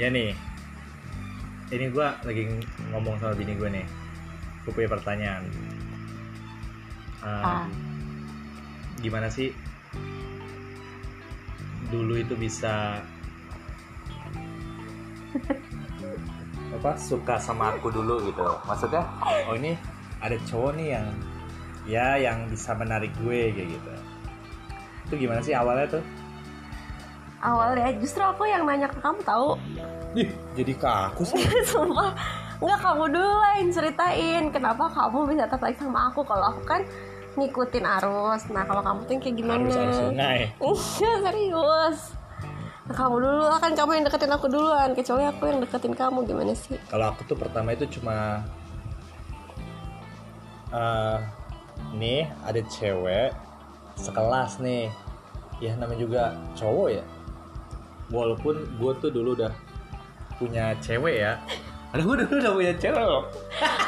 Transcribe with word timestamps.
ya 0.00 0.08
nih. 0.08 0.32
Ini 1.68 1.86
gue 1.92 2.08
lagi 2.24 2.42
ngomong 2.92 3.20
sama 3.20 3.34
bini 3.36 3.52
gue 3.54 3.68
nih. 3.68 3.86
Gue 4.64 4.72
punya 4.72 4.88
pertanyaan. 4.88 5.44
Uh, 7.18 7.42
Ah. 7.42 7.66
gimana 9.02 9.26
sih 9.26 9.50
dulu 11.90 12.14
itu 12.14 12.34
bisa 12.38 13.02
apa 16.78 16.94
suka 16.94 17.42
sama 17.42 17.74
aku 17.74 17.90
dulu 17.90 18.22
gitu? 18.30 18.44
Maksudnya 18.68 19.02
oh 19.50 19.54
ini 19.58 19.74
ada 20.22 20.38
cowok 20.46 20.72
nih 20.78 20.88
yang 20.94 21.06
ya 21.88 22.06
yang 22.20 22.38
bisa 22.52 22.70
menarik 22.78 23.10
gue 23.18 23.50
kayak 23.50 23.68
gitu. 23.74 23.92
Itu 25.10 25.14
gimana 25.26 25.40
sih 25.42 25.58
awalnya 25.58 25.98
tuh 25.98 26.04
awalnya 27.42 27.90
justru 27.98 28.22
aku 28.22 28.46
yang 28.46 28.66
nanya 28.66 28.90
ke 28.90 28.98
kamu 28.98 29.20
tahu? 29.22 29.54
Ih, 30.16 30.30
jadi 30.56 30.72
kaku 30.74 31.22
sih. 31.22 31.38
Sumpah. 31.70 32.12
Nggak 32.58 32.80
kamu 32.82 33.04
dulu 33.14 33.32
lah 33.38 33.52
yang 33.62 33.70
ceritain. 33.70 34.44
Kenapa 34.50 34.90
kamu 34.90 35.18
bisa 35.30 35.44
tertarik 35.46 35.78
sama 35.78 36.10
aku? 36.10 36.26
Kalau 36.26 36.50
aku 36.50 36.62
kan 36.66 36.82
ngikutin 37.38 37.84
arus. 38.02 38.42
Nah 38.50 38.66
kalau 38.66 38.82
kamu 38.82 39.00
tuh 39.06 39.14
kayak 39.22 39.36
gimana? 39.38 39.62
Harus 39.62 39.78
harus 39.78 39.98
sungai. 40.02 40.38
Iya 40.58 41.12
serius. 41.22 41.98
Nah, 42.88 42.94
kamu 42.96 43.16
dulu 43.20 43.42
lah. 43.46 43.58
Kan 43.62 43.72
kamu 43.78 43.90
yang 44.00 44.04
deketin 44.10 44.32
aku 44.34 44.46
duluan. 44.50 44.90
Kecuali 44.96 45.24
aku 45.28 45.42
yang 45.46 45.58
deketin 45.62 45.94
kamu. 45.94 46.18
Gimana 46.26 46.52
sih? 46.56 46.78
Kalau 46.90 47.14
aku 47.14 47.22
tuh 47.28 47.36
pertama 47.38 47.76
itu 47.76 47.86
cuma 48.00 48.42
eh 50.68 51.18
nih 51.94 52.26
ada 52.42 52.60
cewek 52.66 53.30
sekelas 53.94 54.58
nih. 54.58 54.90
Ya 55.62 55.78
namanya 55.78 56.00
juga 56.02 56.22
cowok 56.58 56.88
ya 56.90 57.04
walaupun 58.08 58.64
gue 58.76 58.92
tuh 59.00 59.10
dulu 59.12 59.36
udah 59.36 59.52
punya 60.38 60.72
cewek 60.80 61.16
ya. 61.24 61.32
Ada 61.88 62.04
gue 62.04 62.14
dulu 62.24 62.34
udah 62.36 62.52
punya 62.52 62.72
cewek 62.76 63.00
loh. 63.00 63.24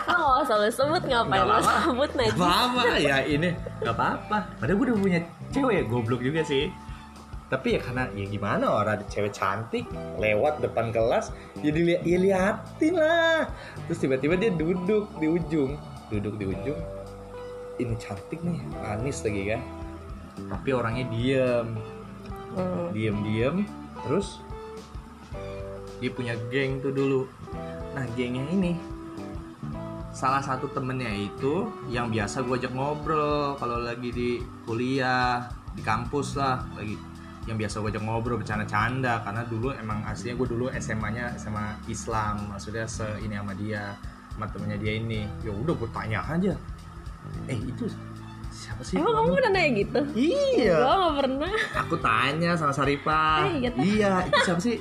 Oh, 0.08 0.40
nggak 0.40 0.48
usah 0.48 0.56
lu 0.56 0.68
sebut 0.72 1.02
ngapain 1.04 1.44
apa-apa. 1.44 1.72
sebut 1.84 2.10
Gak 2.10 2.18
najis 2.18 2.40
apa-apa. 2.40 2.82
Ya 2.96 3.16
ini 3.24 3.48
gak 3.84 3.94
apa-apa. 3.96 4.38
Padahal 4.56 4.76
gue 4.80 4.86
udah 4.88 4.98
punya 4.98 5.20
cewek 5.52 5.74
ya 5.76 5.84
goblok 5.84 6.20
juga 6.24 6.40
sih. 6.44 6.72
Tapi 7.50 7.74
ya 7.76 7.80
karena 7.82 8.06
ya 8.14 8.26
gimana 8.30 8.64
orang 8.70 9.02
ada 9.02 9.04
cewek 9.10 9.34
cantik 9.34 9.84
lewat 10.22 10.62
depan 10.62 10.94
kelas 10.94 11.34
ya 11.60 11.70
dilihat 11.74 12.02
ya 12.06 12.18
liatin 12.18 12.94
lah. 12.96 13.50
Terus 13.90 13.98
tiba-tiba 14.00 14.34
dia 14.38 14.50
duduk 14.54 15.10
di 15.20 15.26
ujung. 15.28 15.76
Duduk 16.08 16.34
di 16.40 16.44
ujung. 16.48 16.80
Ini 17.80 17.94
cantik 18.00 18.40
nih 18.40 18.60
manis 18.80 19.20
lagi 19.26 19.42
kan. 19.56 19.60
Tapi 20.48 20.68
orangnya 20.72 21.04
diem. 21.12 21.68
Hmm. 22.50 22.90
diem 22.90 23.14
diem 23.22 23.62
terus? 24.04 24.40
Dia 26.00 26.10
punya 26.12 26.34
geng 26.48 26.80
tuh 26.80 26.92
dulu. 26.92 27.28
Nah 27.92 28.04
gengnya 28.16 28.44
ini. 28.50 28.72
Salah 30.10 30.42
satu 30.42 30.66
temennya 30.74 31.12
itu 31.12 31.70
yang 31.86 32.10
biasa 32.10 32.42
gue 32.42 32.58
ajak 32.58 32.74
ngobrol 32.74 33.54
kalau 33.56 33.78
lagi 33.78 34.10
di 34.10 34.30
kuliah 34.66 35.46
di 35.76 35.82
kampus 35.84 36.34
lah 36.40 36.64
lagi. 36.74 36.98
Yang 37.46 37.56
biasa 37.66 37.74
gue 37.84 37.90
ajak 37.94 38.04
ngobrol 38.04 38.36
bercanda-canda 38.40 39.22
karena 39.22 39.42
dulu 39.46 39.70
emang 39.76 40.02
aslinya 40.08 40.34
gue 40.40 40.48
dulu 40.50 40.66
SMA-nya 40.76 41.38
SMA 41.38 41.86
Islam 41.86 42.50
maksudnya 42.50 42.84
se 42.90 43.06
ini 43.22 43.38
sama 43.38 43.54
dia 43.54 43.94
sama 44.34 44.46
temennya 44.50 44.78
dia 44.80 44.92
ini. 44.98 45.22
Ya 45.46 45.52
udah 45.52 45.74
gue 45.76 45.88
tanya 45.94 46.24
aja. 46.26 46.56
Eh 47.46 47.58
itu 47.60 47.86
siapa 48.80 48.84
sih? 48.88 48.96
Emang 48.96 49.14
kamu 49.20 49.30
udah 49.36 49.50
nanya 49.52 49.70
gitu? 49.76 50.00
Iya. 50.16 50.76
Gua 50.80 50.94
nggak 50.96 51.16
pernah. 51.20 51.54
Aku 51.84 51.94
tanya 52.00 52.50
sama 52.56 52.72
Saripah. 52.72 53.44
Eh, 53.44 53.68
gitu. 53.68 53.76
iya 53.84 54.12
itu 54.24 54.38
siapa 54.48 54.60
sih? 54.60 54.76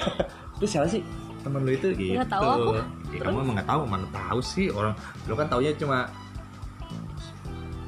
Itu 0.60 0.66
siapa 0.68 0.86
sih? 0.86 1.02
Temen 1.40 1.64
lu 1.64 1.72
itu 1.72 1.88
gitu. 1.96 2.20
Nggak 2.20 2.36
tahu 2.36 2.44
aku. 2.44 2.70
ya, 3.16 3.20
kamu 3.24 3.38
emang 3.40 3.54
nggak 3.56 3.68
tahu 3.72 3.80
mana 3.88 4.06
tahu 4.12 4.40
sih 4.44 4.68
orang. 4.68 4.92
Lu 5.24 5.32
kan 5.32 5.48
taunya 5.48 5.72
cuma 5.72 6.12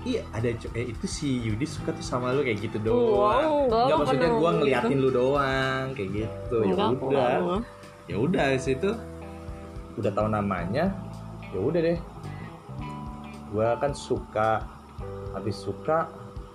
iya 0.03 0.25
ada 0.35 0.51
eh 0.51 0.91
itu 0.91 1.07
si 1.07 1.37
Yudi 1.47 1.69
suka 1.69 1.93
tuh 1.93 2.01
sama 2.01 2.33
lu 2.33 2.41
kayak 2.41 2.65
gitu 2.65 2.81
doang. 2.81 3.69
Enggak, 3.69 3.85
Nggak, 3.87 3.97
maksudnya 4.01 4.25
pernah 4.25 4.41
gua 4.41 4.49
gitu. 4.49 4.59
ngeliatin 4.65 4.99
lu 5.05 5.11
doang 5.13 5.85
kayak 5.93 6.11
gitu. 6.17 6.57
Ya 6.65 6.75
udah. 6.97 7.33
ya 8.09 8.17
udah 8.17 8.45
di 8.57 8.61
situ 8.65 8.91
udah 10.01 10.11
tahu 10.17 10.29
namanya 10.33 10.85
ya 11.53 11.59
udah 11.61 11.81
deh. 11.85 11.99
Gua 13.53 13.77
kan 13.77 13.93
suka 13.93 14.65
habis 15.33 15.57
suka 15.59 16.09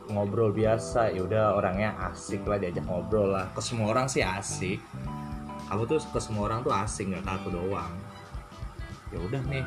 ngobrol 0.07 0.55
biasa 0.55 1.11
ya 1.11 1.21
udah 1.27 1.59
orangnya 1.59 1.91
asik 2.11 2.47
lah 2.47 2.57
diajak 2.61 2.85
ngobrol 2.87 3.35
lah. 3.35 3.51
Ke 3.51 3.59
semua 3.59 3.91
orang 3.91 4.07
sih 4.07 4.23
asik. 4.23 4.79
Kamu 5.67 5.83
tuh 5.83 5.99
ke 5.99 6.19
semua 6.23 6.47
orang 6.47 6.63
tuh 6.63 6.71
asik 6.71 7.11
nggak 7.11 7.23
ke 7.27 7.31
aku 7.31 7.47
doang. 7.51 7.93
Ya 9.11 9.19
udah 9.19 9.41
nih. 9.51 9.65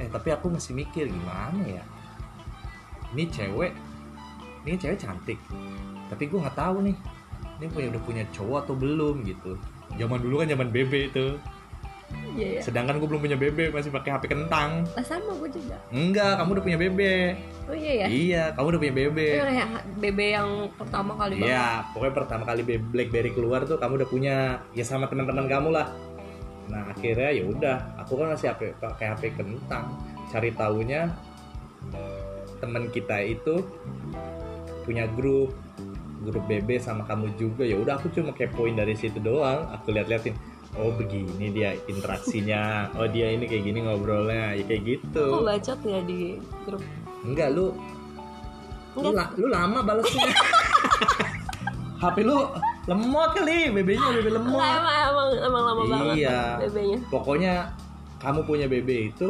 Eh 0.00 0.08
tapi 0.08 0.32
aku 0.32 0.48
masih 0.48 0.72
mikir 0.72 1.08
gimana 1.08 1.60
ya? 1.68 1.84
Ini 3.12 3.28
cewek 3.28 3.72
ini 4.64 4.76
cewek 4.78 4.98
cantik. 5.02 5.38
Tapi 6.08 6.22
gue 6.28 6.38
nggak 6.40 6.56
tahu 6.56 6.86
nih 6.86 6.96
ini 7.60 7.66
punya 7.70 7.86
udah 7.94 8.02
punya 8.02 8.24
cowok 8.32 8.58
atau 8.66 8.74
belum 8.74 9.22
gitu. 9.28 9.60
Zaman 10.00 10.18
dulu 10.24 10.40
kan 10.40 10.48
zaman 10.48 10.68
BB 10.72 11.12
itu 11.12 11.36
iya 12.32 12.48
ya 12.56 12.60
sedangkan 12.64 12.96
gue 12.96 13.08
belum 13.08 13.20
punya 13.20 13.36
BB 13.36 13.76
masih 13.76 13.92
pakai 13.92 14.10
HP 14.16 14.24
kentang. 14.32 14.88
Lah 14.96 15.04
sama 15.04 15.36
gue 15.36 15.50
juga. 15.52 15.76
Enggak 15.92 16.40
kamu 16.40 16.48
udah 16.56 16.64
punya 16.64 16.78
BB 16.80 17.00
oh 17.68 17.76
iya 17.76 17.92
ya 17.94 18.06
iya 18.10 18.42
kamu 18.56 18.66
udah 18.74 18.80
punya 18.80 18.94
BB 18.96 19.18
Itu 19.20 19.46
yang 19.52 19.72
bebe 20.00 20.26
yang 20.32 20.50
pertama 20.74 21.12
kali 21.14 21.34
banget. 21.38 21.52
Iya, 21.52 21.66
pokoknya 21.92 22.14
pertama 22.16 22.42
kali 22.48 22.60
Be- 22.64 22.88
BlackBerry 22.92 23.30
keluar 23.36 23.60
tuh 23.68 23.76
kamu 23.76 24.02
udah 24.02 24.08
punya. 24.08 24.36
Ya 24.72 24.84
sama 24.84 25.06
teman-teman 25.06 25.46
kamu 25.46 25.68
lah. 25.70 25.92
Nah 26.72 26.88
akhirnya 26.88 27.30
ya 27.34 27.44
udah, 27.44 27.76
aku 28.00 28.16
kan 28.16 28.32
masih 28.32 28.48
HP 28.54 28.80
pakai 28.80 29.06
HP 29.12 29.22
kentang. 29.36 29.92
Cari 30.32 30.50
tahunya 30.56 31.10
teman 32.62 32.88
kita 32.88 33.18
itu 33.22 33.60
punya 34.86 35.04
grup. 35.10 35.52
Grup 36.22 36.46
BB 36.46 36.78
sama 36.78 37.02
kamu 37.02 37.34
juga. 37.34 37.66
Ya 37.66 37.74
udah 37.76 37.98
aku 37.98 38.06
cuma 38.14 38.30
kepoin 38.30 38.78
dari 38.78 38.94
situ 38.94 39.18
doang. 39.18 39.66
Aku 39.74 39.90
lihat-liatin 39.90 40.38
oh 40.74 40.90
begini 40.92 41.50
dia 41.50 41.76
interaksinya. 41.84 42.88
Oh 42.94 43.04
dia 43.04 43.28
ini 43.30 43.44
kayak 43.44 43.64
gini 43.64 43.78
ngobrolnya. 43.82 44.56
Ya 44.56 44.64
kayak 44.64 44.82
gitu. 44.84 45.24
Kok 45.30 45.44
bacot 45.44 45.78
ya 45.82 46.00
di 46.02 46.20
grup? 46.64 46.82
Enggak 47.22 47.48
lu 47.52 47.76
lu, 48.92 49.08
Enggak. 49.08 49.32
la- 49.32 49.34
lu 49.36 49.46
lama 49.48 49.78
balasnya. 49.80 50.28
HP 51.96 52.16
lu 52.26 52.38
lemot 52.82 53.30
kali 53.32 53.70
BB-nya 53.70 54.08
BB 54.12 54.28
lemot. 54.32 54.52
Enggak 54.52 54.70
emang 54.74 54.96
emang 55.06 55.28
emang 55.40 55.62
lama 55.62 55.82
banget 55.86 56.14
Iya. 56.18 56.40
bebenya 56.58 56.98
pokoknya 57.08 57.52
kamu 58.18 58.40
punya 58.42 58.66
BB 58.66 58.88
itu 59.08 59.28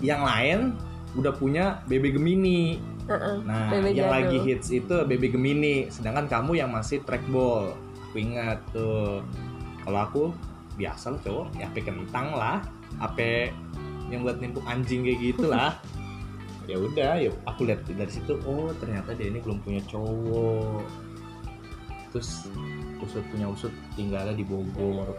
yang 0.00 0.24
lain 0.24 0.72
udah 1.12 1.32
punya 1.32 1.84
BB 1.86 2.16
Gemini. 2.16 2.80
Heeh, 3.04 3.36
nah 3.42 3.68
BB 3.68 3.92
yang 3.92 4.06
jadul. 4.06 4.14
lagi 4.16 4.38
hits 4.40 4.68
itu 4.70 4.96
BB 5.04 5.34
Gemini 5.34 5.90
sedangkan 5.90 6.24
kamu 6.24 6.56
yang 6.56 6.70
masih 6.72 7.02
trackball. 7.02 7.74
Aku 8.08 8.16
ingat 8.16 8.58
tuh. 8.72 9.20
Kalau 9.80 10.00
aku 10.00 10.22
biasa 10.80 11.12
lah 11.12 11.20
cowok. 11.20 11.46
Ya 11.60 11.68
HP 11.68 11.76
kentang 11.84 12.32
lah. 12.32 12.64
HP 12.96 13.52
yang 14.08 14.26
buat 14.26 14.40
nimpuk 14.40 14.64
anjing 14.64 15.04
kayak 15.04 15.20
gitu 15.20 15.46
lah. 15.52 15.76
Ya 16.68 16.78
udah 16.78 17.18
yuk 17.18 17.34
aku 17.50 17.66
lihat 17.66 17.82
dari 17.82 18.06
situ 18.06 18.38
oh 18.46 18.70
ternyata 18.78 19.10
dia 19.18 19.26
ini 19.26 19.42
belum 19.42 19.58
punya 19.58 19.82
cowok. 19.90 20.86
Terus 22.14 22.46
usut 23.02 23.26
punya 23.26 23.50
usut 23.50 23.74
tinggalnya 23.98 24.38
di 24.38 24.46
Bogor. 24.46 25.18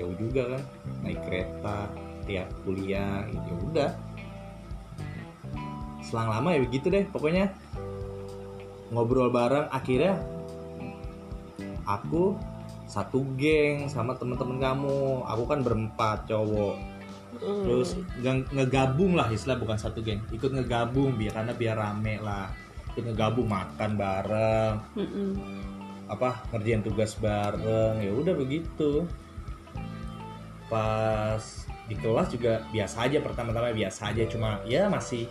Jauh 0.00 0.16
juga 0.16 0.56
kan 0.56 0.62
naik 1.04 1.20
kereta 1.28 1.92
tiap 2.24 2.48
kuliah 2.64 3.20
ya 3.28 3.54
udah. 3.68 3.90
Selang 6.00 6.32
lama 6.32 6.56
ya 6.56 6.64
begitu 6.64 6.88
deh 6.88 7.04
pokoknya. 7.12 7.52
Ngobrol 8.88 9.28
bareng 9.28 9.68
akhirnya 9.68 10.16
aku 11.84 12.32
satu 12.88 13.20
geng 13.36 13.86
sama 13.86 14.16
temen-temen 14.16 14.58
kamu. 14.58 15.28
Aku 15.28 15.44
kan 15.44 15.60
berempat 15.60 16.26
cowok. 16.26 16.98
Hmm. 17.28 17.60
terus 17.60 17.92
nge- 18.24 18.50
ngegabung 18.50 19.12
lah 19.12 19.28
istilah 19.28 19.60
bukan 19.60 19.76
satu 19.76 20.00
geng. 20.00 20.24
Ikut 20.32 20.48
ngegabung 20.48 21.14
biar 21.14 21.36
karena 21.38 21.52
biar 21.52 21.76
rame 21.76 22.18
lah. 22.18 22.48
Ikut 22.96 23.04
ngegabung 23.04 23.46
makan 23.46 23.90
bareng. 23.94 24.74
Mm-mm. 24.96 25.30
apa 26.08 26.40
ngerjain 26.50 26.80
tugas 26.80 27.14
bareng. 27.20 28.00
Ya 28.00 28.10
udah 28.16 28.32
begitu. 28.32 29.04
Pas 30.72 31.68
di 31.84 31.94
kelas 31.96 32.32
juga 32.32 32.64
biasa 32.72 32.96
aja 33.04 33.20
pertama-tama 33.20 33.76
biasa 33.76 34.08
aja. 34.10 34.24
Cuma 34.24 34.64
ya 34.64 34.88
masih 34.88 35.28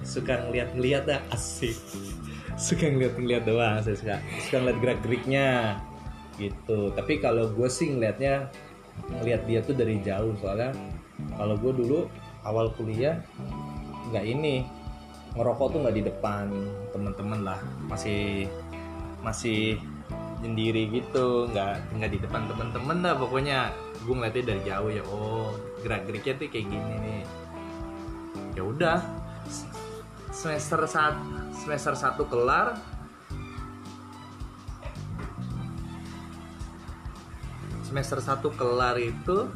suka 0.00 0.40
ngeliat-ngeliat 0.48 1.04
dah 1.04 1.20
asik. 1.36 1.76
Suka 2.60 2.92
ngeliat-ngeliat 2.92 3.48
doang 3.48 3.80
saya 3.80 3.96
suka. 3.96 4.16
Suka 4.44 4.56
ngeliat 4.60 4.78
gerak-geriknya 4.84 5.46
gitu. 6.40 6.90
Tapi 6.96 7.20
kalau 7.20 7.52
gue 7.52 7.68
sih 7.68 7.92
ngeliatnya 7.92 8.48
ngeliat 9.20 9.44
dia 9.44 9.60
tuh 9.60 9.76
dari 9.76 10.00
jauh. 10.00 10.32
Soalnya 10.40 10.72
kalau 11.36 11.60
gue 11.60 11.72
dulu 11.76 11.98
awal 12.48 12.72
kuliah 12.74 13.20
nggak 14.10 14.24
ini 14.24 14.64
ngerokok 15.36 15.66
tuh 15.76 15.78
nggak 15.84 15.96
di 16.00 16.04
depan 16.08 16.48
temen-temen 16.96 17.40
lah. 17.44 17.60
Masih 17.86 18.48
masih 19.20 19.76
sendiri 20.40 20.88
gitu. 20.88 21.52
Nggak 21.52 21.84
nggak 22.00 22.10
di 22.10 22.18
depan 22.24 22.48
temen-temen 22.48 22.96
dah 23.04 23.14
pokoknya. 23.20 23.68
Gue 24.08 24.16
ngeliatnya 24.16 24.44
dari 24.56 24.62
jauh 24.64 24.90
ya 24.90 25.04
oh 25.04 25.52
gerak 25.84 26.08
geriknya 26.08 26.34
tuh 26.40 26.48
kayak 26.48 26.66
gini 26.66 26.94
nih. 27.04 27.22
Ya 28.56 28.64
udah 28.64 28.98
semester 30.32 30.80
saat 30.88 31.20
semester 31.52 31.92
satu 31.92 32.24
kelar 32.24 32.72
semester 37.90 38.22
satu 38.22 38.54
kelar 38.54 38.94
itu 39.02 39.50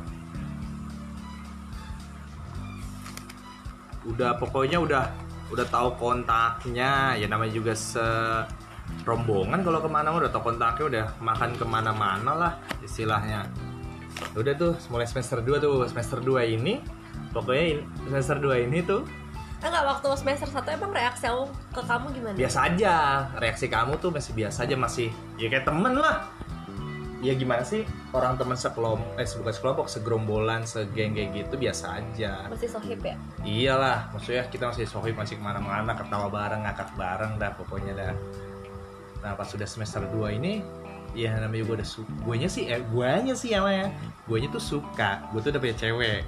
udah 4.11 4.35
pokoknya 4.43 4.83
udah 4.83 5.05
udah 5.55 5.67
tahu 5.71 5.95
kontaknya. 5.95 7.15
Ya 7.15 7.27
namanya 7.31 7.55
juga 7.55 7.79
se 7.79 8.03
rombongan 9.07 9.63
kalau 9.63 9.79
ke 9.81 9.89
mana 9.89 10.11
udah 10.11 10.29
tahu 10.35 10.51
kontaknya 10.51 10.85
udah 10.91 11.05
makan 11.23 11.55
ke 11.55 11.65
mana-mana 11.65 12.33
lah 12.35 12.53
istilahnya. 12.83 13.47
Udah 14.35 14.53
tuh 14.59 14.75
mulai 14.91 15.07
semester 15.07 15.39
2 15.39 15.63
tuh 15.63 15.87
semester 15.87 16.19
2 16.19 16.59
ini 16.59 16.83
pokoknya 17.31 17.87
semester 18.11 18.39
2 18.43 18.67
ini 18.67 18.83
tuh 18.83 19.07
enggak 19.65 19.81
waktu 19.89 20.09
semester 20.21 20.45
satu 20.45 20.69
emang 20.77 20.93
reaksi 20.93 21.25
aku 21.25 21.49
ke 21.73 21.83
kamu 21.89 22.07
gimana? 22.13 22.37
Biasa 22.37 22.59
aja 22.69 22.95
reaksi 23.41 23.67
kamu 23.73 23.97
tuh 23.97 24.13
masih 24.13 24.37
biasa 24.37 24.69
aja 24.69 24.77
masih 24.77 25.09
ya 25.41 25.49
kayak 25.49 25.65
temen 25.65 25.97
lah 25.97 26.29
ya 27.25 27.33
gimana 27.33 27.65
sih 27.65 27.89
orang 28.13 28.37
teman 28.37 28.53
sekelompok 28.53 29.17
eh 29.17 29.25
bukan 29.25 29.53
sekelompok 29.57 29.87
segerombolan 29.89 30.69
segeng 30.69 31.17
kayak 31.17 31.33
gitu 31.33 31.57
biasa 31.57 32.05
aja. 32.05 32.45
Masih 32.53 32.69
sohib 32.69 33.01
ya? 33.01 33.17
Iyalah 33.41 34.13
maksudnya 34.13 34.45
kita 34.53 34.69
masih 34.69 34.85
sohib 34.85 35.17
masih 35.17 35.41
ke 35.41 35.43
mana-mana 35.43 35.97
ketawa 35.97 36.29
bareng 36.29 36.69
ngakak 36.69 36.93
bareng 37.01 37.41
dah 37.41 37.57
pokoknya 37.57 37.93
dah. 37.97 38.15
Nah 39.25 39.33
pas 39.41 39.49
sudah 39.49 39.65
semester 39.65 40.05
2 40.05 40.37
ini 40.37 40.61
ya 41.17 41.33
namanya 41.41 41.65
gue 41.65 41.77
udah 41.81 41.89
suka 41.89 42.13
guanya 42.27 42.49
sih 42.53 42.69
eh 42.69 42.85
guanya 42.93 43.33
sih 43.33 43.57
namanya. 43.57 43.89
Guanya 44.29 44.53
tuh 44.53 44.61
suka 44.61 45.25
gue 45.33 45.41
tuh 45.41 45.49
udah 45.57 45.63
punya 45.65 45.77
cewek. 45.81 46.21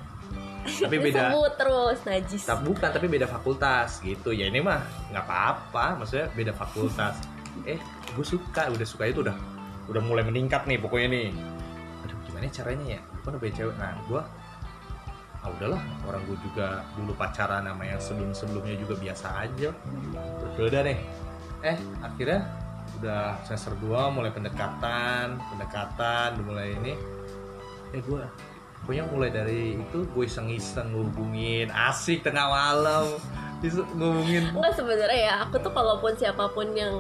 Tapi 0.81 0.97
beda 1.13 1.37
terus 1.61 2.01
najis. 2.09 2.43
Tapi 2.49 2.73
bukan 2.73 2.89
tapi 2.89 3.05
beda 3.05 3.29
fakultas 3.29 4.01
gitu. 4.01 4.33
Ya 4.33 4.49
ini 4.49 4.65
mah 4.65 4.81
nggak 5.13 5.29
apa-apa 5.29 6.01
maksudnya 6.01 6.33
beda 6.33 6.57
fakultas. 6.57 7.21
Eh 7.69 7.77
gue 8.17 8.25
suka 8.25 8.73
udah 8.73 8.89
suka 8.89 9.13
itu 9.13 9.21
udah 9.21 9.56
udah 9.87 10.03
mulai 10.03 10.25
meningkat 10.27 10.67
nih 10.67 10.79
pokoknya 10.79 11.09
nih. 11.11 11.29
Aduh 12.07 12.19
gimana 12.27 12.51
caranya 12.51 12.87
ya? 12.99 13.01
Gue 13.23 13.39
punya 13.39 13.55
cewek. 13.55 13.75
Nah 13.79 13.93
gue 14.07 14.23
ah 15.43 15.49
udahlah. 15.51 15.83
Orang 16.07 16.23
gue 16.27 16.37
juga 16.43 16.83
dulu 16.99 17.13
pacaran 17.15 17.67
sama 17.67 17.85
yang 17.87 18.01
sebelum 18.03 18.31
sebelumnya 18.35 18.77
juga 18.79 18.95
biasa 18.99 19.27
aja. 19.47 19.71
Terus 20.55 20.67
udah 20.71 20.83
nih 20.87 20.99
eh 21.65 21.79
akhirnya 22.05 22.41
udah 23.03 23.43
semester 23.45 23.75
2 23.83 24.15
mulai 24.15 24.31
pendekatan 24.31 25.41
pendekatan 25.55 26.29
udah 26.39 26.47
mulai 26.47 26.75
ini. 26.79 26.95
Eh 27.95 28.03
gue 28.03 28.23
pokoknya 28.85 29.05
mulai 29.11 29.31
dari 29.35 29.79
itu 29.83 30.07
gue 30.07 30.25
iseng-iseng 30.27 30.95
ngehubungin 30.95 31.71
asik 31.71 32.27
tengah 32.27 32.47
malam. 32.47 33.07
Bisa 33.63 33.83
ngehubungin 33.97 34.53
Enggak 34.53 34.75
sebenarnya 34.77 35.17
ya, 35.17 35.35
aku 35.49 35.57
tuh 35.65 35.73
kalaupun 35.73 36.13
siapa 36.15 36.45
pun 36.53 36.77
yang 36.77 36.93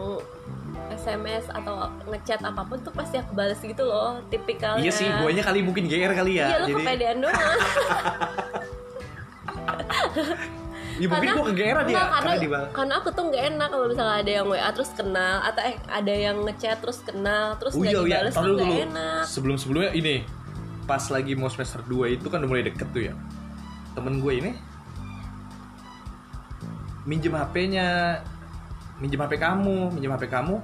SMS 1.06 1.46
atau 1.54 1.86
ngechat 2.10 2.42
apa 2.42 2.66
pun 2.66 2.82
tuh 2.82 2.90
pasti 2.90 3.22
aku 3.22 3.38
balas 3.38 3.62
gitu 3.62 3.86
loh, 3.86 4.18
tipikalnya. 4.26 4.82
iya 4.82 4.90
sih 4.90 5.06
guanya 5.06 5.46
kali 5.46 5.62
mungkin 5.62 5.86
GR 5.86 6.10
kali 6.10 6.42
ya 6.42 6.46
Iya, 6.50 6.56
lu 6.58 6.66
jadi 6.66 6.82
kepedean 6.82 7.16
doang. 7.22 7.38
ya 10.96 11.06
mungkin 11.12 11.28
gue 11.28 11.44
ke 11.44 11.54
GR 11.60 11.76
dia 11.84 11.92
enggak, 11.92 12.08
karena, 12.08 12.32
karena 12.40 12.60
karena 12.72 12.94
aku 13.04 13.08
tuh 13.12 13.24
nggak 13.28 13.42
enak 13.52 13.68
kalau 13.68 13.86
misalnya 13.86 14.16
ada 14.16 14.30
yang 14.32 14.46
WA 14.48 14.70
terus 14.72 14.90
kenal 14.96 15.36
atau 15.44 15.62
eh 15.62 15.76
ada 15.92 16.12
yang 16.12 16.36
ngechat 16.48 16.78
terus 16.80 16.98
kenal 17.04 17.46
terus 17.60 17.72
Oh 17.76 17.80
nggak 17.84 17.92
iya 17.92 18.00
iya, 18.00 18.08
dibales 18.08 18.34
tahu 18.34 18.44
tuh 18.48 18.54
nggak 18.64 18.86
enak. 18.90 19.22
Sebelum 19.28 19.56
sebelumnya 19.60 19.92
ini 19.92 20.14
pas 20.88 21.04
lagi 21.12 21.32
mau 21.36 21.50
semester 21.52 21.84
2 21.84 22.16
itu 22.16 22.26
kan 22.32 22.40
udah 22.40 22.50
mulai 22.50 22.64
deket 22.64 22.88
tuh 22.90 23.02
ya. 23.12 23.14
Temen 23.92 24.24
gue 24.24 24.32
ini 24.32 24.52
minjem 27.06 27.32
HP-nya, 27.38 28.18
minjem 28.98 29.20
HP 29.20 29.38
kamu, 29.38 29.94
minjem 29.94 30.10
HP 30.10 30.26
kamu. 30.26 30.58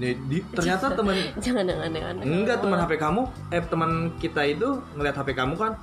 Nih, 0.00 0.16
di, 0.16 0.40
ternyata 0.56 0.96
temen 0.96 1.12
Jangan 1.44 1.64
yang 1.68 1.80
aneh-aneh. 1.84 2.24
enggak 2.24 2.64
teman 2.64 2.80
HP 2.80 2.92
kamu, 2.96 3.22
eh 3.52 3.60
teman 3.60 3.90
kita 4.16 4.42
itu 4.48 4.80
ngeliat 4.96 5.12
HP 5.12 5.36
kamu 5.36 5.54
kan 5.60 5.76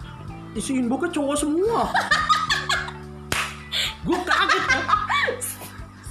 isi 0.57 0.73
inboxnya 0.73 1.21
cowok 1.21 1.37
semua. 1.37 1.81
gue 4.07 4.17
kaget 4.17 4.63
kan. 4.65 4.83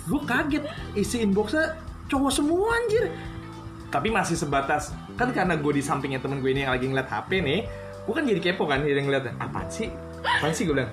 Gue 0.06 0.20
kaget 0.22 0.64
isi 0.94 1.26
inboxnya 1.26 1.74
cowok 2.06 2.30
semua 2.30 2.78
anjir. 2.78 3.10
Tapi 3.90 4.14
masih 4.14 4.38
sebatas 4.38 4.94
kan 5.18 5.34
karena 5.34 5.58
gue 5.58 5.72
di 5.74 5.82
sampingnya 5.82 6.22
temen 6.22 6.38
gue 6.38 6.50
ini 6.54 6.62
yang 6.62 6.78
lagi 6.78 6.86
ngeliat 6.86 7.10
HP 7.10 7.42
nih, 7.42 7.66
gue 8.06 8.14
kan 8.14 8.22
jadi 8.22 8.38
kepo 8.38 8.70
kan 8.70 8.86
jadi 8.86 9.02
ngeliat 9.02 9.34
apa 9.42 9.66
sih, 9.66 9.90
apa 10.22 10.54
sih 10.54 10.62
gue 10.62 10.78
bilang, 10.78 10.92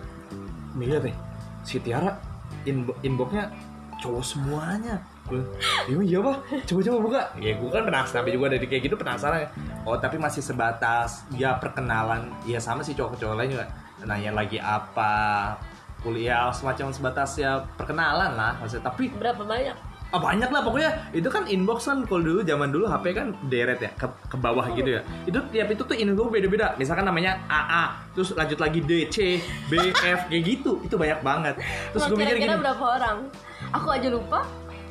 nih 0.74 0.88
lihat 0.90 1.04
nih 1.06 1.16
si 1.62 1.78
Tiara 1.78 2.18
inbo- 2.66 2.98
inboxnya 3.06 3.54
cowok 4.02 4.24
semuanya. 4.26 4.98
Gue, 5.34 5.42
iya 5.90 5.98
iya 6.06 6.20
pak, 6.22 6.38
coba-coba 6.70 6.98
buka. 7.02 7.22
Ya 7.42 7.58
gue 7.58 7.70
kan 7.74 7.84
penasaran, 7.90 8.22
tapi 8.22 8.30
juga 8.38 8.54
dari 8.54 8.66
kayak 8.70 8.86
gitu 8.86 8.96
penasaran. 9.02 9.50
Oh 9.82 9.98
tapi 9.98 10.22
masih 10.22 10.46
sebatas 10.46 11.26
ya 11.34 11.58
perkenalan, 11.58 12.30
ya 12.46 12.62
sama 12.62 12.86
sih 12.86 12.94
cowok-cowok 12.94 13.34
lain 13.42 13.58
juga. 13.58 13.66
Nanya 14.06 14.30
lagi 14.38 14.62
apa, 14.62 15.58
kuliah 16.06 16.54
semacam 16.54 16.94
sebatas 16.94 17.34
ya 17.42 17.66
perkenalan 17.74 18.38
lah 18.38 18.54
maksudnya. 18.62 18.94
Tapi 18.94 19.10
Berapa 19.18 19.42
banyak? 19.42 19.78
Ah, 20.14 20.22
banyak 20.22 20.46
lah 20.54 20.62
pokoknya 20.62 21.10
itu 21.10 21.26
kan 21.26 21.50
inbox 21.50 21.90
kan 21.90 22.06
kalau 22.06 22.22
dulu 22.22 22.46
zaman 22.46 22.70
dulu 22.70 22.86
HP 22.86 23.18
kan 23.18 23.34
deret 23.50 23.82
ya 23.82 23.90
ke, 23.98 24.06
ke 24.30 24.38
bawah 24.38 24.62
gitu 24.78 24.94
ya 24.94 25.02
itu 25.26 25.42
tiap 25.50 25.74
itu 25.74 25.82
tuh 25.82 25.98
inbox 25.98 26.30
beda-beda 26.30 26.78
misalkan 26.78 27.10
namanya 27.10 27.42
AA 27.50 28.14
terus 28.14 28.30
lanjut 28.38 28.62
lagi 28.62 28.86
D 28.86 29.10
C 29.10 29.42
B 29.42 29.74
F 29.90 30.30
kayak 30.30 30.44
gitu 30.46 30.86
itu 30.86 30.94
banyak 31.02 31.18
banget 31.26 31.58
terus 31.90 32.06
gue 32.14 32.18
mikir 32.22 32.38
gini 32.38 32.62
berapa 32.62 32.86
orang? 33.02 33.26
Aku 33.74 33.90
aja 33.90 34.06
lupa. 34.14 34.46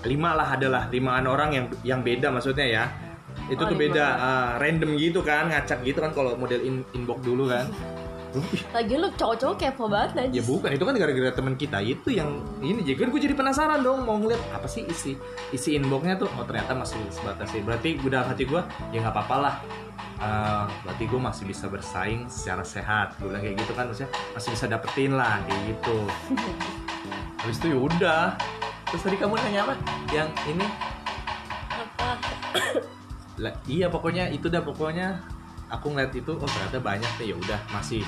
Lima 0.05 0.35
lah 0.35 0.59
adalah 0.59 0.87
limaan 0.91 1.27
orang 1.27 1.51
yang 1.55 1.67
yang 1.83 2.01
beda 2.03 2.31
maksudnya 2.31 2.67
ya. 2.67 2.85
Itu 3.49 3.65
Oh, 3.65 3.69
tuh 3.73 3.77
beda 3.77 4.05
ah, 4.05 4.49
random 4.61 4.95
gitu 4.97 5.25
kan 5.25 5.49
ngacak 5.51 5.83
gitu 5.83 5.99
kan 5.99 6.13
kalau 6.13 6.37
model 6.37 6.61
in, 6.63 6.85
inbox 6.93 7.23
dulu 7.25 7.49
kan. 7.49 7.67
Lagi 8.73 8.97
lu 8.97 9.13
cowok-cowok 9.13 9.57
kepo 9.61 9.93
banget 9.93 10.11
ya 10.17 10.41
najis. 10.41 10.49
bukan 10.49 10.73
itu 10.73 10.85
kan 10.89 10.95
gara-gara 10.97 11.31
teman 11.37 11.53
kita 11.53 11.79
itu 11.85 12.17
yang 12.17 12.41
ini 12.65 12.81
jadi 12.81 13.05
kan 13.05 13.09
gue 13.13 13.21
jadi 13.21 13.37
penasaran 13.37 13.85
dong 13.85 14.09
mau 14.09 14.17
ngeliat 14.17 14.41
apa 14.57 14.65
sih 14.65 14.89
isi 14.89 15.13
isi 15.53 15.77
inboxnya 15.77 16.17
tuh. 16.17 16.33
Oh 16.41 16.45
ternyata 16.49 16.73
masih 16.73 16.97
sebatas 17.13 17.53
sih 17.53 17.61
berarti 17.61 18.01
gue 18.01 18.09
dalam 18.09 18.25
hati 18.33 18.49
gue 18.49 18.61
ya 18.89 19.05
nggak 19.05 19.13
apa-apa 19.13 19.37
lah. 19.37 19.55
Eh, 20.23 20.65
berarti 20.87 21.05
gue 21.05 21.21
masih 21.21 21.45
bisa 21.45 21.67
bersaing 21.69 22.25
secara 22.33 22.65
sehat. 22.65 23.21
Gue 23.21 23.29
bilang 23.37 23.43
kayak 23.45 23.57
gitu 23.61 23.73
kan 23.77 23.85
maksudnya 23.93 24.11
masih 24.33 24.49
bisa 24.57 24.65
dapetin 24.65 25.13
lah 25.13 25.37
kayak 25.45 25.61
gitu. 25.77 25.97
Habis 27.45 27.57
itu 27.61 27.67
ya 27.75 27.79
udah 27.85 28.23
terus 28.93 29.09
tadi 29.09 29.17
kamu 29.17 29.41
nanya 29.41 29.65
apa? 29.65 29.75
Yang 30.13 30.29
ini. 30.53 30.69
Apa? 31.73 32.09
lah, 33.41 33.57
iya 33.65 33.89
pokoknya 33.89 34.29
itu 34.29 34.53
dah 34.53 34.61
pokoknya 34.61 35.17
aku 35.73 35.97
ngeliat 35.97 36.13
itu 36.13 36.37
oh 36.37 36.45
ternyata 36.45 36.77
banyak 36.77 37.09
deh 37.17 37.33
ya 37.33 37.37
udah 37.41 37.57
masih 37.73 38.05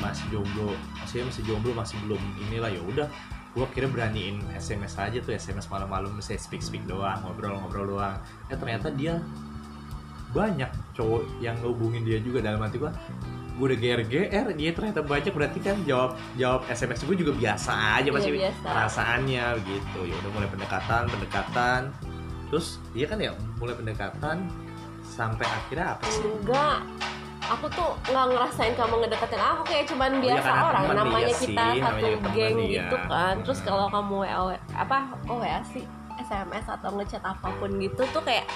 masih 0.00 0.24
jomblo 0.32 0.72
masih 0.96 1.28
masih 1.28 1.44
jomblo 1.44 1.76
masih 1.76 2.00
belum 2.08 2.22
inilah 2.48 2.72
ya 2.72 2.80
udah. 2.80 3.08
Gua 3.52 3.68
kira 3.68 3.84
beraniin 3.84 4.40
SMS 4.56 4.96
aja 4.96 5.20
tuh 5.20 5.36
SMS 5.36 5.68
malam-malam 5.68 6.16
saya 6.24 6.40
speak 6.40 6.64
speak 6.64 6.88
doang 6.88 7.20
ngobrol-ngobrol 7.28 8.00
doang. 8.00 8.16
Ya 8.48 8.56
ternyata 8.56 8.88
dia 8.88 9.20
banyak 10.32 10.72
cowok 10.96 11.28
yang 11.44 11.60
ngehubungin 11.60 12.08
dia 12.08 12.16
juga 12.24 12.40
dalam 12.40 12.64
hati 12.64 12.80
gua 12.80 12.88
gue 13.52 13.64
udah 13.66 13.78
GR 13.78 14.00
GR 14.02 14.46
dia 14.52 14.70
ternyata 14.70 15.00
banyak 15.00 15.28
berarti 15.30 15.58
kan 15.58 15.76
jawab 15.82 16.10
jawab 16.34 16.64
SMS 16.66 17.02
gue 17.02 17.16
juga 17.16 17.32
biasa 17.32 17.70
aja 17.94 18.04
Iya, 18.04 18.10
masih 18.10 18.32
biasa. 18.34 18.64
perasaannya 18.64 19.44
gitu 19.62 20.00
ya 20.02 20.14
udah 20.18 20.30
mulai 20.32 20.48
pendekatan 20.48 21.02
pendekatan 21.06 21.80
terus 22.48 22.66
dia 22.90 23.04
kan 23.04 23.16
ya 23.16 23.30
mulai 23.56 23.72
pendekatan 23.72 24.36
sampai 25.02 25.44
akhirnya 25.44 25.86
apa 25.92 26.04
sih 26.06 26.24
Enggak. 26.24 26.80
Aku 27.42 27.66
tuh 27.68 27.90
nggak 28.06 28.26
ngerasain 28.30 28.72
kamu 28.72 29.02
ngedeketin 29.02 29.36
aku 29.36 29.62
kayak 29.66 29.84
cuman 29.84 30.08
Oh, 30.08 30.14
iya, 30.14 30.22
biasa 30.30 30.46
karena 30.46 30.62
orang 30.64 30.84
namanya 30.94 31.26
iya 31.26 31.34
kita 31.34 31.42
sih, 31.42 31.52
satu 31.74 31.82
namanya 31.82 32.18
geng 32.30 32.56
iya. 32.56 32.68
gitu 32.78 32.96
kan. 33.04 33.34
Terus 33.42 33.58
Hmm. 33.58 33.66
kalau 33.66 33.86
kamu 33.90 34.14
WA 34.22 34.40
apa 34.72 34.98
oh 35.26 35.36
WA 35.36 35.60
sih 35.66 35.84
SMS 36.14 36.66
atau 36.70 36.90
ngechat 36.94 37.20
apa 37.20 37.48
pun 37.52 37.70
gitu 37.76 38.02
tuh 38.06 38.22
kayak 38.22 38.46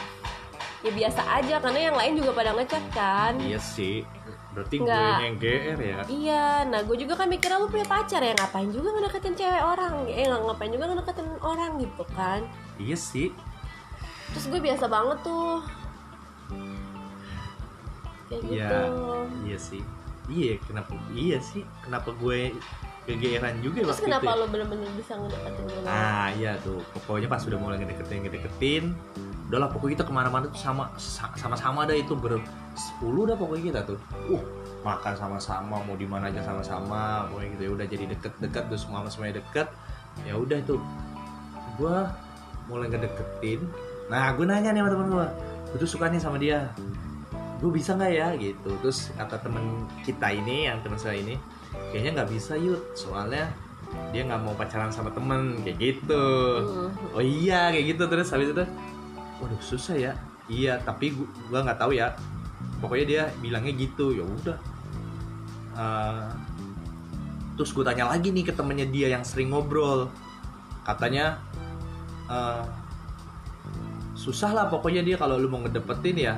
ya 0.87 0.93
biasa 0.95 1.21
aja 1.35 1.55
karena 1.59 1.81
yang 1.90 1.97
lain 1.99 2.12
juga 2.14 2.31
pada 2.33 2.50
ngechat 2.55 2.85
kan. 2.95 3.33
iya 3.43 3.59
sih. 3.59 4.07
Berarti 4.55 4.81
gue 4.81 4.88
yang 5.21 5.37
GR 5.37 5.76
ya? 5.76 5.99
Iya, 6.09 6.47
nah 6.64 6.81
gue 6.81 6.97
juga 6.97 7.12
kan 7.12 7.28
mikirnya 7.28 7.61
lu 7.61 7.69
punya 7.69 7.85
pacar 7.85 8.25
ya? 8.25 8.33
Ngapain 8.33 8.73
juga 8.73 8.88
ngedeketin 8.88 9.37
cewek 9.37 9.61
orang, 9.61 10.09
eh 10.09 10.25
ngapain 10.25 10.73
juga 10.73 10.85
ngedeketin 10.88 11.28
orang? 11.45 11.71
Gitu 11.76 12.05
kan. 12.16 12.40
iya 12.81 12.97
sih. 12.97 13.28
Terus 14.33 14.47
gue 14.49 14.61
biasa 14.62 14.88
banget 14.88 15.19
tuh, 15.21 15.61
kayak 18.28 18.43
Iya. 18.43 18.69
gitu. 18.69 18.81
iya 19.45 19.59
sih. 19.59 19.83
Iya 20.26 20.52
kenapa? 20.64 20.90
Iya 21.12 21.38
sih. 21.38 21.62
Kenapa 21.85 22.11
gue 22.16 22.50
kegeeran 23.07 23.62
juga 23.62 23.87
terus 23.87 23.93
waktu 23.95 24.07
kenapa 24.11 24.25
itu 24.26 24.35
ya. 24.35 24.40
lo 24.43 24.47
bener-bener 24.50 24.90
bisa 24.99 25.12
ngedeketin 25.14 25.62
gue 25.62 25.81
ah 25.87 26.26
iya 26.35 26.52
tuh. 26.59 26.81
Pokoknya 26.90 27.28
pas 27.31 27.43
udah 27.45 27.59
mulai 27.61 27.76
ngedeketin 27.78 28.19
ngedeketin 28.26 28.85
udahlah 29.47 29.71
pokoknya 29.71 30.03
kita 30.03 30.05
ke 30.11 30.12
mana-mana 30.15 30.45
tuh 30.50 30.59
sama 30.59 30.91
sa- 30.99 31.31
sama-sama 31.38 31.87
ada 31.87 31.95
itu 31.95 32.19
ber 32.19 32.43
10 33.00 33.31
dah 33.31 33.37
pokoknya 33.38 33.62
kita 33.73 33.81
tuh. 33.95 33.99
Uh 34.26 34.43
makan 34.87 35.19
sama-sama 35.19 35.83
mau 35.83 35.99
di 35.99 36.07
mana 36.07 36.31
aja 36.31 36.38
sama-sama 36.47 37.26
pokoknya 37.26 37.49
gitu. 37.59 37.62
Ya 37.67 37.71
udah 37.75 37.87
jadi 37.91 38.05
deket-deket 38.15 38.65
terus 38.71 38.87
semua 38.87 39.03
semuanya 39.11 39.43
deket. 39.43 39.67
Ya 40.23 40.38
udah 40.38 40.59
tuh 40.62 40.79
gua 41.75 42.15
mulai 42.71 42.87
ngedeketin. 42.87 43.67
Nah 44.07 44.31
gue 44.38 44.47
nanya 44.47 44.71
nih 44.71 44.87
sama 44.87 44.91
temen 44.95 45.09
gue 45.11 45.26
gue 45.75 45.79
tuh 45.83 45.91
suka 45.91 46.07
nih 46.07 46.23
sama 46.23 46.38
dia. 46.38 46.71
Gue 47.59 47.75
bisa 47.75 47.99
nggak 47.99 48.12
ya? 48.15 48.29
Gitu. 48.38 48.71
Terus 48.79 49.11
kata 49.19 49.43
temen 49.43 49.91
kita 50.07 50.31
ini 50.31 50.71
yang 50.71 50.79
teman 50.87 50.99
saya 51.03 51.19
ini 51.19 51.35
kayaknya 51.91 52.23
nggak 52.23 52.31
bisa 52.31 52.55
yuk 52.55 52.79
soalnya 52.95 53.50
dia 54.15 54.23
nggak 54.23 54.38
mau 54.38 54.55
pacaran 54.55 54.95
sama 54.95 55.11
temen. 55.11 55.59
Kayak 55.67 55.79
gitu. 55.83 56.26
Hmm. 56.62 57.19
oh 57.19 57.23
iya 57.23 57.75
kayak 57.75 57.99
gitu 57.99 58.07
terus. 58.07 58.31
Habis 58.31 58.55
itu 58.55 58.65
waduh 59.40 59.61
susah 59.61 59.97
ya. 59.97 60.12
Iya 60.47 60.78
tapi 60.83 61.12
gua, 61.14 61.61
nggak 61.62 61.81
tahu 61.81 61.97
ya. 61.97 62.14
Pokoknya 62.78 63.07
dia 63.07 63.23
bilangnya 63.43 63.73
gitu 63.75 64.14
ya 64.14 64.25
udah. 64.25 64.59
Eh, 65.76 66.28
terus 67.57 67.73
gue 67.73 67.85
tanya 67.85 68.09
lagi 68.09 68.33
nih 68.33 68.45
ke 68.49 68.52
temennya 68.52 68.88
dia 68.88 69.12
yang 69.12 69.25
sering 69.26 69.52
ngobrol. 69.52 70.09
Katanya 70.87 71.40
eh, 72.31 72.64
susah 74.16 74.50
lah 74.57 74.66
pokoknya 74.73 75.05
dia 75.05 75.16
kalau 75.21 75.37
lu 75.37 75.50
mau 75.50 75.61
ngedepetin 75.64 76.16
ya. 76.16 76.35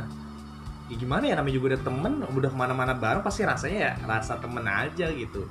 Ya 0.89 0.97
gimana 0.97 1.29
ya 1.29 1.35
namanya 1.37 1.55
juga 1.61 1.77
udah 1.77 1.83
temen 1.85 2.13
udah 2.33 2.49
ke 2.49 2.57
mana-mana 2.57 2.97
bareng 2.97 3.21
pasti 3.21 3.45
rasanya 3.45 3.79
ya 3.79 3.93
rasa 4.09 4.41
temen 4.41 4.65
aja 4.65 5.13
gitu. 5.13 5.45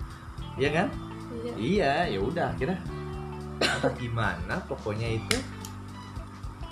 Iya 0.58 0.70
kan? 0.74 0.88
Iya. 1.38 1.54
iya 1.62 1.94
ya 2.18 2.20
udah 2.26 2.46
akhirnya. 2.58 2.82
Entah 3.62 3.94
gimana 4.02 4.56
pokoknya 4.66 5.14
itu? 5.14 5.38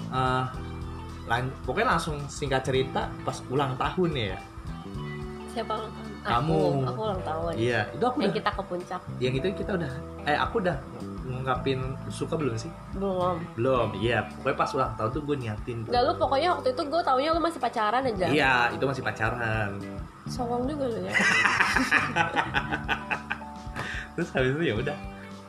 Eh 0.10 0.46
lan- 1.26 1.54
pokoknya 1.66 1.98
langsung 1.98 2.18
singkat 2.30 2.62
cerita 2.66 3.10
pas 3.26 3.38
ulang 3.50 3.74
tahun 3.78 4.12
ya. 4.14 4.38
Siapa 5.52 5.72
ulang 5.74 5.94
tahun? 5.94 6.14
Kamu. 6.26 6.58
aku 6.58 6.90
aku 6.90 7.00
ulang 7.06 7.22
tahun. 7.22 7.52
Iya 7.58 7.80
itu 7.94 8.04
aku 8.06 8.18
yang 8.22 8.34
udah 8.34 8.38
kita 8.42 8.50
ke 8.50 8.64
puncak. 8.66 9.02
yang 9.22 9.34
itu 9.38 9.46
kita 9.54 9.72
udah 9.78 9.92
eh 10.26 10.38
aku 10.38 10.56
udah 10.62 10.78
ngungkapin 11.26 11.80
suka 12.10 12.38
belum 12.38 12.54
sih? 12.58 12.70
Belum. 12.94 13.42
Belum 13.58 13.88
iya. 13.98 14.26
Pokoknya 14.42 14.58
pas 14.58 14.70
ulang 14.78 14.92
tahun 14.98 15.10
tuh 15.14 15.22
gue 15.26 15.36
niatin. 15.42 15.78
Gak 15.90 16.02
lu 16.06 16.14
pokoknya 16.18 16.48
waktu 16.54 16.68
itu 16.74 16.82
gue 16.86 17.02
taunya 17.02 17.30
lu 17.34 17.42
masih 17.42 17.60
pacaran 17.62 18.02
aja. 18.06 18.26
Iya 18.30 18.54
itu 18.74 18.84
masih 18.86 19.04
pacaran. 19.06 19.70
Songong 20.30 20.66
juga 20.70 20.86
lu 20.90 20.98
ya? 21.06 21.14
Terus 24.16 24.30
habis 24.32 24.52
itu 24.56 24.64
ya 24.64 24.74
udah. 24.78 24.98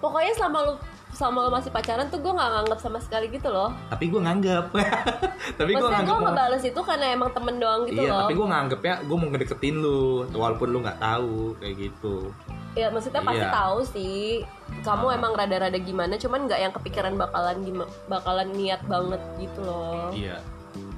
Pokoknya 0.00 0.33
selama 0.37 0.59
lu 0.66 0.75
selama 1.16 1.38
lu 1.40 1.50
masih 1.50 1.73
pacaran 1.73 2.06
tuh 2.06 2.20
gue 2.20 2.28
nggak 2.28 2.50
nganggap 2.52 2.78
sama 2.78 3.00
sekali 3.00 3.26
gitu 3.28 3.49
loh 3.49 3.73
tapi 3.88 4.06
gue 4.06 4.20
nganggap 4.20 4.68
tapi 5.58 5.70
gue 5.73 5.80
nganggap 5.82 6.12
gue 6.12 6.18
ngebales 6.23 6.64
itu 6.66 6.80
karena 6.80 7.06
emang 7.11 7.32
temen 7.32 7.56
doang 7.56 7.82
gitu 7.85 7.96
iya 7.99 8.12
loh 8.12 8.20
tapi 8.23 8.35
gue 8.35 8.46
nganggapnya 8.46 8.94
gue 9.00 9.16
mau 9.16 9.28
ngedeketin 9.28 9.76
lu 9.76 10.00
walaupun 10.30 10.68
lu 10.68 10.78
nggak 10.80 11.00
tahu 11.00 11.56
kayak 11.56 11.75
gitu 11.80 12.28
Ya 12.76 12.92
maksudnya 12.92 13.25
pasti 13.25 13.40
Iya. 13.40 13.49
tahu 13.49 13.78
sih 13.88 14.44
Kamu 14.85 15.08
Ah. 15.08 15.16
emang 15.16 15.32
rada-rada 15.32 15.80
gimana 15.80 16.12
Cuman 16.14 16.44
nggak 16.44 16.61
yang 16.61 16.73
kepikiran 16.76 17.16
bakalan 17.16 17.64
gima- 17.64 17.88
bakalan 18.04 18.52
niat 18.52 18.85
banget 18.85 19.16
gitu 19.40 19.64
loh 19.64 20.12
Iya. 20.12 20.37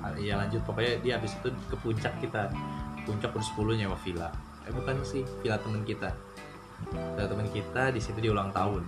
Ah, 0.02 0.10
Iya 0.10 0.34
lanjut 0.36 0.58
pokoknya 0.66 0.98
dia 0.98 1.12
habis 1.14 1.38
itu 1.38 1.46
ke 1.70 1.78
puncak 1.78 2.10
kita. 2.18 2.50
Puncak 3.06 3.30
udah 3.30 3.46
10 3.46 3.78
nyewa 3.78 3.94
villa. 3.96 4.26
Eh 4.66 4.74
bukan 4.74 4.98
sih, 5.02 5.22
villa 5.38 5.54
temen 5.56 5.86
kita. 5.86 6.10
Villa 6.88 7.26
temen 7.26 7.48
kita 7.50 7.90
di 7.90 8.00
situ 8.00 8.18
dia 8.22 8.32
ulang 8.32 8.54
tahun. 8.54 8.82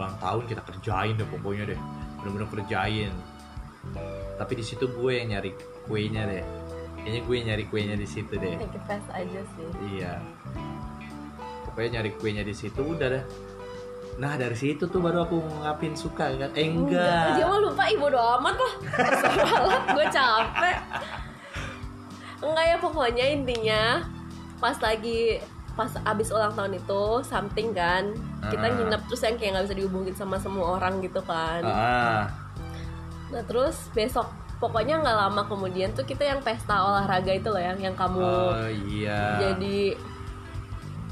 Ulang 0.00 0.16
tahun 0.18 0.42
kita 0.48 0.62
kerjain 0.64 1.14
deh 1.14 1.28
pokoknya 1.28 1.76
deh. 1.76 1.80
Bener-bener 2.20 2.48
kerjain. 2.48 3.12
Tapi 4.40 4.52
di 4.56 4.64
situ 4.64 4.88
gue 4.88 5.12
yang 5.20 5.36
nyari 5.36 5.52
kuenya 5.84 6.24
deh. 6.24 6.44
Kayaknya 7.00 7.20
gue 7.24 7.34
yang 7.36 7.46
nyari 7.52 7.64
kuenya 7.68 7.94
di 7.96 8.08
situ 8.08 8.34
deh. 8.36 8.56
Take 8.56 8.80
fast 8.88 9.08
aja 9.12 9.40
sih 9.56 9.66
Iya. 9.96 10.20
Pokoknya 11.68 12.00
nyari 12.00 12.10
kuenya 12.16 12.42
di 12.44 12.54
situ 12.56 12.80
udah 12.80 13.08
deh. 13.08 13.24
Nah 14.20 14.36
dari 14.36 14.52
situ 14.52 14.84
tuh 14.84 15.00
baru 15.00 15.24
aku 15.24 15.40
ngungkapin 15.40 15.96
suka 15.96 16.28
kan? 16.36 16.50
Eh 16.52 16.68
enggak. 16.68 17.40
Dia 17.40 17.46
mah 17.48 17.60
lupa 17.60 17.88
ibu 17.88 18.04
doa 18.12 18.36
amat 18.36 18.56
lah 18.56 18.74
gue 19.96 20.06
capek 20.12 20.76
Enggak 22.40 22.64
ya 22.68 22.76
pokoknya 22.80 23.24
intinya 23.32 23.82
Pas 24.60 24.76
lagi 24.80 25.40
Pas 25.80 25.88
abis 26.04 26.28
ulang 26.28 26.52
tahun 26.52 26.76
itu 26.76 27.02
Something 27.24 27.72
kan 27.72 28.12
Kita 28.44 28.60
Ah. 28.62 28.70
nginep 28.70 29.00
terus 29.08 29.24
yang 29.24 29.36
kayak 29.36 29.50
gak 29.54 29.64
bisa 29.64 29.76
dihubungin 29.76 30.12
sama 30.12 30.36
semua 30.36 30.76
orang 30.76 31.00
gitu 31.00 31.24
kan 31.24 31.64
Ah, 31.64 32.28
Nah 33.28 33.42
terus 33.42 33.88
besok 33.90 34.28
Pokoknya 34.58 35.00
nggak 35.00 35.16
lama 35.18 35.42
kemudian 35.46 35.88
tuh 35.90 36.04
kita 36.04 36.20
yang 36.20 36.44
pesta 36.44 36.84
olahraga 36.84 37.32
itu 37.32 37.48
loh 37.48 37.56
yang 37.58 37.80
yang 37.80 37.96
kamu 37.96 38.20
oh 38.20 38.68
iya. 38.68 39.40
jadi 39.40 39.96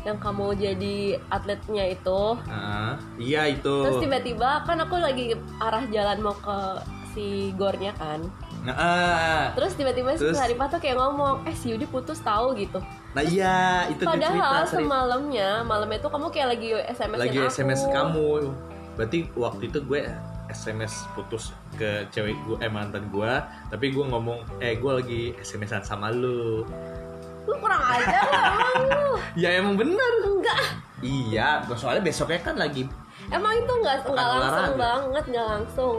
yang 0.05 0.21
kamu 0.21 0.53
jadi 0.53 0.97
atletnya 1.27 1.85
itu 1.89 2.37
Ah, 2.45 3.01
iya 3.17 3.49
itu. 3.49 3.73
terus 3.83 3.97
tiba-tiba 3.99 4.61
kan 4.63 4.77
aku 4.79 5.01
lagi 5.01 5.33
arah 5.59 5.81
jalan 5.87 6.21
mau 6.21 6.37
ke 6.37 6.59
si 7.11 7.27
gornya 7.55 7.97
kan 7.97 8.21
Nah, 8.59 8.75
ah. 8.75 9.45
terus 9.57 9.73
tiba-tiba 9.73 10.13
si? 10.13 10.29
Saripah 10.29 10.69
tuh 10.69 10.77
kayak 10.77 10.99
ngomong 10.99 11.41
eh 11.45 11.55
si 11.55 11.73
Yudi 11.73 11.87
putus 11.87 12.21
tahu 12.21 12.53
gitu 12.53 12.85
nah 13.17 13.25
iya 13.25 13.89
itu 13.89 14.05
dia 14.05 14.29
cerita 14.29 14.37
padahal 14.37 14.65
sering. 14.69 14.85
semalamnya 14.85 15.51
malam 15.65 15.89
itu 15.91 16.09
kamu 16.13 16.27
kayak 16.29 16.49
lagi 16.55 16.69
SMS 16.93 17.19
lagi 17.19 17.39
aku 17.41 17.49
SMS 17.51 17.81
kamu. 17.89 18.29
Berarti 18.99 19.19
waktu 19.39 19.63
itu 19.71 19.79
gue 19.87 20.01
SMS 20.51 21.07
putus 21.17 21.55
ke 21.79 22.05
cewek 22.11 22.35
gue 22.45 22.57
eh 22.61 22.73
mantan 22.73 23.07
gue, 23.09 23.33
tapi 23.71 23.93
gue 23.95 24.05
ngomong 24.05 24.43
eh 24.59 24.77
gue 24.77 24.93
lagi 24.93 25.21
SMS-an 25.39 25.85
sama 25.85 26.09
lu. 26.11 26.65
lu 27.49 27.55
kurang 27.65 27.81
aja 27.81 28.21
lu 28.77 29.17
Ya 29.43 29.57
emang 29.57 29.81
bener. 29.81 30.13
enggak 30.21 30.61
Iya, 31.01 31.65
soalnya 31.79 32.05
besoknya 32.05 32.45
kan 32.45 32.61
lagi 32.61 32.85
emang 33.29 33.53
itu 33.61 33.73
enggak 33.73 33.97
enggak 34.09 34.27
Pekan 34.27 34.41
langsung 34.41 34.79
banget 34.79 35.25
enggak 35.29 35.47
langsung 35.47 35.97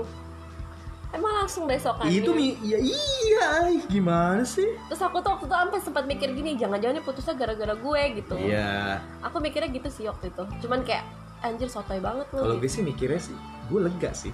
emang 1.09 1.33
langsung 1.39 1.65
besokannya 1.65 2.13
itu 2.13 2.31
mi 2.31 2.53
ya 2.61 2.77
iya 2.77 3.47
gimana 3.85 4.45
sih? 4.45 4.77
terus 4.85 5.01
aku 5.01 5.19
tuh 5.19 5.33
waktu 5.33 5.45
itu 5.45 5.55
sampai 5.55 5.79
sempat 5.81 6.03
mikir 6.05 6.29
gini 6.31 6.53
jangan-jangan 6.53 7.01
putusnya 7.01 7.33
gara-gara 7.33 7.73
gue 7.73 8.01
gitu 8.15 8.35
Iya. 8.37 9.01
aku 9.19 9.41
mikirnya 9.41 9.69
gitu 9.69 9.89
sih 9.89 10.05
waktu 10.05 10.29
itu 10.29 10.43
cuman 10.61 10.85
kayak 10.85 11.03
anjir 11.39 11.65
sotoy 11.65 11.97
banget 11.97 12.29
Kalau 12.29 12.45
lu 12.47 12.55
gue 12.57 12.67
sih 12.67 12.83
mikirnya 12.83 13.17
sih, 13.17 13.33
gue 13.65 13.79
lega 13.79 14.11
sih, 14.11 14.29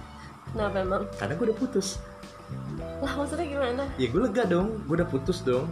nah 0.52 0.68
memang 0.68 1.06
karena 1.14 1.32
gue 1.32 1.46
udah 1.48 1.56
putus. 1.56 1.96
lah 2.98 3.12
maksudnya 3.14 3.46
gimana 3.46 3.82
Ya 3.96 4.06
gue 4.06 4.20
lega 4.20 4.42
dong, 4.44 4.82
gue 4.84 4.94
udah 4.96 5.08
putus 5.08 5.40
dong. 5.40 5.70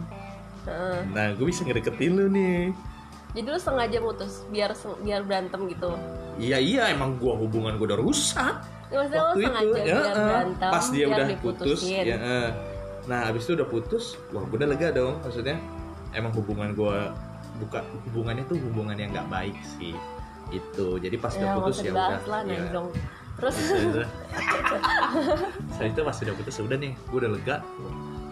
Heeh. 0.65 0.97
Nah, 1.11 1.31
gue 1.31 1.45
bisa 1.45 1.61
ngedeketin 1.61 2.15
lu 2.15 2.25
nih. 2.27 2.73
jadi 3.31 3.47
lu 3.47 3.59
sengaja 3.59 3.99
putus 3.99 4.41
biar 4.47 4.71
biar 4.99 5.21
berantem 5.21 5.67
gitu 5.67 5.91
Iya 6.35 6.55
iya 6.57 6.83
emang 6.89 7.15
gua 7.15 7.35
hubungan 7.35 7.75
gua 7.75 7.91
udah 7.91 7.99
rusak 7.99 8.55
maksudnya 8.95 9.21
waktu 9.21 9.39
itu. 9.39 9.51
sengaja 9.51 9.83
Ya, 9.85 9.99
berantem 10.15 10.71
pas 10.71 10.85
dia 10.89 11.05
udah 11.11 11.25
putus, 11.43 11.79
ya. 11.85 12.17
Nah 13.05 13.19
abis 13.29 13.41
itu 13.45 13.51
udah 13.53 13.67
putus, 13.69 14.05
wah 14.33 14.43
gua 14.47 14.57
udah 14.57 14.69
lega 14.71 14.89
dong. 14.95 15.21
Maksudnya 15.21 15.57
emang 16.15 16.31
hubungan 16.33 16.73
gua 16.73 17.13
buka 17.61 17.85
hubungannya 18.09 18.43
tuh 18.49 18.57
hubungan 18.59 18.97
yang 18.97 19.13
nggak 19.13 19.27
baik 19.29 19.55
sih. 19.77 19.93
Itu 20.49 20.97
jadi 20.97 21.15
pas 21.21 21.35
ya 21.35 21.55
udah 21.55 21.69
putus 21.69 21.79
ya 21.85 21.91
udah. 21.93 22.19
lah 22.25 22.41
ya. 22.47 22.81
Terus 23.35 23.55
Setelah 25.75 25.89
itu 25.91 26.01
pas 26.01 26.17
udah 26.23 26.35
putus 26.39 26.55
udah 26.63 26.77
nih, 26.79 26.93
gua 27.11 27.17
udah 27.27 27.31
lega. 27.35 27.57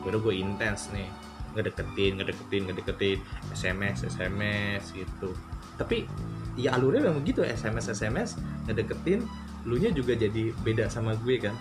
Udah 0.03 0.20
gue 0.20 0.36
intens 0.36 0.91
nih 0.91 1.08
ngedeketin, 1.53 2.20
ngedeketin, 2.20 2.62
ngedeketin, 2.67 3.17
SMS, 3.53 4.03
SMS 4.03 4.91
gitu. 4.91 5.32
Tapi 5.77 6.10
ya 6.58 6.75
alurnya 6.75 7.08
memang 7.08 7.22
gitu, 7.24 7.46
SMS, 7.46 7.93
SMS, 7.93 8.36
ngedeketin, 8.65 9.24
lu 9.63 9.79
nya 9.79 9.89
juga 9.91 10.13
jadi 10.15 10.51
beda 10.63 10.91
sama 10.91 11.15
gue 11.24 11.39
kan. 11.39 11.55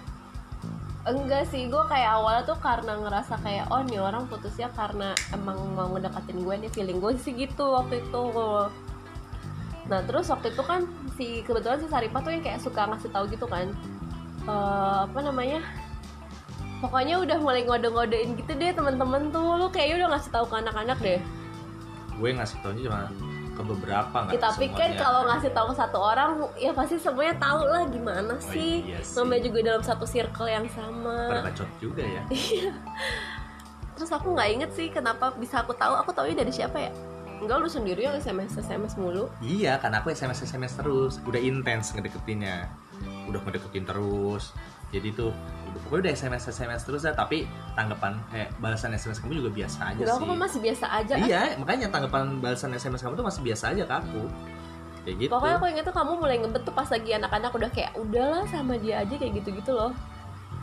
enggak 1.03 1.51
sih 1.51 1.67
gue 1.67 1.83
kayak 1.91 2.15
awalnya 2.15 2.47
tuh 2.47 2.59
karena 2.63 2.95
ngerasa 2.95 3.35
kayak 3.43 3.67
oh 3.75 3.83
nih 3.83 3.99
orang 3.99 4.23
putusnya 4.31 4.71
karena 4.71 5.11
emang 5.35 5.59
mau 5.75 5.91
ngedekatin 5.91 6.39
gue 6.47 6.55
nih 6.63 6.71
feeling 6.71 7.03
gue 7.03 7.19
sih 7.19 7.35
gitu 7.35 7.75
waktu 7.75 8.07
itu. 8.07 8.23
Nah 9.91 10.01
terus 10.07 10.31
waktu 10.31 10.55
itu 10.55 10.63
kan 10.63 10.87
si 11.19 11.43
kebetulan 11.43 11.83
si 11.83 11.91
Saripah 11.91 12.23
tuh 12.23 12.31
yang 12.31 12.43
kayak 12.47 12.63
suka 12.63 12.87
ngasih 12.87 13.11
tahu 13.11 13.27
gitu 13.35 13.51
kan. 13.51 13.75
Eh, 14.47 14.99
apa 15.11 15.19
namanya? 15.27 15.59
Pokoknya 16.79 17.19
udah 17.19 17.39
mulai 17.43 17.67
ngode-ngodein 17.67 18.39
gitu 18.39 18.55
deh 18.55 18.71
teman-teman 18.71 19.35
tuh. 19.35 19.59
Lu 19.59 19.67
kayaknya 19.75 20.07
udah 20.07 20.19
ngasih 20.19 20.31
tahu 20.31 20.47
ke 20.51 20.55
anak-anak 20.55 20.99
deh. 21.03 21.21
Gue 22.15 22.31
ngasih 22.31 22.63
taunya 22.63 22.87
cuma 22.87 23.11
ke 23.53 23.63
beberapa 23.63 24.17
nggak 24.19 24.33
Ya, 24.33 24.41
tapi 24.41 24.67
kan 24.69 24.91
kalau 24.95 25.21
ngasih 25.25 25.53
tahu 25.53 25.71
satu 25.73 25.99
orang 25.99 26.31
ya 26.55 26.73
pasti 26.73 26.97
semuanya 26.97 27.37
tahu 27.37 27.63
lah 27.63 27.85
gimana 27.87 28.33
Oh, 28.33 28.41
sih. 28.43 28.83
iya 28.83 28.99
sih. 28.99 29.15
namanya 29.15 29.43
juga 29.45 29.59
dalam 29.63 29.83
satu 29.83 30.05
circle 30.05 30.49
yang 30.49 30.67
sama. 30.69 31.45
Bacot 31.45 31.69
juga 31.79 32.03
ya. 32.03 32.23
terus 33.93 34.11
aku 34.11 34.33
nggak 34.33 34.49
inget 34.51 34.71
sih 34.73 34.89
kenapa 34.89 35.31
bisa 35.35 35.61
aku 35.61 35.73
tahu. 35.73 35.95
Aku 36.01 36.11
tahu 36.11 36.27
dari 36.29 36.51
siapa 36.51 36.81
ya? 36.81 36.93
Enggak 37.39 37.59
lu 37.59 37.69
sendiri 37.69 38.03
yang 38.03 38.17
sms 38.17 38.57
sms 38.59 38.95
mulu. 38.97 39.27
Iya 39.39 39.77
karena 39.77 40.01
aku 40.01 40.11
sms 40.11 40.47
sms 40.47 40.73
terus. 40.79 41.13
Udah 41.23 41.39
intens 41.39 41.93
ngedeketinnya. 41.93 42.71
Udah 43.27 43.41
ngedeketin 43.43 43.83
terus 43.83 44.55
jadi 44.93 45.09
tuh 45.11 45.33
udah 45.65 45.81
pokoknya 45.83 46.01
udah 46.03 46.13
sms 46.15 46.45
sms 46.53 46.83
terus 46.85 47.03
ya 47.03 47.13
tapi 47.13 47.49
tanggapan 47.73 48.13
eh 48.31 48.47
balasan 48.59 48.93
sms 48.93 49.19
kamu 49.19 49.41
juga 49.41 49.51
biasa 49.55 49.79
aja 49.89 49.97
Enggak, 49.97 50.07
sih 50.07 50.19
aku 50.19 50.25
mah 50.27 50.39
masih 50.39 50.61
biasa 50.61 50.85
aja 50.87 51.15
iya 51.19 51.43
makanya 51.57 51.87
tanggapan 51.89 52.23
balasan 52.39 52.71
sms 52.73 53.01
kamu 53.01 53.15
tuh 53.15 53.27
masih 53.27 53.41
biasa 53.43 53.65
aja 53.73 53.83
ke 53.83 53.95
aku 53.97 54.23
kayak 55.03 55.17
gitu 55.19 55.31
Pokoknya 55.33 55.57
aku 55.57 55.67
inget 55.67 55.85
tuh 55.85 55.97
kamu 55.97 56.13
mulai 56.15 56.37
ngebet 56.39 56.63
tuh 56.63 56.71
pas 56.71 56.87
lagi 56.87 57.11
anak-anak 57.11 57.51
udah 57.51 57.71
kayak 57.71 57.91
udahlah 57.97 58.45
sama 58.47 58.77
dia 58.77 59.03
aja 59.03 59.11
kayak 59.13 59.35
gitu-gitu 59.35 59.73
loh. 59.73 59.91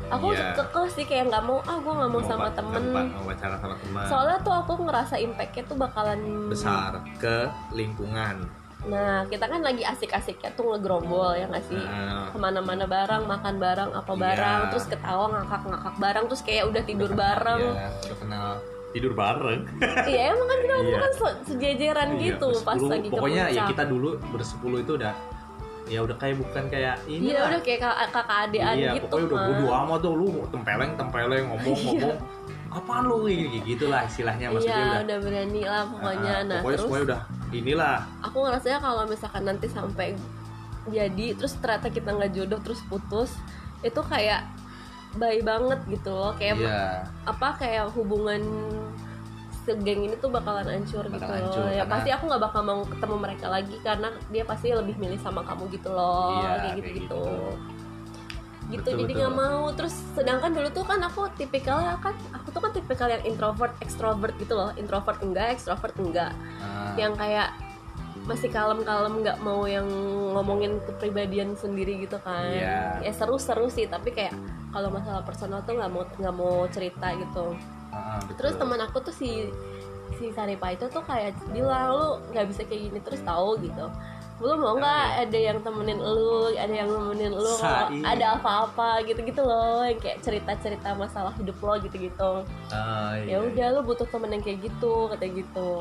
Aku 0.08 0.32
Iya. 0.32 0.56
kekeh 0.56 0.88
sih 0.88 1.04
kayak 1.04 1.28
nggak 1.28 1.44
mau 1.44 1.60
ah 1.62 1.76
gue 1.76 1.92
nggak 1.92 2.08
mau 2.08 2.22
sama 2.24 2.48
pa- 2.48 2.56
temen. 2.56 2.84
mau 3.12 3.28
pacaran 3.28 3.60
sama 3.60 3.76
teman 3.76 4.04
Soalnya 4.08 4.38
tuh 4.40 4.54
aku 4.56 4.72
ngerasa 4.80 5.16
impactnya 5.20 5.64
tuh 5.66 5.76
bakalan 5.76 6.20
besar 6.48 7.04
ke 7.20 7.36
lingkungan 7.76 8.48
Nah 8.82 9.28
kita 9.28 9.44
kan 9.44 9.60
lagi 9.60 9.84
asik-asiknya 9.84 10.56
tuh 10.56 10.72
ngegrombol 10.72 11.36
ya 11.36 11.46
nggak 11.46 11.66
sih? 11.66 11.76
Nah, 11.78 12.32
Ke 12.32 12.38
mana-mana 12.38 12.86
bareng, 12.86 13.26
makan 13.26 13.56
bareng, 13.58 13.92
apa 13.92 14.08
Iya. 14.10 14.22
bareng, 14.22 14.60
terus 14.70 14.86
ketawa 14.88 15.26
ngakak-ngakak 15.34 15.96
bareng, 15.98 16.26
terus 16.28 16.42
kayak 16.42 16.64
udah 16.66 16.84
tidur 16.84 17.10
udah 17.10 17.18
kenal, 17.18 17.30
bareng. 17.36 17.62
iya, 17.70 17.88
udah 18.00 18.18
kenal 18.18 18.48
tidur 18.90 19.14
bareng 19.14 19.62
Iya 20.10 20.22
emang 20.34 20.48
kan 20.48 20.58
kita 20.60 20.76
Iya. 20.80 20.98
kan 20.98 21.12
se- 21.14 21.40
sejajaran 21.46 22.10
Iya, 22.10 22.22
gitu 22.24 22.48
pas 22.64 22.80
lagi 22.80 23.06
ke 23.06 23.14
pokoknya 23.14 23.44
ya 23.52 23.62
kita 23.68 23.84
dulu 23.86 24.10
bersepuluh 24.32 24.80
itu 24.80 24.92
udah 24.96 25.14
ya 25.86 26.00
udah 26.02 26.16
kayak 26.16 26.38
bukan 26.38 26.64
kayak 26.70 26.96
ini 27.06 27.30
Iya 27.30 27.38
lah. 27.38 27.48
udah 27.50 27.62
kayak 27.62 27.80
kakak, 28.10 28.28
adean 28.30 28.76
iya, 28.76 28.92
gitu 28.94 29.06
pokoknya 29.06 29.26
udah 29.28 29.40
bodo 29.44 29.68
amat 29.76 30.00
tuh 30.00 30.14
lu 30.16 30.28
tempeleng 30.50 30.92
tempeleng 30.96 31.44
ngomong 31.50 31.78
ngomong 31.84 32.18
apaan 32.70 33.04
lu 33.04 33.26
gitu 33.64 33.86
lah 33.90 34.06
istilahnya 34.06 34.48
maksudnya 34.48 34.70
Iya 34.72 34.86
udah 34.86 35.02
udah 35.02 35.18
berani 35.20 35.62
lah 35.66 35.84
pokoknya. 35.86 36.32
Ah, 36.32 36.42
nah 36.46 36.58
pokoknya 36.58 36.70
terus 36.72 36.86
semuanya 36.86 37.06
udah 37.06 37.22
inilah. 37.52 38.06
Aku 38.24 38.42
ngerasanya 38.42 38.80
kalau 38.80 39.04
misalkan 39.06 39.44
nanti 39.44 39.68
sampai 39.68 40.14
jadi 40.90 41.38
terus 41.38 41.54
ternyata 41.60 41.88
kita 41.88 42.10
nggak 42.12 42.32
jodoh 42.34 42.60
terus 42.64 42.82
putus 42.88 43.36
itu 43.82 44.02
kayak 44.02 44.48
baik 45.16 45.42
banget 45.44 45.80
gitu 45.88 46.10
loh. 46.12 46.34
Kayak 46.38 46.56
iya. 46.62 47.04
apa 47.26 47.58
kayak 47.58 47.90
hubungan 47.94 48.42
segeng 49.68 50.02
ini 50.02 50.16
tuh 50.18 50.34
bakalan 50.34 50.66
hancur 50.66 51.06
Bakal 51.06 51.14
gitu 51.14 51.30
hancur, 51.30 51.62
loh. 51.62 51.70
ya 51.70 51.84
karena- 51.84 51.92
pasti 51.94 52.10
aku 52.10 52.24
nggak 52.26 52.42
bakal 52.42 52.62
mau 52.66 52.80
ketemu 52.90 53.16
mereka 53.22 53.46
lagi 53.52 53.76
karena 53.86 54.08
dia 54.34 54.44
pasti 54.48 54.68
lebih 54.74 54.96
milih 54.98 55.20
sama 55.22 55.46
kamu 55.46 55.70
gitu 55.70 55.90
loh 55.94 56.42
Iya, 56.42 56.50
kayak 56.58 56.76
kayak 56.82 56.96
gitu. 57.06 57.22
Gitu 58.70 58.86
Betul, 58.86 59.02
jadi 59.02 59.14
nggak 59.18 59.34
mau. 59.34 59.66
Terus 59.74 59.96
sedangkan 60.14 60.54
dulu 60.54 60.70
tuh 60.70 60.86
kan 60.86 61.02
aku 61.02 61.26
tipikalnya 61.34 61.98
kan 61.98 62.14
aku 62.34 62.54
tuh 62.54 62.62
kan 62.62 62.70
tipikal 62.70 63.10
yang 63.10 63.24
introvert 63.26 63.74
extrovert 63.82 64.34
gitu 64.38 64.54
loh. 64.54 64.70
Introvert 64.78 65.18
enggak 65.26 65.58
extrovert 65.58 65.94
enggak. 65.98 66.32
Ah, 66.62 66.79
yang 66.96 67.14
kayak 67.14 67.50
masih 68.22 68.50
kalem-kalem 68.50 69.22
nggak 69.22 69.38
mau 69.40 69.66
yang 69.66 69.88
ngomongin 70.34 70.78
kepribadian 70.86 71.56
sendiri 71.56 71.98
gitu 72.00 72.22
kan 72.22 72.46
Iya. 72.46 73.02
ya 73.02 73.12
seru-seru 73.12 73.66
sih 73.68 73.86
tapi 73.86 74.14
kayak 74.14 74.36
kalau 74.70 74.90
masalah 74.90 75.26
personal 75.26 75.66
tuh 75.66 75.74
nggak 75.74 75.90
mau 75.90 76.04
nggak 76.06 76.36
mau 76.36 76.68
cerita 76.70 77.10
gitu 77.16 77.58
ah, 77.90 78.22
betul. 78.22 78.36
terus 78.38 78.54
teman 78.56 78.80
aku 78.80 79.02
tuh 79.02 79.16
si 79.16 79.50
si 80.18 80.30
Saripa 80.30 80.70
itu 80.70 80.86
tuh 80.90 81.02
kayak 81.02 81.34
bilang 81.50 81.90
lu 81.92 82.08
nggak 82.30 82.46
bisa 82.48 82.62
kayak 82.64 82.92
gini 82.92 83.00
terus 83.02 83.22
tahu 83.24 83.58
gitu 83.60 83.90
lu 84.40 84.56
mau 84.56 84.78
nggak 84.78 85.26
ada 85.26 85.40
yang 85.40 85.60
temenin 85.60 85.98
lu 85.98 86.54
ada 86.54 86.70
yang 86.72 86.88
nemenin 86.88 87.34
lu 87.34 87.56
Sai. 87.58 88.00
ada 88.04 88.38
apa-apa 88.38 89.04
gitu-gitu 89.04 89.42
loh 89.42 89.82
yang 89.84 89.98
kayak 89.98 90.22
cerita-cerita 90.22 90.94
masalah 90.94 91.34
hidup 91.36 91.58
lo 91.60 91.76
gitu-gitu 91.76 92.46
Ah, 92.70 93.18
ya 93.18 93.36
iya. 93.36 93.38
udah 93.42 93.68
lu 93.74 93.82
butuh 93.84 94.06
temen 94.06 94.32
yang 94.32 94.44
kayak 94.46 94.64
gitu 94.64 95.10
kata 95.10 95.26
gitu 95.28 95.72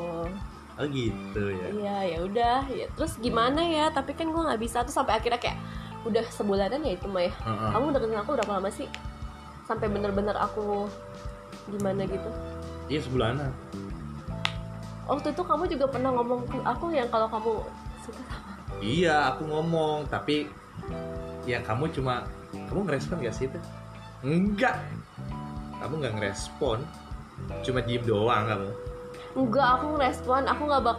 oh 0.79 0.87
gitu 0.87 1.43
ya. 1.51 1.67
Iya 1.75 1.99
ya 2.07 2.19
udah. 2.23 2.59
Ya 2.71 2.87
terus 2.95 3.19
gimana 3.19 3.61
ya? 3.67 3.91
Tapi 3.91 4.15
kan 4.15 4.31
gue 4.31 4.43
nggak 4.43 4.61
bisa 4.63 4.87
tuh 4.87 4.95
sampai 4.95 5.19
akhirnya 5.19 5.43
kayak 5.43 5.59
udah 6.07 6.25
sebulanan 6.31 6.81
ya 6.87 6.95
itu 6.95 7.07
mah 7.11 7.27
ya. 7.27 7.33
Heeh. 7.35 7.71
kamu 7.75 7.87
deketin 7.99 8.19
aku 8.23 8.31
berapa 8.39 8.53
lama 8.63 8.71
sih? 8.71 8.87
Sampai 9.67 9.91
bener-bener 9.91 10.39
aku 10.39 10.87
gimana 11.69 12.07
gitu? 12.07 12.31
Iya 12.89 13.01
sebulanan. 13.05 13.51
Waktu 15.11 15.35
itu 15.35 15.43
kamu 15.43 15.65
juga 15.67 15.87
pernah 15.91 16.11
ngomong 16.15 16.47
ke 16.47 16.57
aku 16.63 16.95
yang 16.95 17.09
kalau 17.11 17.27
kamu 17.29 17.53
suka 18.05 18.23
sama 18.29 18.49
iya 18.85 19.33
aku 19.33 19.49
ngomong 19.49 20.05
tapi 20.13 20.47
ya 21.49 21.65
kamu 21.65 21.89
cuma 21.91 22.29
kamu 22.53 22.87
ngerespon 22.87 23.19
gak 23.25 23.35
sih 23.35 23.51
itu? 23.51 23.59
Enggak. 24.23 24.79
Kamu 25.79 26.01
nggak 26.01 26.15
ngerespon. 26.19 26.83
Cuma 27.63 27.81
diem 27.83 28.03
doang 28.03 28.45
kamu 28.51 28.71
enggak 29.39 29.69
aku 29.73 29.87
ngerespon 29.95 30.43
aku 30.45 30.63
nggak 30.65 30.83
bak 30.83 30.99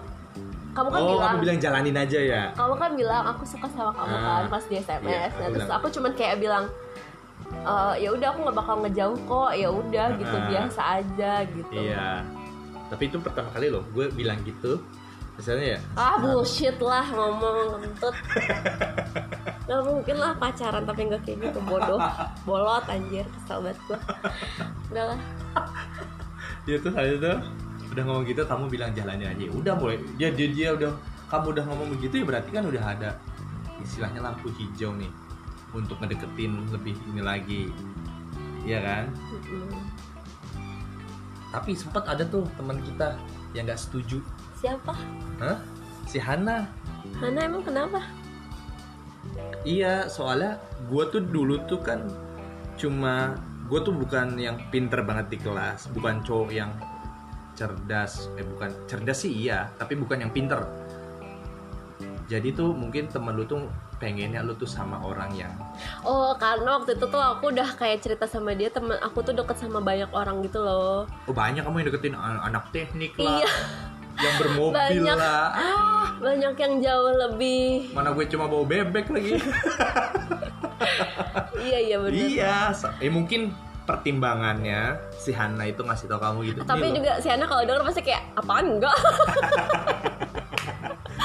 kamu 0.70 0.88
kan 0.88 1.00
oh 1.02 1.08
bilang, 1.10 1.28
kamu 1.28 1.40
bilang 1.42 1.60
jalanin 1.60 1.98
aja 1.98 2.20
ya? 2.22 2.44
Kamu 2.54 2.74
kan 2.78 2.92
bilang 2.94 3.24
aku 3.28 3.44
suka 3.44 3.68
sama 3.68 3.92
kamu 3.92 4.14
Ah, 4.14 4.22
kan 4.22 4.44
pas 4.48 4.64
di 4.64 4.76
SMS 4.78 5.04
iya, 5.04 5.20
nah 5.28 5.36
aku 5.36 5.50
terus 5.50 5.60
bilang. 5.60 5.76
aku 5.76 5.88
cuman 5.92 6.12
kayak 6.14 6.36
bilang 6.40 6.66
"Eh, 7.50 7.94
ya 8.00 8.10
udah 8.10 8.28
aku 8.30 8.40
nggak 8.42 8.56
bakal 8.56 8.76
ngejauh 8.80 9.20
kok 9.20 9.52
ya 9.52 9.68
udah 9.68 10.08
gitu 10.16 10.32
Ah. 10.32 10.46
biasa 10.48 10.82
aja 10.96 11.32
gitu. 11.44 11.74
Iya. 11.76 12.22
Tapi 12.88 13.04
itu 13.06 13.18
pertama 13.18 13.50
kali 13.50 13.68
loh 13.68 13.84
gue 13.90 14.08
bilang 14.10 14.38
gitu. 14.42 14.80
Misalnya 15.36 15.76
ya? 15.76 15.80
Ah 15.96 16.16
bullshit 16.18 16.78
lah 16.80 17.06
ngomong 17.08 17.58
kentut 17.80 18.16
Gak 19.68 19.82
mungkin 19.84 20.16
lah 20.16 20.34
pacaran 20.34 20.84
tapi 20.84 21.02
nggak 21.06 21.22
kayak 21.24 21.38
gitu 21.44 21.60
bodoh. 21.62 22.00
Bolot 22.42 22.86
anjir 22.86 23.26
kesel 23.28 23.62
banget 23.64 23.78
gue 23.84 24.00
udah 24.90 25.04
lah. 25.08 25.20
Dia 26.64 26.78
tuh 26.78 26.92
saya 26.92 27.14
tuh 27.16 27.38
udah 28.00 28.06
ngomong 28.08 28.26
gitu 28.26 28.42
kamu 28.48 28.66
bilang 28.72 28.92
jalannya 28.96 29.28
aja. 29.28 29.46
Udah 29.52 29.74
mulai 29.76 30.00
dia 30.16 30.32
dia, 30.32 30.48
dia 30.48 30.70
udah 30.72 30.96
kamu 31.28 31.46
udah 31.60 31.64
ngomong 31.68 31.88
begitu 32.00 32.24
ya 32.24 32.26
berarti 32.26 32.50
kan 32.50 32.64
udah 32.66 32.84
ada 32.84 33.10
istilahnya 33.84 34.24
lampu 34.24 34.50
hijau 34.56 34.96
nih 34.96 35.12
untuk 35.76 36.00
ngedeketin 36.00 36.56
lebih 36.72 36.96
ini 37.12 37.22
lagi. 37.22 37.62
Iya 38.64 38.80
kan? 38.80 39.04
Tapi 41.52 41.72
sempat 41.76 42.08
ada 42.08 42.24
tuh 42.24 42.48
teman 42.56 42.80
kita 42.80 43.20
yang 43.52 43.68
nggak 43.68 43.80
setuju. 43.80 44.24
Siapa? 44.56 44.96
Hah? 45.44 45.60
si 46.10 46.18
Hana. 46.18 46.66
Hana 47.22 47.40
emang 47.46 47.62
kenapa? 47.62 48.02
Iya 49.62 50.10
soalnya 50.10 50.58
gue 50.90 51.04
tuh 51.14 51.22
dulu 51.22 51.62
tuh 51.70 51.78
kan 51.86 52.10
cuma 52.80 53.38
gue 53.70 53.80
tuh 53.86 53.94
bukan 53.94 54.34
yang 54.42 54.58
pinter 54.74 55.06
banget 55.06 55.36
di 55.36 55.38
kelas 55.38 55.92
bukan 55.94 56.26
cowok 56.26 56.50
yang 56.50 56.74
cerdas 57.60 58.32
eh 58.40 58.46
bukan 58.48 58.72
cerdas 58.88 59.20
sih 59.20 59.36
iya 59.36 59.68
tapi 59.76 59.94
bukan 59.94 60.24
yang 60.24 60.32
pinter. 60.32 60.64
Jadi 62.30 62.54
tuh 62.54 62.72
mungkin 62.72 63.10
temen 63.10 63.34
lu 63.34 63.44
tuh 63.44 63.66
pengennya 63.98 64.40
lu 64.40 64.54
tuh 64.54 64.70
sama 64.70 65.02
orang 65.02 65.34
yang 65.36 65.52
oh 66.02 66.32
karena 66.38 66.78
waktu 66.78 66.96
itu 66.96 67.04
tuh 67.04 67.20
aku 67.20 67.52
udah 67.52 67.76
kayak 67.76 68.00
cerita 68.00 68.24
sama 68.24 68.54
dia 68.54 68.70
teman 68.70 68.96
aku 69.02 69.20
tuh 69.20 69.34
deket 69.34 69.58
sama 69.58 69.82
banyak 69.82 70.08
orang 70.14 70.40
gitu 70.40 70.62
loh. 70.62 71.04
Oh 71.26 71.34
banyak 71.34 71.60
kamu 71.60 71.84
yang 71.84 71.88
deketin 71.90 72.16
an- 72.16 72.40
anak 72.46 72.70
teknik 72.72 73.18
lah 73.18 73.42
Iya. 73.42 73.52
yang 74.20 74.36
bermobil 74.38 74.78
Banyak. 75.04 75.16
lah. 75.16 75.44
Ah, 75.52 76.06
banyak 76.16 76.54
yang 76.54 76.74
jauh 76.80 77.12
lebih. 77.18 77.92
Mana 77.92 78.12
gue 78.12 78.26
cuma 78.28 78.46
bawa 78.46 78.64
bebek 78.64 79.10
lagi. 79.10 79.36
Iya 81.60 81.80
iya 81.82 81.98
bener. 82.00 82.16
Iya 82.16 82.58
eh 83.00 83.12
mungkin 83.12 83.52
pertimbangannya 83.90 84.82
si 85.12 85.34
Hana 85.34 85.66
itu 85.66 85.82
ngasih 85.82 86.06
tau 86.06 86.22
kamu 86.22 86.40
gitu 86.46 86.60
tapi 86.62 86.94
juga 86.94 87.18
si 87.18 87.26
Hana 87.26 87.44
kalau 87.44 87.66
denger 87.66 87.82
pasti 87.84 88.02
kayak 88.04 88.22
apaan 88.36 88.78
enggak 88.78 88.94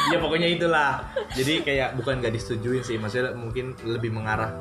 Iya 0.05 0.19
pokoknya 0.25 0.49
itulah. 0.51 1.01
Jadi 1.33 1.61
kayak 1.61 1.97
bukan 1.97 2.21
gak 2.21 2.31
disetujuin 2.31 2.81
sih, 2.81 2.97
maksudnya 2.97 3.33
mungkin 3.33 3.73
lebih 3.83 4.13
mengarah. 4.13 4.53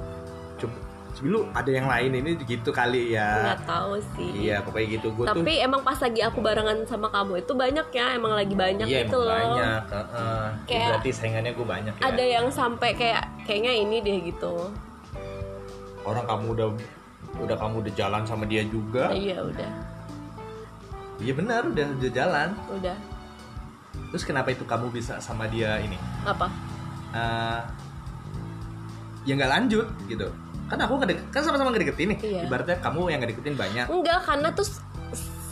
Coba, 0.55 0.75
lu 1.21 1.47
ada 1.51 1.67
yang 1.67 1.85
lain 1.85 2.11
ini 2.15 2.35
gitu 2.37 2.71
kali 2.71 3.11
ya. 3.11 3.43
nggak 3.45 3.61
tahu 3.63 3.95
sih 4.13 4.29
Iya 4.43 4.59
pokoknya 4.59 4.87
gitu. 4.93 5.07
Gue 5.13 5.23
tuh. 5.23 5.35
tapi 5.35 5.55
emang 5.57 5.79
pas 5.79 5.95
lagi 5.95 6.19
aku 6.19 6.39
barengan 6.39 6.83
sama 6.83 7.07
kamu 7.07 7.39
itu 7.39 7.53
banyak 7.53 7.87
ya 7.89 8.05
emang 8.13 8.33
lagi 8.33 8.51
banyak 8.53 8.83
Iya 8.83 8.99
gitu 9.03 9.19
emang 9.19 9.27
loh 9.29 9.35
banyak. 9.55 9.83
heeh. 9.89 10.43
Kayak- 10.65 10.89
Berarti 10.89 11.09
saingannya 11.11 11.51
gue 11.53 11.63
banyak 11.65 11.93
ya. 11.93 12.03
ada 12.03 12.23
yang 12.25 12.47
sampai 12.49 12.89
kayak 12.93 13.23
kayaknya 13.43 13.73
ini 13.73 13.97
deh 13.99 14.17
gitu 14.25 14.67
Orang 16.01 16.25
kamu 16.25 16.45
udah 16.51 16.67
udah 17.35 17.55
kamu 17.55 17.75
udah 17.81 17.93
jalan 17.93 18.21
sama 18.23 18.43
dia 18.43 18.61
juga. 18.63 19.09
iya 19.09 19.39
udah 19.39 19.71
Iya 21.17 21.33
benar 21.33 21.61
udah 21.65 21.85
udah 21.93 22.11
jalan. 22.11 22.49
udah 22.69 22.97
Terus 24.09 24.23
kenapa 24.23 24.49
itu 24.49 24.61
kamu 24.63 24.89
bisa 24.89 25.17
sama 25.17 25.45
dia 25.45 25.77
ini? 25.79 25.97
apa 26.23 26.47
Eh 27.11 27.61
ya 29.23 29.33
nggak 29.33 29.51
lanjut 29.51 29.87
gitu. 30.05 30.27
Kan 30.65 30.79
aku 30.79 30.97
ngedek, 30.97 31.19
kan 31.29 31.41
sama-sama 31.41 31.69
ngedeketin 31.69 32.11
nih. 32.11 32.19
Iya. 32.19 32.41
Ibaratnya 32.45 32.77
kamu 32.79 33.01
yang 33.07 33.21
ngedeketin 33.21 33.55
banyak. 33.55 33.85
enggak 33.87 34.19
karena 34.21 34.49
tuh 34.51 34.65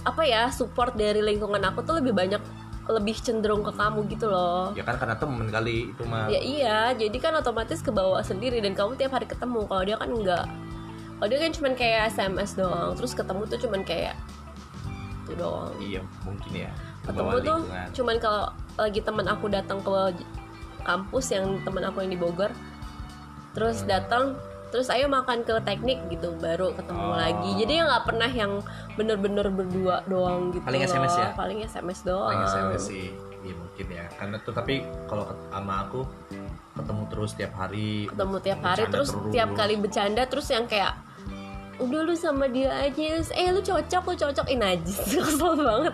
apa 0.01 0.21
ya 0.23 0.49
support 0.49 0.93
dari 0.93 1.21
lingkungan 1.21 1.61
aku 1.63 1.81
tuh 1.81 2.01
lebih 2.01 2.11
banyak 2.11 2.41
lebih 2.89 3.13
cenderung 3.15 3.61
ke 3.61 3.69
kamu 3.71 4.09
gitu 4.09 4.25
loh 4.25 4.73
Ya 4.73 4.81
kan 4.81 4.97
karena 4.97 5.13
temen 5.13 5.45
kali 5.47 5.93
itu 5.93 6.03
mah. 6.03 6.25
ya 6.27 6.41
iya 6.41 6.79
jadi 6.91 7.13
kan 7.15 7.37
otomatis 7.37 7.79
ke 7.79 7.87
bawah 7.87 8.19
sendiri 8.19 8.57
dan 8.59 8.73
kamu 8.73 8.97
tiap 8.97 9.13
hari 9.13 9.29
ketemu 9.29 9.61
kalau 9.63 9.83
dia 9.85 9.95
kan 9.95 10.09
enggak 10.09 10.49
kalau 11.21 11.29
dia 11.29 11.39
kan 11.39 11.53
cuman 11.53 11.73
kayak 11.75 12.09
SMS 12.09 12.57
doang 12.57 12.97
terus 12.97 13.13
ketemu 13.13 13.45
tuh 13.45 13.59
cuman 13.61 13.81
kayak 13.85 14.17
itu 15.21 15.37
doang 15.37 15.69
Iya 15.77 16.01
mungkin 16.25 16.51
ya. 16.59 16.71
ketemu 17.01 17.29
tuh 17.39 17.59
cuman 17.93 18.15
kalau 18.17 18.43
lagi 18.75 18.99
teman 18.99 19.25
aku 19.25 19.45
datang 19.47 19.77
ke 19.79 19.91
kampus 20.81 21.29
yang 21.29 21.61
teman 21.61 21.85
aku 21.85 22.01
yang 22.01 22.09
di 22.09 22.17
Bogor 22.17 22.49
terus 23.53 23.85
Hmm. 23.85 23.89
datang 23.91 24.23
terus 24.71 24.87
ayo 24.87 25.05
makan 25.05 25.43
ke 25.43 25.53
teknik 25.61 25.99
gitu 26.09 26.33
baru 26.37 26.73
ketemu 26.73 27.05
Oh. 27.05 27.13
lagi 27.13 27.49
jadi 27.55 27.71
ya 27.75 27.83
nggak 27.85 28.05
pernah 28.07 28.29
yang 28.31 28.51
bener-bener 28.95 29.45
berdua 29.45 30.01
doang 30.05 30.49
gitu 30.49 30.63
Paling 30.63 30.81
loh. 30.81 30.89
SMS 30.89 31.13
ya? 31.13 31.29
paling 31.35 31.59
SMS 31.61 31.99
doang 32.01 32.33
Paling 32.33 32.47
SMS 32.47 32.83
sih 32.87 33.07
Iya 33.41 33.53
mungkin 33.53 33.85
ya 33.89 34.05
Karena 34.15 34.37
tuh 34.39 34.53
tapi 34.53 34.79
kalau 35.05 35.25
sama 35.49 35.83
aku 35.83 36.01
Ketemu 36.71 37.03
terus 37.09 37.31
tiap 37.33 37.53
hari 37.53 38.07
ketemu 38.07 38.35
tiap 38.39 38.59
hari 38.63 38.79
bercanda 38.79 38.93
terus 38.95 39.09
tiap 39.29 39.49
kali 39.51 39.73
bercanda 39.75 40.23
terus 40.23 40.47
yang 40.47 40.65
kayak 40.65 40.93
udah 41.81 42.01
lu 42.03 42.13
sama 42.13 42.45
dia 42.45 42.69
aja 42.69 43.01
eh 43.31 43.49
lu 43.49 43.57
cocok 43.57 44.03
lu 44.05 44.15
cocok 44.15 44.47
ini 44.47 44.61
najis 44.61 44.97
kesel 45.17 45.57
banget. 45.57 45.93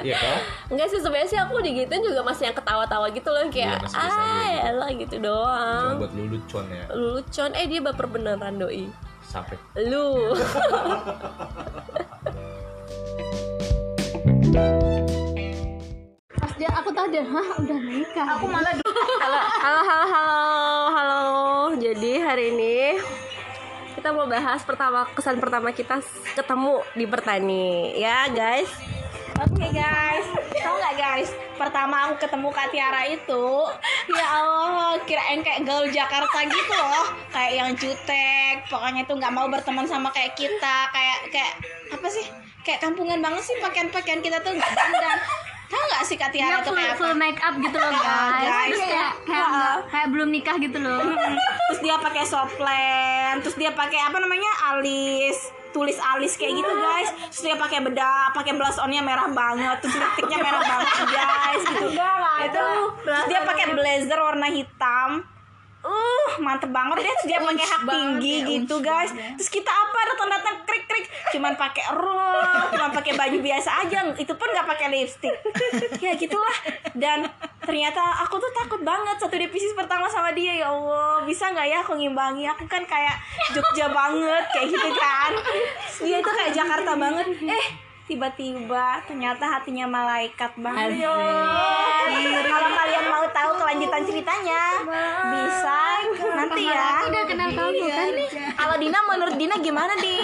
Iya 0.00 0.16
kan? 0.16 0.38
enggak 0.70 0.86
sih 0.86 1.00
sebenarnya 1.02 1.28
sih 1.28 1.38
aku 1.38 1.58
digituin 1.60 1.98
juga 2.00 2.22
masih 2.22 2.46
yang 2.46 2.56
ketawa-tawa 2.56 3.10
gitu 3.10 3.28
loh 3.28 3.42
kayak 3.48 3.82
Iya, 3.82 3.90
ah 3.90 4.06
gitu. 4.06 4.68
elah 4.70 4.90
gitu 4.94 5.14
Cuma 5.18 5.26
doang 5.26 5.90
buat 5.98 6.12
lu 6.14 6.24
lucon 6.30 6.64
ya. 6.68 6.84
Lucuan 6.90 7.50
eh 7.52 7.66
dia 7.66 7.80
baper 7.82 8.06
beneran 8.06 8.54
doi. 8.56 8.86
Sampai 9.20 9.58
lu. 9.82 10.30
Pas 16.32 16.52
dia 16.54 16.70
aku 16.70 16.90
tahu 16.92 17.06
dia, 17.08 17.24
hah 17.24 17.48
udah 17.58 17.78
nikah. 17.80 18.26
Aku 18.38 18.46
malah 18.46 18.72
halo 18.72 19.40
halo 19.64 19.80
halo 19.82 20.04
halo 20.06 20.38
halo. 20.92 21.20
Jadi 21.76 22.12
hari 22.20 22.44
ini 22.52 22.76
kita 24.06 24.14
mau 24.14 24.30
bahas 24.30 24.62
pertama 24.62 25.02
kesan 25.18 25.42
pertama 25.42 25.74
kita 25.74 25.98
ketemu 26.38 26.78
di 26.94 27.10
Pertani 27.10 27.90
ya 27.98 28.30
guys 28.30 28.70
Oke 29.42 29.66
guys, 29.74 30.24
tau 30.62 30.78
nggak 30.78 30.94
guys? 30.94 31.28
Pertama 31.58 32.08
aku 32.08 32.24
ketemu 32.24 32.48
Kak 32.54 32.72
Tiara 32.72 33.04
itu, 33.04 33.46
ya 34.08 34.26
Allah, 34.32 34.96
kirain 35.04 35.44
kayak 35.44 35.66
gaul 35.66 35.84
Jakarta 35.92 36.40
gitu 36.48 36.72
loh, 36.72 37.12
kayak 37.34 37.52
yang 37.52 37.70
jutek, 37.76 38.64
pokoknya 38.72 39.04
tuh 39.04 39.20
nggak 39.20 39.34
mau 39.36 39.44
berteman 39.52 39.84
sama 39.84 40.08
kayak 40.08 40.38
kita, 40.40 40.88
kayak 40.88 41.28
kayak 41.28 41.52
apa 41.92 42.06
sih? 42.08 42.24
Kayak 42.64 42.88
kampungan 42.88 43.20
banget 43.20 43.44
sih 43.44 43.60
pakaian-pakaian 43.60 44.24
kita 44.24 44.40
tuh 44.40 44.56
nggak 44.56 44.72
dandan. 44.72 45.18
Tahu 45.66 45.82
nggak 45.84 46.02
sih 46.02 46.14
Kak 46.14 46.30
Tiara 46.30 46.58
tuh 46.58 46.70
full, 46.70 46.76
kayak 46.76 46.94
full 46.96 47.14
make 47.14 47.38
up 47.38 47.54
gitu 47.56 47.74
loh 47.74 47.90
guys, 47.98 48.44
guys. 48.44 48.78
kayak 48.78 49.10
kayak, 49.22 49.48
Ah. 49.48 49.76
kayak 49.84 50.08
belum 50.08 50.28
nikah 50.28 50.56
gitu 50.56 50.78
loh 50.78 51.02
terus 51.66 51.80
dia 51.80 51.96
pakai 51.96 52.22
soplen, 52.22 53.32
terus 53.40 53.54
dia 53.54 53.70
pakai 53.70 53.98
apa 54.00 54.16
namanya 54.16 54.46
alis, 54.68 55.36
tulis 55.70 55.98
alis 55.98 56.34
kayak 56.34 56.54
gitu 56.54 56.72
guys. 56.72 57.10
Terus 57.28 57.42
dia 57.42 57.56
pakai 57.56 57.78
bedak, 57.80 58.30
pakai 58.32 58.52
blush 58.52 58.78
onnya 58.78 59.00
merah 59.00 59.26
banget, 59.28 59.76
terus 59.80 59.94
lipstiknya 59.94 60.38
merah 60.40 60.62
banget 60.62 60.88
guys 61.08 61.62
gitu. 61.64 61.86
Itu 62.44 62.64
terus 63.02 63.24
dia 63.26 63.40
pakai 63.42 63.64
blazer 63.72 64.18
warna 64.18 64.48
hitam. 64.48 65.10
Uh, 65.86 66.30
mantep 66.42 66.70
banget 66.74 67.06
deh. 67.06 67.14
Terus 67.22 67.26
dia 67.30 67.38
pakai 67.38 67.66
hak 67.66 67.82
tinggi 67.86 68.34
gitu 68.42 68.82
guys. 68.82 69.14
Terus 69.14 69.50
kita 69.50 69.70
apa 69.70 69.98
datang-datang 70.14 70.54
krik 70.66 70.84
krik, 70.90 71.06
cuman 71.30 71.54
pakai 71.54 71.94
rok, 71.94 72.74
cuman 72.74 72.90
pakai 72.90 73.14
baju 73.14 73.38
biasa 73.38 73.86
aja. 73.86 73.98
Itu 74.18 74.34
pun 74.34 74.50
nggak 74.50 74.66
pakai 74.66 74.86
lipstick. 74.90 75.36
ya 76.04 76.18
gitulah. 76.18 76.56
Dan 76.98 77.30
ternyata 77.66 78.02
aku 78.22 78.38
tuh 78.38 78.50
takut 78.54 78.80
banget 78.86 79.18
satu 79.18 79.34
divisi 79.34 79.74
pertama 79.74 80.06
sama 80.06 80.30
dia 80.30 80.54
ya 80.54 80.70
Allah 80.70 81.26
bisa 81.26 81.50
nggak 81.50 81.66
ya 81.66 81.78
aku 81.82 81.98
ngimbangi 81.98 82.46
aku 82.46 82.62
kan 82.70 82.86
kayak 82.86 83.18
Jogja 83.50 83.90
banget 83.90 84.44
kayak 84.54 84.70
gitu 84.70 84.90
kan 84.94 85.32
dia 85.98 86.16
itu 86.22 86.30
kayak 86.30 86.54
Jakarta 86.54 86.94
banget 86.94 87.26
eh 87.42 87.85
tiba-tiba 88.06 89.02
ternyata 89.02 89.44
hatinya 89.58 89.90
malaikat 89.90 90.54
banget. 90.62 91.02
Ya 91.02 91.10
Allah. 91.10 92.06
kalau 92.46 92.70
kalian 92.70 93.06
mau 93.10 93.26
tahu 93.34 93.50
kelanjutan 93.58 94.02
ceritanya 94.06 94.62
bisa 95.34 95.82
nanti 96.38 96.62
ya. 96.70 97.02
Udah 97.10 97.24
kenal 97.26 97.50
kamu 97.50 97.86
kan. 97.90 98.08
Kalau 98.54 98.76
Dina 98.78 98.98
menurut 99.10 99.34
Dina 99.34 99.58
gimana 99.58 99.92
Din? 99.98 100.22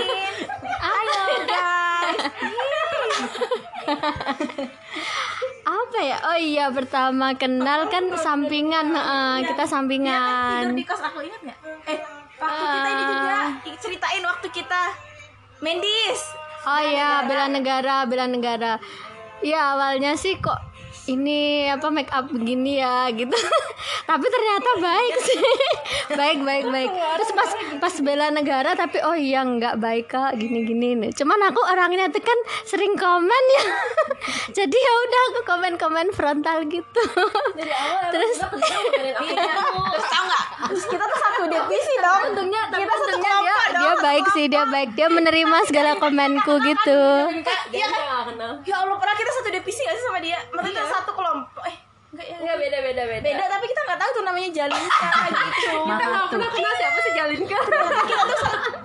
Ayo 0.78 1.22
guys. 1.42 2.22
Apa 5.66 5.98
ya? 5.98 6.18
Oh 6.22 6.38
iya 6.38 6.70
pertama 6.70 7.34
kenal 7.34 7.90
kan 7.90 8.06
sampingan. 8.14 8.94
Heeh, 8.94 9.34
kita 9.50 9.62
tidur 9.66 9.74
sampingan. 9.74 10.78
Di 10.78 10.86
kos 10.86 11.02
aku 11.02 11.18
ingat 11.26 11.40
nggak? 11.50 11.58
Eh 11.90 11.98
waktu 12.38 12.62
kita 12.62 12.88
ini 12.90 13.02
juga 13.10 13.38
ceritain 13.82 14.22
waktu 14.22 14.48
kita 14.54 14.82
Mendis 15.62 16.41
oh 16.66 16.80
iya 16.82 17.26
bela 17.26 17.46
negara. 17.50 18.06
bela 18.06 18.26
negara 18.30 18.78
ya 19.42 19.74
awalnya 19.74 20.14
sih 20.14 20.38
kok 20.38 20.71
ini 21.10 21.66
apa 21.66 21.90
make 21.90 22.10
up 22.14 22.30
begini 22.30 22.78
ya 22.78 23.10
gitu. 23.10 23.34
Tapi 24.10 24.26
ternyata 24.26 24.70
baik 24.78 25.16
sih. 25.18 25.42
Baik 26.12 26.44
baik 26.44 26.68
baik. 26.68 26.90
Terus 26.92 27.30
pas 27.32 27.50
pas 27.80 27.94
bela 28.04 28.28
negara 28.28 28.76
tapi 28.76 29.00
oh 29.00 29.16
iya 29.16 29.40
nggak 29.40 29.80
baik 29.80 30.12
kak. 30.12 30.36
Gini 30.36 30.60
gini 30.68 30.92
nih. 30.98 31.10
Cuman 31.16 31.40
aku 31.48 31.62
orangnya 31.72 32.12
tuh 32.12 32.20
kan 32.20 32.36
sering 32.68 32.92
komen 33.00 33.44
ya. 33.56 33.64
Jadi 34.60 34.76
ya 34.76 34.92
udah 35.08 35.22
aku 35.32 35.40
komen 35.48 35.74
komen 35.80 36.12
frontal 36.12 36.68
gitu. 36.68 37.02
Terus 38.12 38.32
terus 38.44 40.04
tau 40.04 40.22
nggak? 40.28 40.44
Terus 40.68 40.84
kita 40.84 41.04
tuh 41.08 41.18
satu 41.18 41.42
divisi 41.48 41.94
dong. 41.96 42.22
Untungnya 42.36 42.62
tapi 42.68 42.84
kita 42.84 42.92
satu 42.92 43.04
untungnya 43.08 43.32
dia 43.40 43.56
dia 43.72 43.92
baik 44.04 44.26
sih 44.36 44.44
dia 44.52 44.64
baik. 44.68 44.90
Dia 44.92 45.08
menerima 45.08 45.58
segala 45.64 45.96
komenku 45.96 46.60
gitu. 46.60 47.02
Dia 47.72 47.86
kan? 47.88 48.12
Kenal 48.28 48.52
ya 48.68 48.84
Allah 48.84 48.96
pernah 49.00 49.16
kita 49.16 49.30
satu 49.32 49.48
divisi 49.48 49.80
gak 49.80 49.96
sih 49.96 50.04
sama 50.04 50.20
dia? 50.20 50.38
Maksudnya 50.52 50.82
kita 50.82 51.01
satu 51.02 51.12
kelompok. 51.12 51.62
Eh 51.66 51.76
enggak 52.12 52.26
ya 52.28 52.36
Enggak 52.38 52.56
beda 52.62 52.78
beda 52.78 53.02
beda. 53.10 53.26
Beda 53.26 53.44
tapi 53.50 53.64
kita 53.66 53.80
nggak 53.82 53.98
tahu 53.98 54.10
tuh 54.14 54.22
namanya 54.22 54.50
Jalinka 54.54 55.10
gitu. 55.32 55.70
Kita 55.82 56.04
nggak 56.06 56.26
pernah 56.30 56.50
kenal 56.54 56.72
siapa 56.78 56.98
sih 57.02 57.12
Jalinka. 57.18 57.58
Kita 57.58 58.22
tuh 58.30 58.38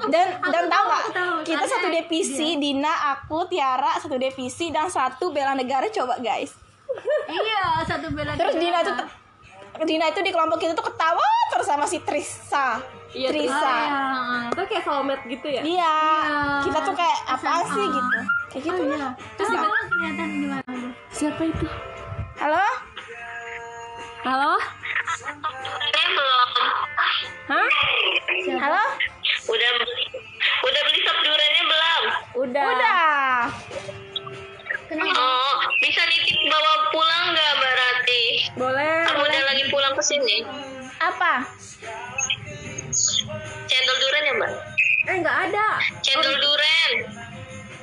dan 0.08 0.28
dan 0.50 0.64
tahu 0.72 0.84
nggak? 0.88 1.04
kita 1.44 1.66
satu 1.68 1.88
divisi 1.88 2.50
Dina 2.60 2.94
aku 3.16 3.48
Tiara 3.48 3.96
satu 4.00 4.16
divisi 4.20 4.72
dan 4.72 4.88
satu 4.92 5.32
bela 5.32 5.54
negara 5.54 5.86
coba 5.88 6.18
guys. 6.20 6.56
Iya 7.28 7.86
satu 7.86 8.10
bela 8.12 8.34
terus 8.34 8.56
Dina 8.58 8.82
itu 8.82 8.94
Dina 9.86 10.06
itu 10.10 10.20
di 10.26 10.32
kelompok 10.34 10.58
kita 10.58 10.74
tuh 10.74 10.88
ketawa 10.90 11.30
terus 11.54 11.68
sama 11.70 11.86
si 11.86 12.02
Trisa 12.02 12.82
Iya, 13.16 13.30
Trisa 13.32 13.76
itu 14.52 14.62
kayak 14.68 14.84
soulmate 14.84 15.24
gitu 15.32 15.48
ya? 15.48 15.62
Iya, 15.64 15.96
kita 16.60 16.80
tuh 16.84 16.94
kayak 16.94 17.18
apa 17.24 17.52
sih 17.72 17.86
gitu. 17.88 18.10
Kayak 18.52 18.64
gitu 18.68 18.82
lah. 18.94 19.12
terus 19.40 19.50
itu 19.56 19.68
kelihatan 19.90 20.28
gimana? 20.38 20.88
Siapa 21.08 21.42
itu 21.48 21.68
Halo? 22.38 22.66
halo 24.22 24.54
belum. 25.98 26.50
hah 27.50 27.70
Halo? 28.62 28.84
Udah 29.50 29.70
udah 30.62 30.82
beli 30.86 31.00
sop 31.02 31.18
duriannya 31.26 31.64
belum? 31.66 32.02
udah 32.46 32.64
Udah. 32.78 33.02
Oh, 35.18 35.54
bisa 35.82 36.02
nitip 36.06 36.38
bawa 36.46 36.74
pulang 36.94 37.24
nggak 37.34 37.52
Mbak 37.58 37.74
Rati? 37.74 38.24
boleh 38.54 38.98
Aku 39.10 39.20
udah 39.26 39.42
lagi 39.50 39.64
pulang 39.74 39.94
ke 39.98 40.04
sini. 40.06 40.46
Apa? 41.02 41.42
Cendol 43.66 43.98
durian 43.98 44.30
ya 44.30 44.34
Mbak? 44.38 44.52
eh 45.08 45.16
nggak 45.24 45.38
ada 45.50 45.68
Cendol 46.06 46.36
durian. 46.38 46.92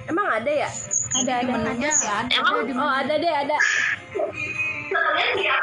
emang 0.07 0.29
ada 0.31 0.53
ya 0.53 0.71
Ada 1.15 1.33
ada 1.41 1.53
ada. 1.55 1.91
Emang? 2.29 2.55
oh 2.75 2.91
ada 2.93 3.15
deh 3.15 3.35
ada 3.37 3.57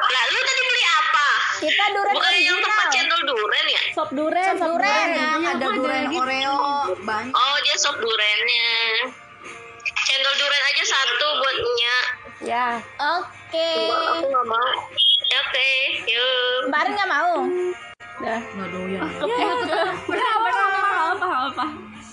Lah 0.02 0.24
lu 0.26 0.40
tadi 0.42 0.62
beli 0.62 0.84
apa? 0.86 1.28
Kita 1.62 1.84
durian 1.92 2.16
Bukan 2.16 2.34
yang 2.38 2.60
tempat 2.60 2.86
cendol 2.90 3.22
durian 3.26 3.66
ya? 3.68 3.82
sop 3.92 4.10
duren 4.12 4.46
Sop 4.50 4.60
duren. 4.66 5.08
ada 5.46 5.66
durian 5.68 6.06
oreo 6.10 6.56
Oh 7.28 7.56
dia 7.62 7.76
sop 7.76 7.96
duriannya. 7.96 8.72
Cendol 10.02 10.36
durian 10.36 10.64
aja 10.66 10.84
satu 10.86 11.28
buat 11.38 11.56
Nya. 11.60 11.98
ya 12.42 12.68
Oke. 13.20 13.70
Aku 14.18 14.26
nggak 14.26 14.48
mau. 14.48 14.68
Ya, 15.24 15.40
Oke, 15.42 15.72
yuk. 16.06 16.60
Mbak 16.68 16.80
Arin 16.82 16.92
nggak 16.94 17.12
mau. 17.12 17.34
udah 18.22 18.40
Oke, 19.18 19.34
aku 19.42 19.62
tuh 19.70 19.82
apa 20.14 20.50
apa 20.52 20.80
apa 21.10 21.26
apa 21.50 21.66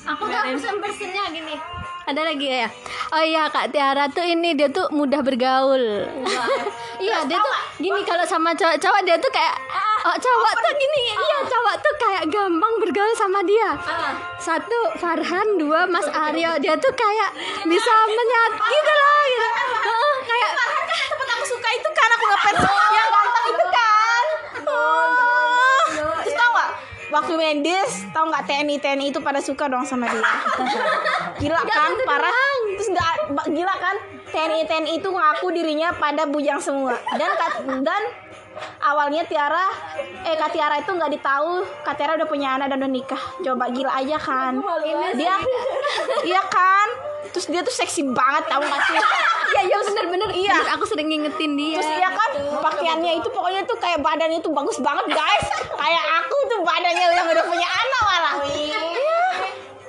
aku 0.08 0.22
tuh 0.24 0.40
pesen 0.48 0.76
pesennya 0.80 1.24
gini 1.28 1.56
ada 2.08 2.24
lagi 2.24 2.48
ya? 2.48 2.68
Oh 3.12 3.20
iya 3.20 3.52
kak 3.52 3.68
Tiara 3.68 4.08
tuh 4.08 4.24
ini 4.24 4.56
dia 4.56 4.72
tuh 4.72 4.88
mudah 4.88 5.20
bergaul. 5.20 6.08
Iya 6.96 7.28
dia 7.28 7.36
tuh 7.36 7.54
gini 7.76 8.00
kalau 8.08 8.24
sama 8.24 8.56
cowok-cowok 8.56 9.00
dia 9.04 9.20
tuh 9.20 9.28
kayak 9.28 9.52
oh 10.08 10.16
cowok 10.16 10.52
tuh 10.56 10.72
gini. 10.72 11.04
Iya 11.12 11.38
cowok 11.44 11.76
tuh 11.84 11.94
kayak 12.00 12.24
gampang 12.32 12.74
bergaul 12.80 13.12
sama 13.12 13.44
dia. 13.44 13.76
Satu 14.40 14.96
Farhan. 14.96 15.60
Dua 15.60 15.84
Mas 15.84 16.08
Aryo. 16.08 16.56
Dia 16.64 16.80
tuh 16.80 16.92
kayak 16.96 17.30
bisa 17.68 17.92
menyat 18.08 18.52
gitu 18.56 18.92
loh 18.96 19.20
gitu. 19.28 19.48
Kayak 20.24 20.50
Farhan 20.56 20.84
kan 20.88 21.00
tempat 21.12 21.28
aku 21.36 21.44
suka 21.44 21.68
itu 21.76 21.88
kan 21.92 22.08
aku 22.16 22.24
ngefans. 22.24 22.58
Yang 22.88 23.08
ganteng 23.12 23.46
itu 23.52 23.66
kan. 23.68 24.24
Oh. 24.64 26.17
Tau 27.08 27.24
waktu 27.24 27.40
Mendes 27.40 28.04
tahu 28.12 28.28
nggak 28.28 28.44
TNI 28.44 28.76
TNI 28.84 29.06
itu 29.08 29.20
pada 29.24 29.40
suka 29.40 29.64
dong 29.64 29.88
sama 29.88 30.12
dia? 30.12 30.20
Gila 31.40 31.60
kan 31.64 31.92
parah. 32.04 32.32
terus 32.76 32.88
nggak 32.92 33.14
gila 33.48 33.74
kan? 33.80 33.96
TNI 34.28 34.68
TNI 34.68 34.90
itu 35.00 35.08
ngaku 35.08 35.48
dirinya 35.56 35.88
pada 35.96 36.28
bujang 36.28 36.60
semua. 36.60 37.00
Dan 37.16 37.32
dan 37.80 38.02
awalnya 38.82 39.22
Tiara 39.26 39.66
eh 40.24 40.34
Kak 40.36 40.50
Tiara 40.54 40.80
itu 40.80 40.90
nggak 40.90 41.12
ditahu 41.18 41.64
Kak 41.84 41.94
Tiara 41.98 42.16
udah 42.16 42.28
punya 42.28 42.56
anak 42.56 42.72
dan 42.72 42.82
udah 42.82 42.92
nikah. 42.92 43.22
Coba 43.42 43.70
gila 43.70 43.92
aja 43.92 44.16
kan. 44.18 44.58
Dia 45.14 45.36
iya 46.30 46.42
kan? 46.46 46.88
Terus 47.34 47.46
dia 47.50 47.60
tuh 47.60 47.74
seksi 47.74 48.08
banget 48.14 48.48
tahu 48.48 48.62
nggak 48.64 48.82
sih? 48.88 48.98
Iya 49.48 49.64
iya 49.64 49.78
bener-bener. 49.80 50.28
Iya. 50.28 50.54
Bener, 50.60 50.70
aku 50.76 50.84
sering 50.84 51.08
ngingetin 51.08 51.56
dia. 51.56 51.80
Terus 51.80 51.90
dia 51.96 52.10
kan 52.12 52.30
pakaiannya 52.60 53.16
itu 53.16 53.28
pokoknya 53.32 53.64
tuh 53.64 53.80
kayak 53.80 54.04
badannya 54.04 54.44
tuh 54.44 54.52
bagus 54.52 54.76
banget 54.84 55.08
guys. 55.08 55.46
Kayak 55.80 56.04
aku 56.20 56.36
tuh 56.52 56.60
badannya 56.60 57.06
yang 57.16 57.24
udah 57.32 57.44
punya 57.48 57.64
anak 57.64 58.02
malah. 58.04 58.34
Iya. 58.44 58.80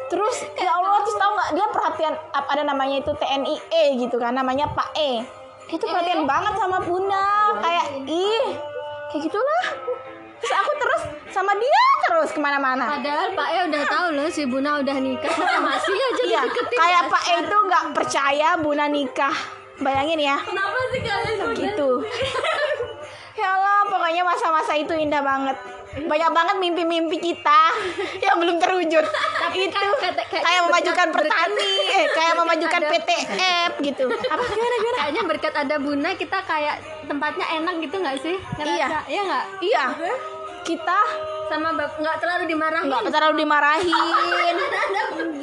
Terus 0.08 0.48
ya 0.56 0.72
Allah 0.72 1.04
terus 1.04 1.18
tau 1.20 1.32
gak 1.36 1.50
dia 1.60 1.68
perhatian 1.76 2.14
apa 2.32 2.50
ada 2.56 2.64
namanya 2.72 3.04
itu 3.04 3.12
TNI 3.12 3.56
E 3.68 3.84
gitu 4.00 4.16
kan? 4.16 4.32
Namanya 4.32 4.72
Pak 4.72 4.96
E 4.96 5.39
Dia 5.70 5.78
tuh 5.78 5.86
perhatian 5.86 6.26
banget 6.26 6.54
sama 6.58 6.78
Bunda. 6.82 7.30
Kayak 7.62 7.86
ih 8.10 8.46
kayak 9.14 9.22
gitulah. 9.30 9.66
Terus 10.42 10.54
aku 10.58 10.72
terus 10.82 11.02
sama 11.30 11.54
dia 11.54 11.86
terus 12.10 12.30
ke 12.34 12.40
mana-mana. 12.42 12.98
Padahal 12.98 13.38
Pak 13.38 13.48
E 13.54 13.58
udah 13.70 13.84
tahu 13.86 14.08
loh 14.18 14.28
si 14.34 14.50
Buna 14.50 14.82
udah 14.82 14.98
nikah 14.98 15.30
masih 15.62 15.94
aja 15.94 16.24
Iya 16.26 16.42
deketin 16.50 16.78
kayak 16.80 17.04
Pak 17.14 17.24
E 17.24 17.34
itu 17.46 17.58
nggak 17.70 17.84
percaya 17.94 18.50
Bunda 18.58 18.90
nikah. 18.90 19.36
Bayangin 19.80 20.20
ya. 20.20 20.42
Kenapa 20.42 20.78
sih 20.90 21.02
kalian 21.06 21.54
gitu. 21.54 21.90
ya 23.40 23.48
Allah 23.56 23.88
pokoknya 23.88 24.26
masa-masa 24.26 24.74
itu 24.76 24.92
indah 24.98 25.22
banget 25.22 25.56
banyak 25.90 26.30
banget 26.30 26.56
mimpi-mimpi 26.60 27.18
kita 27.18 27.62
yang 28.26 28.38
belum 28.38 28.58
terwujud 28.58 29.06
itu 29.52 29.74
kata- 29.96 30.26
kayak 30.28 30.44
kayak 30.44 30.62
memajukan 30.64 31.08
petani 31.10 31.74
eh 31.90 32.06
kayak 32.10 32.34
memajukan 32.40 32.78
ada- 32.80 32.92
PTF 32.92 33.72
gitu 33.82 34.04
apa 34.06 34.42
gimana 34.44 34.76
gimana 34.80 34.98
Kayaknya 35.00 35.24
berkat 35.26 35.54
ada 35.56 35.76
Buna 35.80 36.10
kita 36.14 36.38
kayak 36.44 36.76
tempatnya 37.08 37.46
enak 37.56 37.76
gitu 37.80 37.96
nggak 37.98 38.18
sih? 38.20 38.38
Ngerasa, 38.38 38.70
Iya. 38.70 38.88
Iya 39.08 39.22
nggak? 39.24 39.46
iya 39.60 39.84
kita 40.62 41.00
Sama 41.50 41.74
bap- 41.74 41.98
nggak 41.98 42.18
terlalu 42.22 42.44
dimarahin. 42.46 42.88
nggak 42.88 43.10
terlalu 43.10 43.36
dimarahin. 43.42 44.56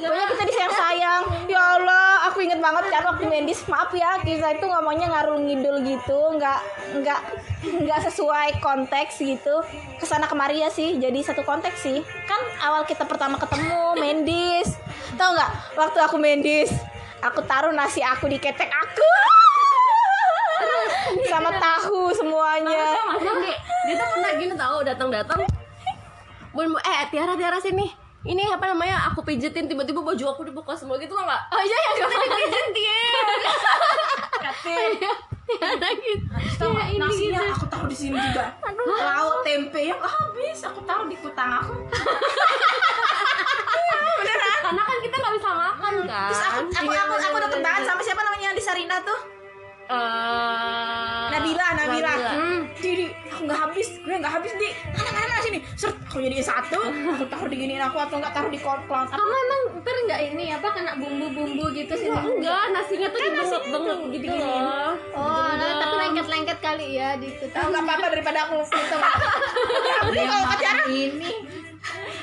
Pokoknya 0.06 0.26
kita 0.30 0.42
disayang 0.46 0.74
sayang 0.74 1.22
ya 1.50 1.60
Allah 1.76 2.30
aku 2.30 2.38
inget 2.46 2.62
banget 2.62 2.86
kan 2.88 3.02
waktu 3.10 3.26
Mendis 3.26 3.66
maaf 3.66 3.90
ya 3.90 4.22
kita 4.22 4.54
itu 4.54 4.66
ngomongnya 4.70 5.10
ngarung 5.10 5.50
ngidul 5.50 5.82
gitu 5.82 6.18
nggak 6.38 6.60
nggak 7.02 7.20
nggak 7.82 8.00
sesuai 8.06 8.62
konteks 8.62 9.18
gitu. 9.18 9.66
Ke 9.98 10.06
sana 10.06 10.30
kemari 10.30 10.62
ya 10.62 10.70
sih 10.70 10.94
jadi 10.96 11.18
satu 11.26 11.42
konteks 11.42 11.82
sih. 11.82 11.98
Kan 12.24 12.40
awal 12.62 12.86
kita 12.86 13.02
pertama 13.02 13.34
ketemu 13.36 13.98
Mendis. 13.98 14.78
Tau 15.18 15.34
nggak? 15.34 15.50
Waktu 15.74 15.98
aku 16.06 16.16
Mendis 16.22 16.70
aku 17.18 17.42
taruh 17.42 17.74
nasi 17.74 17.98
aku 17.98 18.30
di 18.30 18.38
ketek 18.38 18.70
aku. 18.70 19.10
Sama 21.26 21.50
tahu 21.58 22.14
semuanya. 22.14 22.94
Tau 22.94 23.04
gak 23.10 23.20
sih, 23.20 23.30
Di? 23.42 23.52
Dia 23.86 23.94
tuh 23.98 24.06
pernah 24.14 24.32
gini 24.38 24.54
tau 24.54 24.78
datang-datang 24.86 25.40
Bun, 26.56 26.72
eh 26.80 27.04
Tiara 27.12 27.36
Tiara 27.36 27.60
sini. 27.60 27.84
Ini 28.26 28.42
apa 28.48 28.72
namanya 28.72 29.12
aku 29.12 29.20
pijitin 29.22 29.68
tiba-tiba 29.68 30.00
baju 30.02 30.24
aku 30.32 30.42
dibuka 30.48 30.72
semua 30.72 30.96
gitu 30.98 31.12
nggak? 31.12 31.42
Oh 31.52 31.62
iya 31.62 31.76
ya 31.76 31.90
kita 32.00 32.16
dipijitin 32.16 32.66
Tiara 32.72 33.20
gitu. 36.00 36.24
Tahu 36.56 36.70
nggak, 36.72 36.88
nasinya 36.96 37.40
aku 37.52 37.66
taruh 37.68 37.86
di 37.86 37.94
sini 37.94 38.16
juga. 38.16 38.56
Lauk 38.88 39.44
tempe 39.44 39.80
yang 39.84 40.00
habis. 40.00 40.58
Aku 40.64 40.80
taruh 40.88 41.06
di 41.06 41.16
kutang 41.20 41.60
aku. 41.60 41.76
karena 44.66 44.82
kan 44.82 44.98
kita 44.98 45.14
nggak 45.14 45.34
bisa 45.38 45.50
makan 45.54 45.94
kan 46.10 46.26
Terus 46.26 46.42
aku 46.42 46.58
aku 46.74 46.90
aku, 46.90 47.14
aku 47.22 47.36
deket 47.46 47.60
banget 47.62 47.82
sama 47.86 48.02
siapa 48.02 48.20
namanya? 48.26 48.50
Yang 48.50 48.56
di 48.58 48.62
Sarina 48.64 48.96
tuh? 49.04 49.35
Eh, 49.86 51.26
Nabila, 51.30 51.66
Nabila. 51.78 52.10
Nabila. 52.10 52.32
Hmm. 52.34 52.60
Di, 52.76 52.90
di, 52.98 53.06
aku 53.30 53.46
nggak 53.46 53.60
habis, 53.70 53.88
gue 54.02 54.16
nggak 54.18 54.34
habis 54.34 54.52
di. 54.58 54.68
Mana 54.90 55.10
mana 55.14 55.26
mana 55.30 55.42
sini. 55.46 55.58
Seret, 55.78 55.96
aku 56.10 56.18
jadiin 56.18 56.42
satu. 56.42 56.80
Aku 56.90 57.24
taruh 57.30 57.46
di 57.46 57.56
giniin 57.56 57.82
aku 57.82 57.96
atau 58.02 58.18
nggak 58.18 58.34
taruh 58.34 58.50
di 58.50 58.58
cloud. 58.58 58.82
Kamu 58.86 59.34
emang 59.46 59.62
per 59.86 59.96
nggak 60.10 60.20
ini 60.34 60.44
apa 60.50 60.68
kena 60.74 60.92
bumbu-bumbu 60.98 61.70
gitu 61.70 61.94
sih? 61.94 62.08
enggak 62.10 62.74
nasinya 62.74 63.08
tuh 63.14 63.20
dibengek 63.22 63.62
bengek 63.70 63.98
gitu 64.18 64.34
loh 64.34 64.94
Oh, 65.14 65.50
nah, 65.54 65.72
tapi 65.78 65.94
lengket-lengket 66.02 66.58
kali 66.58 66.86
ya 66.98 67.14
di 67.18 67.30
itu. 67.30 67.46
Tahu 67.54 67.66
nggak 67.70 67.84
apa-apa 67.86 68.06
daripada 68.10 68.38
aku 68.50 68.66
gitu. 68.66 68.98
Aku 70.02 70.10
nih 70.10 70.26
kalau 70.26 70.46
pacaran. 70.50 70.86
Ini 70.90 71.30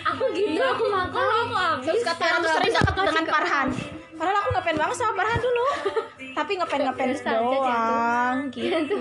aku 0.04 0.24
gitu 0.36 0.60
aku 0.60 0.84
makan 0.92 1.24
aku 1.24 1.56
habis 1.56 1.86
Terus 1.88 2.02
kata 2.04 2.26
sering 2.44 2.74
deket 2.76 2.94
dengan 3.08 3.26
Farhan. 3.32 3.68
Padahal 4.24 4.40
aku 4.40 4.50
ngefans 4.56 4.80
banget 4.80 4.96
sama 4.96 5.14
Farhan 5.20 5.40
dulu. 5.44 5.66
Tapi 6.32 6.52
dia 6.56 7.20
tuh. 7.44 7.44
doang 7.44 8.38
gitu. 8.56 8.96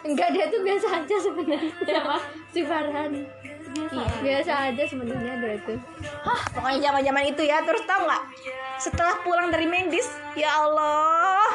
enggak 0.00 0.28
dia 0.32 0.44
tuh 0.48 0.60
biasa 0.64 0.86
aja 1.04 1.16
sebenarnya. 1.20 1.72
Si 2.56 2.60
Farhan. 2.64 3.12
Biasa 4.24 4.52
aja 4.72 4.82
sebenarnya 4.88 5.34
dia 5.44 5.60
tuh. 5.60 5.76
Hah, 6.24 6.40
pokoknya 6.56 6.88
zaman 6.88 7.04
zaman 7.04 7.24
itu 7.36 7.42
ya. 7.44 7.60
Terus 7.68 7.84
tau 7.84 8.00
nggak? 8.00 8.22
Setelah 8.80 9.20
pulang 9.20 9.52
dari 9.52 9.68
Mendis, 9.68 10.08
ya 10.32 10.56
Allah, 10.56 11.52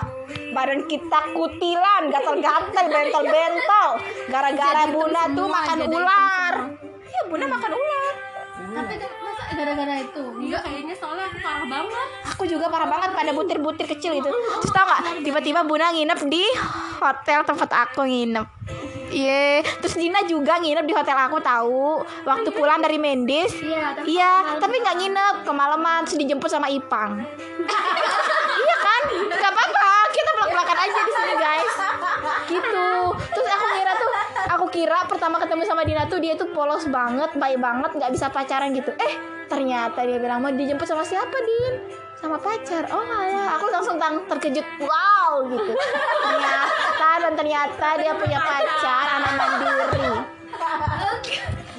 badan 0.53 0.85
kita 0.85 1.25
kutilan, 1.33 2.13
gatal-gatal, 2.13 2.85
bentol-bentol. 2.85 3.89
Gara-gara 4.29 4.93
hitam 4.93 5.29
tuh 5.33 5.49
semua, 5.49 5.57
makan 5.57 5.79
ular. 5.89 6.53
Iya, 7.01 7.21
Bunda 7.33 7.45
makan 7.49 7.73
ular. 7.73 8.30
Tapi 8.71 8.93
kan 8.95 9.11
masa 9.19 9.43
gara-gara 9.51 9.95
itu? 9.99 10.23
iya 10.39 10.57
kayaknya 10.63 10.95
soalnya 10.95 11.25
aku 11.27 11.37
parah 11.43 11.67
banget 11.67 12.07
Aku 12.35 12.43
juga 12.47 12.65
parah 12.71 12.89
banget 12.89 13.09
pada 13.11 13.31
butir-butir 13.35 13.85
kecil 13.85 14.11
gitu. 14.17 14.29
Terus 14.31 14.71
tau 14.71 14.87
gak? 14.87 15.21
Tiba-tiba 15.21 15.61
Bunda 15.67 15.91
nginep 15.91 16.19
di 16.31 16.43
hotel 17.03 17.43
tempat 17.43 17.69
aku 17.69 18.07
nginep. 18.07 18.47
Iya, 19.11 19.59
terus 19.83 19.99
Dina 19.99 20.23
juga 20.23 20.55
nginep 20.57 20.85
di 20.87 20.93
hotel 20.95 21.17
aku 21.19 21.37
tahu. 21.43 21.99
Waktu 22.23 22.49
pulang 22.55 22.79
dari 22.79 22.95
Mendis. 22.95 23.51
Iya, 23.59 23.91
tapi 23.93 24.07
Iya, 24.15 24.31
tapi 24.57 24.75
nggak 24.79 24.95
nginep 25.03 25.35
kemalaman 25.43 26.07
terus 26.07 26.17
dijemput 26.17 26.47
sama 26.47 26.71
Ipang. 26.71 27.19
iya 28.65 28.75
kan? 28.79 29.01
Gak 29.35 29.51
apa-apa, 29.51 29.87
kita 30.15 30.29
belak-belakan 30.39 30.77
aja 30.79 30.99
di 31.03 31.11
sini 31.11 31.33
guys. 31.35 31.75
Gitu. 32.47 32.89
Terus 33.35 33.47
aku 33.51 33.67
kira 33.75 33.91
tuh, 33.99 34.11
aku 34.47 34.65
kira 34.71 34.99
pertama 35.11 35.35
ketemu 35.43 35.63
sama 35.67 35.81
Dina 35.83 36.03
tuh 36.07 36.19
dia 36.23 36.33
tuh 36.39 36.47
polos 36.55 36.87
banget, 36.87 37.35
baik 37.35 37.59
banget, 37.59 37.91
nggak 37.91 38.11
bisa 38.15 38.31
pacaran 38.31 38.71
gitu. 38.71 38.95
Eh, 38.95 39.13
ternyata 39.51 40.07
dia 40.07 40.17
bilang 40.23 40.39
mau 40.39 40.51
dijemput 40.51 40.87
sama 40.87 41.03
siapa 41.03 41.35
Din? 41.35 41.73
Sama 42.21 42.37
pacar. 42.37 42.85
Oh 42.93 43.01
alah, 43.01 43.57
aku 43.57 43.65
langsung 43.73 43.97
tang 43.97 44.21
terkejut. 44.29 44.61
Wow 44.77 45.49
gitu. 45.49 45.73
Ternyata 46.21 47.09
dan 47.17 47.33
ternyata 47.33 47.87
dia 47.97 48.13
punya 48.13 48.37
pacar 48.37 49.05
anak 49.17 49.33
mandiri. 49.41 50.09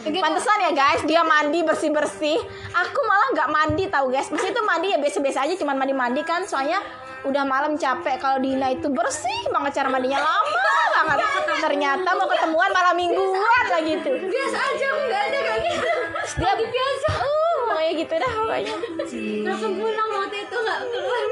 Pantesan 0.03 0.59
ya 0.67 0.75
guys, 0.75 1.07
dia 1.07 1.23
mandi 1.23 1.63
bersih-bersih. 1.63 2.43
Aku 2.75 3.01
malah 3.07 3.29
nggak 3.39 3.49
mandi 3.55 3.85
tahu 3.87 4.11
guys. 4.11 4.35
Meski 4.35 4.51
itu 4.51 4.63
mandi 4.67 4.91
ya 4.91 4.99
biasa-biasa 4.99 5.47
aja, 5.47 5.55
cuman 5.63 5.79
mandi-mandi 5.79 6.27
kan. 6.27 6.43
Soalnya 6.43 6.83
udah 7.23 7.47
malam 7.47 7.79
capek. 7.79 8.19
Kalau 8.19 8.43
Dina 8.43 8.75
itu 8.75 8.91
bersih 8.91 9.47
banget 9.55 9.79
cara 9.79 9.95
mandinya 9.95 10.27
lama 10.27 10.59
banget. 11.07 11.23
Ternyata 11.63 12.09
mau 12.19 12.27
ketemuan 12.27 12.71
malam 12.75 12.99
mingguan 12.99 13.65
lah 13.71 13.79
gitu. 13.79 14.11
biasa 14.11 14.59
aja 14.59 14.85
aku 14.91 15.01
nggak 15.07 15.23
ada 15.23 15.39
kayak 15.39 15.61
gitu. 15.71 15.93
Dia 16.43 16.53
biasa. 16.59 17.32
Pokoknya 17.83 17.99
gitu 17.99 18.15
dah 18.15 18.33
pokoknya. 18.39 18.75
Langsung 19.43 19.75
pulang 19.75 20.11
waktu 20.15 20.37
itu 20.47 20.55
nggak 20.55 20.79
keluar 20.87 21.25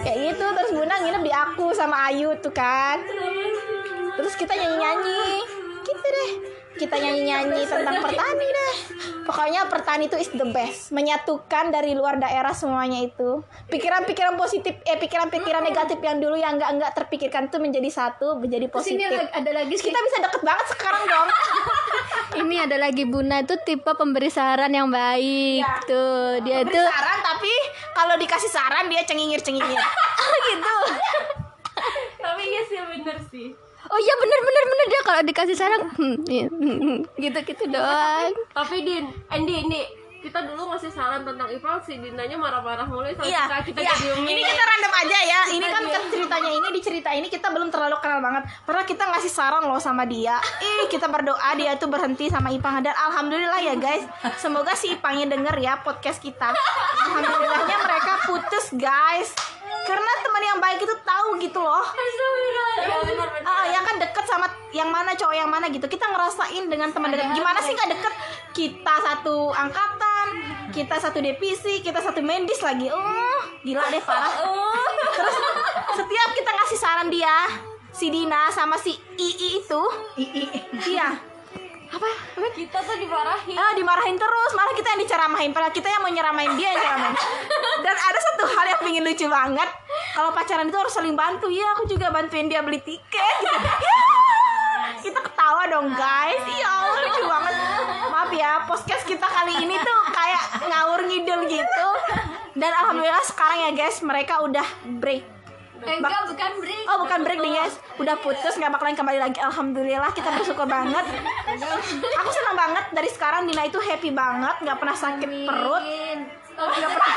Kayak 0.00 0.18
gitu 0.24 0.44
terus 0.56 0.70
Bunda 0.72 0.96
nginep 1.04 1.20
di 1.20 1.32
aku 1.36 1.66
sama 1.76 2.08
Ayu 2.08 2.32
tuh 2.40 2.48
kan. 2.48 3.04
Terus 4.16 4.32
kita 4.40 4.56
nyanyi-nyanyi. 4.56 5.44
Gitu 5.84 6.00
deh. 6.00 6.30
Kita 6.74 6.94
nyanyi-nyanyi 6.94 7.62
tentang 7.62 7.96
pertani 7.98 8.46
deh. 8.46 8.74
Pokoknya 9.24 9.64
pertani 9.66 10.04
itu 10.04 10.16
is 10.16 10.28
the 10.28 10.44
best. 10.46 10.90
Menyatukan 10.90 11.70
dari 11.70 11.92
luar 11.92 12.18
daerah 12.18 12.50
semuanya 12.50 13.00
itu. 13.00 13.40
Pikiran-pikiran 13.66 14.34
positif, 14.34 14.76
eh 14.82 14.94
pikiran-pikiran 14.94 15.62
negatif 15.62 15.96
yang 15.98 16.18
dulu 16.18 16.34
yang 16.34 16.54
enggak 16.54 16.70
enggak 16.70 16.92
terpikirkan 16.92 17.46
tuh 17.46 17.58
menjadi 17.58 17.88
satu, 17.88 18.36
menjadi 18.36 18.68
Terus 18.68 18.90
ini 18.90 19.00
positif. 19.00 19.16
lag- 19.16 19.32
ada 19.32 19.50
lagi 19.54 19.74
Kita 19.76 19.98
bisa 19.98 20.18
deket 20.20 20.42
banget 20.42 20.66
sekarang 20.68 21.02
dong. 21.04 21.28
ini 22.42 22.56
ada 22.58 22.76
lagi 22.76 23.04
Buna 23.04 23.40
itu 23.40 23.54
tipe 23.62 23.90
pemberi 23.90 24.28
saran 24.28 24.68
yang 24.68 24.90
baik 24.90 25.62
Iya. 25.62 25.86
tuh 25.86 26.42
dia 26.42 26.58
Beri 26.60 26.74
tuh 26.74 26.82
saran 26.84 27.18
tapi 27.22 27.52
kalau 27.94 28.14
dikasih 28.16 28.50
saran 28.50 28.84
dia 28.88 29.02
cengingir-cengingir. 29.02 29.78
gitu. 30.50 30.76
tapi 32.24 32.42
iya 32.42 32.62
sih 32.64 32.78
bener 32.82 33.16
sih 33.24 33.48
oh 33.90 33.98
iya 34.00 34.14
bener 34.20 34.40
bener 34.40 34.64
bener. 34.70 34.86
Dia 34.88 35.00
kalau 35.04 35.22
dikasih 35.24 35.56
saran 35.56 35.82
hmm, 35.96 36.16
iya, 36.28 36.46
hmm, 36.48 36.76
hmm, 36.80 36.98
gitu 37.20 37.38
gitu 37.44 37.64
doang 37.72 38.32
tapi 38.52 38.76
din 38.84 39.04
Andi 39.32 39.54
ini 39.64 40.03
kita 40.24 40.40
dulu 40.48 40.72
ngasih 40.72 40.88
saran 40.88 41.20
tentang 41.20 41.52
Ipal 41.52 41.76
si 41.84 42.00
Dinanya 42.00 42.40
marah-marah 42.40 42.88
mulai 42.88 43.12
sama 43.12 43.28
Iya, 43.28 43.60
kita 43.60 43.76
kita 43.76 43.80
iya. 43.84 43.94
Ini 44.24 44.40
kita 44.40 44.62
random 44.64 44.92
aja 45.04 45.18
ya. 45.20 45.40
Ini 45.52 45.66
kan 45.68 45.82
ceritanya 46.08 46.50
ini 46.56 46.68
di 46.72 46.80
cerita 46.80 47.10
ini 47.12 47.28
kita 47.28 47.52
belum 47.52 47.68
terlalu 47.68 48.00
kenal 48.00 48.24
banget. 48.24 48.48
Padahal 48.64 48.88
kita 48.88 49.04
ngasih 49.04 49.28
saran 49.28 49.68
loh 49.68 49.76
sama 49.76 50.08
dia. 50.08 50.40
Ih, 50.64 50.88
kita 50.88 51.12
berdoa 51.12 51.52
dia 51.60 51.76
tuh 51.76 51.92
berhenti 51.92 52.32
sama 52.32 52.48
Ipang 52.48 52.80
dan 52.80 52.96
alhamdulillah 52.96 53.60
ya 53.60 53.76
guys. 53.76 54.08
Semoga 54.40 54.72
si 54.72 54.96
Ipangnya 54.96 55.36
denger 55.36 55.60
ya 55.60 55.84
podcast 55.84 56.24
kita. 56.24 56.56
Alhamdulillahnya 56.56 57.76
mereka 57.84 58.12
putus 58.24 58.72
guys. 58.72 59.36
Karena 59.84 60.12
teman 60.24 60.40
yang 60.40 60.58
baik 60.64 60.80
itu 60.80 60.94
tahu 61.04 61.36
gitu 61.36 61.60
loh. 61.60 61.84
Ah, 63.44 63.68
yang 63.68 63.84
kan 63.84 64.00
deket 64.00 64.24
sama 64.24 64.48
yang 64.72 64.88
mana 64.88 65.12
cowok 65.12 65.36
yang 65.36 65.50
mana 65.52 65.68
gitu. 65.68 65.84
Kita 65.84 66.08
ngerasain 66.08 66.64
dengan 66.72 66.88
teman 66.88 67.12
dekat. 67.12 67.36
Gimana 67.36 67.60
sih 67.60 67.76
nggak 67.76 67.90
deket? 67.92 68.12
Kita 68.56 68.94
satu 69.04 69.52
angkatan, 69.52 70.13
kita 70.74 70.96
satu 70.98 71.22
divisi, 71.22 71.80
kita 71.80 72.02
satu 72.02 72.18
mendis 72.20 72.58
lagi. 72.60 72.90
Oh, 72.90 73.40
gila 73.62 73.86
deh 73.90 74.02
parah. 74.02 74.32
Terus 75.14 75.36
setiap 75.94 76.28
kita 76.34 76.50
ngasih 76.50 76.78
saran 76.78 77.08
dia, 77.08 77.36
si 77.94 78.10
Dina 78.10 78.50
sama 78.50 78.74
si 78.74 78.98
Ii 79.14 79.62
itu, 79.62 79.82
Ii, 80.18 80.46
iya. 80.90 81.14
Apa? 81.94 82.10
Apa? 82.10 82.48
kita 82.50 82.78
tuh 82.82 82.98
dimarahin. 82.98 83.54
Ah, 83.54 83.70
dimarahin 83.78 84.18
terus, 84.18 84.50
malah 84.58 84.74
kita 84.74 84.98
yang 84.98 85.00
diceramahin, 85.06 85.50
padahal 85.54 85.70
kita 85.70 85.86
yang 85.86 86.02
mau 86.02 86.10
nyeramahin 86.10 86.58
dia 86.58 86.74
yang 86.74 86.82
nyeramahin. 86.82 87.14
Dan 87.86 87.94
ada 87.94 88.18
satu 88.18 88.44
hal 88.50 88.64
yang 88.74 88.80
pingin 88.82 89.04
lucu 89.06 89.26
banget, 89.30 89.68
kalau 90.14 90.34
pacaran 90.34 90.66
itu 90.66 90.74
harus 90.74 90.90
saling 90.90 91.14
bantu. 91.14 91.46
Ya, 91.54 91.70
aku 91.78 91.86
juga 91.86 92.10
bantuin 92.10 92.50
dia 92.50 92.62
beli 92.66 92.82
tiket. 92.82 93.36
Gitu. 93.42 93.58
Ya, 95.04 95.12
kita 95.12 95.20
ketawa 95.20 95.68
dong 95.68 95.92
guys. 95.92 96.40
Iya, 96.48 96.64
Allah, 96.64 96.96
lucu 97.04 97.28
banget. 97.28 97.54
Maaf 98.08 98.30
ya, 98.32 98.64
podcast 98.64 99.04
kita 99.04 99.28
kali 99.28 99.52
ini 99.60 99.76
tuh 99.76 100.00
kayak 100.08 100.64
ngawur 100.64 101.04
ngidul 101.04 101.44
gitu. 101.44 101.88
Dan 102.56 102.72
alhamdulillah 102.72 103.20
sekarang 103.20 103.68
ya 103.68 103.70
guys, 103.76 104.00
mereka 104.00 104.40
udah 104.40 104.64
break. 104.96 105.28
Eh, 105.84 106.00
enggak 106.00 106.24
bukan 106.24 106.50
break 106.64 106.84
Oh 106.88 106.96
bukan 107.04 107.18
break 107.28 107.44
nih 107.44 107.60
guys 107.60 107.76
Udah 108.00 108.16
putus 108.16 108.56
nggak 108.56 108.72
bakalan 108.72 108.96
kembali 108.96 109.20
lagi 109.20 109.36
Alhamdulillah 109.36 110.16
kita 110.16 110.32
bersyukur 110.32 110.64
banget 110.64 111.04
Aku 112.24 112.30
senang 112.32 112.56
banget 112.56 112.88
Dari 112.88 113.10
sekarang 113.12 113.44
Dina 113.44 113.68
itu 113.68 113.76
happy 113.76 114.08
banget 114.08 114.64
nggak 114.64 114.80
pernah 114.80 114.96
sakit 114.96 115.28
perut 115.44 115.84
nggak 116.56 116.88
pernah 116.88 117.14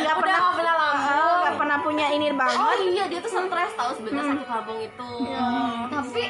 nggak 0.00 0.16
pernah 0.16 0.38
nggak 0.40 0.54
pernah. 0.56 1.33
Eh, 1.74 1.80
nggak 1.80 1.90
pernah 1.90 2.06
punya 2.06 2.06
ini 2.14 2.26
Oh 2.30 2.38
banget. 2.38 2.76
iya 2.86 3.04
dia 3.10 3.18
tuh 3.18 3.30
stres 3.34 3.72
tahu 3.74 3.90
sebenarnya 3.98 4.30
sakit 4.30 4.48
lambung 4.48 4.78
itu. 4.78 5.08
tapi 5.90 6.22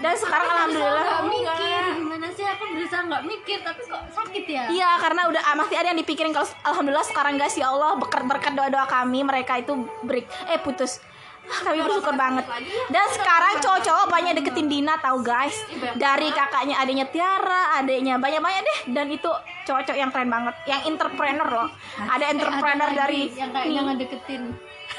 dan 0.00 0.16
sekarang 0.16 0.48
alhamdulillah. 0.48 1.04
nggak 1.04 1.24
mikir. 1.28 1.82
Gimana 2.00 2.26
sih? 2.32 2.44
Aku 2.48 2.64
berusaha 2.72 3.02
nggak 3.04 3.22
mikir 3.28 3.58
tapi 3.60 3.80
kok 3.84 4.02
sakit 4.16 4.44
ya? 4.48 4.64
Iya 4.72 4.90
karena 4.96 5.28
udah 5.28 5.42
ah, 5.44 5.54
masih 5.60 5.76
ada 5.76 5.92
yang 5.92 6.00
dipikirin 6.00 6.32
kalau 6.32 6.48
alhamdulillah 6.64 7.04
sekarang 7.04 7.36
guys 7.36 7.52
ya 7.52 7.68
Allah 7.68 8.00
berkat 8.00 8.24
berkat 8.24 8.52
doa 8.56 8.72
doa 8.72 8.88
kami 8.88 9.20
mereka 9.22 9.60
itu 9.60 9.76
break. 10.02 10.24
Eh 10.48 10.56
putus. 10.56 11.04
Ah, 11.50 11.66
kami 11.66 11.82
bersyukur 11.84 12.14
banget. 12.14 12.46
dan 12.94 13.06
sekarang 13.10 13.58
cowok-cowok 13.58 14.06
banyak 14.08 14.38
deketin 14.40 14.72
Dina 14.72 14.96
tahu 14.96 15.20
guys. 15.20 15.56
Dari 16.00 16.32
kakaknya 16.32 16.80
adiknya 16.80 17.06
Tiara 17.12 17.76
adiknya 17.82 18.16
banyak 18.16 18.40
banyak 18.40 18.62
deh. 18.64 18.78
Dan 18.96 19.12
itu 19.12 19.28
cowok-cowok 19.68 19.98
yang 20.00 20.08
keren 20.08 20.32
banget. 20.32 20.54
Yang 20.64 20.80
entrepreneur 20.96 21.48
loh. 21.48 21.68
Ada 22.08 22.24
entrepreneur 22.32 22.88
Ada 22.88 23.00
dari 23.04 23.34
yang 23.36 23.50
kayak 23.52 23.68
yang 23.68 23.88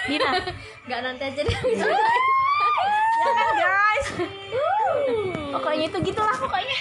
Dina. 0.03 0.29
Nggak 0.87 0.99
nanti 1.01 1.23
aja 1.25 1.41
deh. 1.41 1.57
Ya 3.21 3.31
kan 3.37 3.49
guys. 3.53 4.07
Pokoknya 5.53 5.85
itu 5.85 5.97
gitulah 6.03 6.33
pokoknya. 6.33 6.77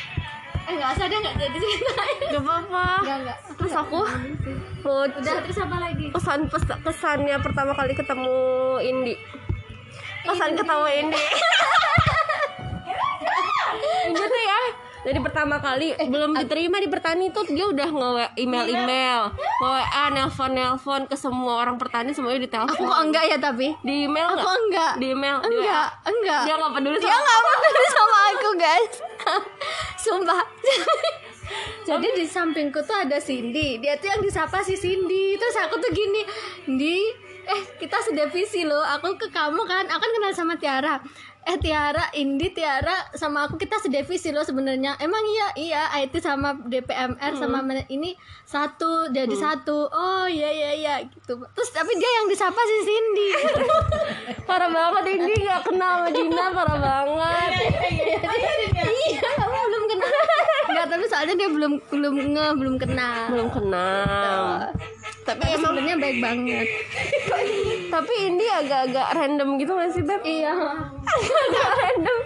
Eh 0.64 0.72
nggak 0.72 0.90
usah 0.94 1.04
deh 1.04 1.18
nggak 1.20 1.37
jadi 1.37 1.59
ceritain 1.59 2.16
Gak 2.30 2.40
apa-apa. 2.40 2.85
nggak 3.04 3.18
nggak. 3.26 3.38
Terus 3.61 3.74
aku 3.76 4.00
udah 4.80 5.35
terus 5.44 5.59
apa 5.59 5.76
lagi? 5.78 6.06
Pesan 6.09 6.48
pes- 6.48 6.80
kesannya 6.80 7.37
pertama 7.38 7.76
kali 7.76 7.92
ketemu 7.92 8.40
Indi. 8.80 9.14
Kesan 10.22 10.56
ketemu 10.56 10.87
Indi. 10.88 11.20
Indi 11.20 11.24
dari 15.00 15.18
pertama 15.20 15.56
kali 15.56 15.96
belum 15.96 16.36
diterima 16.36 16.76
di 16.76 16.88
pertani 16.92 17.32
tuh 17.32 17.48
dia 17.48 17.64
udah 17.64 17.88
nge 17.88 18.26
email 18.36 18.66
email 18.68 19.20
nge 19.32 19.70
WA 19.80 20.04
nelpon 20.12 20.50
nelpon 20.52 21.02
ke 21.08 21.16
semua 21.16 21.64
orang 21.64 21.80
pertani 21.80 22.12
semuanya 22.12 22.44
ditelepon. 22.44 22.76
Aku 22.76 22.84
enggak 23.00 23.24
ya 23.28 23.36
tapi? 23.40 23.72
Di 23.80 24.04
email 24.04 24.28
aku 24.36 24.44
nggak? 24.44 24.60
enggak. 24.60 24.92
Di 25.00 25.06
email 25.12 25.36
di 25.40 25.56
enggak 25.56 25.88
WA. 25.88 26.10
enggak. 26.10 26.42
Dia 26.44 26.54
nggak 26.60 26.72
peduli 26.76 26.96
dia 27.00 27.08
sama 27.16 27.24
nggak 27.24 27.58
peduli 27.64 27.88
sama 27.88 28.18
aku 28.28 28.50
guys. 28.60 28.92
Sumpah. 30.04 30.42
Jadi 31.88 32.08
di 32.14 32.24
sampingku 32.28 32.80
tuh 32.86 32.94
ada 32.94 33.18
Cindy. 33.18 33.82
Dia 33.82 33.98
tuh 33.98 34.06
yang 34.12 34.22
disapa 34.22 34.62
si 34.62 34.78
Cindy. 34.78 35.34
Terus 35.34 35.56
aku 35.58 35.82
tuh 35.82 35.90
gini 35.90 36.22
di 36.78 37.10
eh 37.50 37.62
kita 37.80 37.98
sedevisi 38.04 38.62
loh. 38.62 38.84
Aku 39.00 39.16
ke 39.18 39.32
kamu 39.32 39.64
kan 39.66 39.84
aku 39.88 39.98
kan 39.98 40.10
kenal 40.14 40.32
sama 40.36 40.54
Tiara 40.60 41.02
eh 41.40 41.57
Tiara 41.57 42.12
Indi 42.12 42.53
Tiara 42.53 42.92
sama 43.12 43.48
aku 43.48 43.57
kita 43.57 43.81
sedevisi 43.81 44.31
loh 44.31 44.44
sebenarnya. 44.44 44.94
Emang 44.98 45.24
iya? 45.24 45.46
Iya 45.57 45.83
IT 45.98 46.20
sama 46.20 46.53
DPMR 46.55 47.33
sama 47.35 47.61
mana- 47.61 47.88
ini 47.88 48.12
satu 48.44 49.09
jadi 49.09 49.33
satu. 49.33 49.88
Oh 49.88 50.26
iya 50.29 50.48
iya 50.48 50.70
iya 50.72 50.94
gitu. 51.03 51.40
Terus 51.40 51.70
tapi 51.72 51.96
dia 51.96 52.11
yang 52.20 52.26
disapa 52.29 52.61
si 52.61 52.76
Cindy. 52.85 53.29
Parah 54.48 54.68
banget 54.68 55.05
Indi 55.16 55.35
nggak 55.40 55.62
kenal 55.64 55.92
sama 56.05 56.11
Dina 56.12 56.44
parah 56.53 56.79
banget. 56.79 57.50
Iya 58.81 59.29
kamu 59.35 59.59
belum 59.64 59.85
kenal. 59.88 60.12
Nggak 60.70 60.87
tapi 60.87 61.05
soalnya 61.09 61.35
dia 61.35 61.48
belum 61.50 61.72
belum 61.88 62.14
nge 62.37 62.46
belum 62.59 62.74
kenal. 62.79 63.22
Belum 63.33 63.48
kenal 63.48 64.70
tapi 65.30 65.46
emang 65.54 65.78
sebenarnya 65.78 65.96
baik 66.02 66.18
banget. 66.18 66.66
Tapi 67.94 68.12
Indi 68.22 68.46
agak-agak 68.46 69.08
random 69.18 69.48
gitu 69.58 69.72
gak 69.74 69.90
sih 69.90 70.02
Beb? 70.02 70.22
iya. 70.22 70.54
Agak 70.54 71.70
random. 71.74 72.18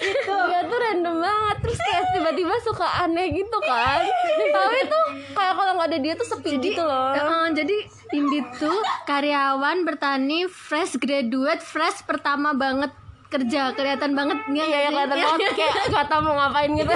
Itu 0.00 0.34
dia 0.48 0.60
tuh 0.64 0.78
random 0.80 1.16
banget. 1.20 1.56
Terus 1.64 1.78
kayak 1.84 2.04
tiba-tiba 2.16 2.54
suka 2.64 2.88
aneh 3.04 3.28
gitu 3.32 3.58
kan. 3.60 4.04
Tapi 4.52 4.78
tuh 4.88 5.04
kayak 5.36 5.54
kalau 5.56 5.72
nggak 5.76 5.88
ada 5.92 5.98
dia 6.00 6.14
tuh 6.16 6.28
sepi 6.28 6.56
gitu 6.60 6.80
loh. 6.80 7.12
Eh, 7.12 7.48
jadi 7.56 7.76
Indi 8.16 8.40
tuh 8.56 8.80
karyawan 9.04 9.84
bertani 9.84 10.48
fresh 10.48 10.96
graduate 10.96 11.60
fresh 11.60 12.04
pertama 12.08 12.56
banget 12.56 12.92
kerja. 13.28 13.76
Kelihatan 13.76 14.16
banget 14.16 14.48
iya 14.52 14.88
ya 14.88 14.90
kelihatan 14.92 15.18
banget. 15.20 15.52
Kayak 15.52 15.72
gak 15.92 16.06
tau 16.08 16.20
mau 16.24 16.36
ngapain 16.36 16.72
gitu. 16.72 16.92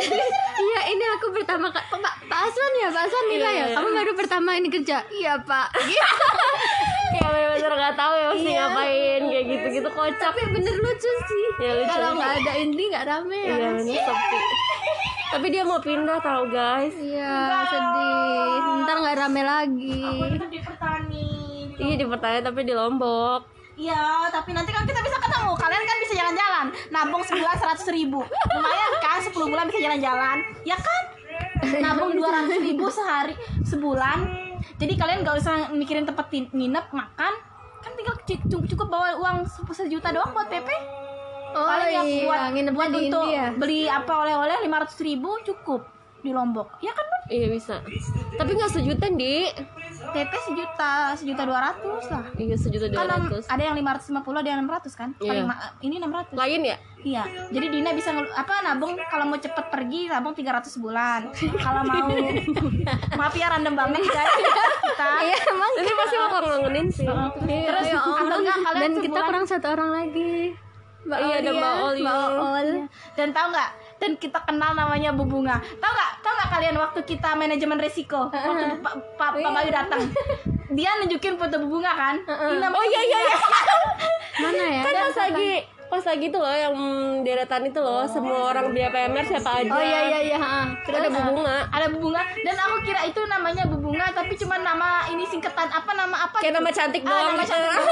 iya 0.00 0.36
ini 0.90 1.04
aku 1.08 1.26
pertama 1.30 1.66
kak 1.68 1.86
Pak 1.88 2.00
Pak 2.26 2.40
Aswan 2.46 2.72
ya? 2.76 2.88
Pak 2.88 3.02
Aswan 3.06 3.24
nilai 3.26 3.52
ya 3.52 3.64
Iya. 3.64 3.74
kamu 3.74 3.88
baru 3.94 4.12
pertama 4.14 4.50
ini 4.54 4.68
kerja? 4.68 4.96
Iya 5.06 5.34
Pak. 5.40 5.68
Kayak 7.10 7.26
bener-bener 7.26 7.72
gak 7.76 7.96
tahu 7.96 8.14
ya 8.14 8.26
mesti 8.30 8.50
ngapain 8.52 9.20
kayak 9.24 9.44
gitu-gitu 9.44 9.88
kocak. 9.90 10.30
tapi 10.30 10.40
bener 10.48 10.74
lucu 10.76 11.10
sih. 11.10 11.46
Ya, 11.58 11.70
lucu. 11.74 11.90
kalau 11.90 12.10
nggak 12.14 12.32
ada 12.38 12.52
Indi 12.56 12.84
nggak 12.86 13.04
rame 13.04 13.34
ya 13.36 13.50
iya 13.52 13.68
ini 13.76 13.94
sepi 13.96 14.38
tapi 15.30 15.46
dia 15.48 15.62
mau 15.62 15.78
pindah 15.78 16.18
tau 16.18 16.42
guys. 16.46 16.90
Iya 16.92 17.34
sedih. 17.66 18.54
Ntar 18.82 18.96
nggak 18.98 19.16
rame 19.16 19.42
lagi. 19.42 20.02
Di 20.50 20.58
petani 20.58 21.26
iya 21.76 21.94
di 21.96 22.04
pertanyaan 22.04 22.44
tapi 22.44 22.60
di 22.62 22.72
Lombok 22.72 23.42
Iya, 23.80 24.28
tapi 24.28 24.52
nanti 24.52 24.70
kan 24.70 24.84
kita 24.84 25.00
bisa 25.00 25.16
ketemu. 25.16 25.52
Kalian 25.56 25.82
kan 25.82 25.96
bisa 25.98 26.14
jalan-jalan. 26.14 26.64
Nabung 26.92 27.24
sebulan 27.24 27.56
seratus 27.56 27.88
ribu. 27.88 28.20
Lumayan 28.52 28.92
kan, 29.00 29.18
10 29.24 29.32
bulan 29.32 29.64
bisa 29.66 29.80
jalan-jalan. 29.80 30.36
Ya 30.62 30.76
kan? 30.76 31.02
Nabung 31.80 32.12
dua 32.12 32.28
ratus 32.30 32.60
ribu 32.60 32.92
sehari 32.92 33.32
sebulan. 33.64 34.18
Jadi 34.76 34.92
kalian 34.96 35.24
gak 35.24 35.40
usah 35.40 35.72
mikirin 35.72 36.04
tempat 36.04 36.28
nginep, 36.28 36.92
makan. 36.92 37.32
Kan 37.80 37.92
tinggal 37.96 38.16
cukup, 38.68 38.92
bawa 38.92 39.16
uang 39.16 39.36
se- 39.48 39.64
sejuta 39.74 40.12
doang 40.12 40.36
buat 40.36 40.52
PP. 40.52 40.68
oh 41.50 41.66
Paling 41.66 41.90
yang 41.90 42.06
iya 42.06 42.22
buat, 42.22 42.40
nginepnya 42.54 42.76
buat 42.78 42.88
di 42.92 42.98
untuk 43.02 43.24
Indi 43.26 43.34
ya 43.34 43.46
beli 43.50 43.80
apa 43.90 44.12
oleh-oleh 44.22 44.62
lima 44.62 44.86
ratus 44.86 45.02
ribu 45.02 45.34
cukup 45.42 45.82
di 46.20 46.30
Lombok. 46.30 46.78
Ya 46.78 46.94
kan, 46.94 47.02
Bun? 47.02 47.22
iya 47.26 47.46
bisa 47.48 47.82
tapi 48.38 48.56
nggak 48.56 48.70
sejuta 48.70 49.06
di 49.10 49.50
PP 50.02 50.32
sejuta, 50.42 50.92
sejuta 51.12 51.42
dua 51.42 51.60
ratus 51.62 52.04
lah. 52.08 52.24
iya 52.34 52.54
sejuta 52.54 52.86
dua 52.86 52.98
Kan 52.98 53.08
ratus 53.22 53.44
ada 53.46 53.62
yang 53.62 53.74
550, 53.74 54.16
ada 54.34 54.48
yang 54.48 54.60
600 54.62 54.90
kan? 54.92 55.08
Paling 55.14 55.46
Iya. 55.46 55.66
ini 55.80 55.94
600. 55.98 56.34
lain 56.34 56.60
ya 56.64 56.76
Iya, 57.00 57.22
jadi 57.48 57.66
Dina 57.70 57.90
bisa 57.90 58.12
apa 58.12 58.60
nabung 58.60 58.92
kalau 59.02 59.24
mau 59.24 59.36
cepet 59.36 59.64
pergi 59.66 60.04
nabung 60.06 60.32
300 60.32 60.68
sebulan. 60.70 61.20
kalau 61.56 61.80
mau 61.82 62.12
maaf 63.18 63.32
ya 63.32 63.48
random 63.48 63.72
banget 63.74 64.02
guys 64.02 64.32
kita. 64.36 65.08
iya 65.22 65.36
emang 65.46 65.70
ini 65.76 65.92
pasti 65.94 66.16
bakal 66.18 66.40
ngangenin 66.42 66.86
sih 66.88 67.04
Terus 67.06 67.86
ya 67.86 67.96
atau 67.96 68.12
Allah. 68.14 68.36
enggak 68.36 68.58
kalian 68.58 68.80
dan 68.82 68.92
kita 69.00 69.18
kurang 69.22 69.44
satu 69.46 69.66
orang 69.70 69.90
lagi 69.94 70.52
Mbak 71.00 71.16
Iya, 71.18 71.32
ada 71.34 71.40
Oli 71.40 71.48
ya, 71.48 71.52
Mbak 71.56 71.74
Oli. 71.80 72.00
Mbak 72.02 72.18
Ol. 72.36 72.68
dan 73.16 73.28
tahu 73.30 73.46
nggak? 73.48 73.70
Dan 74.00 74.16
kita 74.16 74.40
kenal 74.48 74.72
namanya 74.72 75.12
Bu 75.12 75.28
Bunga. 75.28 75.60
Tahu 75.60 75.92
nggak? 75.92 76.12
Tahu 76.24 76.32
nggak 76.32 76.50
kalian 76.56 76.76
waktu 76.80 77.00
kita 77.04 77.36
manajemen 77.36 77.78
risiko 77.78 78.32
waktu 78.32 78.80
Pak 78.80 78.94
Pak 79.20 79.30
Pak 79.44 79.52
Bayu 79.52 79.70
datang. 79.70 80.00
Dia 80.76 80.96
nunjukin 81.02 81.36
foto 81.36 81.60
Bu 81.60 81.78
Bunga 81.78 81.92
kan? 81.92 82.16
Ini 82.24 82.56
namanya 82.56 82.80
oh 82.80 82.84
iya 82.88 83.00
iya 83.04 83.18
iya 83.28 83.38
mana 84.40 84.64
ya 84.72 84.82
kan 84.82 84.94
pas 85.12 85.16
lagi 85.28 85.52
pas 85.90 85.98
lagi 86.00 86.26
tuh 86.28 86.38
loh 86.38 86.54
yang 86.54 86.74
deretan 87.20 87.62
itu 87.64 87.76
loh 87.76 88.06
semua 88.06 88.48
orang 88.48 88.70
dia 88.70 88.88
PMR 88.88 89.26
siapa 89.26 89.50
aja. 89.58 89.68
Oh 89.68 89.82
iya 89.82 90.00
iya 90.08 90.18
iya 90.24 90.38
terus 90.80 90.96
ada 90.96 91.08
Bu 91.10 91.20
bunga. 91.28 91.66
ada 91.66 91.86
Bu 91.88 91.98
bunga. 92.00 92.22
Dan 92.38 92.54
aku 92.56 92.76
kira 92.80 93.00
itu 93.04 93.20
namanya 93.26 93.66
Bu 93.66 93.76
bunga 93.76 94.06
tapi 94.08 94.32
cuma 94.34 94.56
nama 94.56 94.88
ini 95.06 95.24
singkatan 95.24 95.66
apa 95.66 95.90
nama 95.90 96.16
apa 96.24 96.38
kayak 96.38 96.54
nama 96.54 96.70
cantik 96.70 97.02
Ah, 97.02 97.10
doang 97.10 97.26
nama 97.28 97.42
gitu. 97.42 97.52
cantik 97.52 97.82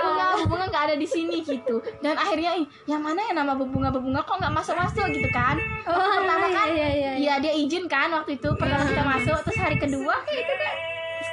bunga 0.02 0.26
Bu 0.34 0.44
bunga 0.48 0.64
nggak 0.66 0.84
ada 0.84 0.96
di 0.96 1.06
sini 1.06 1.36
gitu. 1.40 1.74
Dan 2.00 2.14
akhirnya 2.14 2.50
ih 2.56 2.66
yang 2.84 2.98
mana 2.98 3.20
ya 3.20 3.32
nama 3.32 3.54
Bu 3.54 3.64
bunga? 3.64 3.88
Bu 3.88 4.00
bunga 4.00 4.20
kok 4.20 4.36
nggak 4.36 4.50
masuk 4.52 4.74
masuk 4.74 5.06
gitu 5.08 5.30
kan? 5.30 5.54
Oh 5.86 5.94
pertama 5.94 6.50
kan 6.50 6.66
iya 6.68 6.88
iya 6.90 7.10
Iya. 7.16 7.34
dia 7.38 7.52
izin 7.54 7.86
kan 7.86 8.10
waktu 8.10 8.36
itu 8.36 8.50
pertama 8.52 8.82
kita 8.84 9.02
masuk. 9.02 9.38
Terus 9.44 9.58
hari 9.60 9.78
kedua 9.78 10.18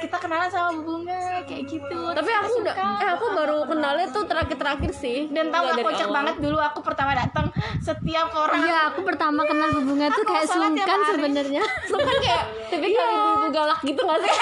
kita 0.04 0.16
kenalan 0.18 0.46
sama 0.46 0.68
Bu 0.70 0.82
bunga 0.84 1.16
kayak 1.42 1.64
gitu 1.66 2.00
tapi 2.12 2.30
aku 2.30 2.46
kita 2.52 2.60
udah 2.60 2.74
suka. 2.74 3.00
eh 3.00 3.08
aku 3.10 3.26
baru 3.32 3.58
kenalnya 3.64 4.06
tuh 4.08 4.24
terakhir-terakhir 4.24 4.90
sih 4.92 5.18
dan 5.28 5.48
tahu 5.48 5.62
Nggak 5.62 5.64
gak 5.66 5.76
dari 5.76 5.86
kocak 5.86 6.04
awal. 6.04 6.14
banget 6.14 6.34
dulu 6.38 6.58
aku 6.58 6.80
pertama 6.80 7.12
datang 7.12 7.46
setiap 7.80 8.28
orang 8.30 8.60
Iya, 8.60 8.78
aku 8.86 9.00
pertama 9.02 9.40
kenal 9.42 9.68
bunga 9.76 10.06
tuh 10.08 10.20
Aku 10.20 10.30
kayak 10.30 10.46
sungkan 10.46 10.98
sebenarnya. 11.06 11.62
Lu 11.90 11.98
kan 11.98 12.16
kayak 12.18 12.42
tipikal 12.68 13.06
ibu-ibu 13.06 13.48
galak 13.50 13.80
gitu 13.80 14.00
gak 14.00 14.18
sih? 14.18 14.32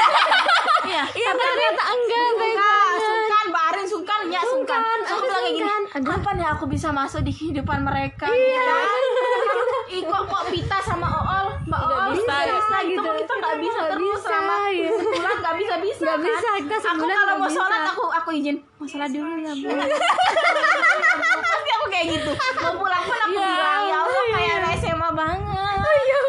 iya 0.85 1.03
Iya 1.21 1.31
ternyata 1.33 1.83
enggak 1.89 2.29
Sungkan, 2.33 2.95
sungkan, 3.01 3.45
Mbak 3.49 3.65
Arin 3.65 3.87
sungkan, 3.87 4.19
ya 4.27 4.41
sungkan. 4.43 4.81
Sungkan, 4.83 4.99
Aku 5.01 5.11
aku 5.13 5.23
bilang 5.23 5.41
kayak 5.41 5.53
gini, 5.53 5.67
sungkan. 5.67 6.03
Kapan 6.05 6.37
ya 6.37 6.49
aku 6.53 6.65
bisa 6.67 6.89
masuk 6.91 7.21
di 7.23 7.33
kehidupan 7.33 7.79
mereka? 7.81 8.27
Iya. 8.27 8.77
Ih 9.91 10.03
kok 10.03 10.23
kok 10.25 10.43
Pita 10.49 10.79
sama 10.81 11.09
Ool, 11.09 11.42
Mbak 11.73 11.81
Nggak 11.83 11.97
Ool 11.97 12.13
bisa, 12.13 12.35
bisa, 12.37 12.77
gitu. 12.85 12.91
gitu. 12.93 13.01
Kok 13.01 13.15
kita 13.17 13.33
nggak 13.33 13.57
bisa 13.57 13.73
Nggak 13.73 13.89
terus 13.89 14.05
bisa, 14.05 14.21
selama 14.29 14.55
iya. 14.69 14.91
sebulan 14.93 15.37
nggak 15.41 15.57
bisa 15.57 15.75
bisa. 15.81 16.03
Nggak 16.05 16.19
kan? 16.21 16.29
bisa, 16.29 16.49
kita 16.61 16.77
Aku 16.77 16.85
kalau 17.01 17.17
nggak 17.17 17.33
mau 17.33 17.49
bisa. 17.49 17.57
sholat 17.57 17.83
aku 17.89 18.05
aku 18.13 18.31
izin 18.37 18.57
mau 18.77 18.87
sholat 18.87 19.11
dulu 19.11 19.33
ya 19.41 19.53
bu. 19.57 19.69
Pasti 21.43 21.71
aku 21.73 21.87
kayak 21.89 22.07
gitu. 22.13 22.31
Mau 22.61 22.73
pulang 22.77 23.03
pun 23.03 23.17
aku 23.17 23.33
bilang 23.33 23.83
ya 23.83 23.97
Allah 23.99 24.23
kayak 24.29 24.53
anak 24.61 24.73
SMA 24.77 25.09
banget. 25.13 25.81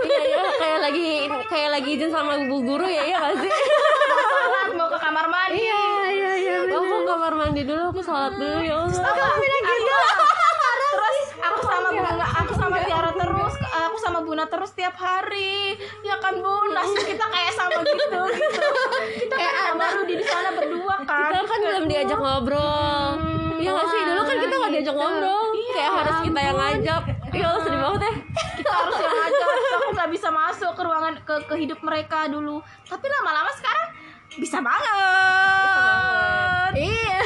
Iya 0.04 0.20
iya 0.24 0.42
kayak 0.54 0.80
lagi 0.80 1.08
kayak 1.52 1.70
lagi 1.72 1.90
izin 1.92 2.10
sama 2.10 2.32
bu 2.40 2.58
guru 2.62 2.88
ya 2.88 3.04
iya 3.04 3.18
gak 3.20 3.36
sih? 3.38 3.52
Mau 3.52 4.32
sholat 4.32 4.70
mau 4.74 4.88
ke 4.88 4.98
kamar 4.98 5.26
mandi. 5.28 5.60
Iya 5.60 5.84
iya 6.08 6.32
iya. 6.40 6.56
Aku 6.72 6.88
ke 6.88 7.04
kamar 7.04 7.34
mandi 7.36 7.62
dulu 7.64 7.84
aku 7.92 8.00
sholat 8.00 8.32
dulu 8.34 8.60
ya 8.62 8.76
Allah. 8.80 9.04
Aku 9.04 9.44
gitu. 9.44 9.96
Terus 10.94 11.18
aku 11.36 11.60
sama 11.62 11.90
bunga, 11.90 12.28
aku 12.38 12.54
sama 12.54 12.78
Tiara 12.80 13.12
terus, 13.12 13.54
aku 13.60 13.93
sama 14.04 14.20
Buna 14.20 14.44
terus 14.52 14.76
tiap 14.76 15.00
hari. 15.00 15.80
Ya 16.04 16.20
kan 16.20 16.36
Bu, 16.44 16.54
nasib 16.76 17.08
kita 17.08 17.24
kayak 17.24 17.52
sama 17.56 17.80
gitu 17.80 17.96
gitu. 17.96 18.24
Kita 19.24 19.36
kayak 19.40 19.80
baru 19.80 20.02
di 20.04 20.16
sana 20.20 20.50
berdua 20.52 20.96
kan. 21.08 21.32
Kita 21.32 21.40
kan 21.48 21.60
belum 21.64 21.86
diajak 21.88 22.20
ngobrol. 22.20 23.16
Iya 23.64 23.72
gak 23.72 23.88
sih? 23.88 24.02
Dulu 24.04 24.22
kan 24.28 24.38
kita 24.44 24.56
gak 24.60 24.72
diajak 24.76 24.96
ngobrol. 25.00 25.46
Kayak 25.74 25.92
harus 26.04 26.18
kita 26.28 26.40
yang 26.44 26.58
ngajak. 26.60 27.04
Ya 27.34 27.50
Allah 27.50 27.62
sedih 27.66 27.82
banget 27.82 28.02
ya. 28.06 28.14
kita 28.62 28.70
harus 28.70 28.96
yang 29.02 29.18
aja. 29.18 29.42
Terus 29.42 29.74
aku 29.74 29.90
nggak 29.98 30.12
bisa 30.14 30.30
masuk 30.30 30.72
ke 30.78 30.82
ruangan 30.86 31.14
ke, 31.26 31.36
ke 31.50 31.56
hidup 31.66 31.80
mereka 31.82 32.30
dulu. 32.30 32.62
Tapi 32.86 33.06
lama-lama 33.10 33.50
sekarang 33.58 33.90
bisa 34.38 34.58
banget. 34.62 34.92
Iya. 36.78 37.20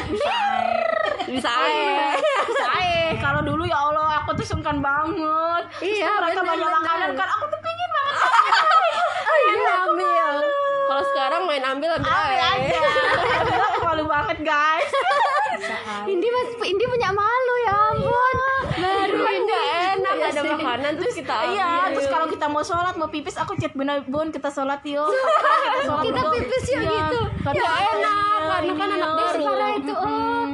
Bisa 1.28 1.50
aja. 1.52 2.16
Bisa 2.48 2.66
eh 2.80 3.12
kalau 3.20 3.44
dulu 3.44 3.68
ya 3.68 3.76
Allah 3.76 4.07
tuh 4.38 4.46
sungkan 4.46 4.78
banget. 4.78 5.62
Terus 5.76 5.98
Iya, 5.98 6.10
mereka 6.16 6.40
banyak 6.40 6.70
makanan 6.70 7.10
kan. 7.12 7.28
Aku 7.34 7.44
tuh 7.46 7.58
pingin 7.58 7.90
banget 7.90 8.16
Iya 9.50 9.72
ambil. 9.84 10.34
Kalau 10.88 11.04
sekarang 11.04 11.42
main 11.44 11.64
ambil 11.64 11.90
ambil 11.92 12.06
ambil 12.06 12.38
aja. 12.38 12.80
malu 13.88 14.04
banget 14.06 14.38
guys. 14.40 14.90
Indi 16.04 16.28
mas, 16.28 16.48
Indi 16.62 16.84
punya 16.84 17.10
malu 17.10 17.54
ya 17.58 17.74
ampun. 17.90 18.36
Baru 18.78 19.18
Kan 19.18 19.34
ini. 19.34 19.58
enak 19.90 20.12
Iya 20.14 20.26
ada 20.30 20.42
makanan 20.46 20.92
terus 20.94 21.14
kita 21.14 21.34
ambil. 21.34 21.52
Iya, 21.52 21.70
terus 21.90 22.06
kalau 22.06 22.26
kita 22.28 22.46
mau 22.46 22.62
sholat, 22.62 22.94
mau 22.94 23.08
pipis, 23.08 23.34
aku 23.34 23.58
chat 23.58 23.74
bener 23.74 24.06
bun 24.06 24.30
kita 24.30 24.48
sholat 24.48 24.78
yuk. 24.84 25.10
Kita, 26.04 26.20
pipis 26.30 26.64
yuk 26.68 26.82
Iya. 26.84 26.92
gitu. 27.10 27.20
Ya 27.48 27.72
enak 27.90 28.14
karena 28.38 28.56
ini 28.60 28.72
kan 28.72 28.88
anak 28.92 29.10
baru. 29.12 29.34
Sekarang 29.34 29.72
itu 29.74 29.92
oh. 29.92 30.46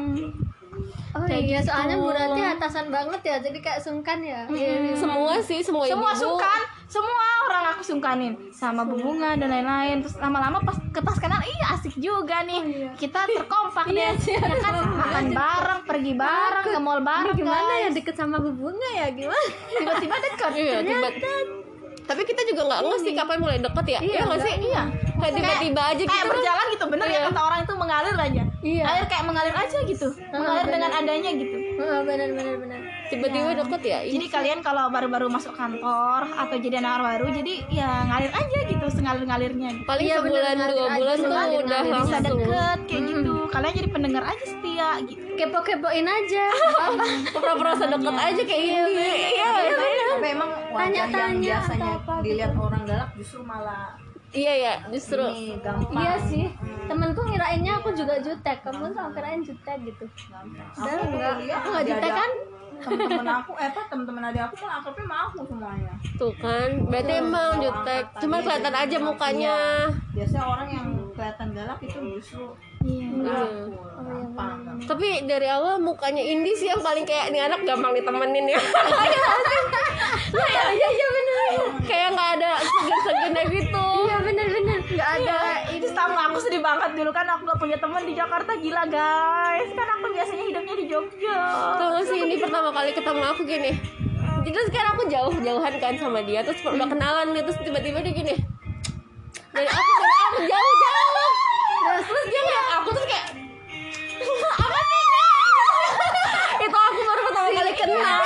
Oh 1.14 1.22
Kayak 1.22 1.42
iya, 1.42 1.58
gitu. 1.58 1.70
soalnya 1.70 1.96
Bu 1.96 2.10
Rati 2.10 2.42
atasan 2.42 2.86
banget 2.90 3.20
ya, 3.22 3.36
jadi 3.38 3.58
kayak 3.58 3.80
sungkan 3.80 4.18
ya. 4.18 4.50
Semua 4.92 5.38
sih 5.38 5.62
semua 5.62 5.86
Semua 5.86 6.10
ibu-ibu. 6.10 6.22
sungkan, 6.26 6.60
semua 6.84 7.24
orang 7.44 7.64
aku 7.70 7.82
sungkanin 7.82 8.32
sama 8.50 8.82
Bu 8.82 8.98
Bunga 8.98 9.38
dan 9.38 9.46
lain-lain. 9.46 10.02
Terus 10.02 10.18
lama-lama 10.18 10.58
pas 10.60 10.74
ke 10.74 10.98
pas 10.98 11.14
kenal, 11.14 11.38
iya 11.40 11.66
asik 11.72 11.94
juga 11.96 12.42
nih. 12.42 12.90
Kita 12.94 13.30
terkompak 13.30 13.86
deh. 13.94 14.10
Ya 14.18 14.38
kan 14.58 14.74
makan 14.84 15.24
bareng, 15.30 15.80
pergi 15.86 16.12
bareng, 16.12 16.64
ke 16.66 16.78
mall 16.78 16.98
bareng 16.98 17.36
gimana 17.36 17.62
guys. 17.72 17.82
ya 17.84 17.88
deket 17.94 18.14
sama 18.14 18.36
Bu 18.36 18.50
Bunga 18.50 18.90
ya 18.96 19.06
gimana? 19.08 19.46
Tiba-tiba 19.70 20.16
dekat. 20.18 20.50
Iya, 20.52 20.78
tiba 20.82 21.08
Tapi 22.04 22.22
kita 22.22 22.42
juga 22.44 22.62
nggak 22.64 22.80
ngerti 22.84 23.10
kapan 23.12 23.36
mulai 23.38 23.58
deket 23.58 23.86
ya. 23.88 23.98
Iya 23.98 24.20
nggak 24.24 24.40
sih? 24.40 24.54
Iya. 24.62 24.82
Kayak 25.14 25.32
tiba-tiba 25.34 25.82
aja 25.86 26.02
kayak 26.02 26.20
gitu. 26.20 26.32
berjalan 26.36 26.66
gitu 26.68 26.84
bener 26.84 27.06
ya 27.06 27.12
Iya. 27.14 27.28
kata 27.30 27.40
orang 27.40 27.60
itu 27.62 27.72
mengalir 27.74 28.14
aja 28.14 28.42
Iya. 28.60 28.82
air 28.84 29.04
kayak 29.06 29.24
mengalir 29.24 29.54
aja 29.54 29.78
gitu 29.80 30.08
mengalir 30.28 30.66
dengan 30.68 30.90
adanya 30.92 31.30
gitu 31.32 31.56
Oh, 31.74 32.00
benar 32.02 32.28
benar 32.30 32.54
benar. 32.56 32.80
Tiba-tiba 33.04 33.50
deket 33.56 33.82
ya. 33.82 33.98
jadi 34.06 34.26
kalian 34.28 34.58
kalau 34.60 34.88
baru-baru 34.88 35.26
masuk 35.28 35.52
kantor 35.52 36.24
atau 36.24 36.56
jadi 36.56 36.78
anak 36.78 37.04
baru 37.04 37.26
jadi 37.30 37.52
ya 37.68 37.88
ngalir 38.06 38.30
aja 38.30 38.58
gitu 38.64 38.84
sengalir 38.88 39.24
ngalirnya 39.24 39.68
gitu. 39.72 39.84
Paling 39.84 40.04
Iya, 40.04 40.16
sebulan 40.18 40.54
bener, 40.54 40.68
dua 40.70 40.86
bulan 40.90 41.16
tuh 41.16 41.28
ngalir, 41.28 41.58
udah 41.60 41.80
ngalir. 41.80 41.94
bisa 42.00 42.16
deket 42.20 42.78
kayak 42.84 43.02
gitu 43.04 43.34
kalian 43.46 43.72
jadi 43.74 43.88
pendengar 43.88 44.24
aja 44.24 44.44
setia 44.44 44.88
gitu 45.04 45.22
Kepo-kepoin 45.34 46.06
aja. 46.06 46.44
Pura-pura 47.34 47.72
sedekat 47.74 48.14
aja 48.14 48.42
kayak 48.44 48.62
gini. 48.62 49.10
Iya. 49.34 49.52
Tapi 50.14 50.26
emang 50.30 50.50
wajah 50.70 50.94
yang 50.94 51.10
Tanya-tanya 51.10 51.42
biasanya 51.42 51.90
apa 51.98 52.14
dilihat 52.22 52.52
orang 52.54 52.82
galak 52.86 53.10
justru 53.14 53.42
malah 53.42 53.98
Iya 54.34 54.54
ya, 54.58 54.74
justru. 54.90 55.22
ini 55.22 55.54
gampang. 55.62 55.94
Iya 55.94 56.14
sih. 56.26 56.44
Temenku 56.84 57.22
ngirainnya 57.22 57.78
aku 57.78 57.94
juga 57.94 58.18
jutek. 58.18 58.66
Kamu 58.66 58.90
sama 58.90 59.14
kirain 59.14 59.40
jutek 59.40 59.78
gitu. 59.80 60.04
Aku 60.74 61.02
enggak, 61.06 61.34
Aku 61.62 61.66
nggak 61.70 61.86
jutek 61.86 62.12
kan? 62.12 62.30
Temen-temen 62.74 63.24
aku, 63.24 63.54
eh 63.56 63.70
apa 63.70 63.80
temen-temen 63.86 64.22
adik 64.28 64.42
aku 64.44 64.54
kan 64.60 64.70
akrabnya 64.76 65.06
sama 65.06 65.16
aku 65.24 65.38
semuanya. 65.46 65.92
Tuh 66.18 66.34
kan, 66.36 66.68
berarti 66.84 67.12
emang 67.16 67.52
jutek. 67.62 68.04
Cuma 68.18 68.36
kelihatan 68.42 68.74
aja 68.74 68.96
mukanya. 68.98 69.56
Biasanya 70.10 70.44
orang 70.44 70.68
yang 70.68 70.88
kelihatan 71.14 71.48
galak 71.54 71.78
itu 71.80 71.98
justru 72.12 72.44
Iya. 72.84 73.08
gampang. 73.96 74.76
Tapi 74.84 75.24
dari 75.24 75.48
awal 75.48 75.80
mukanya 75.80 76.20
Indi 76.20 76.52
sih 76.52 76.68
yang 76.68 76.84
paling 76.84 77.08
kayak 77.08 77.32
nih 77.32 77.48
anak 77.48 77.64
gampang 77.64 77.94
ditemenin 77.94 78.44
ya. 78.44 78.60
Iya 80.34 80.64
iya 80.74 80.88
iya 80.90 81.08
benar. 81.08 81.48
kayak 81.84 82.08
nggak 82.12 82.30
ada 82.36 82.52
segan-segannya 82.58 83.42
gitu. 83.54 83.86
Iya 84.02 84.16
benar 84.20 84.46
benar. 84.50 84.78
Enggak 84.84 85.10
ada 85.20 85.38
ini 85.70 85.86
sama 85.88 86.20
aku 86.26 86.38
sedih 86.40 86.58
banget 86.58 86.90
dulu 86.92 87.10
kan 87.10 87.23
aku 87.34 87.42
gak 87.50 87.58
punya 87.58 87.76
teman 87.82 88.02
di 88.06 88.14
Jakarta 88.14 88.52
gila 88.54 88.84
guys. 88.86 89.68
Kan 89.74 89.88
aku 89.98 90.06
biasanya 90.14 90.44
hidupnya 90.46 90.74
di 90.78 90.86
Jogja. 90.86 91.40
Tau 91.74 92.00
sih 92.06 92.18
ini 92.22 92.36
pertama 92.38 92.70
kali 92.70 92.90
ketemu 92.94 93.22
aku 93.26 93.42
gini. 93.42 93.72
Jadi 94.44 94.58
sekarang 94.70 94.90
aku 94.94 95.04
jauh-jauhan 95.08 95.74
kan 95.80 95.96
sama 95.96 96.20
dia 96.20 96.44
Terus 96.44 96.60
udah 96.60 96.84
kenalan 96.84 97.32
nih 97.32 97.40
Terus 97.48 97.58
tiba-tiba 97.64 97.98
dia 98.04 98.12
gini. 98.14 98.34
Dari 99.50 99.66
aku 99.66 99.90
dari 99.98 100.16
aku 100.30 100.40
jauh-jauh. 100.46 101.30
Terus, 101.84 102.04
terus 102.06 102.24
dia 102.30 102.42
kayak 102.44 102.66
aku 102.78 102.88
terus 102.94 103.06
kayak 103.10 103.26
Apa 104.64 104.78
sih 104.78 105.02
Kak?" 105.10 106.50
Itu 106.62 106.78
aku 106.78 107.00
baru 107.02 107.22
pertama 107.26 107.48
kali 107.50 107.72
kenal. 107.74 108.22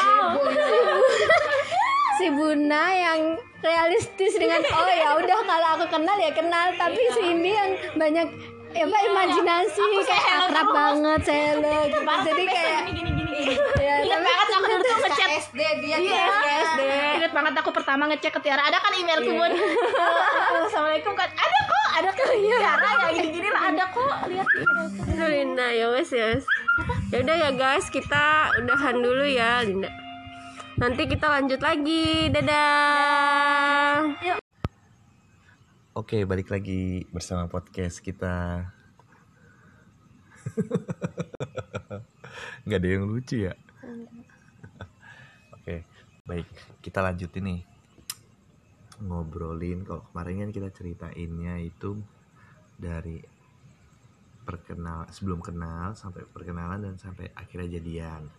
Si 2.19 2.27
Buna 2.35 2.85
yang 2.93 3.21
realistis 3.63 4.33
dengan 4.37 4.59
oh 4.75 4.91
ya 4.91 5.11
udah 5.17 5.39
kalau 5.49 5.69
aku 5.81 5.87
kenal 5.87 6.17
ya 6.21 6.31
kenal. 6.35 6.67
Tapi 6.77 7.01
si 7.15 7.21
ini 7.25 7.51
yang 7.55 7.71
banyak 7.95 8.58
ya 8.79 8.85
apa 8.87 8.99
imajinasi. 9.11 9.83
Kayak 10.07 10.27
akrab 10.47 10.69
banget 10.71 11.23
hello 11.27 11.77
gitu. 11.91 12.03
jadi 12.07 12.43
kayak 12.47 12.81
gini 12.87 13.01
gini 13.03 13.23
gini 13.27 13.43
ya 13.87 13.95
ingat 14.07 14.21
banget 14.23 14.49
aku 14.55 14.67
dulu 14.71 14.95
ngechat 15.03 15.31
SD 15.51 15.61
dia 15.83 15.97
Iya, 15.99 16.27
SD. 16.63 16.81
Ingat 17.19 17.33
banget 17.35 17.55
aku 17.59 17.71
pertama 17.75 18.03
ngecek 18.07 18.33
ke 18.39 18.41
Tiara, 18.41 18.63
ada 18.63 18.79
kan 18.79 18.95
emailku 18.95 19.35
bun? 19.35 19.51
Eh, 19.51 20.63
Assalamualaikum 20.69 21.13
kan, 21.19 21.29
ada 21.35 21.59
kok, 21.67 21.89
ada 21.99 22.09
kok. 22.15 22.27
Tiara 22.31 22.91
ya 23.03 23.09
gini-gini 23.19 23.49
lah, 23.51 23.63
ada 23.75 23.85
kok, 23.91 24.15
lihat. 24.31 24.47
Linda 25.19 25.69
ya 25.75 25.87
wes 25.91 26.11
ya 26.15 26.25
wes. 26.35 26.47
Ya 27.11 27.25
udah 27.25 27.37
ya 27.37 27.51
guys 27.57 27.91
kita 27.91 28.55
udahan 28.63 29.03
dulu 29.03 29.27
ya 29.27 29.67
Linda 29.67 29.91
nanti 30.79 31.11
kita 31.11 31.27
lanjut 31.27 31.59
lagi. 31.59 32.31
Dadah 32.31 34.39
Oke, 35.99 36.23
balik 36.23 36.55
lagi 36.55 37.03
bersama 37.11 37.51
podcast 37.51 37.99
kita. 37.99 38.71
Nggak 42.63 42.79
ada 42.79 42.87
yang 42.87 43.11
lucu 43.11 43.51
ya? 43.51 43.59
Oke, 45.59 45.83
baik. 46.23 46.47
Kita 46.79 47.03
lanjutin 47.03 47.51
nih. 47.51 47.61
Ngobrolin, 49.03 49.83
kalau 49.83 50.07
kemarin 50.15 50.47
kan 50.47 50.51
kita 50.55 50.71
ceritainnya 50.71 51.59
itu 51.67 51.99
dari 52.79 53.19
perkenal 54.47 55.11
sebelum 55.11 55.43
kenal 55.43 55.99
sampai 55.99 56.23
perkenalan 56.31 56.79
dan 56.79 56.95
sampai 56.95 57.35
akhirnya 57.35 57.83
jadian. 57.83 58.31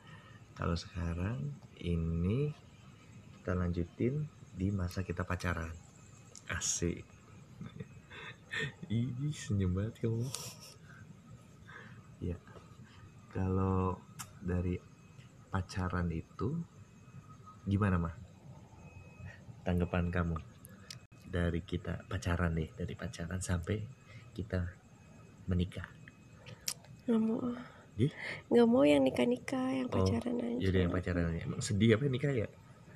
kalau 0.56 0.80
sekarang 0.80 1.60
ini 1.84 2.56
kita 3.36 3.52
lanjutin 3.52 4.32
di 4.56 4.72
masa 4.72 5.04
kita 5.04 5.28
pacaran 5.28 5.76
asik 6.56 7.09
Ih, 8.90 9.32
senyum 9.32 9.72
banget 9.78 10.06
kamu. 10.06 10.26
Ya 12.20 12.36
kalau 13.30 13.96
dari 14.42 14.76
pacaran 15.54 16.10
itu 16.10 16.58
gimana 17.70 18.02
mah 18.02 18.16
tanggapan 19.62 20.10
kamu 20.10 20.38
dari 21.30 21.62
kita 21.62 22.10
pacaran 22.10 22.58
deh 22.58 22.70
dari 22.74 22.94
pacaran 22.98 23.38
sampai 23.38 23.78
kita 24.34 24.66
menikah? 25.46 25.86
Nggak 27.06 27.22
mau. 27.22 27.40
Nggak 28.50 28.68
mau 28.68 28.84
yang 28.88 29.04
nikah 29.06 29.28
nikah 29.28 29.70
yang 29.76 29.88
Oh, 29.94 30.02
pacaran 30.02 30.40
aja. 30.42 30.58
jadi 30.58 30.88
yang 30.88 30.92
pacaran 30.94 31.36
emang 31.38 31.62
sedih 31.62 31.96
apa 32.00 32.10
nikah 32.10 32.34
ya? 32.34 32.48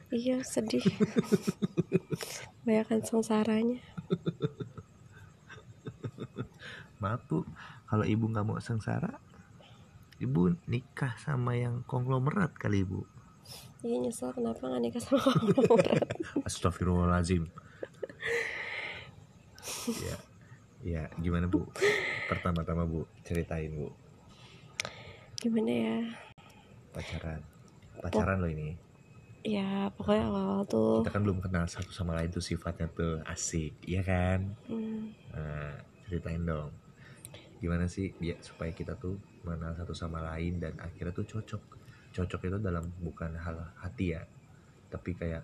Iya 0.09 0.41
sedih. 0.45 0.81
Bayangkan 2.65 3.01
sengsaranya 3.03 3.81
maaf 7.03 7.27
bu 7.27 7.43
kalau 7.91 8.07
ibu 8.07 8.31
nggak 8.31 8.47
mau 8.47 8.63
sengsara 8.63 9.19
ibu 10.23 10.55
nikah 10.71 11.13
sama 11.19 11.59
yang 11.59 11.83
konglomerat 11.83 12.55
kali 12.55 12.87
ibu. 12.87 13.03
Iya 13.83 13.99
nyesel. 13.99 14.31
Kenapa 14.31 14.63
nggak 14.63 14.81
nikah 14.87 15.01
sama 15.03 15.19
konglomerat? 15.19 16.07
Astagfirullahaladzim. 16.47 17.43
Ya 19.99 20.17
ya 20.83 21.03
gimana 21.19 21.51
bu? 21.51 21.67
Pertama-tama 22.31 22.87
bu 22.87 23.03
ceritain 23.27 23.71
bu. 23.75 23.91
Gimana 25.43 25.71
ya? 25.71 25.97
Pacaran. 26.95 27.41
Pacaran 27.99 28.39
loh 28.39 28.51
ini. 28.51 28.79
Ya 29.43 29.91
pokoknya 29.91 30.31
awal 30.31 30.63
tuh 30.71 31.03
kita 31.03 31.19
kan 31.19 31.23
belum 31.27 31.43
kenal 31.43 31.67
satu 31.67 31.91
sama 31.91 32.15
lain 32.15 32.31
tuh 32.31 32.39
sifatnya 32.39 32.87
tuh 32.95 33.19
asik 33.27 33.75
iya 33.83 33.99
kan? 33.99 34.55
Hmm, 34.71 35.11
nah, 35.35 35.75
ceritain 36.07 36.39
dong 36.47 36.71
gimana 37.63 37.85
sih 37.95 38.07
ya 38.29 38.35
supaya 38.47 38.71
kita 38.79 38.93
tuh 39.03 39.15
mengenal 39.45 39.73
satu 39.79 39.93
sama 40.01 40.19
lain 40.29 40.53
dan 40.63 40.73
akhirnya 40.87 41.13
tuh 41.19 41.25
cocok. 41.31 41.63
Cocok 42.15 42.41
itu 42.49 42.57
dalam 42.67 42.85
bukan 43.07 43.31
hal 43.45 43.57
hati 43.83 44.05
ya 44.15 44.21
tapi 44.93 45.11
kayak 45.17 45.41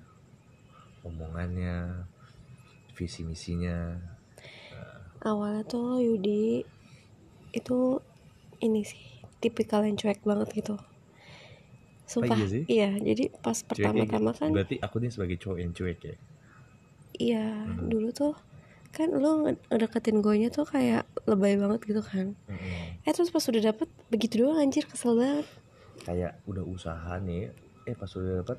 omongannya 1.07 2.05
visi 2.97 3.21
misinya. 3.23 3.77
Awalnya 5.29 5.63
tuh 5.67 5.99
Yudi 5.99 6.63
itu 7.59 7.77
ini 8.65 8.81
sih 8.91 9.03
tipikal 9.43 9.81
yang 9.87 9.97
cuek 9.99 10.19
banget 10.29 10.49
gitu. 10.63 10.75
Sumpah 12.09 12.35
iya 12.41 12.47
sih? 12.49 12.63
iya 12.75 12.89
jadi 12.97 13.23
pas 13.43 13.57
Cuek 13.57 13.69
pertama-tama 13.69 14.31
kan 14.33 14.49
berarti 14.53 14.75
aku 14.81 14.95
nih 15.01 15.11
sebagai 15.13 15.37
cowok 15.41 15.57
yang 15.61 15.71
cuek 15.77 15.99
ya? 16.01 16.15
Iya 17.19 17.45
Mhm. 17.69 17.89
dulu 17.91 18.09
tuh 18.15 18.33
kan 18.89 19.13
lu 19.13 19.45
ngedeketin 19.69 20.19
gue 20.19 20.49
tuh 20.49 20.65
kayak 20.65 21.05
lebay 21.29 21.55
banget 21.55 21.79
gitu 21.85 22.01
kan. 22.01 22.33
Mm-mm. 22.49 23.05
eh 23.05 23.13
terus 23.13 23.29
pas 23.29 23.45
udah 23.45 23.73
dapet 23.73 23.87
begitu 24.09 24.45
doang 24.45 24.59
anjir 24.59 24.83
kesel 24.89 25.15
banget. 25.15 25.47
Kayak 26.03 26.41
udah 26.49 26.65
usaha 26.65 27.13
nih 27.21 27.53
eh 27.85 27.95
pas 27.95 28.09
udah 28.11 28.43
dapet 28.43 28.57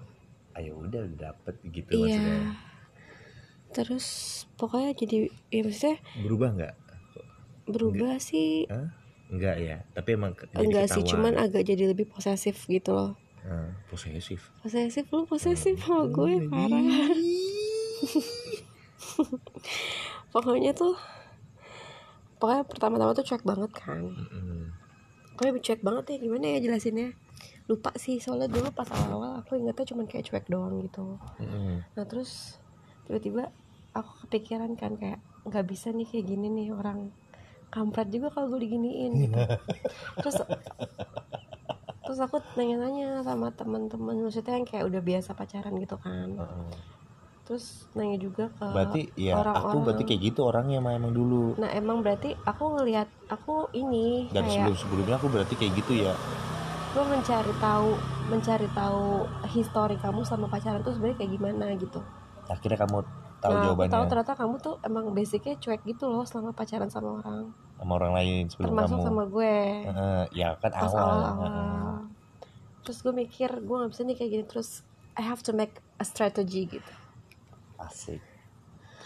ayo 0.59 0.83
udah 0.83 1.07
dapet 1.15 1.55
gitu 1.71 1.95
iya. 1.95 2.19
maksudnya. 2.19 2.41
Terus 3.71 4.07
pokoknya 4.59 4.99
jadi 4.99 5.31
ya 5.51 5.63
maksudnya 5.63 5.97
berubah 6.27 6.49
nggak? 6.59 6.75
Berubah 7.71 8.19
sih. 8.19 8.67
Enggak 9.31 9.63
ya? 9.63 9.87
Tapi 9.95 10.19
emang 10.19 10.35
enggak 10.59 10.91
sih 10.91 11.07
cuman 11.07 11.39
agak 11.39 11.63
jadi 11.63 11.95
lebih 11.95 12.11
posesif 12.11 12.67
gitu 12.67 12.91
loh. 12.91 13.15
Ah, 13.41 13.73
posesif? 13.89 14.53
Posesif 14.61 15.09
lu 15.09 15.25
posesif 15.25 15.81
sama 15.81 16.13
gue 16.13 16.45
Hmm. 16.45 16.53
parah 16.53 16.85
pokoknya 20.31 20.73
tuh 20.73 20.95
pokoknya 22.41 22.65
pertama-tama 22.65 23.13
tuh 23.13 23.27
cuek 23.27 23.45
banget 23.45 23.71
kan. 23.75 24.03
Pokoknya 25.37 25.61
cuek 25.61 25.83
banget 25.85 26.05
ya 26.13 26.17
gimana 26.21 26.45
ya 26.57 26.59
jelasinnya? 26.61 27.13
Lupa 27.69 27.95
sih 27.97 28.19
soalnya 28.19 28.51
dulu 28.51 28.73
pas 28.75 28.89
awal-awal 28.91 29.41
aku 29.41 29.57
ingetnya 29.57 29.87
cuman 29.87 30.05
kayak 30.09 30.27
cuek 30.27 30.47
doang 30.49 30.81
gitu. 30.83 31.21
Nah 31.95 32.05
terus 32.09 32.59
tiba-tiba 33.07 33.51
aku 33.91 34.27
kepikiran 34.27 34.75
kan 34.79 34.95
kayak 34.97 35.19
nggak 35.47 35.67
bisa 35.67 35.91
nih 35.91 36.07
kayak 36.07 36.27
gini 36.29 36.47
nih 36.53 36.69
orang 36.71 37.11
kampret 37.71 38.11
juga 38.11 38.31
kalau 38.31 38.51
gue 38.51 38.67
diginiin 38.67 39.13
gitu. 39.25 39.39
Terus 40.23 40.37
terus 42.01 42.19
aku 42.19 42.43
nanya-nanya 42.59 43.23
sama 43.23 43.55
teman-teman 43.55 44.19
maksudnya 44.19 44.59
yang 44.59 44.67
kayak 44.67 44.91
udah 44.91 44.99
biasa 44.99 45.31
pacaran 45.39 45.79
gitu 45.79 45.95
kan. 45.95 46.35
Terus 47.51 47.83
nanya 47.99 48.15
juga 48.15 48.47
ke 48.47 48.63
berarti 48.63 49.11
ya 49.19 49.35
aku 49.35 49.43
orang-orang. 49.43 49.83
berarti 49.83 50.03
kayak 50.07 50.21
gitu 50.23 50.41
orangnya 50.47 50.79
mah 50.79 50.95
emang 50.95 51.11
dulu. 51.11 51.59
Nah 51.59 51.67
emang 51.75 51.99
berarti 51.99 52.31
aku 52.47 52.79
ngelihat 52.79 53.11
aku 53.27 53.67
ini 53.75 54.31
dan 54.31 54.47
kayak 54.47 54.71
sebelum 54.71 54.77
sebelumnya 54.79 55.17
aku 55.19 55.27
berarti 55.35 55.55
kayak 55.59 55.75
gitu 55.83 55.99
ya. 55.99 56.15
Gue 56.95 57.03
mencari 57.11 57.51
tahu 57.59 57.99
mencari 58.31 58.71
tahu 58.71 59.27
histori 59.51 59.99
kamu 59.99 60.23
sama 60.23 60.47
pacaran 60.47 60.79
tuh 60.87 60.95
sebenarnya 60.95 61.27
kayak 61.27 61.33
gimana 61.35 61.75
gitu. 61.75 61.99
Akhirnya 62.47 62.79
kamu 62.87 63.03
tahu 63.43 63.51
nah 63.51 63.59
aku 63.59 63.67
jawabannya. 63.67 63.95
tahu 63.99 64.05
ternyata 64.07 64.35
kamu 64.39 64.55
tuh 64.63 64.75
emang 64.87 65.05
basicnya 65.11 65.55
cuek 65.59 65.83
gitu 65.91 66.05
loh 66.07 66.23
selama 66.23 66.55
pacaran 66.55 66.87
sama 66.87 67.19
orang. 67.19 67.51
Sama 67.51 67.93
orang 67.99 68.13
lain 68.15 68.43
sebelum 68.47 68.79
termasuk 68.79 68.95
kamu. 68.95 69.07
sama 69.11 69.23
gue. 69.27 69.55
Heeh, 69.91 70.23
ya 70.39 70.55
kan 70.63 70.71
pas 70.71 70.95
awal. 70.95 71.03
awal-awal. 71.03 71.51
Heeh. 71.51 71.99
terus 72.87 73.03
gue 73.03 73.11
mikir 73.11 73.51
gue 73.59 73.75
nggak 73.75 73.91
bisa 73.91 74.03
nih 74.07 74.15
kayak 74.15 74.31
gini. 74.39 74.45
Terus 74.47 74.87
I 75.19 75.27
have 75.27 75.43
to 75.43 75.51
make 75.51 75.83
a 75.99 76.07
strategy 76.07 76.71
gitu 76.71 77.00
asik. 77.85 78.21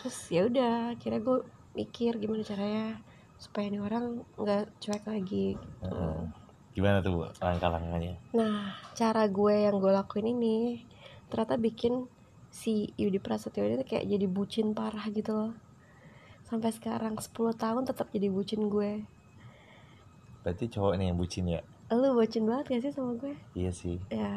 Terus 0.01 0.16
ya 0.29 0.47
udah 0.47 0.99
kira 1.01 1.22
gue 1.22 1.47
mikir 1.75 2.18
gimana 2.18 2.45
caranya 2.47 3.01
supaya 3.39 3.66
ini 3.66 3.79
orang 3.83 4.22
nggak 4.39 4.79
cuek 4.79 5.05
lagi 5.07 5.59
gitu. 5.59 5.91
Heeh. 5.91 6.20
gimana 6.75 6.99
tuh 6.99 7.31
langkah-langkahnya? 7.39 8.18
Nah 8.35 8.75
cara 8.99 9.31
gue 9.31 9.55
yang 9.70 9.79
gue 9.79 9.95
lakuin 9.95 10.35
ini 10.35 10.83
ternyata 11.31 11.55
bikin 11.55 12.11
si 12.51 12.91
Yudi 12.99 13.22
Prasetyo 13.22 13.62
ini 13.62 13.87
kayak 13.87 14.11
jadi 14.11 14.27
bucin 14.27 14.75
parah 14.75 15.07
gitu 15.11 15.31
loh. 15.35 15.53
Sampai 16.47 16.75
sekarang 16.75 17.14
10 17.18 17.31
tahun 17.55 17.83
tetap 17.87 18.11
jadi 18.11 18.27
bucin 18.27 18.66
gue. 18.66 19.07
Berarti 20.43 20.66
cowok 20.66 20.99
nih 20.99 21.14
yang 21.14 21.18
bucin 21.18 21.47
ya 21.47 21.62
lu 22.01 22.14
bucin 22.16 22.45
banget 22.47 22.64
gak 22.74 22.82
sih 22.88 22.92
sama 22.95 23.12
gue? 23.18 23.34
Iya 23.55 23.70
sih. 23.70 23.97
Ya 24.11 24.32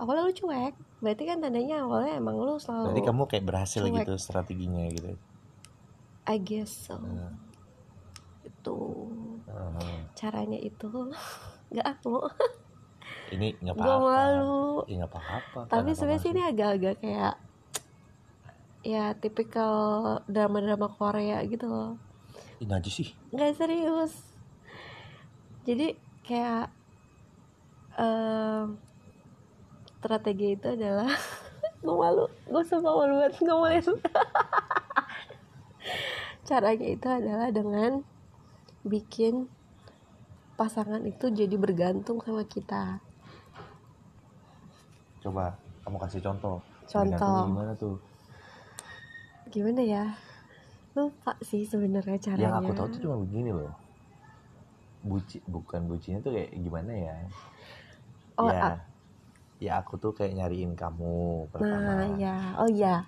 awalnya 0.00 0.28
lu 0.28 0.34
cuek. 0.34 0.74
Berarti 1.02 1.22
kan 1.26 1.38
tandanya 1.42 1.82
awalnya 1.82 2.18
emang 2.18 2.36
lu 2.38 2.56
selalu 2.58 2.94
berarti 2.94 3.02
kamu 3.06 3.22
kayak 3.28 3.44
berhasil 3.46 3.82
cuek. 3.82 3.94
gitu 4.02 4.14
strateginya 4.18 4.84
gitu. 4.90 5.14
I 6.26 6.36
guess 6.38 6.70
so. 6.70 6.98
Heeh. 6.98 7.32
itu. 8.46 8.78
Heeh. 9.46 9.98
caranya 10.18 10.58
itu. 10.58 10.90
Nggak 11.72 11.86
aku 11.98 12.28
ini 13.34 13.56
nggak 13.64 13.74
gue 13.74 13.84
apa-apa. 13.88 14.12
malu. 14.12 14.84
Ya 14.84 14.94
nggak 15.02 15.12
apa-apa. 15.12 15.60
Tapi 15.72 15.90
sebenarnya 15.96 16.20
sih 16.20 16.30
ini 16.36 16.42
agak-agak 16.44 16.94
kayak 17.00 17.34
ya 18.82 19.14
tipikal 19.16 19.72
drama-drama 20.28 20.90
Korea 20.92 21.40
gitu 21.48 21.66
loh. 21.70 21.96
Ih, 22.60 22.68
najis 22.68 22.92
sih. 22.92 23.08
Nggak 23.32 23.56
serius. 23.56 24.12
Jadi 25.64 25.94
kayak 26.22 26.70
em, 27.98 28.78
strategi 29.98 30.54
itu 30.58 30.66
adalah 30.66 31.10
gue 31.82 31.94
malu 31.94 32.26
gue 32.46 32.62
sumpah 32.62 32.92
malu 32.94 33.14
banget 33.22 33.42
boleh 33.42 33.82
caranya 36.48 36.88
itu 36.90 37.06
adalah 37.06 37.48
dengan 37.54 38.02
bikin 38.82 39.46
pasangan 40.58 41.02
itu 41.06 41.26
jadi 41.32 41.56
bergantung 41.58 42.22
sama 42.22 42.46
kita. 42.46 43.02
Coba 45.22 45.58
kamu 45.86 45.96
kasih 46.02 46.20
contoh. 46.22 46.58
Contoh. 46.86 47.42
Gimana 47.50 47.72
tuh? 47.78 47.96
Gimana 49.50 49.80
ya? 49.82 50.04
Lupa 50.92 51.34
sih 51.40 51.64
sebenarnya 51.64 52.20
caranya 52.20 52.46
yang 52.52 52.56
aku 52.60 52.72
tahu 52.76 52.86
tuh 52.92 53.00
cuma 53.08 53.16
begini 53.24 53.48
loh 53.48 53.81
buci 55.02 55.42
bukan 55.44 55.84
bucinya 55.84 56.18
tuh 56.18 56.32
kayak 56.32 56.50
gimana 56.54 56.92
ya 56.92 57.16
Oh, 58.34 58.48
ya 58.48 58.80
ya 59.58 59.72
aku 59.78 59.94
tuh 59.94 60.10
kayak 60.10 60.34
nyariin 60.34 60.72
kamu 60.72 61.46
pertama 61.48 62.02
Nah, 62.02 62.16
ya. 62.16 62.36
Oh 62.56 62.66
ya. 62.66 63.06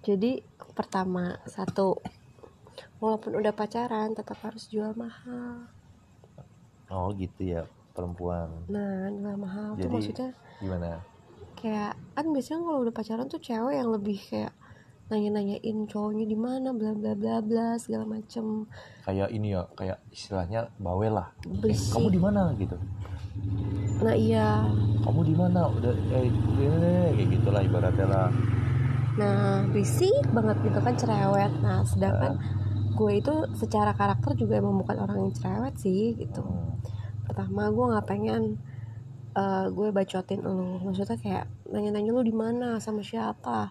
Jadi 0.00 0.40
pertama 0.72 1.36
satu 1.44 2.00
walaupun 2.96 3.34
udah 3.34 3.50
pacaran 3.50 4.12
tetap 4.12 4.40
harus 4.40 4.64
jual 4.66 4.92
mahal. 4.94 5.68
oh 6.86 7.10
gitu 7.12 7.42
ya 7.50 7.62
perempuan 7.90 8.48
Nah, 8.66 9.08
jual 9.08 9.36
mahal 9.36 9.68
tuh 9.74 9.82
Jadi- 9.82 9.92
maksudnya 9.92 10.30
gimana 10.58 11.00
kayak 11.54 11.96
kan 12.12 12.26
biasanya 12.28 12.60
kalau 12.60 12.80
udah 12.80 12.94
pacaran 12.94 13.26
tuh 13.26 13.40
cewek 13.40 13.74
yang 13.74 13.88
lebih 13.88 14.18
kayak 14.22 14.52
nanya-nanyain 15.12 15.84
cowoknya 15.84 16.24
di 16.24 16.38
mana 16.38 16.72
bla 16.72 16.96
bla 16.96 17.12
bla 17.12 17.44
bla 17.44 17.76
segala 17.76 18.08
macem. 18.08 18.64
Kayak 19.04 19.28
ini 19.36 19.52
ya 19.52 19.68
kayak 19.76 20.00
istilahnya 20.08 20.72
bawel 20.80 21.20
lah. 21.20 21.28
Eh, 21.44 21.76
kamu 21.76 22.08
di 22.08 22.20
mana? 22.20 22.56
Gitu. 22.56 22.76
Nah 24.00 24.14
iya. 24.16 24.64
Kamu 25.04 25.20
di 25.28 25.34
mana? 25.36 25.68
Udah 25.68 25.92
eh 25.92 26.32
kayak 26.32 27.28
gitulah 27.36 27.60
ibaratnya 27.60 28.06
lah. 28.08 28.28
Nah 29.20 29.68
berisik 29.68 30.24
banget 30.32 30.56
gitu 30.64 30.78
kan 30.80 30.94
cerewet. 30.96 31.52
Nah 31.60 31.84
sedangkan 31.84 32.40
gue 32.94 33.12
itu 33.18 33.34
secara 33.58 33.92
karakter 33.92 34.38
juga 34.38 34.56
emang 34.56 34.80
bukan 34.80 34.96
orang 35.04 35.28
yang 35.28 35.32
cerewet 35.36 35.74
sih 35.76 36.16
gitu. 36.16 36.40
Hmm. 36.40 36.72
pertama 37.24 37.72
gue 37.72 37.84
nggak 37.88 38.06
pengen 38.06 38.42
eh, 39.36 39.66
gue 39.68 39.88
bacotin 39.92 40.40
lu. 40.40 40.80
Maksudnya 40.80 41.20
kayak 41.20 41.44
nanya-nanya 41.68 42.10
lu 42.14 42.22
di 42.24 42.32
mana 42.32 42.80
sama 42.80 43.04
siapa 43.04 43.68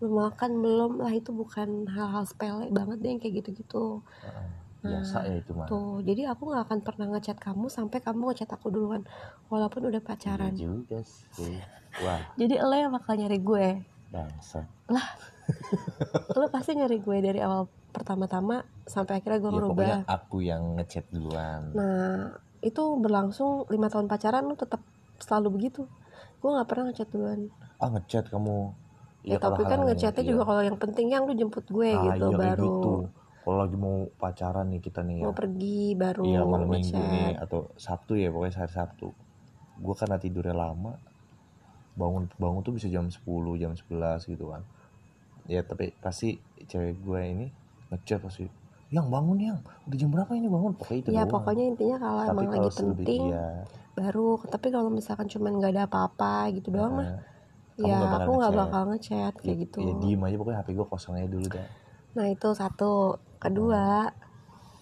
lu 0.00 0.08
makan 0.16 0.50
belum. 0.64 0.92
Lah 1.00 1.12
itu 1.12 1.30
bukan 1.30 1.86
hal-hal 1.88 2.24
sepele 2.24 2.72
banget 2.72 2.98
deh 3.00 3.10
yang 3.12 3.20
kayak 3.20 3.34
gitu-gitu. 3.44 4.00
Biasa 4.80 5.28
ya 5.28 5.36
itu 5.44 5.52
mah. 5.52 5.68
tuh. 5.68 6.00
Jadi 6.00 6.24
aku 6.24 6.42
nggak 6.48 6.64
akan 6.64 6.78
pernah 6.80 7.06
ngechat 7.12 7.36
kamu 7.36 7.68
sampai 7.68 8.00
kamu 8.00 8.32
ngechat 8.32 8.48
aku 8.48 8.72
duluan 8.72 9.04
walaupun 9.52 9.84
udah 9.92 10.00
Iya 10.00 10.08
pacaran 10.08 10.52
juga 10.56 11.04
sih. 11.04 11.60
Wah. 12.00 12.20
Jadi 12.40 12.56
lo 12.56 12.72
yang 12.72 12.92
bakal 12.96 13.20
nyari 13.20 13.38
gue? 13.38 13.68
Bangsa 14.10 14.66
lo 16.38 16.46
pasti 16.50 16.74
nyari 16.74 16.98
gue 16.98 17.16
dari 17.22 17.38
awal 17.42 17.70
pertama-tama 17.90 18.62
sampai 18.86 19.18
akhirnya 19.18 19.38
gue 19.38 19.50
ya 19.50 19.54
pokoknya 19.54 19.66
ngerubah 19.66 19.94
aku 20.06 20.36
yang 20.42 20.62
ngechat 20.78 21.06
duluan. 21.10 21.62
Nah 21.74 22.34
itu 22.62 22.82
berlangsung 22.98 23.66
lima 23.70 23.86
tahun 23.90 24.06
pacaran 24.06 24.46
lo 24.46 24.54
tetap 24.54 24.82
selalu 25.20 25.60
begitu. 25.60 25.86
Gue 26.40 26.50
nggak 26.56 26.68
pernah 26.70 26.84
ngechat 26.90 27.08
duluan. 27.12 27.40
Ah 27.82 27.90
ngechat 27.92 28.30
kamu 28.30 28.72
ya, 29.24 29.36
kalau 29.36 29.56
tapi 29.56 29.62
kan 29.68 29.78
ngechatnya 29.84 30.22
iya. 30.24 30.30
juga 30.32 30.42
kalau 30.48 30.62
yang 30.64 30.78
penting 30.80 31.06
yang 31.12 31.22
lu 31.28 31.34
jemput 31.36 31.66
gue 31.68 31.90
Ah, 31.92 32.02
gitu 32.08 32.26
iya, 32.32 32.38
baru 32.38 32.64
gitu. 32.64 32.92
kalau 33.44 33.56
lagi 33.56 33.76
mau 33.76 33.96
pacaran 34.16 34.66
nih 34.72 34.80
kita 34.80 35.00
nih 35.04 35.16
ya. 35.20 35.24
Mau 35.28 35.34
pergi 35.36 35.80
baru 35.96 36.22
iya 36.24 36.40
malam 36.44 36.68
minggu 36.68 37.00
nih 37.00 37.32
atau 37.40 37.68
Sabtu 37.76 38.16
ya 38.16 38.28
pokoknya 38.32 38.64
hari 38.64 38.72
Sabtu. 38.72 39.08
Gue 39.80 39.94
karena 39.96 40.16
tidurnya 40.20 40.56
lama 40.56 40.96
bangun 41.98 42.32
bangun 42.40 42.60
tuh 42.64 42.72
bisa 42.76 42.86
jam 42.88 43.08
10 43.10 43.20
jam 43.60 43.72
11 43.76 44.32
gitu 44.32 44.44
kan. 44.52 44.62
Ya 45.48 45.60
tapi 45.64 45.92
pasti 46.00 46.40
cewek 46.68 47.00
gue 47.00 47.20
ini 47.20 47.46
ngechat 47.90 48.22
pasti 48.24 48.46
yang 48.90 49.06
bangun 49.06 49.38
yang. 49.38 49.58
Udah 49.86 49.96
jam 49.96 50.10
berapa 50.10 50.32
ini 50.34 50.48
bangun? 50.50 50.72
Pokoknya 50.74 51.00
itu 51.00 51.10
ya 51.14 51.22
doang. 51.22 51.32
pokoknya 51.38 51.64
intinya 51.70 51.96
kalau 52.02 52.20
tapi 52.20 52.30
emang 52.30 52.46
kalau 52.50 52.62
lagi 52.66 52.70
penting 52.74 53.22
iya, 53.30 53.46
baru. 53.94 54.28
Tapi 54.50 54.66
kalau 54.74 54.90
misalkan 54.90 55.26
cuman 55.30 55.52
nggak 55.62 55.72
ada 55.78 55.82
apa-apa 55.86 56.34
gitu 56.58 56.68
doang 56.74 56.98
mah 56.98 57.08
nah, 57.80 57.88
ya 57.88 57.96
bakal 58.00 58.20
aku 58.20 58.32
nggak 58.36 58.54
bakal 58.56 58.82
ngechat 58.92 59.34
kayak 59.40 59.48
ya, 59.48 59.62
gitu. 59.64 59.78
ya 59.80 59.92
diem 60.04 60.22
aja 60.22 60.36
pokoknya 60.36 60.58
HP 60.60 60.68
gue 60.76 60.86
kosong 60.86 61.14
aja 61.16 61.28
dulu 61.28 61.46
dah. 61.48 61.68
Nah 62.16 62.26
itu 62.28 62.48
satu. 62.52 62.92
Kedua. 63.40 64.10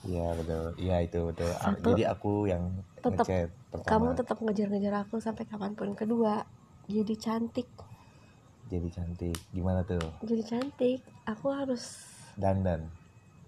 Iya 0.03 0.35
betul. 0.35 0.65
Iya 0.79 0.97
itu 1.05 1.19
betul. 1.31 1.51
Ah, 1.63 1.71
Satu, 1.71 1.95
jadi 1.95 2.03
aku 2.11 2.33
yang 2.51 2.63
tetep 2.99 3.27
ngechat 3.27 3.51
pertama. 3.71 3.91
kamu 3.91 4.09
tetap 4.19 4.37
ngejar-ngejar 4.43 4.95
aku 5.07 5.17
sampai 5.23 5.45
kapan 5.47 5.73
pun. 5.79 5.95
Kedua 5.95 6.43
jadi 6.91 7.15
cantik. 7.15 7.69
Jadi 8.69 8.89
cantik. 8.91 9.39
Gimana 9.55 9.87
tuh? 9.87 10.03
Jadi 10.25 10.43
cantik. 10.43 11.01
Aku 11.29 11.55
harus 11.55 12.03
dandan. 12.35 12.89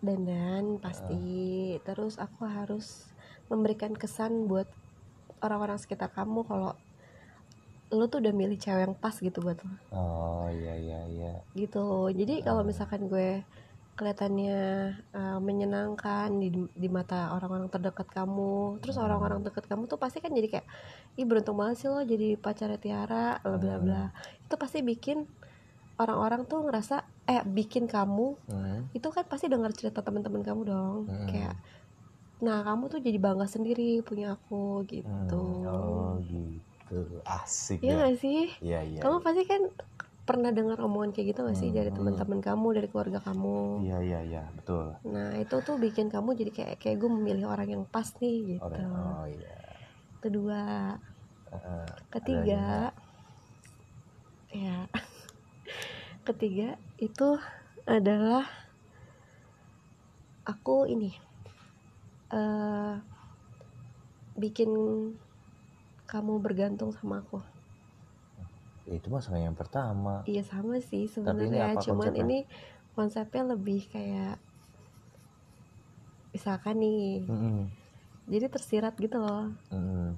Dandan 0.05 0.78
pasti. 0.78 1.76
Terus 1.82 2.20
aku 2.20 2.46
harus 2.46 3.11
memberikan 3.51 3.96
kesan 3.96 4.46
buat 4.46 4.70
orang-orang 5.42 5.80
sekitar 5.80 6.12
kamu 6.12 6.46
kalau 6.46 6.76
lu 7.91 8.07
tuh 8.07 8.22
udah 8.22 8.30
milih 8.30 8.55
cewek 8.55 8.86
yang 8.86 8.95
pas 8.95 9.14
gitu 9.18 9.43
buat 9.43 9.59
lo 9.59 9.70
oh 9.91 10.47
iya 10.51 10.74
iya 10.78 11.01
iya. 11.11 11.32
Gitu 11.59 12.14
jadi 12.14 12.47
kalau 12.47 12.62
misalkan 12.62 13.11
gue 13.11 13.43
kelihatannya 13.99 14.61
uh, 15.12 15.38
menyenangkan 15.45 16.32
di, 16.41 16.49
di 16.72 16.88
mata 16.88 17.36
orang-orang 17.36 17.68
terdekat 17.68 18.09
kamu 18.09 18.80
terus 18.80 18.97
orang-orang 18.97 19.45
dekat 19.45 19.68
kamu 19.68 19.84
tuh 19.84 20.01
pasti 20.01 20.24
kan 20.24 20.32
jadi 20.32 20.49
kayak 20.49 20.66
ih 21.20 21.26
beruntung 21.28 21.61
banget 21.61 21.84
sih 21.84 21.88
lo 21.93 22.01
jadi 22.01 22.41
pacarnya 22.41 22.80
Tiara 22.80 23.36
bla 23.45 23.61
bla 23.61 23.76
bla. 23.76 24.03
Itu 24.41 24.57
pasti 24.57 24.80
bikin 24.80 25.28
orang-orang 26.01 26.49
tuh 26.49 26.64
ngerasa 26.64 27.05
eh 27.28 27.45
bikin 27.45 27.84
kamu 27.84 28.41
Hmm. 28.49 28.88
itu 28.97 29.05
kan 29.12 29.28
pasti 29.28 29.53
dengar 29.53 29.76
cerita 29.76 30.01
teman-teman 30.01 30.41
kamu 30.41 30.61
dong. 30.64 30.99
Hmm. 31.05 31.28
kayak 31.28 31.55
nah 32.41 32.64
kamu 32.64 32.88
tuh 32.88 33.05
jadi 33.05 33.20
bangga 33.20 33.45
sendiri 33.45 34.01
punya 34.01 34.32
aku 34.32 34.80
gitu. 34.88 35.45
Hmm, 35.45 35.68
oh 35.68 36.16
gitu 36.24 36.70
asik 37.24 37.78
Iya 37.82 37.95
ya. 37.95 38.01
gak 38.07 38.16
sih? 38.18 38.41
Iya 38.61 38.80
iya 38.82 39.01
kamu 39.03 39.16
pasti 39.22 39.43
kan 39.47 39.62
pernah 40.26 40.51
dengar 40.55 40.78
omongan 40.78 41.11
kayak 41.11 41.34
gitu 41.34 41.41
gak 41.47 41.59
sih? 41.59 41.70
Dari 41.74 41.91
Hmm. 41.91 41.99
teman-teman 41.99 42.38
kamu 42.43 42.66
dari 42.76 42.88
keluarga 42.91 43.18
kamu. 43.22 43.82
Iya 43.82 43.99
iya 44.03 44.20
iya. 44.22 44.43
Betul. 44.55 44.95
Nah 45.07 45.34
itu 45.38 45.57
tuh 45.62 45.76
bikin 45.78 46.07
kamu 46.11 46.34
jadi 46.36 46.51
kayak 46.55 46.74
kayak 46.78 46.97
gue 47.01 47.11
memilih 47.11 47.47
orang 47.51 47.68
yang 47.70 47.84
pas 47.86 48.07
nih 48.20 48.59
gitu. 48.59 48.64
Orang 48.66 48.91
oh 48.91 49.24
iya. 49.26 49.57
Kedua. 50.20 50.62
Heeh. 51.51 51.86
ketiga. 52.11 52.95
ya. 54.51 54.86
Ketiga 56.26 56.74
itu 57.01 57.38
adalah 57.88 58.47
aku 60.45 60.86
ini 60.86 61.11
eh 62.30 62.95
bikin 64.38 64.70
kamu 66.11 66.33
bergantung 66.45 66.91
sama 66.99 67.23
aku 67.23 67.39
ya 68.89 68.95
itu 68.99 69.07
masalah 69.07 69.39
yang 69.39 69.55
pertama 69.55 70.27
iya 70.27 70.43
sama 70.43 70.83
sih 70.83 71.07
sebenarnya 71.07 71.79
cuman 71.79 72.11
konsepnya? 72.11 72.23
ini 72.27 72.39
konsepnya 72.97 73.43
lebih 73.55 73.81
kayak 73.95 74.35
misalkan 76.35 76.77
nih 76.83 77.27
Mm-mm. 77.27 77.67
jadi 78.31 78.47
tersirat 78.51 78.95
gitu 78.99 79.19
loh 79.19 79.51
Mm-mm. 79.71 80.15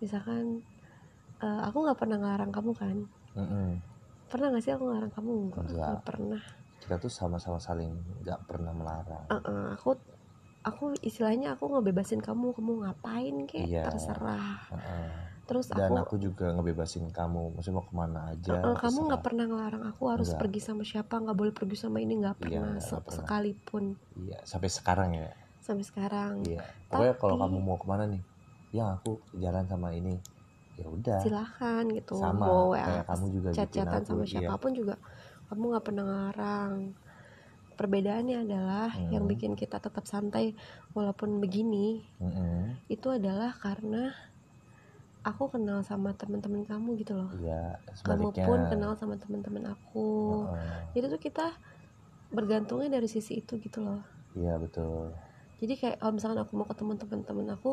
misalkan 0.00 0.64
eh, 1.44 1.60
aku 1.68 1.76
nggak 1.84 1.98
pernah 2.00 2.16
ngelarang 2.20 2.52
kamu 2.52 2.72
kan 2.76 2.96
Mm-mm. 3.36 3.68
pernah 4.28 4.46
nggak 4.52 4.64
sih 4.64 4.72
aku 4.72 4.84
ngelarang 4.88 5.12
kamu 5.12 5.30
enggak 5.32 5.60
Enggak. 5.64 5.88
nggak 5.88 6.02
pernah 6.08 6.42
kita 6.84 6.94
tuh 7.00 7.12
sama-sama 7.12 7.56
saling 7.56 7.92
nggak 8.24 8.40
pernah 8.44 8.72
melarang 8.76 9.24
Eh-eh, 9.32 9.66
aku 9.76 9.96
aku 10.64 10.96
istilahnya 10.98 11.52
aku 11.52 11.68
ngebebasin 11.68 12.18
kamu 12.18 12.52
kamu 12.52 12.72
ngapain 12.82 13.36
kek 13.44 13.62
Iya. 13.62 13.84
terserah 13.84 14.64
Heeh. 14.66 15.08
terus 15.44 15.68
dan 15.68 15.92
aku, 15.92 16.00
aku 16.02 16.14
juga 16.18 16.48
ngebebasin 16.50 17.04
kamu 17.10 17.52
maksudnya 17.52 17.76
mau 17.76 17.84
ke 17.84 17.94
mana 17.94 18.20
aja 18.28 18.48
eh-eh, 18.50 18.64
kamu 18.64 18.80
terserah. 18.80 19.04
nggak 19.06 19.22
pernah 19.22 19.44
ngelarang 19.44 19.84
aku 19.84 20.02
harus 20.08 20.28
Enggak. 20.30 20.40
pergi 20.40 20.60
sama 20.62 20.82
siapa 20.82 21.14
nggak 21.14 21.36
boleh 21.36 21.52
pergi 21.52 21.76
sama 21.76 21.98
ini 21.98 22.16
nggak 22.16 22.34
Iya, 22.34 22.42
pernah 22.42 22.70
nggak 22.72 22.80
se- 22.82 22.96
pernah. 22.96 23.12
sekalipun 23.14 23.84
iya 24.18 24.38
sampai 24.42 24.68
sekarang 24.68 25.10
ya 25.14 25.28
sampai 25.60 25.84
sekarang 25.84 26.32
iya 26.42 26.64
pokoknya 26.86 27.14
kalau 27.14 27.34
Tapi- 27.34 27.42
kamu 27.46 27.58
mau 27.60 27.76
ke 27.76 27.86
mana 27.86 28.04
nih 28.06 28.22
ya 28.72 28.84
aku 28.94 29.12
jalan 29.34 29.64
sama 29.64 29.88
ini 29.92 30.16
ya 30.74 30.86
udah 30.86 31.20
silahkan 31.20 31.84
gitu 31.86 32.16
Sama, 32.16 32.40
mau 32.42 32.64
kayak 32.72 33.04
kamu 33.06 33.24
juga 33.30 33.48
chat-chatan 33.52 34.00
sama 34.02 34.24
iya. 34.24 34.30
siapa 34.42 34.54
pun 34.56 34.72
juga 34.72 34.96
kamu 35.46 35.62
nggak 35.70 35.84
pernah 35.84 36.02
ngelarang 36.02 36.72
perbedaannya 37.74 38.46
adalah 38.46 38.90
yang 39.10 39.26
Hmm. 39.26 39.32
bikin 39.32 39.52
kita 39.58 39.78
tetap 39.82 40.06
santai 40.06 40.54
walaupun 40.96 41.42
begini 41.42 42.00
Mm-mm. 42.22 42.78
itu 42.88 43.08
adalah 43.10 43.52
karena 43.58 44.14
aku 45.24 45.56
kenal 45.56 45.80
sama 45.82 46.12
teman-teman 46.14 46.62
kamu 46.68 47.00
gitu 47.00 47.16
loh 47.16 47.32
iya 47.40 47.80
kamu 48.04 48.28
pun 48.36 48.58
kenal 48.68 48.92
sama 48.96 49.16
teman-teman 49.16 49.72
aku 49.72 50.44
Heeh. 50.46 50.92
jadi 50.92 51.06
tuh 51.08 51.20
kita 51.22 51.46
bergantungnya 52.28 53.00
dari 53.00 53.08
sisi 53.08 53.40
itu 53.40 53.56
gitu 53.56 53.80
loh 53.80 54.04
iya 54.36 54.60
betul 54.60 55.14
jadi 55.64 55.74
kayak 55.80 55.96
kalau 56.02 56.12
misalkan 56.12 56.38
aku 56.44 56.52
mau 56.60 56.66
ketemu 56.68 56.92
teman-teman 57.00 57.46
aku 57.56 57.72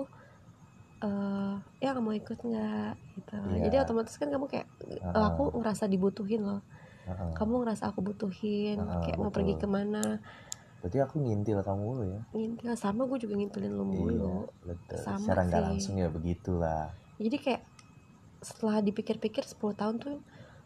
eh 1.02 1.56
ya 1.82 1.92
kamu 1.98 2.22
ikut 2.22 2.38
nggak 2.40 2.94
gitu 3.18 3.36
Iya. 3.52 3.62
jadi 3.68 3.76
otomatis 3.84 4.16
kan 4.22 4.30
kamu 4.30 4.46
kayak 4.48 4.68
Heeh. 4.80 5.12
aku 5.12 5.44
ngerasa 5.60 5.90
dibutuhin 5.90 6.46
loh 6.46 6.62
Heeh. 7.02 7.32
kamu 7.34 7.54
ngerasa 7.66 7.90
aku 7.90 8.00
butuhin 8.06 8.78
Heeh, 8.78 9.02
kayak 9.08 9.18
mau 9.18 9.30
betul. 9.30 9.36
pergi 9.42 9.54
ke 9.58 9.68
mana? 9.68 10.04
Berarti 10.82 10.98
aku 11.02 11.16
ngintil 11.22 11.60
kamu 11.62 11.82
dulu 11.82 12.04
ya? 12.06 12.22
Ngintil 12.34 12.74
sama 12.78 13.02
gue 13.06 13.18
juga 13.22 13.34
ngintilin 13.38 13.74
lo 13.74 13.86
iya 13.86 13.90
mulu 13.94 14.36
betul. 14.66 15.02
Sama 15.02 15.18
secara 15.18 15.42
nggak 15.46 15.62
sih. 15.62 15.66
langsung 15.70 15.96
ya 15.98 16.10
begitulah. 16.10 16.84
Jadi 17.22 17.38
kayak 17.38 17.62
setelah 18.42 18.82
dipikir-pikir 18.82 19.46
10 19.46 19.78
tahun 19.78 19.96
tuh 20.02 20.18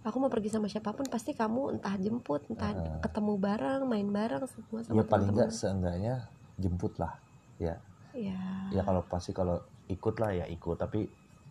aku 0.08 0.16
mau 0.22 0.32
pergi 0.32 0.54
sama 0.54 0.72
siapa 0.72 0.96
pun 0.96 1.04
pasti 1.12 1.36
kamu 1.36 1.76
entah 1.80 1.96
jemput 2.00 2.48
entah 2.48 2.72
Heeh. 2.72 3.00
ketemu 3.04 3.34
bareng 3.36 3.82
main 3.90 4.08
bareng 4.08 4.44
semua 4.48 4.80
sama 4.86 4.96
ya 4.96 5.04
paling 5.04 5.30
nggak 5.36 5.52
seenggaknya 5.52 6.16
jemput 6.56 6.96
lah 6.96 7.14
ya. 7.60 7.76
Ya 8.16 8.40
ya 8.72 8.82
kalau 8.88 9.04
pasti 9.06 9.36
kalau 9.36 9.60
ikut 9.92 10.16
lah 10.24 10.32
ya 10.32 10.46
ikut. 10.48 10.78
Tapi 10.80 11.08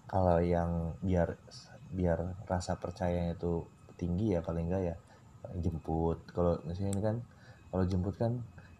kalau 0.09 0.41
yang 0.41 0.97
biar 1.05 1.37
biar 1.95 2.49
rasa 2.49 2.80
percayanya 2.80 3.37
itu 3.37 3.62
tinggi 3.97 4.34
ya 4.34 4.40
paling 4.40 4.70
enggak 4.70 4.95
ya 4.95 4.97
jemput. 5.61 6.18
Kalau 6.32 6.59
misalnya 6.64 6.92
ini 6.97 7.03
kan 7.03 7.16
kalau 7.68 7.84
jemput 7.84 8.14
kan 8.16 8.32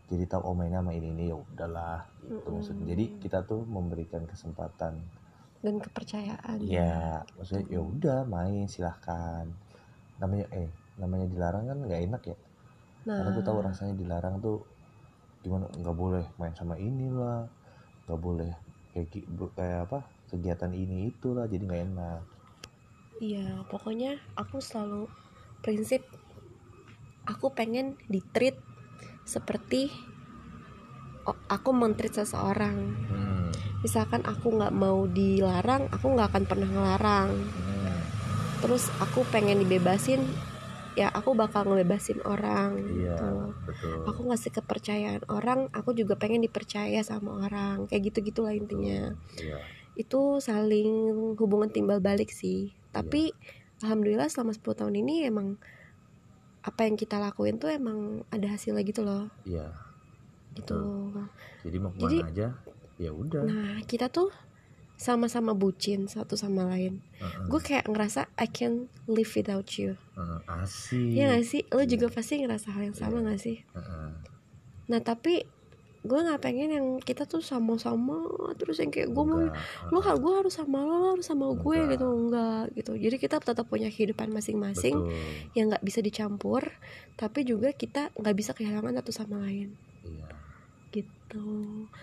jadi 0.09 0.29
tahu 0.29 0.43
oh 0.45 0.55
mainnya 0.55 0.85
sama 0.85 0.93
ini 0.93 1.17
ini 1.17 1.25
ya 1.33 1.37
udahlah 1.37 2.05
gitu 2.25 2.41
Mm-mm. 2.45 2.53
maksudnya. 2.61 2.87
Jadi 2.93 3.05
kita 3.21 3.39
tuh 3.45 3.65
memberikan 3.65 4.23
kesempatan. 4.29 5.01
Dan 5.65 5.81
kepercayaan. 5.81 6.61
Ya 6.61 7.25
maksudnya 7.37 7.65
ya 7.69 7.81
udah 7.81 8.19
main 8.29 8.69
silahkan. 8.69 9.49
Namanya 10.21 10.47
eh 10.53 10.69
namanya 11.01 11.27
dilarang 11.27 11.65
kan 11.69 11.79
nggak 11.85 12.03
enak 12.11 12.23
ya. 12.29 12.37
Nah 13.09 13.17
karena 13.21 13.31
gue 13.37 13.45
tahu 13.45 13.59
rasanya 13.65 13.95
dilarang 13.97 14.41
tuh 14.41 14.65
gimana 15.45 15.69
nggak 15.69 15.97
boleh 15.97 16.25
main 16.41 16.57
sama 16.57 16.81
inilah 16.81 17.45
nggak 18.09 18.21
boleh 18.21 18.53
kayak 18.97 19.13
kayak 19.53 19.81
apa 19.85 19.99
kegiatan 20.33 20.73
ini 20.73 21.13
itulah 21.13 21.45
jadi 21.45 21.63
nggak 21.69 21.83
enak 21.93 22.21
Iya, 23.23 23.63
pokoknya 23.71 24.19
aku 24.35 24.59
selalu 24.59 25.07
prinsip 25.63 26.03
aku 27.25 27.55
pengen 27.55 27.97
di 28.11 28.21
treat 28.21 28.59
seperti 29.25 29.89
aku 31.49 31.71
mentreat 31.73 32.21
seseorang. 32.21 32.77
hmm. 33.09 33.49
Misalkan 33.81 34.25
aku 34.25 34.57
nggak 34.57 34.73
mau 34.77 35.05
dilarang, 35.09 35.89
aku 35.93 36.17
nggak 36.17 36.29
akan 36.33 36.45
pernah 36.45 36.69
ngelarang. 36.69 37.31
Hmm. 37.33 38.01
Terus 38.65 38.89
aku 39.01 39.25
pengen 39.29 39.61
dibebasin, 39.61 40.25
ya 40.97 41.13
aku 41.13 41.37
bakal 41.37 41.69
ngebebasin 41.69 42.21
orang. 42.25 42.81
iya 42.81 43.17
gitu. 43.17 43.29
betul 43.69 43.97
Aku 44.09 44.21
ngasih 44.29 44.53
kepercayaan 44.57 45.25
orang, 45.29 45.69
aku 45.73 45.93
juga 45.97 46.17
pengen 46.17 46.45
dipercaya 46.45 47.01
sama 47.05 47.45
orang. 47.45 47.89
Kayak 47.89 48.13
gitu 48.13 48.19
gitulah 48.33 48.53
intinya. 48.57 49.13
iya 49.41 49.61
Itu 49.97 50.41
saling 50.41 51.37
hubungan 51.37 51.69
timbal 51.73 52.01
balik 52.01 52.33
sih. 52.33 52.73
Tapi 52.95 53.23
alhamdulillah 53.81 54.29
selama 54.29 54.53
10 54.53 54.63
tahun 54.75 54.95
ini 54.97 55.27
emang 55.27 55.59
apa 56.61 56.81
yang 56.83 56.95
kita 56.95 57.19
lakuin 57.19 57.59
tuh 57.59 57.69
emang 57.69 58.25
ada 58.31 58.49
hasilnya 58.49 58.81
gitu 58.83 59.03
loh. 59.03 59.29
iya 59.45 59.69
Gitu. 60.55 60.79
jadi 61.61 61.77
mau 61.77 61.91
ke 61.91 61.99
mana 61.99 62.07
Jadi- 62.07 62.23
aja 62.25 62.49
ya 62.95 63.11
udah 63.11 63.43
Nah, 63.43 63.83
kita 63.83 64.07
tuh 64.07 64.31
sama-sama 64.95 65.51
bucin 65.53 66.07
satu 66.07 66.39
sama 66.39 66.63
lain. 66.65 67.03
Heeh, 67.19 67.51
Gue 67.51 67.59
kayak 67.59 67.91
ngerasa 67.91 68.31
I 68.39 68.47
can 68.47 68.87
live 69.05 69.27
without 69.29 69.67
you. 69.75 69.99
heeh, 70.15 70.39
asik 70.57 71.11
Iya 71.11 71.35
gak 71.35 71.45
sih? 71.45 71.63
Lo 71.69 71.83
Iya. 71.83 71.91
juga 71.91 72.07
pasti 72.09 72.39
ngerasa 72.39 72.71
hal 72.71 72.83
yang 72.85 72.95
sama 72.95 73.19
gak 73.21 73.43
sih? 73.43 73.67
Heeh. 73.67 74.09
Nah, 74.87 75.01
tapi 75.03 75.43
gue 76.05 76.21
nggak 76.21 76.41
pengen 76.45 76.69
yang 76.69 76.87
kita 77.01 77.25
tuh 77.25 77.41
sama-sama 77.41 78.29
terus 78.61 78.77
yang 78.77 78.93
kayak 78.93 79.09
gue 79.09 79.25
mau 79.25 79.41
lo 79.89 79.99
gue 80.05 80.33
harus 80.37 80.53
sama 80.53 80.85
lo, 80.85 80.95
lo 81.01 81.09
harus 81.17 81.25
sama 81.25 81.49
gue 81.57 81.77
Enggak. 81.81 81.93
gitu 81.97 82.07
enggak 82.13 82.65
gitu. 82.77 82.93
Jadi 83.01 83.17
kita 83.17 83.37
tetap 83.41 83.65
punya 83.65 83.89
kehidupan 83.89 84.29
masing-masing 84.29 85.01
betul. 85.01 85.57
yang 85.57 85.73
nggak 85.73 85.81
bisa 85.81 86.05
dicampur 86.05 86.77
tapi 87.17 87.49
juga 87.49 87.73
kita 87.73 88.13
nggak 88.21 88.37
bisa 88.37 88.53
kehilangan 88.53 89.01
satu 89.01 89.13
sama 89.17 89.41
lain. 89.49 89.73
Iya. 90.05 90.29
Gitu. 90.93 91.49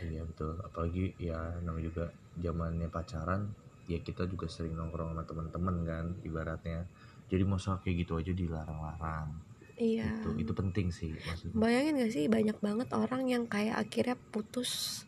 Iya 0.02 0.26
betul. 0.26 0.58
Apalagi 0.66 1.14
ya 1.22 1.62
namanya 1.62 1.86
juga 1.94 2.06
zamannya 2.42 2.90
pacaran 2.90 3.54
ya 3.86 4.02
kita 4.02 4.26
juga 4.26 4.50
sering 4.50 4.74
nongkrong 4.74 5.14
sama 5.14 5.24
teman-teman 5.30 5.76
kan 5.86 6.06
ibaratnya. 6.26 6.90
Jadi 7.30 7.44
masa 7.46 7.78
kayak 7.86 8.02
gitu 8.02 8.18
aja 8.18 8.34
dilarang-larang 8.34 9.51
iya. 9.82 10.10
Itu 10.22 10.38
itu 10.38 10.54
penting 10.54 10.94
sih 10.94 11.10
maksudnya. 11.18 11.58
Bayangin 11.58 11.98
gak 11.98 12.14
sih 12.14 12.30
banyak 12.30 12.58
banget 12.62 12.88
orang 12.94 13.26
yang 13.26 13.50
kayak 13.50 13.82
akhirnya 13.82 14.14
putus 14.30 15.04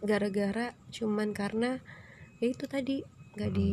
gara-gara 0.00 0.72
cuman 0.92 1.36
karena 1.36 1.80
ya 2.40 2.46
itu 2.52 2.64
tadi 2.68 3.04
nggak 3.36 3.50
Hmm. 3.52 3.58
di 3.58 3.70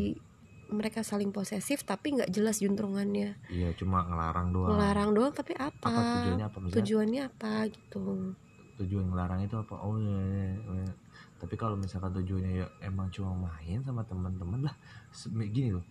mereka 0.74 1.06
saling 1.06 1.30
posesif 1.30 1.86
tapi 1.86 2.18
nggak 2.18 2.34
jelas 2.34 2.60
juntrungannya. 2.60 3.38
Iya 3.48 3.70
cuma 3.78 4.04
ngelarang 4.04 4.50
doang. 4.50 4.74
Melarang 4.74 5.10
doang 5.14 5.32
tapi 5.32 5.54
apa, 5.54 5.86
apa 5.86 6.02
tujuannya 6.02 6.46
apa 6.50 6.58
misalnya? 6.60 6.78
Tujuannya 6.82 7.22
apa 7.30 7.52
gitu. 7.70 8.06
Tujuan 8.82 9.06
ngelarang 9.14 9.40
itu 9.46 9.56
apa? 9.56 9.76
Oh 9.86 9.96
iya, 10.02 10.20
iya, 10.20 10.48
iya. 10.58 10.94
tapi 11.38 11.60
kalau 11.60 11.76
misalkan 11.76 12.16
tujuannya 12.16 12.64
ya 12.64 12.68
emang 12.88 13.12
cuma 13.12 13.36
main 13.36 13.84
sama 13.84 14.00
teman-teman 14.08 14.64
lah 14.64 14.76
gini 15.52 15.76
loh. 15.76 15.86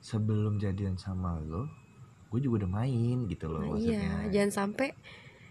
Sebelum 0.00 0.56
jadian 0.56 0.96
sama 0.96 1.36
lo 1.38 1.68
gue 2.28 2.40
juga 2.40 2.64
udah 2.64 2.70
main 2.74 3.16
gitu 3.26 3.46
loh 3.46 3.60
Nah, 3.60 3.68
maksudnya. 3.74 3.98
iya 3.98 4.16
jangan 4.30 4.52
sampai 4.52 4.88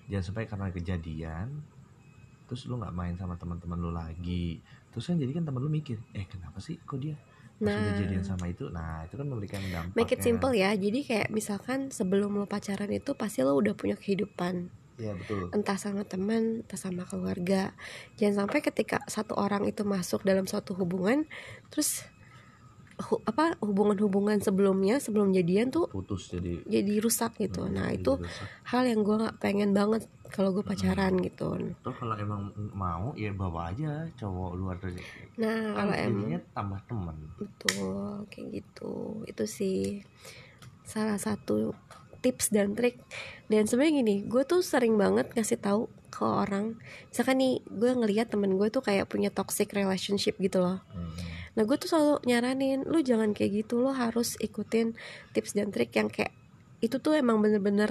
jangan 0.07 0.25
sampai 0.25 0.43
karena 0.45 0.67
kejadian 0.69 1.47
terus 2.45 2.63
lu 2.65 2.77
nggak 2.77 2.93
main 2.93 3.13
sama 3.13 3.35
teman-teman 3.35 3.77
lu 3.77 3.91
lagi 3.91 4.61
terus 4.89 5.03
kan 5.05 5.15
jadi 5.15 5.31
kan 5.31 5.43
teman 5.43 5.59
lu 5.59 5.67
mikir 5.67 5.97
eh 6.11 6.23
kenapa 6.23 6.57
sih 6.57 6.77
kok 6.79 6.97
dia 6.97 7.17
pas 7.57 7.67
Nah. 7.67 7.73
udah 7.73 7.97
jadian 7.97 8.21
sama 8.21 8.45
itu? 8.47 8.69
Nah 8.69 9.01
itu 9.03 9.17
kan 9.17 9.25
memberikan 9.25 9.57
dampak 9.67 9.97
make 9.97 10.13
it 10.13 10.21
simple 10.21 10.53
ya 10.53 10.77
jadi 10.77 11.01
kayak 11.01 11.27
misalkan 11.29 11.89
sebelum 11.89 12.37
lo 12.37 12.45
pacaran 12.45 12.85
itu 12.87 13.17
pasti 13.17 13.41
lo 13.41 13.57
udah 13.57 13.73
punya 13.73 13.97
kehidupan. 13.97 14.69
Ya 15.01 15.17
betul. 15.17 15.49
Entah 15.49 15.73
sama 15.73 16.05
teman 16.05 16.61
entah 16.61 16.77
sama 16.77 17.09
keluarga. 17.09 17.73
Jangan 18.15 18.45
sampai 18.45 18.61
ketika 18.61 19.01
satu 19.05 19.33
orang 19.33 19.65
itu 19.65 19.81
masuk 19.81 20.21
dalam 20.21 20.45
suatu 20.45 20.77
hubungan 20.77 21.25
terus 21.73 22.05
hu- 22.97 23.21
apa 23.29 23.53
hubungan-hubungan 23.61 24.41
sebelumnya 24.41 24.97
sebelum 24.97 25.29
jadian 25.29 25.69
tuh 25.69 25.85
putus 25.85 26.33
jadi 26.33 26.65
jadi 26.65 26.93
rusak 26.97 27.37
gitu. 27.37 27.69
Hmm, 27.69 27.77
nah 27.77 27.87
itu 27.93 28.17
rusak. 28.17 28.47
hal 28.73 28.83
yang 28.89 29.05
gue 29.05 29.15
nggak 29.21 29.37
pengen 29.37 29.71
banget 29.77 30.09
kalau 30.33 30.49
gue 30.49 30.65
pacaran 30.65 31.13
gitu. 31.21 31.45
Toh 31.85 31.93
kalau 31.93 32.17
emang 32.17 32.49
mau 32.73 33.13
ya 33.13 33.29
bawa 33.31 33.69
aja 33.69 34.09
cowok 34.17 34.51
luar 34.57 34.75
dari 34.81 34.97
nah 35.37 35.77
kan 35.77 35.93
kalau 35.93 35.93
emang 35.93 36.41
tambah 36.57 36.79
teman 36.89 37.15
betul 37.37 38.25
kayak 38.33 38.47
gitu. 38.65 38.93
Itu 39.29 39.43
sih 39.45 40.01
salah 40.81 41.21
satu 41.21 41.77
tips 42.25 42.49
dan 42.49 42.73
trik. 42.73 42.97
Dan 43.45 43.69
sebenarnya 43.69 44.01
gini 44.01 44.15
gue 44.25 44.41
tuh 44.41 44.65
sering 44.65 44.97
banget 44.97 45.29
ngasih 45.37 45.61
tahu 45.61 45.85
ke 46.09 46.25
orang. 46.25 46.73
Misalkan 47.13 47.37
nih 47.37 47.61
gue 47.69 47.91
ngelihat 47.93 48.33
temen 48.33 48.57
gue 48.57 48.67
tuh 48.73 48.81
kayak 48.81 49.05
punya 49.05 49.29
toxic 49.29 49.69
relationship 49.69 50.33
gitu 50.41 50.65
loh. 50.65 50.81
Hmm. 50.89 51.13
Nah 51.57 51.65
gue 51.65 51.77
tuh 51.81 51.89
selalu 51.89 52.21
nyaranin 52.29 52.85
lu 52.85 53.01
jangan 53.01 53.33
kayak 53.33 53.65
gitu 53.65 53.81
lo 53.81 53.89
harus 53.89 54.37
ikutin 54.37 54.93
tips 55.33 55.57
dan 55.57 55.73
trik 55.73 55.89
yang 55.97 56.07
kayak 56.07 56.37
itu 56.77 57.01
tuh 57.01 57.17
emang 57.17 57.41
bener-bener 57.41 57.89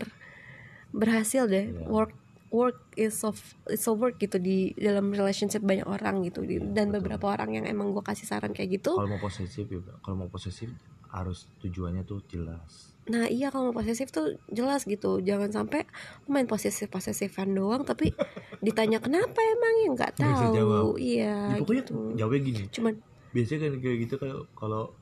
berhasil 0.94 1.44
deh. 1.50 1.68
Iya. 1.70 1.86
work 1.90 2.14
work 2.54 2.78
is 2.94 3.26
of 3.26 3.36
is 3.66 3.82
a 3.90 3.92
work 3.92 4.22
gitu 4.22 4.38
di 4.38 4.70
dalam 4.78 5.10
relationship 5.10 5.60
banyak 5.60 5.84
orang 5.84 6.22
gitu. 6.22 6.46
Iya, 6.46 6.62
dan 6.72 6.88
betul. 6.88 7.02
beberapa 7.02 7.34
orang 7.34 7.58
yang 7.58 7.64
emang 7.66 7.90
gue 7.90 8.00
kasih 8.06 8.24
saran 8.24 8.54
kayak 8.54 8.80
gitu. 8.80 8.94
Kalau 8.94 9.10
mau 9.10 9.20
posesif 9.20 9.66
ya 9.66 9.82
kalau 10.00 10.16
mau 10.24 10.30
posesif 10.30 10.70
harus 11.10 11.50
tujuannya 11.58 12.06
tuh 12.06 12.22
jelas. 12.30 12.94
Nah 13.06 13.26
iya 13.30 13.50
kalau 13.50 13.70
mau 13.70 13.76
posesif 13.82 14.14
tuh 14.14 14.38
jelas 14.46 14.86
gitu. 14.86 15.18
Jangan 15.18 15.50
sampai 15.50 15.84
lu 16.26 16.38
main 16.38 16.46
posesif-posesifan 16.46 17.50
doang 17.50 17.82
Tapi 17.82 18.14
ditanya 18.62 19.02
kenapa 19.02 19.42
emang? 19.42 19.74
Ya 19.82 19.88
nggak 19.94 20.12
tahu. 20.14 20.98
Iya 21.02 21.34
ya, 21.50 21.58
pokoknya 21.58 21.82
gitu. 21.82 21.94
jawabnya 22.14 22.40
gini. 22.46 22.62
Cuman 22.70 22.94
biasanya 23.36 23.60
kan 23.68 23.72
kayak 23.84 23.96
gitu 24.08 24.14
kayak 24.16 24.38
kalau 24.56 24.96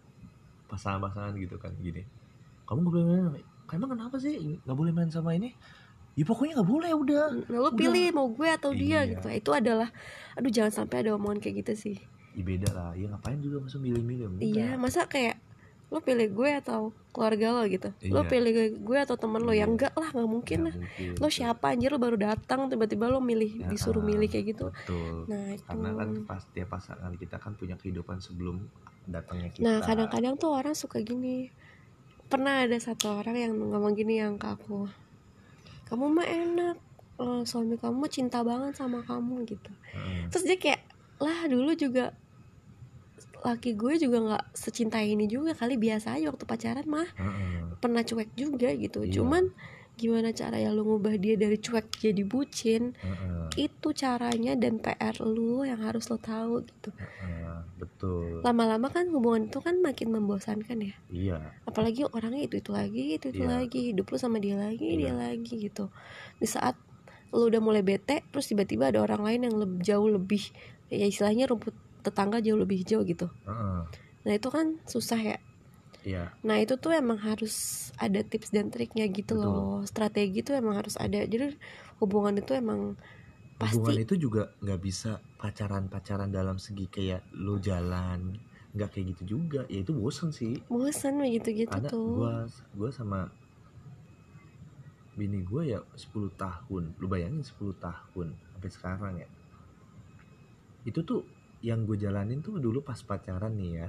pasangan-pasangan 0.67 1.39
gitu 1.39 1.55
kan 1.63 1.71
gini. 1.79 2.03
Kamu 2.67 2.83
gak 2.83 3.05
boleh 3.07 3.23
main 3.31 3.45
emang 3.75 3.91
kenapa 3.97 4.17
sih 4.23 4.61
nggak 4.63 4.77
boleh 4.77 4.93
main 4.95 5.11
sama 5.11 5.35
ini? 5.35 5.51
Ya 6.15 6.23
pokoknya 6.23 6.63
nggak 6.63 6.71
boleh 6.71 6.91
udah. 6.95 7.25
Nah, 7.51 7.59
Lu 7.59 7.71
pilih 7.75 8.15
mau 8.15 8.31
gue 8.31 8.47
atau 8.47 8.71
dia 8.71 9.03
Iya. 9.03 9.19
gitu. 9.19 9.27
Itu 9.31 9.51
adalah 9.51 9.91
Aduh 10.39 10.51
jangan 10.51 10.71
sampai 10.85 11.07
ada 11.07 11.15
omongan 11.19 11.39
kayak 11.43 11.67
gitu 11.67 11.75
sih. 11.75 11.97
Ya 12.35 12.43
beda 12.43 12.71
lah. 12.71 12.91
Ya 12.95 13.11
ngapain 13.11 13.39
juga 13.43 13.63
masa 13.63 13.79
milih-milih 13.83 14.27
enggak. 14.31 14.43
Iya 14.47 14.69
masa 14.79 15.07
kayak 15.11 15.39
Lu 15.95 16.03
pilih 16.03 16.27
gue 16.27 16.51
atau 16.59 16.91
keluarga 17.15 17.55
lo? 17.55 17.63
Gitu. 17.65 17.87
Lu 18.11 18.21
Iya. 18.21 18.27
pilih 18.27 18.53
gue 18.83 18.99
atau 18.99 19.15
temen 19.15 19.39
lo? 19.39 19.55
Ya 19.55 19.63
Iya. 19.63 19.71
enggak 19.71 19.95
lah 19.95 20.11
nggak 20.11 20.27
mungkin 20.27 20.59
lah. 20.67 20.75
mungkin. 20.75 21.15
Lo 21.23 21.31
siapa? 21.31 21.71
Anjir 21.71 21.95
lo 21.95 22.03
baru 22.03 22.19
datang 22.19 22.67
Tiba-tiba 22.67 23.07
lo 23.07 23.23
milih 23.23 23.63
Ya, 23.63 23.71
Disuruh 23.71 24.03
milih 24.03 24.27
kayak 24.27 24.47
gitu. 24.51 24.75
betul. 24.75 25.31
Nah 25.31 25.55
itu 25.55 25.63
karena 25.63 25.89
kan 25.95 26.09
pas 26.27 26.43
tiap 26.51 26.69
pasangan 26.69 27.15
kita 27.15 27.39
kan 27.39 27.55
punya 27.55 27.79
kehidupan 27.79 28.19
sebelum 28.19 28.67
datangnya 29.07 29.55
kita. 29.55 29.63
Nah 29.63 29.79
kadang-kadang 29.79 30.35
tuh 30.35 30.51
orang 30.51 30.75
suka 30.75 30.99
gini. 30.99 31.55
Pernah 32.27 32.67
ada 32.67 32.75
satu 32.83 33.23
orang 33.23 33.37
yang 33.39 33.53
ngomong 33.55 33.95
gini 33.95 34.19
yang 34.19 34.35
ke 34.35 34.51
aku. 34.51 34.91
Kamu 35.87 36.11
mah 36.11 36.27
enak 36.27 36.77
eh, 37.15 37.43
Suami 37.47 37.79
kamu 37.79 38.11
cinta 38.11 38.43
banget 38.43 38.75
sama 38.75 39.07
kamu 39.07 39.47
gitu. 39.47 39.71
Heeh. 39.95 40.27
Terus 40.35 40.45
dia 40.45 40.59
kayak 40.59 40.83
Lah 41.23 41.47
dulu 41.47 41.79
juga 41.79 42.11
Laki 43.45 43.71
gue 43.75 43.95
juga 43.99 44.17
gak 44.27 44.45
secinta 44.53 44.99
ini 44.99 45.25
juga 45.27 45.53
Kali 45.53 45.77
biasa 45.77 46.17
aja 46.17 46.29
waktu 46.29 46.45
pacaran 46.45 46.87
mah 46.87 47.05
Heeh. 47.13 47.77
Pernah 47.77 48.03
cuek 48.03 48.33
juga 48.33 48.73
gitu 48.73 49.05
Iya. 49.05 49.21
Cuman 49.21 49.53
gimana 49.95 50.33
cara 50.33 50.59
ya 50.59 50.69
lu 50.69 50.83
ngubah 50.83 51.15
dia 51.15 51.37
dari 51.37 51.55
cuek 51.55 51.87
jadi 51.95 52.25
bucin 52.25 52.97
Heeh. 52.97 53.69
Itu 53.69 53.93
caranya 53.93 54.53
dan 54.55 54.79
PR 54.79 55.21
lu 55.21 55.63
yang 55.63 55.79
harus 55.79 56.09
lo 56.09 56.17
tahu 56.17 56.65
gitu 56.65 56.91
Heeh. 56.91 57.59
betul 57.77 58.41
Lama-lama 58.41 58.89
kan 58.89 59.07
hubungan 59.09 59.47
itu 59.47 59.59
kan 59.59 59.79
makin 59.79 60.09
membosankan 60.11 60.79
ya 60.81 60.95
iya 61.09 61.37
apalagi 61.63 62.03
orangnya 62.07 62.43
itu 62.43 62.59
itu 62.59 62.71
lagi 62.71 63.15
itu 63.15 63.27
itu 63.29 63.43
Iya. 63.43 63.61
lagi 63.61 63.81
hidup 63.87 64.09
lu 64.09 64.17
sama 64.17 64.39
dia 64.39 64.57
lagi 64.57 64.89
dia 64.95 65.11
Iya. 65.11 65.15
lagi 65.15 65.55
gitu 65.61 65.93
di 66.37 66.47
saat 66.47 66.75
lu 67.31 67.47
udah 67.47 67.59
mulai 67.59 67.83
bete 67.83 68.23
terus 68.25 68.47
tiba-tiba 68.47 68.89
ada 68.89 68.99
orang 68.99 69.23
lain 69.23 69.41
yang 69.45 69.55
leb- 69.57 69.81
jauh 69.81 70.07
lebih 70.09 70.43
ya 70.89 71.05
istilahnya 71.05 71.47
rumput 71.47 71.75
tetangga 72.05 72.45
jauh 72.45 72.61
lebih 72.61 72.85
hijau 72.85 73.01
gitu. 73.09 73.33
Heeh. 73.49 73.81
nah 74.25 74.33
itu 74.33 74.49
kan 74.49 74.77
susah 74.89 75.21
ya. 75.21 75.37
Iya. 76.05 76.37
Nah 76.45 76.61
itu 76.61 76.77
tuh 76.77 76.93
emang 76.93 77.17
harus 77.17 77.89
ada 77.97 78.21
tips 78.21 78.53
dan 78.53 78.69
triknya 78.69 79.09
gitu 79.09 79.41
Betul. 79.41 79.49
loh 79.49 79.81
strategi 79.89 80.45
tuh 80.45 80.61
emang 80.61 80.77
harus 80.77 81.01
ada. 81.01 81.25
Jadi 81.25 81.57
hubungan 81.99 82.37
itu 82.37 82.53
emang 82.53 82.95
hubungan 83.57 83.97
pasti 83.97 84.05
itu 84.05 84.15
juga 84.29 84.53
nggak 84.61 84.81
bisa 84.85 85.17
pacaran 85.41 85.89
pacaran 85.89 86.29
dalam 86.29 86.61
segi 86.61 86.85
kayak 86.93 87.25
lo 87.41 87.57
jalan 87.57 88.37
nggak 88.77 88.89
kayak 88.93 89.17
gitu 89.17 89.41
juga. 89.41 89.65
Ya 89.73 89.81
itu 89.81 89.97
bosen 89.97 90.29
sih. 90.29 90.61
Bosan 90.69 91.25
begitu 91.25 91.65
gitu 91.65 91.73
karena 91.73 91.89
tuh. 91.89 92.09
gua 92.21 92.35
gua 92.77 92.91
sama 92.93 93.33
bini 95.17 95.41
gua 95.41 95.65
ya 95.65 95.81
10 95.97 96.29
tahun. 96.37 96.93
Lu 97.01 97.09
bayangin 97.09 97.41
10 97.41 97.73
tahun 97.81 98.37
sampai 98.53 98.71
sekarang 98.71 99.15
ya. 99.25 99.29
Itu 100.85 101.01
tuh 101.01 101.25
yang 101.65 101.89
gue 101.89 101.97
jalanin 101.97 102.45
tuh 102.45 102.61
dulu 102.61 102.85
pas 102.85 103.01
pacaran 103.01 103.57
nih 103.57 103.73
ya. 103.81 103.89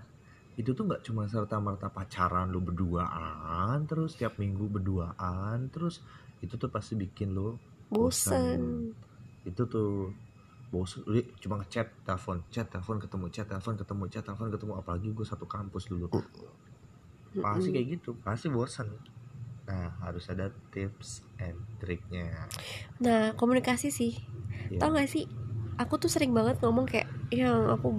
Itu 0.56 0.72
tuh 0.72 0.88
nggak 0.88 1.04
cuma 1.04 1.28
serta 1.28 1.60
merta 1.60 1.92
pacaran 1.92 2.48
lu 2.48 2.64
berduaan 2.64 3.84
terus 3.84 4.16
tiap 4.16 4.40
minggu 4.40 4.72
berduaan 4.72 5.68
terus 5.68 6.00
itu 6.40 6.56
tuh 6.56 6.72
pasti 6.72 6.96
bikin 6.96 7.36
lu 7.36 7.60
bosan. 7.92 8.96
Itu 9.44 9.68
tuh 9.68 10.16
bosan 10.72 11.04
lu 11.04 11.20
cuma 11.44 11.60
ngechat 11.60 11.92
telepon 12.08 12.48
chat 12.48 12.72
telepon 12.72 13.04
ketemu 13.04 13.26
chat 13.28 13.46
telepon 13.52 13.76
ketemu 13.76 14.04
chat 14.08 14.24
telepon 14.24 14.48
ketemu. 14.56 14.74
Apalagi 14.80 15.08
gue 15.12 15.28
satu 15.28 15.44
kampus 15.44 15.92
dulu 15.92 16.08
pasti 17.36 17.76
kayak 17.76 18.00
gitu 18.00 18.16
pasti 18.24 18.48
bosan 18.48 18.88
nah 19.68 19.92
harus 20.06 20.30
ada 20.32 20.54
tips 20.72 21.26
and 21.42 21.58
triknya. 21.82 22.48
Nah 23.02 23.34
komunikasi 23.34 23.90
sih. 23.90 24.14
Ya. 24.70 24.80
tau 24.80 24.94
gak 24.96 25.10
sih 25.10 25.26
aku 25.76 26.00
tuh 26.00 26.10
sering 26.12 26.32
banget 26.32 26.60
ngomong 26.64 26.88
kayak 26.88 27.08
yang 27.32 27.68
aku 27.72 27.92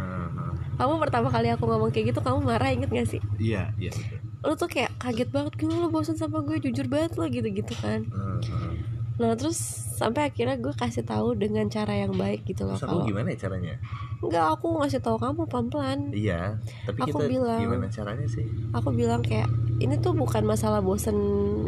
Heeh. 0.00 0.52
kamu 0.80 0.94
pertama 0.96 1.28
kali 1.28 1.52
aku 1.52 1.68
ngomong 1.68 1.92
kayak 1.92 2.14
gitu 2.14 2.20
kamu 2.24 2.40
marah 2.40 2.72
inget 2.72 2.88
gak 2.88 3.08
sih? 3.08 3.20
Iya 3.36 3.68
iya 3.76 3.92
lu 4.40 4.56
tuh 4.56 4.72
kayak 4.72 4.96
kaget 4.96 5.28
banget 5.28 5.52
gila 5.60 5.84
lu 5.84 5.88
bosan 5.92 6.16
sama 6.16 6.40
gue? 6.40 6.56
Jujur 6.64 6.88
banget 6.88 7.20
lo 7.20 7.28
gitu 7.28 7.44
gitu 7.52 7.74
kan. 7.76 8.08
Heeh. 8.08 8.72
nah 9.20 9.36
terus 9.36 9.60
sampai 10.00 10.32
akhirnya 10.32 10.56
gue 10.56 10.72
kasih 10.72 11.04
tahu 11.04 11.36
dengan 11.36 11.68
cara 11.68 11.92
yang 11.92 12.16
baik 12.16 12.48
gitu 12.48 12.64
loh 12.64 12.80
kalau 12.80 13.04
gimana 13.04 13.36
ya 13.36 13.44
caranya? 13.44 13.76
Enggak 14.24 14.56
aku 14.56 14.80
ngasih 14.80 15.04
tahu 15.04 15.20
kamu 15.20 15.44
pelan 15.44 15.68
pelan 15.68 16.00
iya 16.16 16.56
tapi 16.88 17.04
Aku 17.04 17.20
kita 17.20 17.24
bilang. 17.28 17.60
gimana 17.60 17.86
caranya 17.92 18.24
sih? 18.24 18.48
Aku 18.72 18.88
bilang 18.96 19.20
kayak 19.20 19.52
ini 19.76 20.00
tuh 20.00 20.16
bukan 20.16 20.48
masalah 20.48 20.80
bosen 20.80 21.16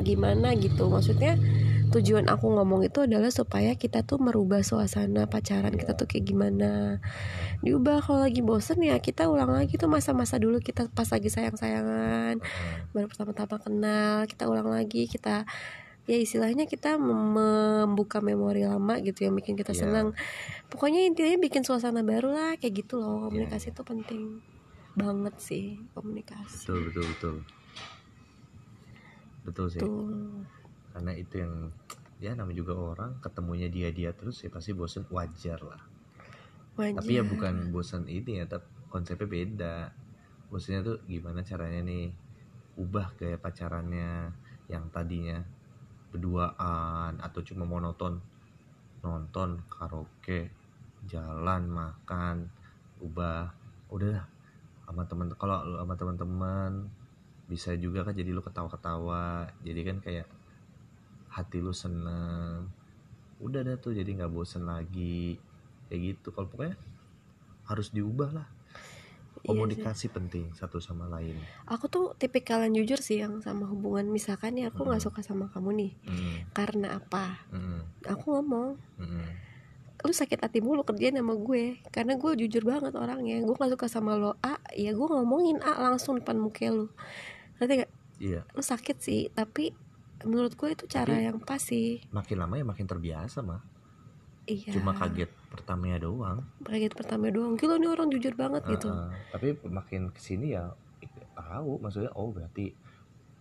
gimana 0.00 0.56
gitu 0.56 0.88
maksudnya 0.88 1.36
tujuan 1.92 2.26
aku 2.26 2.48
ngomong 2.48 2.82
itu 2.82 3.04
adalah 3.04 3.28
supaya 3.28 3.76
kita 3.76 4.02
tuh 4.02 4.16
merubah 4.16 4.64
suasana 4.64 5.28
pacaran 5.28 5.76
kita 5.76 5.92
tuh 5.92 6.08
kayak 6.08 6.24
gimana. 6.24 6.98
Diubah 7.60 8.00
kalau 8.00 8.24
lagi 8.24 8.40
bosen 8.40 8.80
ya 8.80 8.96
kita 8.98 9.28
ulang 9.28 9.52
lagi 9.52 9.76
tuh 9.76 9.86
masa-masa 9.86 10.40
dulu 10.40 10.58
kita 10.58 10.88
pas 10.90 11.06
lagi 11.06 11.28
sayang-sayangan 11.28 12.40
baru 12.90 13.06
pertama-tama 13.06 13.56
kenal 13.60 14.24
kita 14.24 14.48
ulang 14.48 14.72
lagi 14.72 15.04
kita 15.06 15.44
ya 16.02 16.18
istilahnya 16.18 16.66
kita 16.66 16.98
mem- 16.98 17.36
membuka 17.86 18.18
memori 18.18 18.66
lama 18.66 18.98
gitu 18.98 19.22
yang 19.22 19.38
bikin 19.38 19.54
kita 19.54 19.70
Iya. 19.70 19.86
senang. 19.86 20.06
Pokoknya 20.66 21.06
intinya 21.06 21.38
bikin 21.38 21.62
suasana 21.62 22.02
baru 22.02 22.34
lah 22.34 22.58
kayak 22.58 22.82
gitu 22.82 22.98
loh. 22.98 23.30
Iya, 23.30 23.46
komunikasi 23.46 23.66
itu 23.70 23.82
penting 23.86 24.22
banget 24.92 25.34
sih 25.38 25.64
komunikasi. 25.94 26.66
Betul 26.66 26.78
betul 26.90 27.04
betul. 27.06 27.34
Betul 29.42 29.66
sih. 29.70 29.80
Tuh 29.80 30.42
karena 30.92 31.12
itu 31.16 31.40
yang 31.40 31.72
ya 32.22 32.38
namanya 32.38 32.62
juga 32.62 32.78
orang 32.78 33.18
ketemunya 33.18 33.66
dia 33.66 33.90
dia 33.90 34.14
terus 34.14 34.38
ya 34.46 34.50
pasti 34.52 34.70
bosen 34.76 35.02
wajar 35.10 35.58
lah. 35.64 35.82
Wajar 36.78 37.02
tapi 37.02 37.18
ya 37.18 37.26
bukan 37.26 37.74
bosan 37.74 38.06
ini 38.06 38.38
ya 38.38 38.46
tapi 38.46 38.68
konsepnya 38.92 39.26
beda. 39.26 39.76
Bosannya 40.52 40.80
tuh 40.84 40.96
gimana 41.08 41.40
caranya 41.42 41.80
nih 41.82 42.12
ubah 42.76 43.16
gaya 43.16 43.40
pacarannya 43.40 44.30
yang 44.68 44.86
tadinya 44.92 45.40
berduaan 46.12 47.18
atau 47.18 47.40
cuma 47.42 47.64
monoton. 47.64 48.20
Nonton 49.02 49.64
karaoke 49.66 50.52
jalan 51.08 51.66
makan 51.72 52.52
ubah. 53.02 53.50
Udah 53.90 54.28
sama 54.86 55.08
temen 55.08 55.32
kalau 55.34 55.64
sama 55.64 55.94
teman-teman 55.96 56.86
bisa 57.50 57.74
juga 57.74 58.06
kan 58.06 58.14
jadi 58.14 58.30
lu 58.30 58.44
ketawa-ketawa. 58.44 59.50
Jadi 59.64 59.80
kan 59.82 59.98
kayak 59.98 60.28
hati 61.32 61.58
lu 61.58 61.72
seneng. 61.72 62.68
Udah 63.40 63.64
dah 63.64 63.80
tuh 63.80 63.96
jadi 63.96 64.06
nggak 64.06 64.32
bosen 64.32 64.68
lagi. 64.68 65.40
Kayak 65.88 66.00
gitu 66.16 66.28
kalau 66.30 66.48
pokoknya 66.48 66.76
harus 67.66 67.88
diubah 67.90 68.30
lah. 68.32 68.48
Iya 69.42 69.58
komunikasi 69.58 70.06
penting 70.14 70.54
satu 70.54 70.78
sama 70.78 71.10
lain. 71.10 71.34
Aku 71.66 71.90
tuh 71.90 72.14
tipikal 72.14 72.62
yang 72.62 72.78
jujur 72.78 73.02
sih 73.02 73.18
yang 73.18 73.42
sama 73.42 73.66
hubungan. 73.66 74.06
Misalkan 74.06 74.54
nih 74.54 74.70
aku 74.70 74.86
nggak 74.86 75.02
Mm. 75.02 75.06
suka 75.10 75.20
sama 75.26 75.50
kamu 75.50 75.70
nih. 75.82 75.92
Mm, 76.06 76.36
karena 76.54 76.88
apa? 77.02 77.42
Mm, 77.50 77.80
aku 78.06 78.38
ngomong. 78.38 78.78
Mm, 79.02 79.26
lu 80.02 80.14
sakit 80.14 80.38
hati 80.38 80.62
mulu 80.62 80.86
kerjaan 80.86 81.18
sama 81.18 81.34
gue. 81.34 81.74
Karena 81.90 82.14
gue 82.14 82.30
jujur 82.38 82.62
banget 82.62 82.94
orangnya. 82.94 83.42
Gue 83.42 83.54
gak 83.58 83.74
suka 83.74 83.86
sama 83.90 84.14
lo 84.14 84.38
A. 84.46 84.62
Ya 84.78 84.94
gue 84.94 85.08
ngomongin 85.10 85.58
A 85.62 85.90
langsung 85.90 86.22
depan 86.22 86.38
muka 86.38 86.70
lu. 86.70 86.86
Ngerti 87.58 87.82
gak 87.82 87.90
iya. 88.22 88.40
Lu 88.54 88.62
sakit 88.62 88.98
sih 89.02 89.26
tapi 89.34 89.74
menurut 90.24 90.52
gue 90.52 90.68
itu 90.70 90.84
cara 90.86 91.10
Tapi- 91.10 91.24
yang 91.24 91.38
pas 91.38 91.58
sih. 91.58 92.00
makin 92.10 92.36
lama 92.38 92.54
ya 92.54 92.64
makin 92.64 92.84
terbiasa 92.84 93.40
mah. 93.40 93.62
Iya. 94.42 94.74
Cuma 94.74 94.90
kaget 94.92 95.30
pertamanya 95.48 95.98
doang. 96.00 96.42
Kaget 96.60 96.92
pertama 96.92 97.28
doang. 97.28 97.54
Gila 97.54 97.76
nih 97.76 97.88
orang 97.88 98.08
jujur 98.08 98.34
banget 98.34 98.62
gitu. 98.68 98.88
Heeh. 98.88 99.10
tapi 99.30 99.46
makin 99.64 100.10
ke 100.10 100.18
sini 100.18 100.52
ya 100.52 100.74
tahu 101.32 101.78
maksudnya 101.78 102.10
oh 102.12 102.28
berarti 102.28 102.74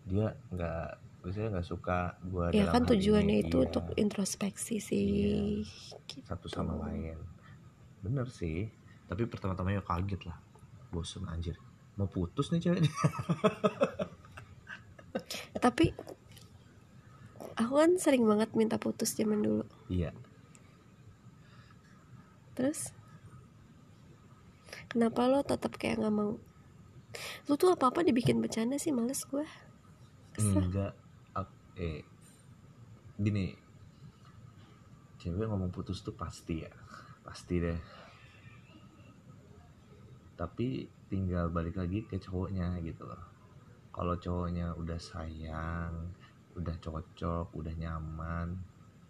dia 0.03 0.29
nggak 0.47 0.85
maksudnya 1.21 1.49
nggak 1.51 1.67
suka 1.67 1.99
gua 2.23 2.49
ya 2.49 2.65
kan 2.67 2.81
tujuannya 2.83 3.37
ini. 3.37 3.43
itu 3.43 3.57
Iya, 3.57 3.65
untuk 3.67 3.85
introspeksi 3.95 4.77
sih. 4.77 5.09
Gitu. 6.05 6.21
satu 6.23 6.45
sama 6.45 6.77
lain. 6.81 7.17
Bener 7.99 8.25
sih. 8.27 8.69
Tapi 9.05 9.25
pertama-tamanya 9.25 9.81
kaget 9.81 10.21
lah. 10.23 10.37
Bosen 10.89 11.25
anjir. 11.25 11.57
Mau 11.93 12.05
putus 12.05 12.49
nih 12.49 12.61
cewek 12.61 12.81
tapi 15.57 15.91
aku 17.55 17.73
kan 17.77 17.91
sering 17.97 18.23
banget 18.25 18.51
minta 18.57 18.75
putus 18.81 19.13
zaman 19.13 19.41
dulu. 19.43 19.65
Iya. 19.87 20.11
Terus? 22.55 22.91
Kenapa 24.91 25.27
lo 25.31 25.39
tetap 25.43 25.79
kayak 25.79 26.03
nggak 26.03 26.15
mau? 26.15 26.35
Lu 27.47 27.53
tuh 27.55 27.71
apa 27.75 27.91
apa 27.91 28.03
dibikin 28.03 28.39
bercanda 28.43 28.75
sih 28.75 28.91
males 28.91 29.23
gue. 29.27 29.43
Kesel. 30.35 30.63
enggak 30.63 30.91
ak- 31.35 31.75
eh 31.79 32.03
gini. 33.19 33.55
Cewek 35.21 35.47
ngomong 35.47 35.69
putus 35.69 36.01
tuh 36.01 36.15
pasti 36.15 36.63
ya 36.63 36.71
pasti 37.21 37.55
deh. 37.61 37.79
Tapi 40.35 40.87
tinggal 41.07 41.51
balik 41.51 41.77
lagi 41.77 42.03
ke 42.07 42.17
cowoknya 42.17 42.79
gitu 42.81 43.05
loh. 43.05 43.21
Kalau 43.91 44.15
cowoknya 44.17 44.73
udah 44.79 44.99
sayang 44.99 46.15
udah 46.55 46.75
cocok 46.83 47.55
udah 47.55 47.73
nyaman 47.75 48.59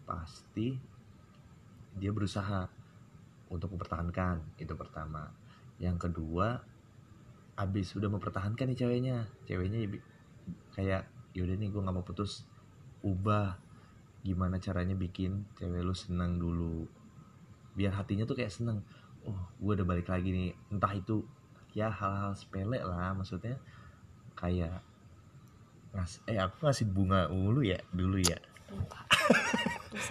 pasti 0.05 0.77
dia 1.97 2.11
berusaha 2.13 2.67
untuk 3.51 3.75
mempertahankan 3.75 4.55
itu 4.59 4.71
pertama. 4.79 5.27
Yang 5.81 6.07
kedua 6.07 6.63
abis 7.59 7.93
udah 7.99 8.07
mempertahankan 8.07 8.71
nih 8.71 8.79
ceweknya 8.79 9.27
ceweknya 9.43 9.99
kayak 10.71 11.05
yaudah 11.35 11.55
nih 11.59 11.67
gue 11.67 11.81
nggak 11.83 11.95
mau 11.95 12.07
putus 12.07 12.47
ubah 13.03 13.59
gimana 14.23 14.57
caranya 14.61 14.95
bikin 14.95 15.43
cewek 15.59 15.83
lu 15.83 15.91
senang 15.91 16.39
dulu. 16.39 16.87
Biar 17.75 17.95
hatinya 17.95 18.23
tuh 18.23 18.39
kayak 18.39 18.53
seneng 18.55 18.79
oh 19.27 19.41
gue 19.59 19.73
udah 19.75 19.87
balik 19.87 20.07
lagi 20.07 20.31
nih. 20.31 20.51
Entah 20.71 20.95
itu 20.95 21.27
ya 21.75 21.91
hal-hal 21.91 22.35
sepele 22.35 22.79
lah 22.83 23.15
maksudnya 23.15 23.59
kayak 24.35 24.83
eh 26.27 26.39
aku 26.39 26.55
ngasih 26.63 26.87
bunga 26.87 27.27
dulu 27.27 27.61
ya 27.61 27.79
dulu 27.91 28.17
ya. 28.19 28.39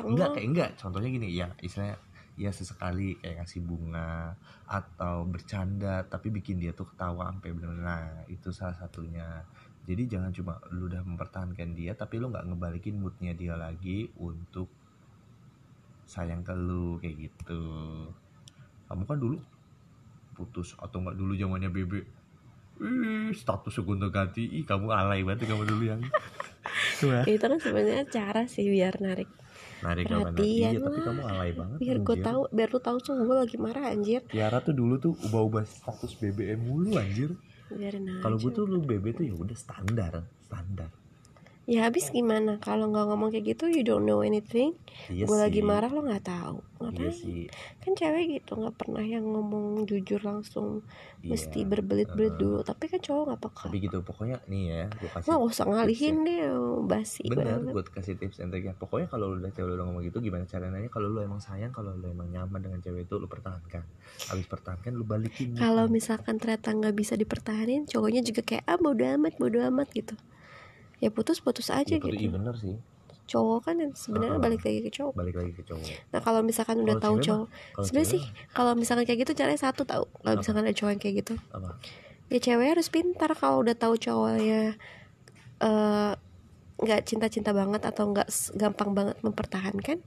Enggak 0.05 0.37
kayak 0.37 0.47
enggak. 0.47 0.70
Contohnya 0.76 1.09
gini 1.09 1.28
ya 1.33 1.49
istilahnya 1.64 1.97
ya 2.37 2.51
sesekali 2.53 3.20
kayak 3.20 3.45
ngasih 3.45 3.61
bunga 3.64 4.37
atau 4.64 5.28
bercanda 5.28 6.05
tapi 6.09 6.33
bikin 6.33 6.57
dia 6.57 6.72
tuh 6.72 6.89
ketawa 6.89 7.28
sampai 7.28 7.53
bener 7.53 7.81
nah 7.81 8.24
itu 8.28 8.53
salah 8.53 8.76
satunya. 8.76 9.45
Jadi 9.89 10.07
jangan 10.07 10.31
cuma 10.31 10.61
lu 10.70 10.93
udah 10.93 11.01
mempertahankan 11.01 11.72
dia 11.72 11.97
tapi 11.97 12.20
lu 12.20 12.28
nggak 12.28 12.45
ngebalikin 12.53 13.01
moodnya 13.01 13.33
dia 13.33 13.57
lagi 13.57 14.12
untuk 14.20 14.68
sayang 16.05 16.45
ke 16.45 16.53
lu 16.53 17.01
kayak 17.01 17.16
gitu. 17.31 17.62
Kamu 18.85 19.09
kan 19.09 19.16
dulu 19.16 19.41
putus 20.37 20.76
atau 20.76 21.01
nggak 21.01 21.16
dulu 21.16 21.33
zamannya 21.37 21.72
bebe 21.72 22.20
Ih, 22.81 23.37
status 23.37 23.76
gonta 23.85 24.09
ganti 24.09 24.49
ih 24.49 24.64
kamu 24.64 24.89
alay 24.89 25.20
banget 25.20 25.53
kamu 25.53 25.68
dulu 25.68 25.85
yang 25.85 26.01
itu 27.28 27.45
kan 27.45 27.61
sebenarnya 27.61 28.09
cara 28.09 28.49
sih 28.49 28.64
biar 28.68 29.01
narik 29.05 29.28
narik 29.81 30.09
kamu 30.09 30.33
Perhatian 30.33 30.72
iya 30.72 30.81
tapi 30.81 31.01
kamu 31.05 31.22
alay 31.24 31.51
banget 31.57 31.76
biar 31.81 31.99
gue 32.01 32.16
tahu 32.20 32.41
biar 32.53 32.68
lu 32.72 32.81
tahu 32.81 32.97
tuh 33.01 33.14
gue 33.20 33.37
lagi 33.37 33.57
marah 33.57 33.85
anjir. 33.93 34.20
Tiara 34.28 34.61
tuh 34.61 34.76
dulu 34.76 34.95
tuh 35.01 35.12
ubah-ubah 35.28 35.64
status 35.64 36.12
BBM 36.20 36.61
mulu 36.61 36.97
anjir. 37.01 37.33
Kalau 38.20 38.37
gue 38.37 38.51
tuh 38.53 38.64
lu 38.66 38.83
BB 38.83 39.16
tuh 39.16 39.24
ya 39.24 39.35
udah 39.37 39.57
standar, 39.57 40.26
standar. 40.45 40.91
Ya 41.71 41.87
habis 41.87 42.11
gimana 42.11 42.59
kalau 42.59 42.91
nggak 42.91 43.07
ngomong 43.07 43.31
kayak 43.31 43.55
gitu 43.55 43.71
you 43.71 43.87
don't 43.87 44.03
know 44.03 44.27
anything 44.27 44.75
Iya 45.07 45.23
gue 45.23 45.37
lagi 45.39 45.61
marah 45.62 45.87
lo 45.87 46.03
nggak 46.03 46.25
tahu 46.27 46.59
Iya 46.59 46.83
ngapain 46.91 47.12
sih. 47.14 47.47
kan 47.83 47.93
cewek 47.95 48.25
gitu 48.43 48.53
nggak 48.59 48.75
pernah 48.75 49.05
yang 49.07 49.23
ngomong 49.23 49.87
jujur 49.87 50.18
langsung 50.27 50.83
Iya. 51.23 51.31
mesti 51.37 51.61
berbelit-belit 51.68 52.35
Heeh. 52.35 52.43
dulu 52.43 52.59
tapi 52.66 52.85
kan 52.91 52.99
cowok 52.99 53.23
nggak 53.31 53.41
peka 53.47 53.64
Tapi 53.71 53.79
gitu 53.87 53.99
pokoknya 54.03 54.37
nih 54.51 54.62
ya, 54.66 54.85
gue 54.91 55.09
kasih 55.14 55.29
Wah, 55.31 55.37
gak 55.39 55.51
usah 55.53 55.64
ngalihin 55.71 56.16
tips 56.16 56.27
deh, 56.27 56.41
basi 56.91 57.21
ya. 57.23 57.31
Bener, 57.31 57.59
gue 57.71 57.83
kasih 57.87 58.14
tips 58.16 58.37
and 58.41 58.51
triknya. 58.51 58.75
Pokoknya 58.75 59.07
kalau 59.12 59.27
lu 59.31 59.37
udah 59.45 59.53
cewek 59.53 59.68
lu 59.68 59.75
udah 59.77 59.87
ngomong 59.87 60.03
gitu, 60.09 60.18
gimana 60.25 60.45
caranya? 60.49 60.89
Kalau 60.89 61.07
lu 61.12 61.21
emang 61.21 61.39
sayang, 61.39 61.71
kalau 61.71 61.93
lu 61.93 62.09
emang 62.09 62.27
nyaman 62.33 62.61
dengan 62.64 62.81
cewek 62.81 63.05
itu, 63.07 63.14
lu 63.21 63.29
pertahankan. 63.29 63.85
Habis 64.33 64.47
pertahankan, 64.49 64.93
lu 64.97 65.05
balikin. 65.05 65.53
Kalau 65.55 65.85
misalkan 65.93 66.41
ternyata 66.41 66.73
nggak 66.73 66.97
bisa 66.97 67.14
dipertahanin, 67.21 67.85
cowoknya 67.85 68.25
juga 68.25 68.41
kayak 68.41 68.64
ah 68.64 68.79
bodo 68.81 69.05
amat, 69.05 69.37
bodo 69.37 69.61
amat 69.61 69.89
gitu. 69.93 70.16
Ya 71.01 71.09
putus-putus 71.09 71.72
aja 71.72 71.88
ya, 71.88 71.96
betul, 71.96 72.12
iya 72.14 72.28
gitu. 72.28 72.36
bener 72.36 72.55
sih. 72.61 72.76
Cowok 73.30 73.59
kan 73.64 73.74
yang 73.78 73.92
sebenarnya 73.94 74.36
Heeh. 74.36 74.44
balik 74.44 74.62
lagi 74.66 74.80
ke 74.84 74.90
cowok. 74.90 75.14
Balik 75.16 75.34
lagi 75.38 75.53
ke 75.57 75.62
cowok. 75.64 75.88
Nah 76.12 76.20
kalau 76.20 76.40
misalkan 76.44 76.76
udah 76.82 76.96
Kalau 76.98 77.05
tahu 77.05 77.16
cowok, 77.24 77.46
sebenarnya 77.86 78.11
sih 78.12 78.22
kalau 78.53 78.72
misalkan 78.76 79.05
kayak 79.07 79.18
gitu 79.24 79.32
caranya 79.38 79.61
satu 79.61 79.82
tahu. 79.88 80.05
Kalau 80.05 80.34
misalkan 80.36 80.62
ada 80.66 80.74
cowok 80.76 80.90
yang 80.92 81.03
kayak 81.03 81.14
gitu, 81.24 81.34
apa? 81.55 81.70
ya 82.30 82.38
cewek 82.38 82.68
harus 82.78 82.86
pintar 82.92 83.30
kalau 83.34 83.62
udah 83.64 83.74
tahu 83.74 83.94
cowoknya 83.98 84.78
eh, 85.62 86.12
nggak 86.80 87.01
cinta-cinta 87.05 87.53
banget 87.53 87.82
atau 87.84 88.09
nggak 88.09 88.28
gampang 88.57 88.90
banget 88.96 89.16
mempertahankan, 89.20 89.98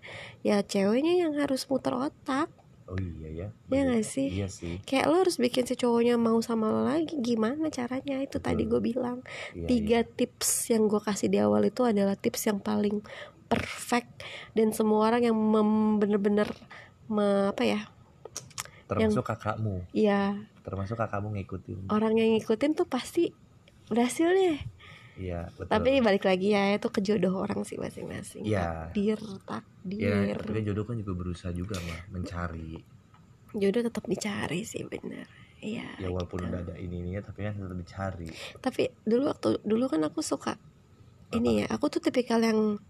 ya 0.41 0.61
ceweknya 0.65 1.13
yang 1.25 1.33
harus 1.37 1.69
muter 1.69 1.93
otak. 1.93 2.49
Oh 2.85 2.97
iya 2.97 3.29
ya. 3.29 3.47
Iya 3.67 3.81
nggak 3.85 4.03
sih? 4.03 4.27
Iya 4.29 4.47
sih. 4.47 4.77
Kayak 4.83 5.05
lo 5.07 5.15
harus 5.19 5.35
bikin 5.35 5.63
si 5.63 5.73
cowoknya 5.73 6.15
mau 6.15 6.35
sama 6.39 6.67
lo 6.67 6.83
lagi 6.83 7.15
Gimana 7.15 7.67
caranya 7.67 8.19
Itu 8.19 8.37
Betul. 8.37 8.45
tadi 8.45 8.63
gue 8.65 8.81
bilang 8.81 9.23
Iya, 9.51 9.67
Tiga 9.67 9.99
tips 10.03 10.67
yang 10.67 10.85
gue 10.85 10.99
kasih 10.99 11.27
di 11.27 11.37
awal 11.37 11.63
itu 11.63 11.81
adalah 11.81 12.13
tips 12.13 12.43
yang 12.45 12.59
paling 12.59 12.99
perfect 13.45 14.23
Dan 14.51 14.69
semua 14.69 15.07
orang 15.07 15.23
yang 15.23 15.37
bener-bener 15.97 16.51
me- 17.07 17.49
Apa 17.49 17.63
ya 17.63 17.79
iya. 17.79 17.81
Termasuk 18.85 19.23
kakakmu. 19.23 19.75
Ya 19.89 20.43
Termasuk 20.61 20.95
kakakmu 20.95 21.33
ngikutin. 21.33 21.87
orang 21.87 22.13
yang 22.13 22.35
ngikutin 22.35 22.71
tuh 22.73 22.85
pasti 22.85 23.31
berhasil 23.85 24.27
deh 24.27 24.59
Iya, 25.13 25.45
betul. 25.53 25.69
Tapi 25.69 26.01
balik 26.01 26.25
lagi 26.25 26.57
ya 26.57 26.73
Itu 26.73 26.89
ke 26.89 26.99
jodoh 27.05 27.45
orang 27.45 27.61
sih 27.61 27.77
masing-masing 27.77 28.43
Iya. 28.49 28.89
Takdir 28.93 29.19
ya, 29.21 29.37
Takdir 29.45 30.35
tapi 30.41 30.51
kan 30.57 30.63
jodoh 30.65 30.83
kan 30.89 30.95
juga 30.97 31.13
berusaha 31.13 31.51
juga 31.53 31.77
mah 31.85 31.99
mencari. 32.09 32.81
Jodoh 33.53 33.81
tetap 33.85 34.03
dicari 34.09 34.65
sih 34.65 34.81
bener 34.89 35.29
Iya 35.61 35.85
Ya 36.01 36.07
walaupun 36.09 36.41
gitu. 36.41 36.49
udah 36.49 36.59
ada 36.65 36.73
ini 36.81 36.99
ininya 37.05 37.21
tapi 37.21 37.45
kan 37.45 37.53
tetap 37.55 37.77
dicari. 37.77 38.29
tapi 38.59 38.83
dulu 39.05 39.29
waktu 39.29 39.49
dulu 39.61 39.85
kan 39.93 40.01
aku 40.09 40.19
suka 40.25 40.57
ini 41.29 41.61
ya 41.63 41.65
aku 41.69 41.89
tuh 41.93 42.01
tipikal 42.01 42.41
yang 42.41 42.81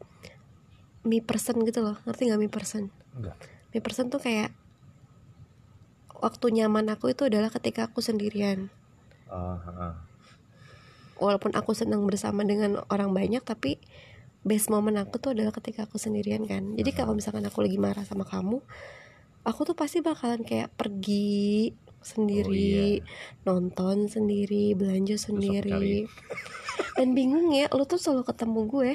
me 1.04 1.20
person 1.20 1.60
gitu 1.68 1.84
loh 1.84 2.00
ngerti 2.08 2.32
nggak 2.32 2.40
me 2.40 2.48
person 2.48 2.88
Enggak. 3.12 3.36
me 3.76 3.80
person 3.84 4.08
tuh 4.08 4.24
kayak 4.24 4.56
waktu 6.24 6.46
nyaman 6.56 6.88
aku 6.88 7.12
itu 7.12 7.28
adalah 7.28 7.52
ketika 7.52 7.92
aku 7.92 8.00
sendirian 8.00 8.72
Oh, 9.34 9.58
heeh. 9.58 9.94
Walaupun 11.24 11.56
aku 11.56 11.72
senang 11.72 12.04
bersama 12.04 12.44
dengan 12.44 12.84
orang 12.92 13.16
banyak 13.16 13.40
tapi 13.42 13.80
best 14.44 14.68
moment 14.68 15.00
aku 15.00 15.24
tuh 15.24 15.32
adalah 15.32 15.56
ketika 15.56 15.88
aku 15.88 15.96
sendirian 15.96 16.44
kan. 16.44 16.76
Jadi 16.76 16.92
kalau 16.92 17.16
misalkan 17.16 17.48
aku 17.48 17.64
lagi 17.64 17.80
marah 17.80 18.04
sama 18.04 18.28
kamu 18.28 18.60
aku 19.44 19.68
tuh 19.68 19.76
pasti 19.76 20.00
bakalan 20.00 20.42
kayak 20.42 20.72
pergi 20.74 21.72
sendiri 22.04 23.00
nonton 23.48 24.12
sendiri 24.12 24.76
belanja 24.76 25.16
sendiri. 25.20 26.08
dan 27.00 27.16
bingung 27.16 27.52
ya 27.56 27.72
lu 27.72 27.84
tuh 27.88 28.00
selalu 28.00 28.28
ketemu 28.28 28.60
gue. 28.68 28.92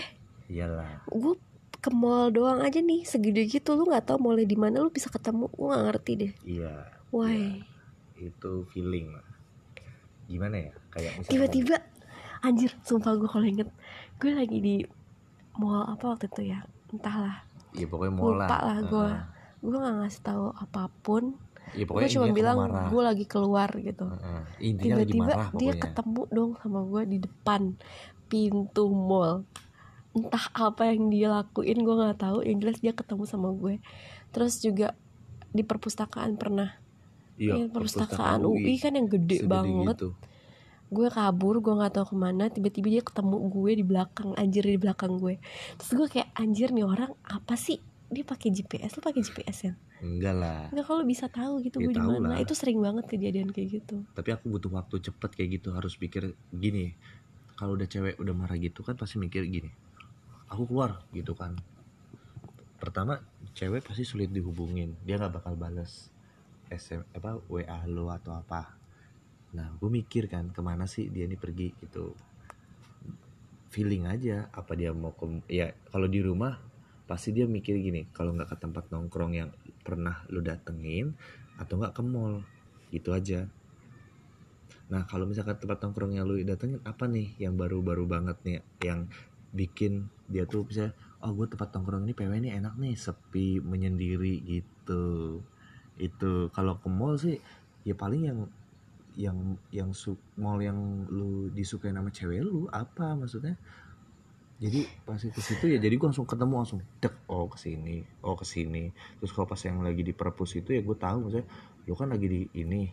Iyalah. 0.48 1.04
gue 1.12 1.36
ke 1.78 1.92
mall 1.92 2.32
doang 2.32 2.64
aja 2.64 2.80
nih 2.80 3.04
segede 3.04 3.44
gitu 3.46 3.76
lu 3.76 3.86
nggak 3.86 4.08
tahu 4.08 4.18
mallnya 4.18 4.48
di 4.48 4.58
mana 4.58 4.80
lu 4.80 4.92
bisa 4.92 5.12
ketemu. 5.12 5.48
Gue 5.52 5.68
nggak 5.72 5.84
ngerti 5.92 6.12
deh. 6.16 6.32
Iya. 6.44 6.74
why? 7.08 7.64
Itu 8.20 8.68
feeling. 8.72 9.16
Gimana 10.28 10.68
ya? 10.68 10.72
Kayak 10.92 11.12
tiba-tiba 11.28 11.76
anjir 12.42 12.70
sumpah 12.86 13.18
gue 13.18 13.28
kalau 13.28 13.46
inget 13.46 13.68
gue 14.18 14.30
lagi 14.34 14.58
di 14.58 14.76
mall 15.58 15.86
apa 15.90 16.14
waktu 16.14 16.30
itu 16.30 16.54
ya 16.54 16.62
entahlah. 16.94 17.42
Iya 17.74 17.86
pokoknya 17.90 18.12
mau 18.14 18.32
lupa 18.34 18.56
lah. 18.62 18.78
gue 18.82 19.08
gue 19.58 19.78
nggak 19.78 19.96
ngasih 20.04 20.22
tahu 20.22 20.46
apa 20.54 20.88
pun. 21.02 21.34
Iya 21.76 21.84
gue 21.84 22.08
cuma 22.14 22.26
bilang 22.32 22.58
gue 22.88 23.02
lagi 23.02 23.26
keluar 23.26 23.68
gitu. 23.76 24.06
Lagi 24.08 24.78
tiba-tiba 24.78 25.52
dia 25.58 25.72
ketemu 25.76 26.22
dong 26.30 26.50
sama 26.62 26.80
gue 26.86 27.02
di 27.10 27.18
depan 27.20 27.74
pintu 28.30 28.86
mall. 28.88 29.44
Entah 30.16 30.46
apa 30.54 30.88
yang 30.88 31.10
dia 31.12 31.28
lakuin 31.28 31.82
gue 31.82 31.94
nggak 31.94 32.18
tahu. 32.22 32.46
Yang 32.46 32.56
jelas 32.64 32.78
dia 32.80 32.92
ketemu 32.94 33.22
sama 33.26 33.50
gue. 33.52 33.82
Terus 34.32 34.62
juga 34.62 34.94
di 35.52 35.66
perpustakaan 35.66 36.38
pernah. 36.38 36.78
Iya, 37.38 37.54
Yang 37.66 37.70
perpustakaan 37.70 38.42
UI 38.46 38.74
kan 38.82 38.98
yang 38.98 39.06
gede 39.06 39.46
banget. 39.46 39.96
gitu. 39.98 40.10
Gue 40.88 41.08
kabur 41.12 41.60
gue 41.60 41.74
nggak 41.76 41.92
tahu 42.00 42.06
ke 42.12 42.16
mana 42.16 42.48
tiba-tiba 42.48 42.88
dia 42.88 43.02
ketemu 43.04 43.36
gue 43.52 43.70
di 43.76 43.84
belakang 43.84 44.32
anjir 44.40 44.64
di 44.64 44.80
belakang 44.80 45.20
gue 45.20 45.36
terus 45.76 45.92
gue 45.92 46.08
kayak 46.08 46.32
anjir 46.32 46.72
nih 46.72 46.84
orang 46.84 47.12
apa 47.28 47.54
sih 47.60 47.76
dia 48.08 48.24
pakai 48.24 48.48
GPS 48.48 48.96
lu 48.96 49.04
pakai 49.04 49.20
GPS 49.20 49.58
ya 49.68 49.74
Enggak 49.98 50.34
lah. 50.38 50.62
nggak 50.70 50.86
kalau 50.86 51.02
bisa 51.02 51.26
tahu 51.26 51.58
gitu 51.60 51.82
Ya, 51.82 51.90
gue 51.90 51.94
di 51.98 52.00
mana 52.00 52.38
itu 52.38 52.54
sering 52.54 52.78
banget 52.78 53.04
kejadian 53.10 53.50
kayak 53.50 53.82
gitu 53.82 54.06
Tapi 54.14 54.30
aku 54.30 54.46
butuh 54.48 54.70
waktu 54.70 55.02
cepet 55.02 55.30
kayak 55.34 55.58
gitu 55.58 55.74
harus 55.74 55.98
pikir 55.98 56.38
gini. 56.54 56.94
Kalau 57.58 57.74
udah 57.74 57.90
cewek 57.90 58.14
udah 58.22 58.30
marah 58.30 58.54
gitu 58.54 58.86
kan 58.86 58.94
pasti 58.94 59.18
mikir 59.18 59.42
gini. 59.50 59.66
Aku 60.54 60.70
keluar 60.70 61.02
gitu 61.10 61.34
kan. 61.34 61.58
Pertama 62.78 63.18
cewek 63.58 63.82
pasti 63.82 64.06
sulit 64.06 64.30
dihubungin. 64.30 64.94
Dia 65.02 65.18
nggak 65.18 65.42
bakal 65.42 65.58
bales 65.58 66.14
SM 66.70 67.02
apa 67.18 67.42
WA 67.50 67.82
lo 67.90 68.14
atau 68.14 68.38
apa. 68.38 68.77
Nah, 69.56 69.72
gue 69.80 69.90
mikir 69.90 70.28
kan 70.28 70.52
ke 70.52 70.60
mana 70.60 70.84
sih 70.84 71.08
dia 71.08 71.24
ini 71.24 71.38
pergi 71.38 71.72
gitu. 71.80 72.12
Feeling 73.68 74.08
aja 74.08 74.48
apa 74.52 74.72
dia 74.76 74.92
mau 74.96 75.12
ke 75.12 75.24
ya 75.48 75.72
kalau 75.92 76.08
di 76.08 76.20
rumah 76.24 76.68
pasti 77.08 77.32
dia 77.32 77.48
mikir 77.48 77.80
gini 77.80 78.04
kalau 78.12 78.36
nggak 78.36 78.52
ke 78.52 78.56
tempat 78.60 78.92
nongkrong 78.92 79.32
yang 79.32 79.48
pernah 79.80 80.28
lu 80.28 80.44
datengin 80.44 81.16
atau 81.56 81.80
nggak 81.80 81.96
ke 81.96 82.02
mall 82.04 82.44
gitu 82.92 83.16
aja 83.16 83.48
nah 84.92 85.08
kalau 85.08 85.24
misalkan 85.24 85.56
tempat 85.56 85.80
nongkrong 85.80 86.20
yang 86.20 86.28
lu 86.28 86.36
datengin 86.44 86.84
apa 86.84 87.08
nih 87.08 87.32
yang 87.40 87.56
baru-baru 87.56 88.04
banget 88.04 88.36
nih 88.44 88.60
yang 88.84 89.08
bikin 89.56 90.12
dia 90.28 90.44
tuh 90.44 90.68
bisa 90.68 90.92
oh 91.24 91.32
gue 91.32 91.48
tempat 91.48 91.72
nongkrong 91.72 92.04
ini 92.04 92.12
PW 92.12 92.32
ini 92.44 92.52
enak 92.52 92.76
nih 92.76 92.92
sepi 92.92 93.64
menyendiri 93.64 94.44
gitu 94.44 95.40
itu 95.96 96.52
kalau 96.52 96.76
ke 96.76 96.88
mall 96.92 97.16
sih 97.16 97.40
ya 97.88 97.96
paling 97.96 98.22
yang 98.28 98.38
yang 99.18 99.58
yang 99.74 99.90
su 99.90 100.14
mall 100.38 100.62
yang 100.62 100.78
lu 101.10 101.50
disukai 101.50 101.90
nama 101.90 102.06
cewek 102.14 102.38
lu 102.38 102.70
apa 102.70 103.18
maksudnya? 103.18 103.58
Jadi 104.58 104.86
pas 105.06 105.18
ke 105.18 105.42
situ 105.42 105.70
ya 105.70 105.78
jadi 105.78 105.94
gue 105.94 106.06
langsung 106.06 106.26
ketemu 106.26 106.54
langsung 106.58 106.82
dek 106.98 107.14
oh 107.30 107.46
ke 107.46 107.58
sini 107.62 108.02
oh 108.26 108.34
ke 108.34 108.42
sini 108.42 108.90
terus 109.22 109.30
kalau 109.30 109.46
pas 109.46 109.62
yang 109.62 109.78
lagi 109.86 110.02
di 110.02 110.10
perpus 110.10 110.58
itu 110.58 110.74
ya 110.74 110.82
gue 110.82 110.98
tahu 110.98 111.30
maksudnya 111.30 111.46
lu 111.86 111.94
kan 111.94 112.10
lagi 112.10 112.26
di 112.26 112.42
ini 112.58 112.90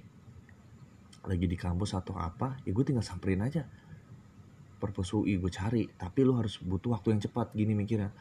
lagi 1.25 1.49
di 1.49 1.57
kampus 1.57 1.97
atau 1.97 2.13
apa 2.21 2.61
ya 2.65 2.73
gue 2.73 2.85
tinggal 2.85 3.05
samperin 3.05 3.45
aja. 3.45 3.65
Perpus 4.75 5.13
UI 5.13 5.41
gue 5.41 5.49
cari 5.49 5.89
tapi 5.93 6.21
lu 6.21 6.37
harus 6.37 6.61
butuh 6.61 6.93
waktu 6.97 7.17
yang 7.17 7.21
cepat 7.21 7.53
gini 7.53 7.73
mikirnya. 7.77 8.13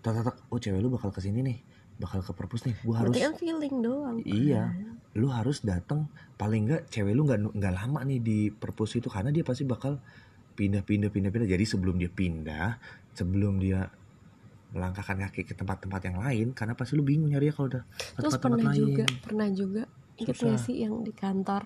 Tak 0.00 0.20
tak 0.24 0.36
oh 0.48 0.56
cewek 0.60 0.80
lu 0.80 0.88
bakal 0.92 1.12
ke 1.12 1.20
sini 1.20 1.44
nih 1.44 1.71
bakal 2.02 2.20
ke 2.20 2.32
perpus 2.34 2.66
nih 2.66 2.74
gue 2.74 2.94
harus 2.98 3.14
kan 3.14 3.34
feeling 3.38 3.74
doang 3.78 4.18
Iya, 4.26 4.74
lu 5.14 5.30
harus 5.30 5.62
datang 5.62 6.10
paling 6.34 6.66
enggak 6.66 6.90
cewek 6.90 7.14
lu 7.14 7.22
nggak 7.22 7.54
nggak 7.54 7.74
lama 7.78 8.02
nih 8.02 8.18
di 8.18 8.38
perpus 8.50 8.98
itu 8.98 9.06
karena 9.06 9.30
dia 9.30 9.46
pasti 9.46 9.62
bakal 9.62 10.02
pindah-pindah 10.52 11.08
pindah-pindah. 11.08 11.48
Jadi 11.48 11.64
sebelum 11.64 11.96
dia 11.96 12.10
pindah, 12.10 12.76
sebelum 13.14 13.56
dia 13.56 13.88
melangkahkan 14.72 15.20
kaki 15.28 15.44
ke 15.44 15.54
tempat-tempat 15.54 16.00
yang 16.08 16.18
lain, 16.18 16.46
karena 16.52 16.72
pasti 16.72 16.96
lu 16.96 17.04
bingung 17.04 17.28
nyari 17.28 17.48
ya 17.48 17.54
kalau 17.54 17.68
udah 17.72 17.84
terus 18.16 18.34
tempat-tempat 18.36 18.40
pernah 18.40 18.72
lain. 18.72 18.80
juga 18.80 19.04
pernah 19.20 19.48
juga 19.52 19.82
inget 20.16 20.36
gak 20.36 20.60
sih 20.60 20.76
yang 20.80 20.94
di 21.04 21.12
kantor 21.12 21.62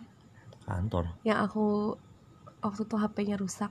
Kantor. 0.67 1.05
yang 1.23 1.39
aku 1.47 1.95
waktu 2.59 2.83
tuh 2.83 2.99
HP-nya 2.99 3.39
rusak 3.39 3.71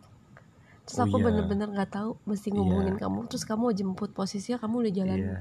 terus 0.88 0.98
Oh 1.00 1.04
aku 1.04 1.20
iya. 1.20 1.26
bener-bener 1.28 1.68
nggak 1.68 1.92
tahu 1.92 2.16
mesti 2.24 2.56
ngomongin 2.56 2.96
kamu 2.96 3.28
terus 3.28 3.44
kamu 3.44 3.76
jemput 3.76 4.16
posisinya 4.16 4.56
kamu 4.62 4.88
udah 4.88 4.94
jalan 4.96 5.20
Iya. 5.20 5.40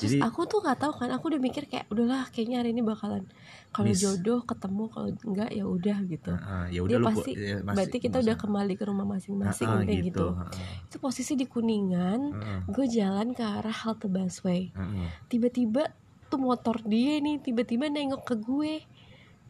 Terus 0.00 0.16
Jadi- 0.16 0.24
aku 0.24 0.48
tuh 0.48 0.64
nggak 0.64 0.78
tahu 0.80 0.92
kan 0.96 1.12
aku 1.12 1.24
udah 1.28 1.38
mikir 1.38 1.68
kayak 1.68 1.84
udahlah 1.92 2.24
kayaknya 2.32 2.64
hari 2.64 2.72
ini 2.72 2.80
bakalan 2.80 3.28
kalau 3.68 3.92
jodoh 3.92 4.40
ketemu 4.42 4.84
kalau 4.88 5.08
enggak 5.22 5.50
ya 5.52 5.62
udah 5.62 5.98
gitu. 6.08 6.32
Heeh, 6.32 6.64
ya 6.72 6.80
udah 6.80 6.98
pasti 7.04 7.30
ya, 7.36 7.60
masih- 7.60 7.76
berarti 7.76 7.96
kita 8.00 8.08
nggak 8.10 8.24
udah 8.24 8.36
kembali 8.40 8.74
ke 8.74 8.84
rumah 8.88 9.06
masing-masing 9.06 9.68
Heeh, 9.68 9.84
kayak 9.84 10.00
gitu, 10.08 10.26
heeh, 10.32 10.50
itu 10.88 10.96
posisi 10.96 11.32
di 11.36 11.44
kuningan 11.44 12.20
heeh, 12.32 12.60
gue 12.66 12.86
jalan 12.88 13.28
ke 13.30 13.44
arah 13.44 13.76
halte 13.76 14.08
busway. 14.08 14.72
Heeh. 14.72 15.08
tiba-tiba 15.28 15.92
tuh 16.26 16.40
motor 16.40 16.80
dia 16.82 17.20
nih 17.20 17.36
tiba-tiba 17.38 17.86
nengok 17.86 18.24
ke 18.24 18.34
gue. 18.34 18.74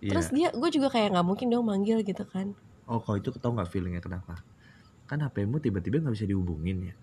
Iya. 0.01 0.11
terus 0.11 0.33
dia 0.33 0.49
gue 0.51 0.71
juga 0.73 0.89
kayak 0.89 1.13
nggak 1.13 1.27
mungkin 1.29 1.47
dong 1.47 1.65
manggil 1.65 2.01
gitu 2.01 2.25
kan. 2.25 2.57
Oh, 2.85 2.99
kalau 2.99 3.17
itu 3.17 3.31
tau 3.33 3.55
nggak 3.55 3.71
feelingnya 3.71 4.03
kenapa? 4.03 4.43
kan 5.05 5.19
HPmu 5.21 5.59
tiba-tiba 5.59 5.99
nggak 5.99 6.15
bisa 6.15 6.25
dihubungin 6.25 6.89
ya? 6.89 6.95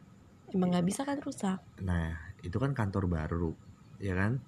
Emang 0.50 0.72
nggak 0.72 0.84
bisa 0.84 1.04
kan 1.04 1.20
rusak? 1.20 1.60
Nah, 1.80 2.16
itu 2.44 2.58
kan 2.58 2.74
kantor 2.74 3.10
baru, 3.10 3.52
ya 3.98 4.14
kan? 4.14 4.42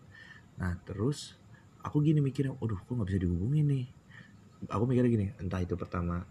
Nah, 0.59 0.75
terus 0.85 1.37
aku 1.81 2.03
gini 2.03 2.19
mikirnya, 2.19 2.53
aduh, 2.59 2.77
kok 2.77 2.91
nggak 2.91 3.09
bisa 3.09 3.19
dihubungin 3.21 3.65
nih? 3.69 3.85
Aku 4.69 4.83
mikirnya 4.85 5.11
gini, 5.11 5.27
entah 5.39 5.63
itu 5.63 5.79
pertama 5.79 6.27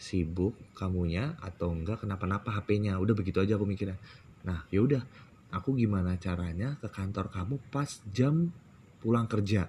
sibuk 0.00 0.56
kamunya 0.72 1.36
atau 1.44 1.76
enggak 1.76 2.02
kenapa-napa 2.02 2.56
HP-nya. 2.56 2.96
Udah 2.96 3.12
begitu 3.12 3.38
aja 3.44 3.60
aku 3.60 3.68
mikirnya. 3.68 4.00
Nah, 4.48 4.64
ya 4.72 4.80
udah, 4.80 5.04
aku 5.52 5.76
gimana 5.76 6.16
caranya 6.16 6.80
ke 6.80 6.88
kantor 6.88 7.28
kamu 7.28 7.60
pas 7.68 8.00
jam 8.08 8.48
pulang 9.04 9.28
kerja. 9.28 9.68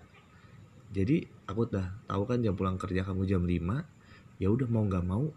Jadi 0.92 1.24
aku 1.48 1.68
udah 1.68 1.88
tahu 2.08 2.24
kan 2.28 2.40
jam 2.40 2.56
pulang 2.56 2.80
kerja 2.80 3.04
kamu 3.04 3.24
jam 3.28 3.44
5 3.44 4.42
ya 4.42 4.50
udah 4.50 4.68
mau 4.68 4.84
nggak 4.84 5.06
mau 5.06 5.30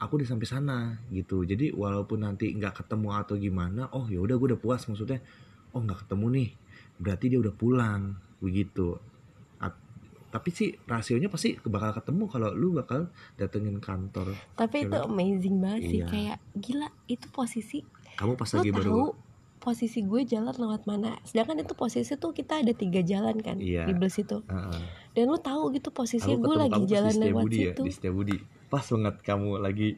aku 0.00 0.16
udah 0.16 0.28
sampai 0.28 0.48
sana 0.48 0.78
gitu. 1.12 1.44
Jadi 1.44 1.70
walaupun 1.70 2.24
nanti 2.24 2.50
nggak 2.50 2.82
ketemu 2.82 3.08
atau 3.14 3.36
gimana 3.36 3.86
oh 3.92 4.08
ya 4.08 4.18
udah 4.18 4.34
gue 4.34 4.56
udah 4.56 4.60
puas 4.60 4.82
maksudnya 4.88 5.20
oh 5.70 5.80
nggak 5.80 6.08
ketemu 6.08 6.26
nih 6.34 6.48
berarti 6.96 7.24
dia 7.28 7.38
udah 7.38 7.54
pulang 7.54 8.16
begitu. 8.40 8.96
At- 9.60 9.76
tapi 10.30 10.48
sih 10.50 10.72
rasionya 10.84 11.28
pasti 11.28 11.60
bakal 11.62 11.92
ketemu 11.92 12.24
kalau 12.26 12.50
lu 12.52 12.72
bakal 12.72 13.10
datengin 13.34 13.76
kantor 13.78 14.32
tapi 14.54 14.86
itu 14.86 14.94
amazing 14.96 15.58
banget 15.58 15.82
sih 15.84 16.00
Iya. 16.00 16.06
kayak 16.06 16.38
gila 16.54 16.88
itu 17.04 17.26
posisi 17.28 17.82
kamu 18.14 18.38
pas 18.38 18.46
lagi 18.48 18.70
tahu 18.70 18.78
baru 18.78 19.02
posisi 19.60 20.00
gue 20.00 20.24
jalan 20.24 20.56
lewat 20.56 20.88
mana. 20.88 21.20
Sedangkan 21.20 21.60
itu 21.60 21.76
posisi 21.76 22.16
tuh 22.16 22.32
kita 22.32 22.64
ada 22.64 22.72
tiga 22.72 23.04
jalan 23.04 23.36
kan 23.44 23.60
Iya. 23.60 23.84
di 23.84 23.92
bus 23.92 24.16
itu. 24.16 24.40
Heeh. 24.48 24.80
dan 25.12 25.24
lo 25.28 25.36
tahu 25.36 25.74
gitu 25.76 25.92
posisi 25.92 26.32
gue 26.32 26.54
lagi 26.56 26.80
jalan 26.88 27.12
di 27.12 27.20
lewat 27.28 27.44
ya 27.52 27.76
situ. 27.76 27.82
Di 27.84 27.92
Setiabudi 27.92 28.36
pas 28.70 28.86
banget 28.86 29.14
kamu 29.20 29.58
lagi 29.58 29.88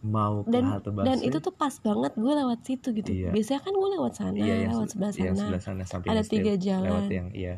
mau 0.00 0.40
ke 0.40 0.48
dan 0.48 0.64
halte 0.64 0.88
dan 0.88 1.18
busway. 1.18 1.28
itu 1.28 1.38
tuh 1.40 1.52
pas 1.52 1.74
banget 1.76 2.12
gue 2.14 2.32
lewat 2.32 2.58
situ 2.62 2.88
gitu 2.94 3.10
Iya. 3.10 3.30
biasanya 3.30 3.60
kan 3.60 3.72
gue 3.74 3.88
lewat 3.92 4.12
sana 4.14 4.36
iya, 4.38 4.54
yang 4.60 4.72
lewat 4.72 4.86
se- 4.86 4.92
sebelah 4.92 5.10
yang 5.12 5.34
sana 5.34 5.44
sebelah 5.44 5.62
sana 5.62 5.82
sampai 5.84 6.08
Ada 6.08 6.22
tiga 6.24 6.52
jalan. 6.56 6.86
lewat 6.86 7.06
yang 7.10 7.28
iya 7.32 7.54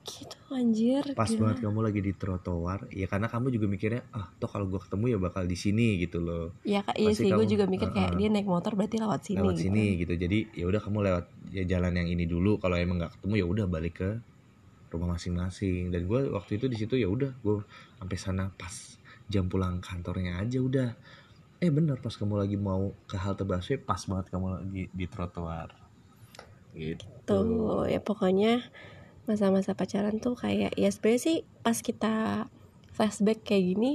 gitu 0.00 0.38
anjir 0.48 1.04
pas 1.12 1.28
gila. 1.28 1.40
banget 1.44 1.58
kamu 1.60 1.78
lagi 1.82 2.00
di 2.00 2.12
trotoar 2.14 2.88
ya 2.90 3.04
karena 3.04 3.26
kamu 3.26 3.52
juga 3.52 3.66
mikirnya 3.68 4.02
ah 4.10 4.32
toh 4.32 4.46
kalau 4.46 4.64
gue 4.64 4.80
ketemu 4.80 5.04
ya 5.06 5.18
bakal 5.18 5.44
di 5.44 5.52
sini 5.54 6.00
gitu 6.00 6.18
loh 6.18 6.56
ya 6.64 6.80
kak 6.80 6.96
iya 6.96 7.12
Pasti 7.12 7.22
sih 7.22 7.30
gue 7.30 7.46
juga 7.46 7.64
mikir 7.66 7.88
kayak 7.90 8.16
Heeh. 8.16 8.18
dia 8.18 8.28
naik 8.30 8.48
motor 8.48 8.72
berarti 8.72 8.96
lewat 8.96 9.20
sini 9.22 9.36
lewat 9.36 9.52
gitu. 9.52 9.64
sini 9.66 9.84
gitu 9.98 10.12
jadi 10.16 10.38
ya 10.54 10.64
udah 10.64 10.80
kamu 10.80 10.98
lewat 11.04 11.24
ya 11.50 11.64
jalan 11.66 11.92
yang 11.92 12.08
ini 12.08 12.24
dulu 12.24 12.56
kalau 12.56 12.74
emang 12.74 12.96
nggak 12.96 13.12
ketemu 13.14 13.34
ya 13.34 13.46
udah 13.46 13.66
balik 13.66 13.94
ke 13.96 14.10
rumah 14.88 15.12
masing-masing 15.12 15.92
dan 15.92 16.00
gue 16.02 16.20
waktu 16.30 16.56
itu 16.56 16.66
di 16.66 16.76
situ 16.78 16.94
ya 16.96 17.04
udah 17.06 17.36
gue 17.36 17.60
sampai 17.98 18.16
sana 18.16 18.48
pas 18.50 18.72
jam 19.28 19.46
pulang 19.46 19.80
kantornya 19.84 20.40
aja 20.40 20.58
udah. 20.60 20.90
Eh 21.58 21.70
bener 21.70 22.00
pas 22.00 22.14
kamu 22.14 22.34
lagi 22.38 22.56
mau 22.56 22.94
ke 23.06 23.16
halte 23.18 23.44
busway 23.44 23.78
pas 23.78 23.98
banget 24.04 24.26
kamu 24.32 24.46
lagi 24.58 24.82
di 24.90 25.06
trotoar. 25.06 25.70
Gitu. 26.74 27.04
Tuh 27.28 27.86
ya 27.88 28.00
pokoknya 28.00 28.64
masa-masa 29.28 29.76
pacaran 29.76 30.16
tuh 30.18 30.34
kayak 30.34 30.72
ya 30.74 30.88
sebenarnya 30.88 31.20
sih 31.20 31.36
pas 31.60 31.76
kita 31.76 32.48
flashback 32.96 33.44
kayak 33.44 33.76
gini 33.76 33.92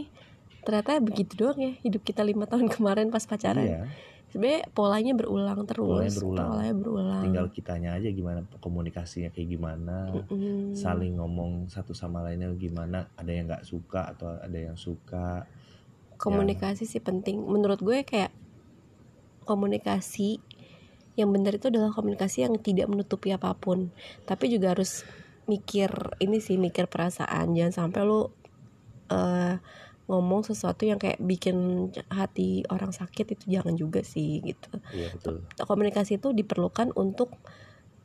ternyata 0.64 1.02
begitu 1.02 1.34
doang 1.36 1.60
ya 1.60 1.74
hidup 1.82 2.06
kita 2.06 2.24
lima 2.24 2.46
tahun 2.46 2.70
kemarin 2.70 3.10
pas 3.10 3.26
pacaran. 3.26 3.68
Iya 3.68 4.13
sebenarnya 4.34 4.66
polanya 4.74 5.14
berulang 5.14 5.62
terus 5.70 5.86
Polanya 5.86 6.14
berulang. 6.18 6.50
polanya 6.50 6.74
berulang. 6.74 7.24
Tinggal 7.30 7.48
kitanya 7.54 7.90
aja 7.94 8.10
gimana 8.10 8.42
komunikasinya 8.58 9.30
kayak 9.30 9.50
gimana 9.54 10.10
Mm-mm. 10.10 10.74
saling 10.74 11.22
ngomong 11.22 11.70
satu 11.70 11.94
sama 11.94 12.26
lainnya 12.26 12.50
gimana 12.58 13.14
ada 13.14 13.30
yang 13.30 13.46
nggak 13.46 13.62
suka 13.62 14.10
atau 14.10 14.34
ada 14.42 14.58
yang 14.58 14.74
suka. 14.74 15.46
Komunikasi 16.18 16.90
sih 16.90 16.98
penting. 16.98 17.46
Menurut 17.46 17.78
gue 17.86 18.02
kayak 18.02 18.34
komunikasi 19.46 20.40
yang 21.14 21.30
benar 21.30 21.54
itu 21.62 21.70
adalah 21.70 21.94
komunikasi 21.94 22.42
yang 22.42 22.58
tidak 22.58 22.90
menutupi 22.90 23.30
apa 23.30 23.54
pun. 23.54 23.94
Tapi 24.26 24.50
juga 24.50 24.74
harus 24.74 25.06
mikir 25.46 26.18
ini 26.18 26.42
sih 26.42 26.58
mikir 26.58 26.90
perasaan. 26.90 27.54
Jangan 27.54 27.74
sampai 27.86 28.02
lu 28.02 28.34
eh, 29.14 29.62
ngomong 30.04 30.44
sesuatu 30.44 30.84
yang 30.84 31.00
kayak 31.00 31.20
bikin 31.24 31.88
hati 32.12 32.68
orang 32.68 32.92
sakit 32.92 33.40
itu 33.40 33.46
jangan 33.60 33.76
juga 33.80 34.04
sih 34.04 34.44
gitu. 34.44 34.72
Iya 34.92 35.16
betul. 35.16 35.36
Komunikasi 35.64 36.20
itu 36.20 36.36
diperlukan 36.36 36.92
untuk 37.00 37.40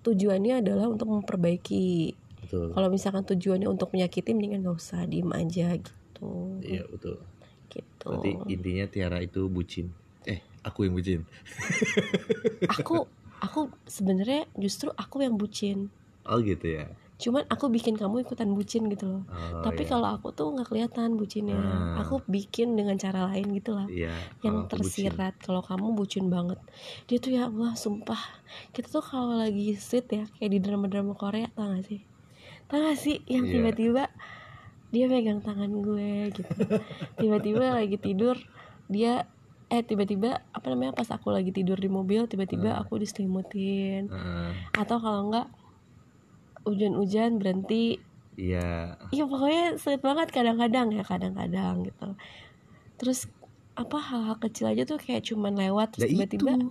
tujuannya 0.06 0.62
adalah 0.62 0.86
untuk 0.86 1.10
memperbaiki. 1.10 2.14
Betul. 2.46 2.70
Kalau 2.70 2.88
misalkan 2.88 3.26
tujuannya 3.26 3.66
untuk 3.66 3.90
menyakiti 3.90 4.30
mendingan 4.30 4.62
gak 4.62 4.78
usah 4.78 5.02
diem 5.10 5.30
aja 5.34 5.74
gitu. 5.74 6.62
Iya 6.62 6.86
betul. 6.86 7.18
Gitu. 7.68 8.06
Berarti 8.06 8.30
intinya 8.46 8.86
Tiara 8.86 9.18
itu 9.18 9.50
bucin. 9.50 9.90
Eh 10.22 10.38
aku 10.62 10.86
yang 10.86 10.94
bucin. 10.94 11.20
Aku 12.78 13.10
aku 13.42 13.74
sebenarnya 13.90 14.46
justru 14.54 14.94
aku 14.94 15.26
yang 15.26 15.34
bucin. 15.34 15.90
Oh 16.28 16.38
gitu 16.38 16.78
ya 16.78 16.86
cuman 17.18 17.42
aku 17.46 17.66
bikin 17.66 17.94
kamu 17.94 18.22
ikutan 18.22 18.46
bucin 18.48 18.86
gitu 18.86 19.06
loh 19.08 19.22
Oh, 19.26 19.60
tapi 19.60 19.82
iya. 19.82 19.90
kalau 19.90 20.08
aku 20.08 20.30
tuh 20.30 20.48
nggak 20.48 20.66
kelihatan 20.66 21.14
bucinnya 21.14 21.54
Ah. 21.54 21.98
aku 21.98 22.22
bikin 22.24 22.72
dengan 22.72 22.94
cara 22.94 23.26
lain 23.26 23.50
gitu 23.52 23.74
lah 23.74 23.86
iya 23.88 24.14
yang 24.40 24.64
tersirat 24.66 25.34
kalau 25.36 25.58
kamu 25.60 25.92
bucin 25.92 26.26
banget 26.26 26.62
dia 27.04 27.18
tuh 27.18 27.30
ya 27.30 27.46
Allah 27.46 27.74
sumpah 27.74 28.18
kita 28.70 28.86
tuh 28.88 29.02
kalau 29.02 29.34
lagi 29.34 29.74
sweet 29.74 30.06
ya 30.08 30.24
kayak 30.32 30.48
di 30.48 30.58
drama-drama 30.58 31.12
Korea 31.12 31.50
tau 31.50 31.68
gak 31.68 31.84
sih 31.84 32.00
tau 32.66 32.78
gak 32.80 32.94
sih 32.96 33.18
yang 33.24 33.44
Iya. 33.44 33.52
tiba-tiba 33.52 34.04
dia 34.88 35.04
megang 35.04 35.42
tangan 35.42 35.74
gue 35.74 36.30
gitu 36.30 36.54
tiba-tiba 37.20 37.74
lagi 37.74 37.96
tidur 37.96 38.38
dia 38.86 39.26
eh 39.66 39.82
tiba-tiba 39.82 40.40
apa 40.48 40.66
namanya 40.66 40.94
pas 40.94 41.04
aku 41.08 41.28
lagi 41.28 41.50
tidur 41.50 41.76
di 41.76 41.88
mobil 41.88 42.24
tiba-tiba 42.24 42.72
Hmm. 42.72 42.80
aku 42.80 42.96
diselimutin 42.96 44.06
Heeh. 44.06 44.50
atau 44.72 44.96
kalau 44.96 45.28
enggak 45.28 45.50
hujan-hujan 46.68 47.40
berhenti 47.40 47.98
iya 48.38 48.94
Iya 49.10 49.24
pokoknya 49.26 49.80
sulit 49.80 49.98
banget 50.04 50.28
kadang-kadang 50.30 50.94
ya 50.94 51.02
kadang-kadang 51.02 51.88
gitu. 51.88 52.14
Terus 53.00 53.26
apa 53.74 53.98
hal-hal 53.98 54.36
kecil 54.38 54.70
aja 54.74 54.82
tuh 54.84 54.98
kayak 54.98 55.22
cuman 55.26 55.54
lewat 55.54 55.94
Nah, 55.94 56.06
terus 56.06 56.10
tiba-tiba 56.14 56.50
itu 56.50 56.54
yang 56.54 56.64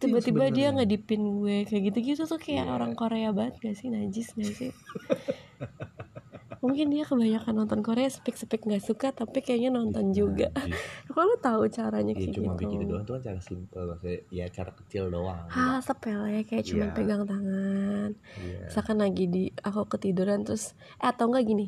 tiba-tiba 0.00 0.44
dia 0.48 0.68
ngedipin 0.72 1.44
gue 1.44 1.56
kayak 1.68 1.82
gitu-gitu 1.92 2.22
tuh 2.24 2.40
kayak 2.40 2.64
Iya. 2.68 2.72
orang 2.72 2.92
Korea 2.96 3.30
banget 3.36 3.60
gak 3.60 3.76
sih 3.76 3.88
najis 3.92 4.32
gak 4.32 4.52
sih? 4.54 4.70
Mungkin 6.58 6.90
dia 6.90 7.02
kebanyakan 7.02 7.54
nonton 7.56 7.80
Korea 7.80 8.06
sepik-sepik 8.06 8.62
nggak 8.62 8.80
suka 8.80 9.08
tapi 9.10 9.38
kayaknya 9.38 9.70
nonton 9.70 10.10
juga. 10.10 10.50
Najis. 10.50 10.74
Kok 11.08 11.22
lu 11.22 11.36
tahu 11.38 11.62
caranya 11.68 12.10
Iya 12.10 12.18
kayak 12.18 12.34
cuma 12.34 12.50
gitu? 12.50 12.60
bikin 12.60 12.78
itu 12.78 12.88
doang 12.88 13.04
tuh 13.04 13.14
kan 13.14 13.22
cara 13.24 13.40
simpel 13.40 13.82
maksudnya 13.86 14.18
ya 14.28 14.46
cara 14.48 14.70
kecil 14.74 15.04
doang 15.08 15.46
Hal 15.46 15.78
sepele 15.78 16.42
kayak 16.42 16.64
cuman 16.64 16.82
Iya. 16.84 16.94
pegang 16.94 17.22
tangan. 17.24 18.10
iya 18.36 18.58
misalkan 18.64 18.96
lagi 18.98 19.24
di 19.26 19.42
aku 19.56 19.80
ketiduran 19.88 20.42
terus 20.42 20.64
eh 20.96 21.06
atau 21.06 21.26
enggak 21.26 21.44
gini 21.44 21.66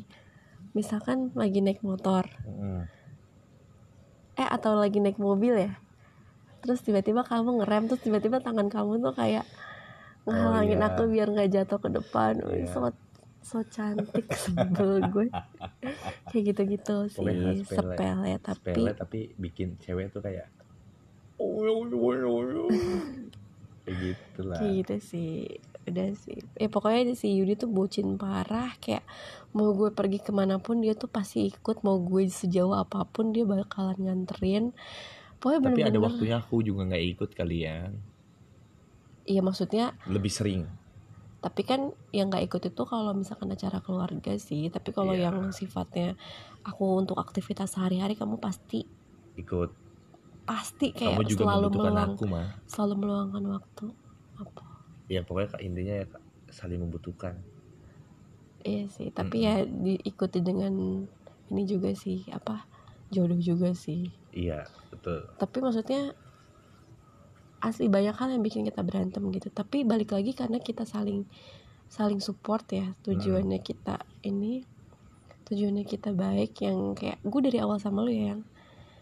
misalkan 0.71 1.31
lagi 1.33 1.59
naik 1.59 1.79
motor 1.81 2.27
Heeh. 2.27 2.81
eh 4.37 4.47
atau 4.49 4.73
lagi 4.73 4.97
naik 4.97 5.15
mobil 5.15 5.55
ya 5.57 5.71
terus 6.59 6.79
tiba-tiba 6.79 7.23
kamu 7.23 7.59
ngerem 7.59 7.87
terus 7.87 8.01
tiba-tiba 8.01 8.37
tangan 8.37 8.67
kamu 8.67 8.99
tuh 8.99 9.11
kayak 9.11 9.43
ngehalangin 10.23 10.77
iya. 10.77 10.87
aku 10.87 11.01
biar 11.07 11.27
nggak 11.27 11.49
jatuh 11.49 11.79
ke 11.79 11.89
depan 11.89 12.33
Iya. 12.39 12.69
So 13.51 13.59
cantik 13.67 14.31
sebel 14.47 15.03
gue. 15.11 15.27
Kayak 16.31 16.43
gitu-gitu 16.55 16.95
sih 17.11 17.19
Pokoknya 17.19 17.51
sepele. 17.67 17.95
sepele 17.99 18.31
tapi 18.39 18.71
sepele 18.71 18.91
tapi 18.95 19.19
bikin 19.35 19.75
cewek 19.83 20.15
tuh 20.15 20.23
kayak 20.23 20.47
kayak 23.83 23.97
gitu 23.99 24.39
lah 24.47 24.59
kayak 24.61 24.73
gitu 24.79 24.95
sih 25.03 25.59
udah 25.81 26.13
sih. 26.13 26.37
Ya 26.61 26.69
pokoknya 26.69 27.17
si 27.17 27.33
Yudi 27.33 27.57
tuh 27.57 27.65
bucin 27.65 28.15
parah 28.15 28.69
kayak 28.77 29.01
mau 29.51 29.73
gue 29.73 29.89
pergi 29.89 30.21
ke 30.21 30.29
mana 30.29 30.61
pun 30.61 30.79
dia 30.79 30.93
tuh 30.93 31.09
pasti 31.09 31.49
ikut. 31.49 31.81
Mau 31.81 31.97
gue 31.97 32.29
sejauh 32.29 32.77
apa 32.77 33.01
pun 33.09 33.33
dia 33.33 33.43
bakalan 33.49 33.97
nganterin. 33.97 34.77
Pokoknya 35.41 35.59
tapi 35.65 35.81
ada 35.81 35.97
bener-bener 35.97 36.05
waktunya 36.05 36.35
aku 36.37 36.61
juga 36.61 36.85
nggak 36.85 37.03
ikut 37.17 37.29
kalian. 37.33 37.91
Iya 39.25 39.41
maksudnya 39.41 39.97
lebih 40.05 40.29
sering 40.29 40.69
tapi 41.41 41.65
kan 41.65 41.89
yang 42.13 42.29
nggak 42.29 42.45
ikut 42.45 42.61
itu 42.69 42.81
kalau 42.85 43.17
misalkan 43.17 43.49
acara 43.49 43.81
keluarga 43.81 44.37
sih. 44.37 44.69
Tapi 44.69 44.93
kalau 44.93 45.17
Iya. 45.17 45.33
yang 45.33 45.49
sifatnya 45.49 46.13
aku 46.61 47.01
untuk 47.01 47.17
aktivitas 47.17 47.73
sehari-hari 47.73 48.13
kamu 48.13 48.37
pasti 48.37 48.85
ikut. 49.33 49.73
Pasti 50.45 50.93
kayak 50.93 51.17
kamu 51.17 51.23
juga 51.25 51.41
selalu 51.49 51.67
meluang 51.73 51.97
aku 52.13 52.23
mah 52.29 52.47
selalu 52.69 52.93
meluangkan 53.01 53.43
waktu. 53.57 53.85
Apa? 54.37 54.61
Ya 55.09 55.25
pokoknya 55.25 55.57
Kak, 55.57 55.61
intinya 55.65 55.95
ya 55.97 56.05
Kak, 56.05 56.23
saling 56.53 56.79
membutuhkan. 56.85 57.41
Iya 58.61 58.85
sih, 58.93 59.09
tapi 59.09 59.41
ya 59.41 59.65
diikuti 59.65 60.45
dengan 60.45 61.01
ini 61.49 61.63
juga 61.65 61.89
sih 61.97 62.21
apa 62.29 62.69
jodoh 63.09 63.41
juga 63.41 63.73
sih. 63.73 64.13
iya 64.31 64.63
betul. 64.93 65.25
Tapi 65.41 65.57
maksudnya 65.59 66.13
asli 67.61 67.87
banyak 67.87 68.13
hal 68.13 68.29
yang 68.29 68.41
bikin 68.41 68.65
kita 68.65 68.81
berantem 68.81 69.21
gitu. 69.29 69.47
Tapi 69.47 69.85
balik 69.85 70.11
lagi 70.11 70.33
karena 70.33 70.57
kita 70.57 70.83
saling 70.83 71.23
saling 71.85 72.17
support 72.17 72.63
ya 72.67 72.95
tujuannya 73.01 73.59
kita 73.59 73.99
ini 74.23 74.63
tujuannya 75.43 75.83
kita 75.83 76.15
baik 76.15 76.55
yang 76.57 76.95
kayak 76.95 77.19
gue 77.19 77.41
dari 77.43 77.59
awal 77.59 77.77
sama 77.77 78.01
lu 78.01 78.09
ya 78.09 78.33
yang 78.33 78.41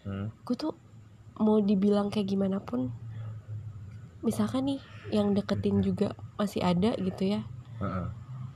Hmm. 0.00 0.32
gue 0.42 0.56
tuh 0.56 0.72
mau 1.36 1.60
dibilang 1.60 2.08
kayak 2.08 2.24
gimana 2.26 2.56
pun 2.56 2.88
misalkan 4.20 4.64
nih 4.64 4.80
yang 5.10 5.32
deketin 5.32 5.80
juga 5.80 6.16
masih 6.34 6.64
ada 6.64 6.96
gitu 6.96 7.36
ya 7.36 7.44
Heeh. 7.78 8.06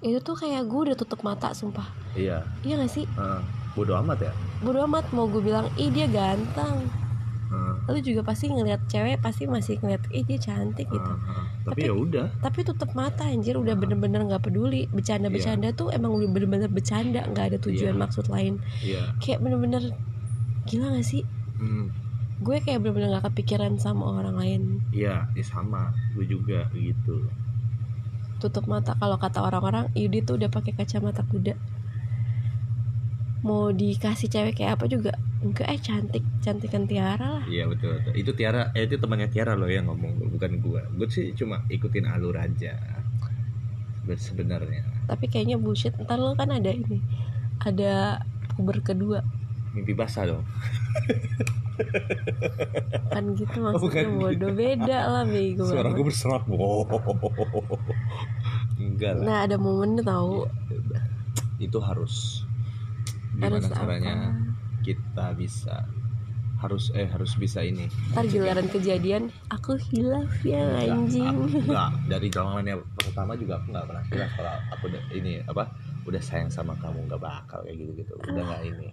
itu 0.02 0.18
tuh 0.18 0.34
kayak 0.34 0.64
gue 0.64 0.80
udah 0.88 0.96
tutup 0.96 1.20
mata 1.20 1.52
sumpah 1.52 1.84
iya 2.14 2.48
iya 2.64 2.80
gak 2.80 2.88
sih 2.88 3.04
Heeh. 3.04 3.40
bodoh 3.76 4.00
amat 4.00 4.24
ya 4.24 4.32
bodo 4.60 4.84
amat 4.84 5.04
mau 5.12 5.28
gue 5.28 5.44
bilang 5.44 5.68
ih 5.76 5.92
dia 5.92 6.08
ganteng 6.08 6.88
Lu 7.84 7.98
juga 7.98 8.22
pasti 8.22 8.48
ngeliat 8.48 8.86
cewek 8.86 9.20
pasti 9.20 9.44
masih 9.44 9.76
ngeliat 9.78 10.02
ih 10.10 10.22
dia 10.22 10.38
cantik 10.38 10.86
gitu. 10.86 11.12
Heeh. 11.12 11.44
tapi 11.64 11.80
Tapi- 11.80 11.88
ya 11.88 11.94
udah. 11.94 12.26
tapi 12.40 12.58
tutup 12.60 12.90
mata 12.92 13.24
anjir 13.24 13.56
udah 13.56 13.72
bener-bener 13.74 14.20
nggak 14.22 14.42
peduli. 14.42 14.84
Bercanda-bercanda 14.88 15.72
tuh 15.72 15.88
emang 15.88 16.12
udah 16.12 16.28
bener-bener 16.28 16.68
bercanda 16.68 17.24
nggak 17.24 17.44
ada 17.52 17.58
tujuan 17.60 17.96
Iya. 17.96 18.02
maksud 18.02 18.26
lain. 18.28 18.60
Iya. 18.80 19.16
Kayak 19.18 19.38
bener-bener 19.40 19.82
gila 20.64 20.92
gak 20.92 21.04
sih? 21.04 21.22
Hmm. 21.56 21.88
gue 22.34 22.58
kayak 22.58 22.82
bener-bener 22.82 23.14
gak 23.14 23.30
kepikiran 23.32 23.78
sama 23.78 24.20
orang 24.20 24.36
lain. 24.36 24.62
Iya 24.90 25.30
ya 25.32 25.44
sama. 25.44 25.94
Gue 26.12 26.26
juga 26.26 26.68
gitu. 26.74 27.24
Tutup 28.42 28.66
mata 28.66 28.92
kalau 28.94 29.16
kata 29.16 29.40
orang-orang 29.40 29.88
Yudi 29.94 30.20
tuh 30.20 30.36
udah 30.36 30.50
pakai 30.50 30.74
kacamata 30.74 31.24
kuda 31.24 31.54
mau 33.44 33.68
dikasih 33.68 34.26
cewek 34.26 34.56
kayak 34.56 34.74
apa 34.74 34.88
juga 34.88 35.12
enggak 35.38 35.68
eh 35.68 35.76
cantik 35.76 36.24
cantikan 36.40 36.82
Tiara 36.84 37.38
lah 37.38 37.44
Iya 37.44 37.68
betul, 37.68 38.00
betul. 38.00 38.12
Itu 38.16 38.30
Tiara, 38.32 38.72
eh 38.72 38.82
itu 38.82 38.96
temannya 38.96 39.28
Tiara 39.28 39.52
loh 39.52 39.68
yang 39.68 39.84
ngomong, 39.84 40.16
bukan 40.32 40.58
gua. 40.58 40.80
Gue 40.90 41.06
sih 41.06 41.30
cuma 41.34 41.60
ikutin 41.68 42.06
alur 42.06 42.34
aja. 42.34 42.74
Seben- 44.00 44.16
Sebenarnya 44.16 44.82
tapi 45.04 45.28
kayaknya 45.28 45.56
bullshit 45.56 45.92
ntar 45.98 46.16
lo 46.16 46.32
kan 46.32 46.48
ada 46.48 46.68
ini 46.68 46.96
ada 47.60 48.18
puber 48.50 48.80
kedua 48.80 49.20
mimpi 49.72 49.92
basah 49.92 50.24
dong. 50.26 50.44
kan 53.12 53.24
gitu 53.34 53.56
maksudnya 53.60 54.06
bukan 54.06 54.08
bodoh 54.16 54.52
beda 54.54 54.98
lah 55.10 55.22
bego 55.26 55.64
Suara 55.68 55.90
gue 55.90 56.04
berserak. 56.04 56.44
Wow. 56.46 56.86
Enggak 58.80 59.12
lah. 59.18 59.24
nah 59.24 59.36
ada 59.44 59.56
momennya 59.56 60.02
tahu 60.02 60.46
Ya. 60.70 61.00
Itu 61.60 61.78
harus 61.78 62.42
gimana 63.34 63.58
harus 63.58 63.68
caranya 63.70 64.14
apa 64.14 64.54
kita 64.84 65.26
bisa 65.34 65.76
harus 66.64 66.88
eh 66.96 67.04
harus 67.04 67.36
bisa 67.36 67.60
ini. 67.60 67.90
ntar 68.14 68.24
giliran 68.24 68.64
kejadian 68.72 69.28
aku 69.52 69.76
hilaf 69.90 70.32
ya 70.46 70.80
anjing. 70.80 71.50
enggak. 71.60 71.92
Dari 72.12 72.28
zamannya 72.32 72.80
pertama 72.96 73.36
juga 73.36 73.60
aku 73.60 73.74
nggak 73.74 73.86
pernah 73.90 74.04
kira 74.08 74.26
kalau 74.32 74.54
aku 74.72 74.84
udah 74.88 75.02
ini 75.12 75.32
apa 75.44 75.68
udah 76.08 76.22
sayang 76.22 76.48
sama 76.48 76.72
kamu 76.80 77.04
nggak 77.10 77.20
bakal 77.20 77.60
kayak 77.68 77.76
gitu 77.84 77.92
gitu 78.00 78.12
udah 78.16 78.42
nggak 78.48 78.62
ini. 78.64 78.88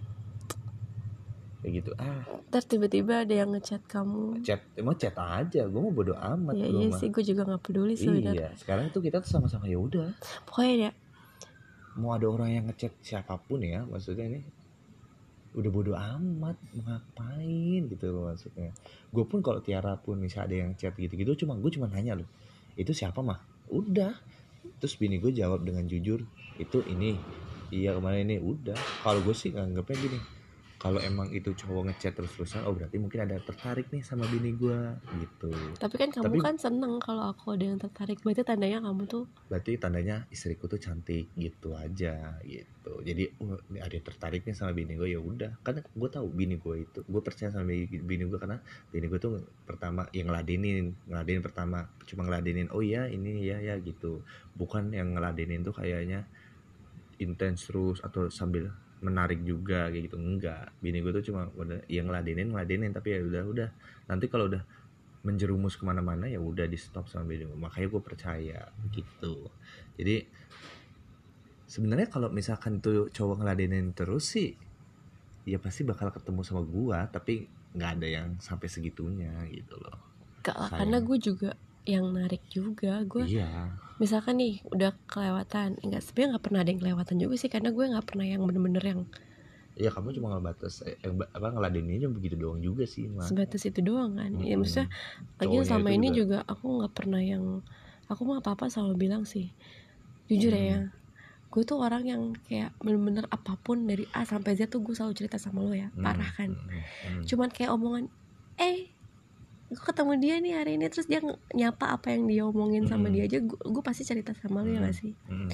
Kayak 1.62 1.72
gitu 1.80 1.90
ah. 1.96 2.22
Ntar 2.50 2.62
tiba-tiba 2.66 3.14
ada 3.24 3.34
yang 3.40 3.54
ngechat 3.56 3.86
kamu. 3.88 4.42
Chat 4.42 4.60
emang 4.76 4.98
chat 4.98 5.16
aja 5.16 5.62
gue 5.64 5.80
mau 5.80 5.94
bodo 5.94 6.12
amat 6.18 6.58
ya 6.58 6.66
iya 6.68 6.90
mah. 6.90 6.98
sih 6.98 7.08
gue 7.08 7.24
juga 7.24 7.46
nggak 7.46 7.62
peduli 7.62 7.94
sebenarnya. 7.96 8.32
Iya 8.36 8.48
sekarang 8.58 8.90
itu 8.92 8.98
kita 9.00 9.24
tuh 9.24 9.30
sama-sama 9.32 9.64
ya 9.64 9.78
udah. 9.80 10.12
Pokoknya 10.44 10.74
ya 10.76 10.90
mau 11.98 12.16
ada 12.16 12.26
orang 12.28 12.50
yang 12.52 12.64
ngechat 12.68 12.92
siapa 13.04 13.36
pun 13.36 13.60
ya 13.60 13.84
maksudnya 13.84 14.24
ini 14.28 14.40
udah 15.52 15.68
bodo 15.68 15.92
amat 15.92 16.56
ngapain 16.72 17.84
gitu 17.92 18.08
loh 18.08 18.32
maksudnya. 18.32 18.72
Gue 19.12 19.24
pun 19.28 19.44
kalau 19.44 19.60
Tiara 19.60 20.00
pun 20.00 20.16
misalnya 20.16 20.48
ada 20.48 20.56
yang 20.64 20.70
chat 20.80 20.96
gitu-gitu 20.96 21.44
cuma 21.44 21.60
gue 21.60 21.70
cuma 21.72 21.92
nanya 21.92 22.16
loh 22.16 22.28
itu 22.76 22.96
siapa 22.96 23.20
mah? 23.20 23.40
Udah. 23.68 24.16
Terus 24.80 24.96
bini 24.96 25.20
gue 25.20 25.34
jawab 25.34 25.66
dengan 25.66 25.84
jujur 25.84 26.24
itu 26.56 26.78
ini 26.88 27.12
iya 27.68 27.92
kemarin 27.92 28.32
ini. 28.32 28.36
Udah. 28.40 28.76
Kalau 29.04 29.20
gue 29.20 29.36
sih 29.36 29.52
nganggapnya 29.52 29.96
gini 30.00 30.18
kalau 30.82 30.98
emang 30.98 31.30
itu 31.30 31.54
cowok 31.54 31.94
ngechat 31.94 32.18
terus-terusan 32.18 32.66
oh 32.66 32.74
berarti 32.74 32.98
mungkin 32.98 33.22
ada 33.22 33.38
tertarik 33.38 33.86
nih 33.94 34.02
sama 34.02 34.26
bini 34.26 34.50
gue 34.58 34.98
gitu. 35.22 35.54
Tapi 35.78 35.94
kan 35.94 36.10
kamu 36.10 36.26
Tapi- 36.26 36.42
kan 36.42 36.56
seneng 36.58 36.98
kalau 36.98 37.30
aku 37.30 37.54
ada 37.54 37.70
yang 37.70 37.78
tertarik. 37.78 38.18
Berarti 38.18 38.42
tandanya 38.42 38.82
kamu 38.82 39.06
tuh 39.06 39.30
berarti 39.46 39.78
tandanya 39.78 40.26
istriku 40.34 40.66
tuh 40.66 40.82
cantik 40.82 41.30
gitu 41.38 41.78
aja 41.78 42.34
gitu. 42.42 42.98
Jadi 42.98 43.30
oh, 43.38 43.62
ini 43.70 43.78
ada 43.78 43.94
yang 43.94 44.02
tertarik 44.10 44.42
nih 44.42 44.58
sama 44.58 44.74
bini 44.74 44.98
gue 44.98 45.14
ya 45.14 45.22
udah. 45.22 45.62
Karena 45.62 45.86
gue 45.86 46.08
tahu 46.10 46.26
bini 46.34 46.58
gue 46.58 46.74
itu 46.82 46.98
gue 47.06 47.22
percaya 47.22 47.54
sama 47.54 47.70
bini, 47.70 47.86
bini 48.02 48.26
gue 48.26 48.38
karena 48.42 48.58
bini 48.90 49.06
gue 49.06 49.20
tuh 49.22 49.38
pertama 49.62 50.10
yang 50.10 50.34
ngeladenin 50.34 50.98
ngeladenin 51.06 51.46
pertama. 51.46 51.86
Cuma 52.10 52.26
ngeladenin 52.26 52.66
oh 52.74 52.82
iya 52.82 53.06
ini 53.06 53.38
ya 53.46 53.62
ya 53.62 53.78
gitu. 53.78 54.26
Bukan 54.58 54.90
yang 54.90 55.14
ngeladenin 55.14 55.62
tuh 55.62 55.78
kayaknya 55.78 56.26
intens 57.22 57.70
terus 57.70 58.02
atau 58.02 58.26
sambil 58.34 58.74
menarik 59.02 59.42
juga 59.42 59.90
kayak 59.90 60.08
gitu. 60.08 60.16
Enggak. 60.16 60.70
Bini 60.78 61.02
gue 61.02 61.12
tuh 61.20 61.34
cuma 61.34 61.50
udah 61.58 61.84
yang 61.90 62.08
ngeladenin 62.08 62.54
ngeladenin. 62.54 62.94
Tapi 62.94 63.08
ya 63.12 63.20
udah 63.20 63.42
udah. 63.50 63.68
Nanti 64.08 64.30
kalau 64.30 64.46
udah 64.48 64.62
menjerumus 65.22 65.78
ke 65.78 65.86
mana-mana 65.86 66.26
ya 66.26 66.42
udah 66.42 66.66
di 66.66 66.74
stop 66.74 67.06
sama 67.06 67.30
bini 67.30 67.46
gue 67.46 67.54
makanya 67.54 67.94
gue 67.94 68.02
percaya 68.02 68.60
gitu. 68.90 69.46
Jadi 69.94 70.26
sebenarnya 71.70 72.10
kalau 72.10 72.26
misalkan 72.30 72.82
tuh 72.82 73.06
cowok 73.14 73.42
ngeladenin 73.42 73.94
terus 73.94 74.34
sih 74.34 74.58
ya 75.46 75.62
pasti 75.62 75.82
bakal 75.82 76.10
ketemu 76.10 76.40
sama 76.42 76.62
gua. 76.62 77.06
Tapi 77.10 77.46
nggak 77.72 77.90
ada 77.98 78.08
yang 78.08 78.26
sampai 78.42 78.66
segitunya 78.66 79.32
gitu 79.50 79.78
loh. 79.78 79.98
Gak 80.42 80.58
lah 80.58 80.70
karena 80.74 80.98
gue 80.98 81.18
juga 81.22 81.54
yang 81.84 82.06
narik 82.10 82.42
juga. 82.48 83.02
Gue 83.02 83.26
iya. 83.26 83.72
misalkan 83.96 84.38
nih 84.38 84.62
udah 84.68 84.94
kelewatan. 85.06 85.78
Enggak 85.80 86.02
sebenarnya 86.02 86.28
nggak 86.34 86.44
pernah 86.44 86.60
ada 86.60 86.70
yang 86.70 86.80
kelewatan 86.80 87.16
juga 87.16 87.34
sih 87.36 87.48
karena 87.48 87.70
gue 87.70 87.84
nggak 87.84 88.06
pernah 88.06 88.26
yang 88.26 88.42
bener-bener 88.42 88.84
yang 88.84 89.02
iya 89.72 89.88
kamu 89.88 90.12
cuma 90.12 90.36
ngebatas 90.36 90.84
eh, 90.84 91.00
apa 91.32 91.48
ngeladeninnya 91.48 92.04
begitu 92.06 92.36
doang 92.36 92.60
juga 92.60 92.84
sih 92.84 93.08
mah 93.08 93.24
sebatas 93.24 93.64
itu 93.64 93.80
doang 93.80 94.14
kan. 94.14 94.28
Ya 94.36 94.52
Mm-mm. 94.52 94.62
maksudnya 94.62 94.92
lagi 95.40 95.56
selama 95.64 95.88
ini 95.90 96.08
juga- 96.12 96.44
juga 96.44 96.52
aku 96.52 96.64
nggak 96.76 96.92
pernah 96.92 97.22
yang 97.24 97.44
aku 98.04 98.20
mah 98.22 98.44
apa 98.44 98.52
apa 98.52 98.64
selalu 98.68 98.94
bilang 99.00 99.24
sih 99.24 99.48
jujur 100.28 100.52
Hmm. 100.52 100.60
ya 100.62 100.78
gue 101.48 101.62
tuh 101.64 101.80
orang 101.80 102.04
yang 102.04 102.22
kayak 102.44 102.72
bener-bener 102.78 103.24
apa 103.26 103.56
pun 103.56 103.84
dari 103.84 104.04
A 104.10 104.24
sampai 104.24 104.56
Z 104.56 104.68
tuh 104.68 104.80
gue 104.80 104.92
selalu 104.92 105.12
cerita 105.14 105.36
sama 105.36 105.60
lo 105.60 105.72
ya 105.72 105.88
Hmm, 105.88 106.00
parah 106.00 106.30
kan? 106.30 106.52
Hmm, 106.52 106.80
hmm. 106.80 107.22
cuman 107.24 107.48
kayak 107.48 107.72
omongan 107.72 108.04
eh 108.56 108.88
gue 109.72 109.80
ketemu 109.82 110.12
dia 110.16 110.34
nih 110.36 110.52
hari 110.54 110.72
ini 110.76 110.86
terus 110.86 111.08
dia 111.08 111.24
nyapa 111.50 111.96
apa 111.96 112.12
yang 112.12 112.28
dia 112.28 112.44
omongin 112.44 112.84
sama 112.84 113.08
Hmm. 113.08 113.14
dia 113.14 113.24
aja. 113.24 113.38
Gue, 113.40 113.56
gue 113.56 113.82
pasti 113.82 114.04
cerita 114.04 114.36
sama 114.36 114.60
lu 114.60 114.70
ya 114.70 114.80
gak 114.82 114.94
sih? 114.94 115.16
Hmm, 115.24 115.48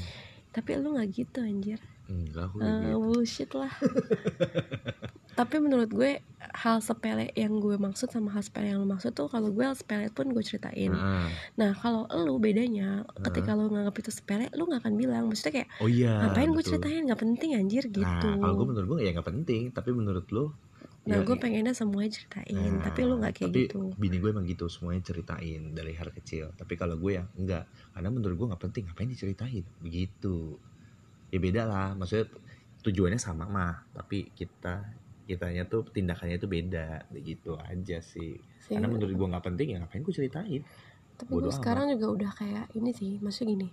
tapi 0.50 0.74
lu 0.74 0.92
nggak 0.92 1.08
gitu 1.12 1.38
anjir. 1.38 1.78
Enggak 2.04 2.48
aku 2.48 2.56
Eh, 2.58 2.66
gitu. 2.66 2.98
bullshit 2.98 3.50
lah. 3.52 3.70
Tapi 5.38 5.62
menurut 5.62 5.86
gue 5.86 6.18
hal 6.56 6.82
sepele 6.82 7.30
yang 7.32 7.62
gue 7.62 7.78
maksud 7.78 8.10
sama 8.10 8.34
hal 8.34 8.42
sepele 8.42 8.74
yang 8.74 8.82
lu 8.82 8.88
maksud 8.88 9.14
tuh 9.14 9.30
kalau 9.30 9.54
gue 9.54 9.62
hal 9.62 9.78
sepele 9.78 10.10
pun 10.10 10.26
gue 10.26 10.42
ceritain. 10.42 10.90
Nah, 10.90 11.30
nah 11.54 11.70
kalau 11.72 12.10
lu 12.10 12.42
bedanya 12.42 13.06
ketika 13.22 13.54
lu 13.54 13.70
nganggap 13.70 13.94
itu 13.94 14.10
sepele 14.10 14.50
lu 14.50 14.66
nggak 14.66 14.82
akan 14.82 14.98
bilang. 14.98 15.30
Maksudnya 15.30 15.62
kayak 15.62 15.68
oh 15.78 15.86
iya 15.86 16.26
ngapain 16.26 16.48
gue 16.48 16.58
betul. 16.58 16.70
ceritain? 16.74 17.02
Nggak 17.06 17.20
penting 17.22 17.50
anjir 17.54 17.84
gitu. 17.86 18.02
nah 18.02 18.18
kalau 18.36 18.54
gue 18.56 18.66
menurut 18.66 18.88
gue 18.88 18.98
ya 18.98 19.10
nggak 19.14 19.28
penting. 19.30 19.62
Tapi 19.70 19.90
menurut 19.94 20.26
lo 20.34 20.44
nah 21.06 21.20
ya, 21.20 21.24
gue 21.24 21.36
pengennya 21.40 21.72
semuanya 21.72 22.10
ceritain 22.20 22.52
Nah, 22.52 22.84
tapi 22.84 23.00
lu 23.06 23.16
nggak 23.16 23.34
kayak 23.38 23.48
tapi 23.48 23.62
gitu. 23.70 23.80
bini 23.96 24.16
gue 24.20 24.30
emang 24.34 24.44
gitu 24.44 24.66
semuanya 24.68 25.02
ceritain 25.04 25.72
dari 25.72 25.92
hal 25.96 26.12
kecil. 26.12 26.52
Tapi 26.52 26.74
kalau 26.76 27.00
gue 27.00 27.16
ya 27.16 27.24
enggak. 27.38 27.64
Karena 27.96 28.08
menurut 28.12 28.34
gue 28.36 28.46
nggak 28.52 28.62
penting 28.68 28.82
ngapain 28.90 29.08
diceritain? 29.08 29.64
Begitu 29.80 30.58
ya 31.28 31.38
beda 31.40 31.62
lah 31.68 31.88
maksudnya 31.92 32.28
tujuannya 32.80 33.20
sama 33.20 33.44
mah 33.44 33.84
tapi 33.92 34.32
kita 34.32 34.80
kitanya 35.28 35.68
tuh 35.68 35.84
tindakannya 35.88 36.36
itu 36.36 36.48
beda. 36.48 37.08
Begitu 37.08 37.56
aja 37.56 37.98
sih. 38.04 38.36
Sih. 38.68 38.74
Karena 38.76 38.92
menurut 38.92 39.14
gue 39.16 39.28
nggak 39.32 39.44
penting 39.44 39.66
ya 39.72 39.76
ngapain 39.80 40.04
gue 40.04 40.12
ceritain? 40.12 40.62
Tapi 41.18 41.30
bodo 41.32 41.48
gue 41.48 41.56
sekarang 41.56 41.88
juga 41.96 42.06
udah 42.20 42.30
kayak 42.36 42.64
ini 42.76 42.90
sih 42.92 43.16
maksudnya 43.18 43.56
gini 43.56 43.68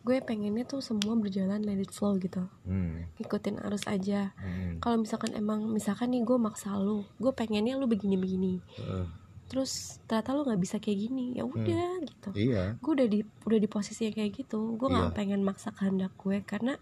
gue 0.00 0.16
pengennya 0.18 0.64
tuh 0.64 0.80
semua 0.80 1.12
berjalan 1.12 1.60
let 1.60 1.76
it 1.76 1.92
flow 1.92 2.16
gitu. 2.16 2.48
Hmm, 2.64 3.04
ikutin 3.16 3.60
arus 3.60 3.84
aja. 3.84 4.32
Hmm, 4.34 4.80
kalau 4.80 4.96
misalkan 4.98 5.32
emang 5.32 5.68
misalkan 5.68 6.10
nih 6.10 6.22
gue 6.22 6.36
maksa 6.36 6.72
lu 6.74 7.04
gue 7.16 7.28
pengennya 7.30 7.76
lu 7.76 7.84
begini 7.84 8.16
begini 8.16 8.64
eh, 8.80 9.04
terus 9.44 9.98
ternyata 10.06 10.32
lu 10.32 10.46
nggak 10.46 10.56
bisa 10.58 10.76
kayak 10.78 10.98
gini 11.04 11.36
ya 11.36 11.44
udah 11.44 12.00
gitu. 12.00 12.28
Iya. 12.32 12.80
Gue 12.80 12.92
udah 12.96 13.06
di 13.06 13.20
udah 13.44 13.58
di 13.58 13.68
posisi 13.68 14.08
yang 14.08 14.16
kayak 14.16 14.32
gitu. 14.32 14.78
Gue 14.78 14.88
nggak 14.88 15.10
Iya. 15.10 15.16
pengen 15.16 15.40
maksa 15.42 15.68
kehendak 15.70 16.16
gue 16.16 16.40
karena 16.42 16.80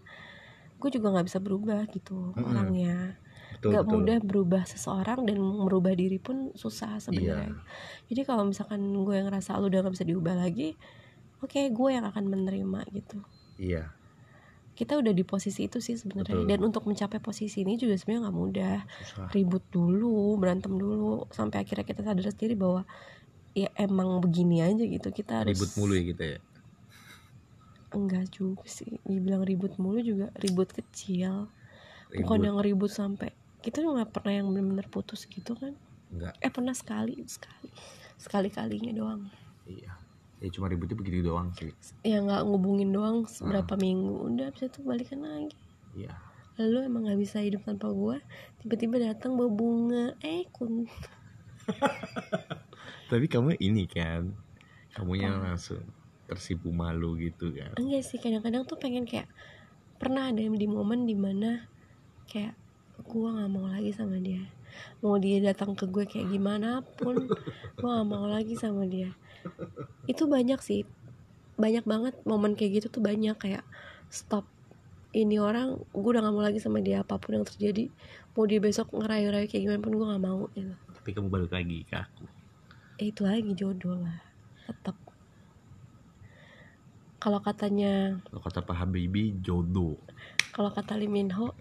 gue 0.78 0.90
juga 0.92 1.10
nggak 1.10 1.26
bisa 1.26 1.38
berubah 1.40 1.90
gitu 1.90 2.30
Mm-mm. 2.32 2.44
orangnya. 2.44 3.18
Betul 3.58 3.74
nggak 3.74 3.84
betul. 3.84 3.96
mudah 3.98 4.18
berubah 4.22 4.62
seseorang 4.62 5.26
dan 5.26 5.36
merubah 5.40 5.90
diri 5.90 6.22
pun 6.22 6.54
susah 6.54 7.02
sebenarnya. 7.02 7.50
Iya. 7.50 7.58
jadi 8.06 8.20
kalau 8.22 8.46
misalkan 8.46 8.78
gue 8.94 9.16
ngerasa 9.18 9.58
lu 9.58 9.66
udah 9.66 9.82
nggak 9.82 9.94
bisa 9.98 10.06
diubah 10.06 10.38
lagi 10.38 10.78
oke 11.42 11.60
gue 11.70 11.90
yang 11.90 12.06
akan 12.06 12.24
menerima 12.26 12.80
gitu. 12.94 13.18
Iya. 13.58 13.90
Kita 14.78 14.94
udah 14.94 15.10
di 15.10 15.26
posisi 15.26 15.66
itu 15.66 15.82
sih 15.82 15.98
sebenarnya. 15.98 16.46
Dan 16.46 16.62
untuk 16.62 16.86
mencapai 16.86 17.18
posisi 17.18 17.66
ini 17.66 17.74
juga 17.74 17.98
sebenarnya 17.98 18.30
nggak 18.30 18.38
mudah. 18.38 18.78
Susah. 18.86 19.28
Ribut 19.34 19.64
dulu 19.74 20.38
berantem 20.38 20.78
dulu 20.78 21.26
sampai 21.34 21.66
akhirnya 21.66 21.82
kita 21.82 22.06
sadar 22.06 22.30
sendiri 22.30 22.54
bahwa 22.54 22.86
ya 23.58 23.66
emang 23.74 24.22
begini 24.22 24.62
aja 24.62 24.86
gitu. 24.86 25.10
Kita 25.10 25.42
harus 25.42 25.58
ribut 25.58 25.70
mulu 25.74 25.92
ya 25.98 26.04
kita 26.14 26.24
ya? 26.38 26.38
Enggak 27.90 28.30
juga 28.30 28.66
sih. 28.70 29.02
Dibilang 29.02 29.42
ribut 29.42 29.74
mulu 29.82 29.98
juga 29.98 30.30
ribut 30.38 30.70
kecil. 30.70 31.50
Bukan 32.14 32.38
ribut. 32.38 32.46
yang 32.46 32.56
ribut 32.62 32.92
sampai 32.94 33.34
kita 33.58 33.82
juga 33.82 34.06
nggak 34.06 34.14
pernah 34.14 34.32
yang 34.38 34.46
benar-benar 34.54 34.86
putus 34.86 35.26
gitu 35.26 35.58
kan? 35.58 35.74
Enggak. 36.14 36.38
Eh 36.38 36.54
pernah 36.54 36.74
sekali 36.78 37.18
sekali. 37.26 37.66
Sekali 38.14 38.46
kalinya 38.54 38.94
doang. 38.94 39.26
Iya 39.66 40.06
ya 40.38 40.48
cuma 40.54 40.70
ributnya 40.70 40.94
begitu 40.94 41.26
doang 41.26 41.50
sih. 41.58 41.74
Ya 42.06 42.22
nggak 42.22 42.46
ngubungin 42.46 42.94
doang 42.94 43.26
berapa 43.42 43.74
minggu. 43.74 44.30
Udah 44.30 44.54
abis 44.54 44.70
itu 44.70 44.80
balikan 44.86 45.26
lagi. 45.26 45.58
Iya. 45.98 46.14
Lalu 46.58 46.78
emang 46.90 47.02
nggak 47.06 47.18
bisa 47.18 47.42
hidup 47.42 47.66
tanpa 47.66 47.90
gua. 47.90 48.22
Tiba-tiba 48.62 49.02
datang 49.02 49.34
bawa 49.34 49.50
bunga 49.50 50.04
eh 50.22 50.46
kun 50.50 50.86
tapi 53.12 53.28
kamu 53.28 53.60
ini 53.60 53.84
kan 53.84 54.32
kamunya 54.96 55.28
langsung 55.36 55.84
tersipu 56.24 56.72
malu 56.72 57.12
gitu 57.20 57.52
kan? 57.52 57.76
Enggak 57.76 58.08
sih 58.08 58.16
kadang-kadang 58.16 58.64
tuh 58.64 58.80
pengen 58.80 59.04
kayak 59.04 59.28
pernah 60.00 60.32
ada 60.32 60.40
di 60.40 60.68
momen 60.68 61.04
di 61.04 61.12
mana 61.12 61.68
kayak 62.24 62.56
gua 63.04 63.36
nggak 63.36 63.50
mau 63.52 63.68
lagi 63.68 63.92
sama 63.92 64.16
dia. 64.16 64.44
Mau 65.04 65.16
dia 65.20 65.40
datang 65.40 65.76
ke 65.76 65.88
gue 65.88 66.04
kayak 66.04 66.28
gimana 66.28 66.80
pun 66.96 67.28
gua 67.80 68.00
nggak 68.00 68.08
mau 68.08 68.24
lagi 68.24 68.56
sama 68.56 68.88
dia 68.88 69.12
itu 70.10 70.24
banyak 70.24 70.60
sih. 70.62 70.82
Banyak 71.58 71.84
banget 71.84 72.14
momen 72.22 72.54
kayak 72.54 72.82
gitu 72.82 72.98
tuh 72.98 73.02
banyak 73.02 73.34
kayak 73.34 73.66
stop 74.08 74.46
ini 75.16 75.40
orang 75.40 75.80
gue 75.96 76.10
udah 76.12 76.20
gak 76.20 76.34
mau 76.36 76.44
lagi 76.44 76.60
sama 76.60 76.84
dia 76.84 77.00
apa 77.00 77.16
pun 77.16 77.40
yang 77.40 77.46
terjadi 77.48 77.88
mau 78.36 78.44
dia 78.44 78.60
besok 78.60 78.92
ngerayu-rayu 78.92 79.48
kayak 79.48 79.62
gimana 79.64 79.80
pun 79.80 79.92
gue 79.96 80.06
gak 80.06 80.24
mau 80.24 80.42
gitu. 80.52 80.72
Tapi 81.00 81.10
kamu 81.16 81.28
balik 81.32 81.52
lagi 81.56 81.78
ke 81.88 81.96
aku. 81.96 82.24
Eh, 83.00 83.08
itu 83.10 83.22
lagi 83.24 83.52
jodoh 83.56 83.96
lah. 83.96 84.20
Tetap 84.68 84.96
kalau 87.18 87.42
katanya 87.42 88.22
kalau 88.30 88.42
kata 88.44 88.60
Pak 88.62 88.76
Habibie 88.78 89.34
jodoh. 89.42 89.98
Kalau 90.54 90.70
kata 90.70 90.94
Lee 90.94 91.10
Min 91.10 91.34
Ho 91.34 91.56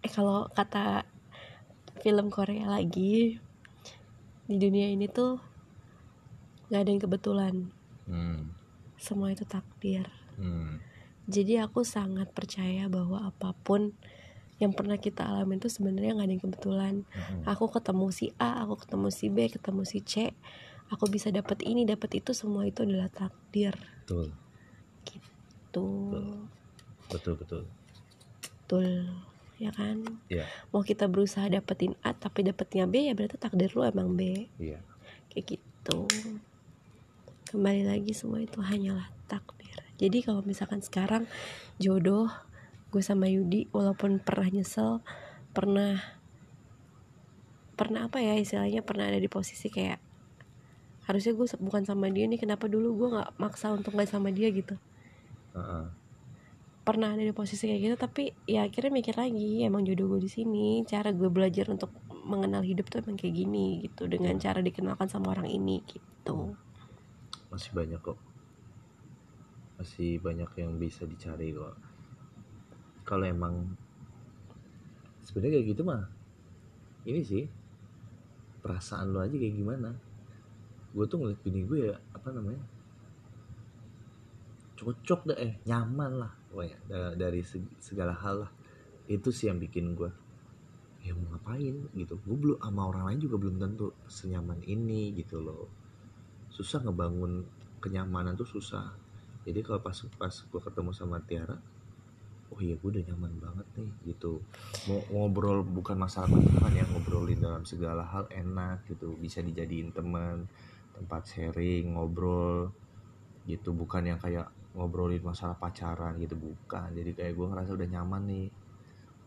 eh 0.00 0.08
kalau 0.08 0.48
kata 0.52 1.04
film 2.00 2.32
Korea 2.32 2.64
lagi 2.70 3.36
di 4.48 4.56
dunia 4.56 4.88
ini 4.88 5.10
tuh 5.10 5.36
nggak 6.70 6.80
ada 6.80 6.90
yang 6.90 7.02
kebetulan. 7.02 7.54
Hmm. 8.10 8.54
semua 9.00 9.30
itu 9.32 9.44
takdir. 9.46 10.06
Hmm. 10.40 10.80
jadi 11.28 11.68
aku 11.68 11.84
sangat 11.84 12.32
percaya 12.32 12.88
bahwa 12.88 13.28
apa 13.28 13.52
pun 13.60 13.92
yang 14.60 14.76
pernah 14.76 15.00
kita 15.00 15.24
alami 15.24 15.56
itu 15.56 15.72
sebenarnya 15.72 16.16
nggak 16.16 16.26
ada 16.26 16.34
yang 16.34 16.44
kebetulan. 16.44 16.94
Hmm. 17.10 17.42
aku 17.44 17.68
ketemu 17.72 18.06
si 18.12 18.26
A 18.40 18.64
aku 18.64 18.80
ketemu 18.80 19.08
si 19.12 19.26
B 19.32 19.48
ketemu 19.48 19.82
si 19.88 19.98
C 20.04 20.34
aku 20.90 21.06
bisa 21.06 21.30
dapat 21.30 21.62
ini 21.64 21.86
dapat 21.86 22.18
itu 22.18 22.34
semua 22.34 22.66
itu 22.66 22.82
adalah 22.82 23.08
takdir. 23.08 23.74
Betul. 24.04 24.34
Tuh 25.70 26.50
betul 27.10 27.34
betul. 27.38 27.62
Betul 28.42 28.90
ya 29.60 29.70
kan? 29.76 30.00
Iya. 30.32 30.48
mau 30.72 30.80
kita 30.80 31.04
berusaha 31.04 31.44
dapetin 31.52 31.92
A 32.00 32.16
tapi 32.16 32.42
dapetnya 32.48 32.88
B 32.88 33.06
ya 33.06 33.14
berarti 33.14 33.36
takdir 33.36 33.70
lu 33.76 33.84
emang 33.86 34.16
B. 34.18 34.50
Iya. 34.58 34.82
Kayak 35.30 35.56
gitu 35.56 36.08
kembali 37.50 37.82
lagi 37.82 38.14
semua 38.14 38.38
itu 38.38 38.62
hanyalah 38.62 39.10
takdir. 39.26 39.74
Jadi 39.98 40.22
kalau 40.22 40.46
misalkan 40.46 40.78
sekarang 40.86 41.26
jodoh 41.82 42.30
gue 42.94 43.02
sama 43.02 43.26
Yudi 43.26 43.66
walaupun 43.74 44.22
pernah 44.22 44.46
nyesel 44.54 45.02
pernah 45.50 45.98
pernah 47.74 48.06
apa 48.06 48.22
ya 48.22 48.38
istilahnya 48.38 48.86
pernah 48.86 49.10
ada 49.10 49.18
di 49.18 49.26
posisi 49.26 49.66
kayak 49.66 49.98
harusnya 51.10 51.34
gue 51.34 51.46
bukan 51.58 51.82
sama 51.82 52.06
dia 52.06 52.30
nih 52.30 52.38
kenapa 52.38 52.70
dulu 52.70 52.94
gue 52.94 53.08
nggak 53.18 53.30
maksa 53.42 53.74
untuk 53.74 53.98
nggak 53.98 54.06
sama 54.06 54.30
dia 54.30 54.46
gitu. 54.54 54.78
Heeh. 55.58 55.86
pernah 56.80 57.12
ada 57.14 57.22
di 57.22 57.34
posisi 57.34 57.66
kayak 57.70 57.82
gitu 57.82 57.96
tapi 57.98 58.22
ya 58.46 58.66
akhirnya 58.66 58.90
mikir 58.90 59.14
lagi 59.14 59.62
emang 59.62 59.82
jodoh 59.82 60.16
gue 60.16 60.26
di 60.26 60.30
sini 60.30 60.82
cara 60.86 61.10
gue 61.10 61.26
belajar 61.26 61.66
untuk 61.70 61.90
mengenal 62.26 62.62
hidup 62.62 62.86
tuh 62.90 63.02
emang 63.02 63.18
kayak 63.18 63.34
gini 63.36 63.84
gitu 63.84 64.06
dengan 64.06 64.38
cara 64.38 64.62
dikenalkan 64.62 65.06
sama 65.06 65.34
orang 65.34 65.46
ini 65.50 65.82
gitu 65.86 66.54
masih 67.52 67.70
banyak 67.78 68.00
kok. 68.02 68.18
Masih 69.78 70.10
banyak 70.22 70.50
yang 70.60 70.72
bisa 70.82 71.02
dicari 71.08 71.48
kok. 71.56 71.74
Kalau 73.08 73.26
emang 73.26 73.54
sebenarnya 75.26 75.60
kayak 75.60 75.68
gitu 75.74 75.82
mah 75.86 76.02
ini 77.08 77.20
sih 77.24 77.44
perasaan 78.60 79.12
lo 79.12 79.18
aja 79.24 79.34
kayak 79.36 79.56
gimana. 79.56 79.90
Gue 80.94 81.04
tuh 81.10 81.18
ngeliat 81.22 81.40
bini 81.44 81.60
gue 81.68 81.78
ya 81.92 81.96
apa 82.16 82.28
namanya 82.34 82.62
cocok 84.80 85.20
deh 85.28 85.38
eh 85.46 85.52
nyaman 85.68 86.12
lah 86.24 86.32
pokoknya 86.48 86.76
Da- 86.88 87.14
dari 87.22 87.40
seg- 87.44 87.76
segala 87.80 88.14
hal 88.16 88.36
lah. 88.48 88.52
Itu 89.10 89.28
sih 89.34 89.50
yang 89.50 89.58
bikin 89.60 89.92
gue 89.98 90.10
ya 91.06 91.12
mau 91.16 91.26
ngapain? 91.36 91.76
gitu. 91.96 92.14
Gue 92.26 92.36
belum 92.42 92.58
sama 92.60 92.82
orang 92.90 93.04
lain 93.12 93.20
juga 93.24 93.36
belum 93.40 93.56
tentu 93.62 93.86
senyaman 94.08 94.60
ini 94.64 95.12
gitu 95.16 95.40
loh 95.40 95.79
susah 96.50 96.82
ngebangun 96.82 97.46
kenyamanan 97.80 98.36
tuh 98.36 98.46
susah. 98.46 98.92
Jadi 99.46 99.64
kalau 99.64 99.80
pas 99.80 99.96
pas 100.20 100.34
gue 100.34 100.60
ketemu 100.60 100.90
sama 100.92 101.16
Tiara 101.24 101.56
oh 102.50 102.58
iya 102.58 102.74
gue 102.74 102.88
udah 102.90 103.04
nyaman 103.06 103.32
banget 103.38 103.66
nih 103.78 103.90
gitu. 104.10 104.42
Mau 104.90 105.00
ngobrol 105.14 105.62
bukan 105.62 105.96
masalah 105.96 106.26
pacaran 106.26 106.74
ya 106.74 106.84
ngobrolin 106.90 107.38
dalam 107.38 107.62
segala 107.62 108.02
hal 108.04 108.26
enak 108.28 108.84
gitu. 108.90 109.14
Bisa 109.16 109.40
dijadiin 109.40 109.94
teman 109.94 110.50
tempat 110.98 111.22
sharing 111.30 111.94
ngobrol 111.94 112.74
gitu. 113.46 113.70
Bukan 113.70 114.10
yang 114.10 114.18
kayak 114.18 114.50
ngobrolin 114.74 115.22
masalah 115.22 115.54
pacaran 115.54 116.18
gitu 116.18 116.34
bukan. 116.34 116.90
Jadi 116.90 117.10
kayak 117.14 117.32
gue 117.38 117.46
ngerasa 117.48 117.70
udah 117.72 117.88
nyaman 117.88 118.22
nih. 118.26 118.46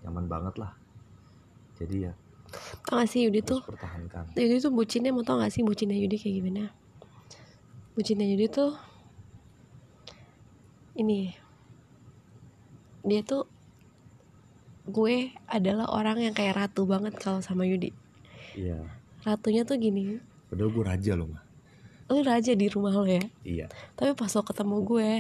Nyaman 0.04 0.26
banget 0.28 0.56
lah. 0.60 0.76
Jadi 1.80 1.98
ya 2.06 2.14
tau 2.86 3.02
gak 3.02 3.10
sih 3.10 3.26
Yudi 3.26 3.42
tuh 3.42 3.66
pertahankan 3.66 4.38
Yudi 4.38 4.62
tuh 4.62 4.70
bucinnya 4.70 5.10
mau 5.10 5.26
tau 5.26 5.42
gak 5.42 5.50
sih 5.50 5.66
bucinnya 5.66 5.98
Yudi 5.98 6.22
kayak 6.22 6.36
gimana 6.38 6.70
bucinnya 7.94 8.26
Yudi 8.26 8.48
tuh 8.50 8.74
ini 10.98 11.34
dia 13.06 13.22
tuh 13.26 13.50
gue 14.90 15.32
adalah 15.48 15.90
orang 15.90 16.22
yang 16.22 16.36
kayak 16.36 16.60
ratu 16.60 16.84
banget 16.84 17.16
kalau 17.16 17.40
sama 17.40 17.64
Yudi. 17.64 17.96
Iya. 18.52 18.84
Ratunya 19.24 19.64
tuh 19.64 19.80
gini. 19.80 20.20
Padahal 20.52 20.70
gue 20.76 20.84
raja 20.84 21.16
loh 21.16 21.32
mah 21.32 21.44
lu 22.14 22.22
raja 22.22 22.52
di 22.54 22.68
rumah 22.70 22.94
lo 22.94 23.10
ya? 23.10 23.26
Iya. 23.42 23.68
Tapi 23.98 24.14
pas 24.14 24.30
lo 24.30 24.42
ketemu 24.46 24.78
gue 24.86 25.12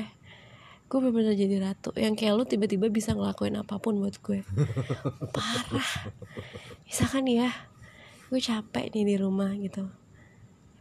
gue 0.83 1.01
bener-bener 1.01 1.33
jadi 1.33 1.57
ratu 1.57 1.89
yang 1.97 2.13
kayak 2.13 2.37
lu 2.37 2.45
tiba-tiba 2.45 2.85
bisa 2.85 3.17
ngelakuin 3.17 3.57
apa 3.57 3.81
pun 3.81 3.97
buat 3.97 4.13
gue. 4.21 4.45
Parah. 5.35 5.91
Misalkan 6.85 7.25
ya 7.25 7.49
gue 8.29 8.37
capek 8.37 8.93
nih 8.93 9.05
di 9.13 9.15
rumah 9.17 9.49
gitu 9.57 9.89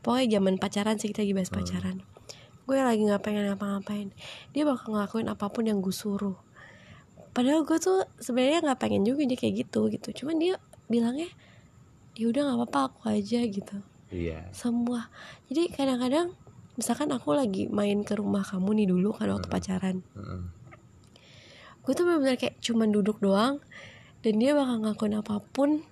pokoknya 0.02 0.38
zaman 0.38 0.54
pacaran 0.58 0.98
sih 0.98 1.10
kita 1.10 1.22
lagi 1.24 1.34
bahas 1.34 1.50
pacaran. 1.50 1.96
Gue 2.62 2.78
lagi 2.78 3.02
nggak 3.02 3.22
pengen 3.22 3.50
ngapa-ngapain. 3.50 4.14
Dia 4.54 4.62
bakal 4.62 4.94
ngelakuin 4.94 5.26
apa 5.30 5.46
pun 5.50 5.66
yang 5.66 5.82
gue 5.82 5.94
suruh. 5.94 6.38
Padahal 7.32 7.64
gue 7.64 7.78
tuh 7.80 8.06
sebenarnya 8.20 8.62
nggak 8.62 8.78
pengen 8.78 9.02
juga 9.02 9.24
dia 9.24 9.38
kayak 9.38 9.66
gitu 9.66 9.88
gitu. 9.90 10.22
Cuman 10.22 10.38
dia 10.38 10.60
bilangnya 10.86 11.30
ya 12.14 12.28
udah 12.28 12.40
nggak 12.44 12.58
apa-apa 12.60 12.80
aku 12.92 13.00
aja 13.08 13.40
gitu. 13.46 13.78
Iya. 14.12 14.52
Semua. 14.52 15.08
Jadi 15.48 15.72
kadang-kadang 15.72 16.36
misalkan 16.76 17.08
aku 17.12 17.32
lagi 17.36 17.68
main 17.68 18.04
ke 18.04 18.16
rumah 18.16 18.44
kamu 18.44 18.84
nih 18.84 18.86
dulu 18.92 19.16
kan 19.16 19.32
waktu 19.32 19.48
pacaran. 19.48 19.96
Heeh. 20.16 20.42
gue 21.82 21.98
tuh 21.98 22.06
bener-bener 22.06 22.38
kayak 22.38 22.62
cuman 22.62 22.94
duduk 22.94 23.18
doang 23.18 23.58
dan 24.22 24.38
dia 24.38 24.54
bakal 24.54 24.86
ngelakuin 24.86 25.18
apa 25.18 25.42
pun 25.50 25.82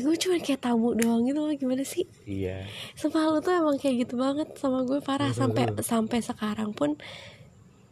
gue 0.00 0.16
cuma 0.16 0.40
kayak 0.40 0.64
tamu 0.64 0.96
doang 0.96 1.28
gitu 1.28 1.36
loh 1.44 1.52
gimana 1.52 1.84
sih 1.84 2.08
iya 2.24 2.64
Sumpah 2.96 3.28
lu 3.28 3.44
tuh 3.44 3.52
emang 3.52 3.76
kayak 3.76 4.08
gitu 4.08 4.16
banget 4.16 4.48
sama 4.56 4.88
gue 4.88 5.04
parah 5.04 5.36
sampai 5.36 5.68
sampai 5.84 6.24
sekarang 6.24 6.72
pun 6.72 6.96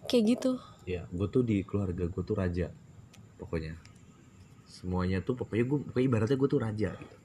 kayak 0.08 0.24
gitu 0.36 0.56
Iya, 0.88 1.06
gue 1.12 1.28
tuh 1.28 1.46
di 1.46 1.62
keluarga 1.62 2.08
gue 2.08 2.22
tuh 2.24 2.34
raja, 2.34 2.66
pokoknya. 3.36 3.76
Semuanya 4.66 5.20
tuh 5.20 5.36
pokoknya 5.38 5.64
gue, 5.70 5.78
pokoknya 5.86 6.06
ibaratnya 6.10 6.38
gue 6.40 6.50
tuh 6.50 6.60
raja. 6.62 6.90
Gitu. 6.96 7.16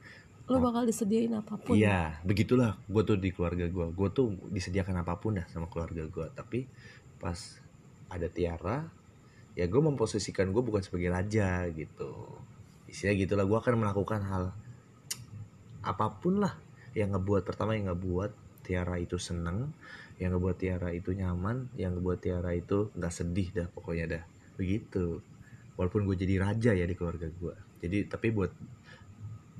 lu 0.46 0.62
bakal 0.62 0.86
disediain 0.86 1.34
apa 1.34 1.58
pun 1.58 1.74
Iya, 1.74 2.22
begitulah 2.22 2.78
gue 2.86 3.02
tuh 3.02 3.18
di 3.18 3.34
keluarga 3.34 3.66
gue. 3.66 3.86
Gue 3.90 4.08
tuh 4.14 4.30
disediakan 4.54 5.02
apa 5.02 5.18
pun 5.18 5.42
dah 5.42 5.46
sama 5.50 5.66
keluarga 5.66 6.06
gue. 6.06 6.26
Tapi 6.30 6.70
pas 7.18 7.58
ada 8.06 8.30
Tiara, 8.30 8.86
ya 9.58 9.66
gue 9.66 9.82
memposisikan 9.82 10.54
gue 10.54 10.62
bukan 10.62 10.86
sebagai 10.86 11.10
raja 11.10 11.66
gitu. 11.74 12.38
Isinya 12.86 13.18
gitulah, 13.18 13.42
gue 13.42 13.58
akan 13.58 13.74
melakukan 13.82 14.22
hal 14.22 14.54
apa 15.86 16.10
pun 16.18 16.42
lah 16.42 16.58
yang 16.98 17.14
ngebuat 17.14 17.46
pertama 17.46 17.78
yang 17.78 17.94
ngebuat 17.94 18.34
Tiara 18.66 18.98
itu 18.98 19.14
seneng, 19.14 19.70
yang 20.18 20.34
ngebuat 20.34 20.58
Tiara 20.58 20.90
itu 20.90 21.14
nyaman, 21.14 21.70
yang 21.78 21.94
ngebuat 21.94 22.18
Tiara 22.18 22.50
itu 22.50 22.90
nggak 22.98 23.14
sedih 23.14 23.48
dah 23.54 23.70
pokoknya 23.70 24.04
dah 24.18 24.24
begitu. 24.58 25.22
Walaupun 25.78 26.02
gue 26.10 26.16
jadi 26.18 26.42
raja 26.42 26.74
ya 26.74 26.82
di 26.82 26.98
keluarga 26.98 27.30
gue. 27.30 27.54
Jadi 27.84 28.10
tapi 28.10 28.34
buat 28.34 28.50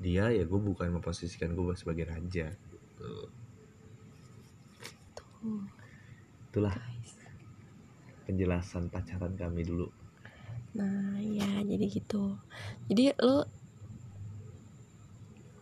dia 0.03 0.27
ya 0.29 0.43
gue 0.43 0.59
bukan 0.59 0.99
memposisikan 0.99 1.55
gue 1.55 1.71
sebagai 1.79 2.09
raja 2.11 2.51
gitu. 2.51 3.11
Itulah 6.51 6.75
penjelasan 8.27 8.91
pacaran 8.91 9.39
kami 9.39 9.63
dulu. 9.63 9.87
nah 10.77 11.17
ya 11.17 11.47
jadi 11.65 11.85
gitu 11.89 12.37
jadi 12.85 13.17
lu 13.17 13.41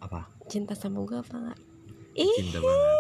Apa? 0.06 0.30
cinta 0.46 0.78
sama 0.78 1.02
gue 1.02 1.18
apa 1.18 1.34
enggak 1.34 1.60
ih. 2.14 2.36
cinta 2.38 2.62
banget. 2.62 2.98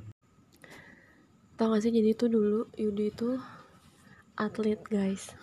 Tau 1.58 1.68
gak 1.74 1.82
sih 1.84 1.92
jadi 1.92 2.16
itu 2.16 2.26
dulu 2.30 2.70
Yudi 2.78 3.12
itu 3.12 3.36
atlet 4.38 4.80
guys. 4.86 5.34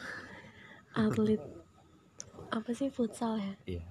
Atlet 0.97 1.43
apa 2.49 2.69
sih 2.73 2.89
futsal 2.89 3.37
ya? 3.37 3.53
Iya. 3.67 3.83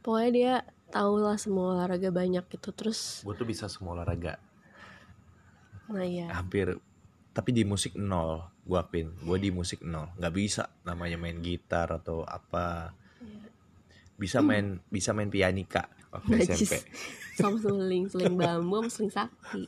Pokoknya 0.00 0.30
dia 0.32 0.54
tahu 0.90 1.22
lah 1.22 1.38
semua 1.38 1.78
olahraga 1.78 2.10
banyak 2.10 2.42
gitu 2.50 2.74
terus 2.74 3.22
gue 3.22 3.34
tuh 3.36 3.46
bisa 3.46 3.70
semua 3.70 3.94
olahraga. 3.94 4.42
Nah 5.92 6.02
iya. 6.02 6.32
Hampir 6.34 6.80
tapi 7.30 7.54
di 7.54 7.62
musik 7.62 7.94
nol 7.94 8.42
gue 8.66 8.74
akuin 8.74 9.14
gue 9.22 9.36
di 9.38 9.54
musik 9.54 9.84
nol. 9.86 10.10
Nggak 10.18 10.34
bisa 10.34 10.66
namanya 10.82 11.20
main 11.20 11.38
gitar 11.38 11.86
atau 11.92 12.26
apa 12.26 12.96
bisa 14.20 14.44
main 14.44 14.84
bisa 14.92 15.16
main 15.16 15.32
pianika 15.32 15.88
waktu 16.12 16.44
Najis. 16.44 16.68
SMP 16.68 16.74
sama 17.40 17.56
seling 17.56 18.04
seling 18.12 18.36
bambu 18.36 18.84
sama 18.84 18.88
seling 18.92 19.12
sakti. 19.12 19.62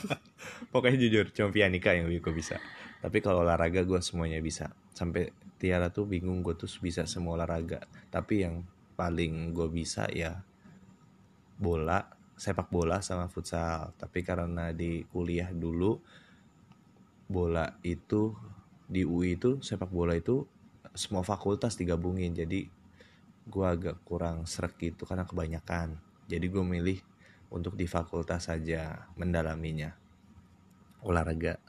Pokoknya 0.72 0.96
jujur 1.04 1.26
cuma 1.36 1.52
pianika 1.52 1.92
yang 1.92 2.08
gue 2.08 2.34
bisa. 2.34 2.56
Tapi 3.04 3.20
kalau 3.20 3.44
olahraga 3.44 3.84
gue 3.84 4.00
semuanya 4.00 4.40
bisa. 4.40 4.72
Sampai 4.96 5.28
Tiara 5.60 5.92
tuh 5.92 6.08
bingung 6.08 6.40
gue 6.40 6.56
tuh 6.56 6.70
bisa 6.80 7.04
semua 7.04 7.36
olahraga. 7.36 7.84
Tapi 8.08 8.48
yang 8.48 8.64
paling 8.96 9.52
gue 9.52 9.68
bisa 9.68 10.08
ya 10.08 10.40
bola 11.60 12.08
sepak 12.40 12.72
bola 12.72 13.04
sama 13.04 13.28
futsal. 13.28 13.92
Tapi 14.00 14.24
karena 14.24 14.72
di 14.72 15.04
kuliah 15.12 15.52
dulu 15.52 16.00
bola 17.28 17.76
itu 17.84 18.32
di 18.84 19.04
UI 19.04 19.36
itu 19.36 19.60
sepak 19.60 19.92
bola 19.92 20.16
itu 20.16 20.48
semua 20.96 21.20
fakultas 21.20 21.76
digabungin. 21.76 22.32
Jadi 22.32 22.83
gue 23.44 23.66
agak 23.66 24.00
kurang 24.08 24.48
serak 24.48 24.76
gitu 24.80 25.04
karena 25.04 25.28
kebanyakan. 25.28 26.00
Jadi 26.28 26.46
gue 26.48 26.64
milih 26.64 26.98
untuk 27.52 27.76
di 27.76 27.84
fakultas 27.84 28.48
saja 28.48 29.08
mendalaminya. 29.20 29.92
Olahraga. 31.04 31.60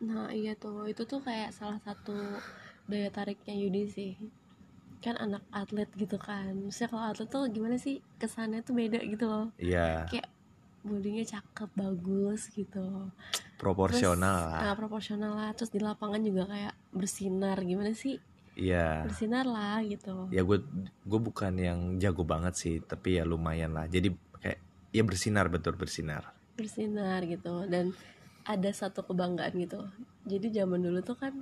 Nah 0.00 0.32
iya 0.32 0.56
tuh. 0.56 0.88
Itu 0.88 1.04
tuh 1.04 1.20
kayak 1.20 1.52
salah 1.52 1.76
satu 1.84 2.16
daya 2.88 3.12
tariknya 3.12 3.52
Yudi 3.52 3.84
sih. 3.86 4.12
Kan 5.04 5.20
anak 5.20 5.44
atlet 5.52 5.88
gitu 5.96 6.16
kan. 6.16 6.56
Maksudnya 6.56 6.88
kalau 6.88 7.04
atlet 7.12 7.28
tuh 7.28 7.44
gimana 7.52 7.76
sih? 7.76 8.00
Kesannya 8.16 8.64
tuh 8.64 8.72
beda 8.72 9.04
gitu 9.04 9.28
loh. 9.28 9.52
Ya 9.60 10.08
kayak 10.08 10.28
bodinya 10.80 11.20
cakep 11.20 11.70
bagus 11.76 12.48
gitu. 12.56 13.12
Proporsional 13.60 14.48
terus, 14.48 14.56
lah. 14.56 14.60
Nah, 14.64 14.74
proporsional 14.80 15.32
lah. 15.36 15.50
Terus 15.52 15.68
di 15.68 15.80
lapangan 15.84 16.24
juga 16.24 16.48
kayak 16.48 16.72
bersinar. 16.96 17.60
Gimana 17.60 17.92
sih 17.92 18.16
iya. 18.60 19.08
Bersinar 19.08 19.48
lah 19.48 19.80
gitu. 19.82 20.28
Ya 20.28 20.44
gue 20.44 20.60
gue 21.08 21.20
bukan 21.20 21.52
yang 21.56 21.96
jago 21.96 22.22
banget 22.22 22.54
sih 22.54 22.74
tapi 22.84 23.16
ya 23.16 23.24
lumayan 23.24 23.72
lah. 23.72 23.88
Jadi 23.88 24.12
kayak 24.38 24.60
ya 24.92 25.02
bersinar 25.02 25.48
betul 25.48 25.74
bersinar. 25.80 26.28
Bersinar 26.54 27.24
gitu. 27.24 27.64
Dan 27.64 27.96
ada 28.44 28.70
satu 28.70 29.00
kebanggaan 29.08 29.56
gitu. 29.56 29.80
Jadi 30.28 30.52
zaman 30.52 30.84
dulu 30.84 31.00
tuh 31.00 31.16
kan 31.16 31.32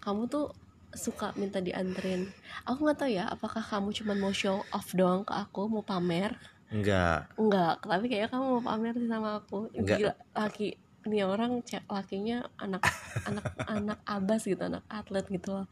kamu 0.00 0.26
tuh 0.32 0.56
suka 0.96 1.36
minta 1.36 1.60
dianterin. 1.60 2.32
Aku 2.64 2.88
nggak 2.88 2.98
tahu 3.04 3.10
ya 3.12 3.28
apakah 3.28 3.60
kamu 3.60 3.92
cuma 3.92 4.16
mau 4.16 4.32
show 4.32 4.64
off 4.72 4.96
doang 4.96 5.28
ke 5.28 5.36
aku 5.36 5.68
mau 5.68 5.84
pamer? 5.84 6.36
Enggak 6.72 7.28
enggak 7.36 7.84
tapi 7.84 8.08
kayaknya 8.08 8.32
kamu 8.32 8.44
mau 8.58 8.64
pamer 8.64 8.94
sih 8.96 9.08
sama 9.08 9.40
aku. 9.44 9.68
Enggak. 9.76 9.96
gila 10.00 10.14
laki 10.32 10.68
ini 11.02 11.18
orang 11.26 11.62
cek 11.66 11.90
lakinya 11.90 12.46
anak 12.58 12.86
anak 13.26 13.46
anak 13.66 13.98
abas 14.06 14.46
gitu 14.46 14.62
anak 14.62 14.86
atlet 14.86 15.26
gitu 15.26 15.50
loh 15.50 15.66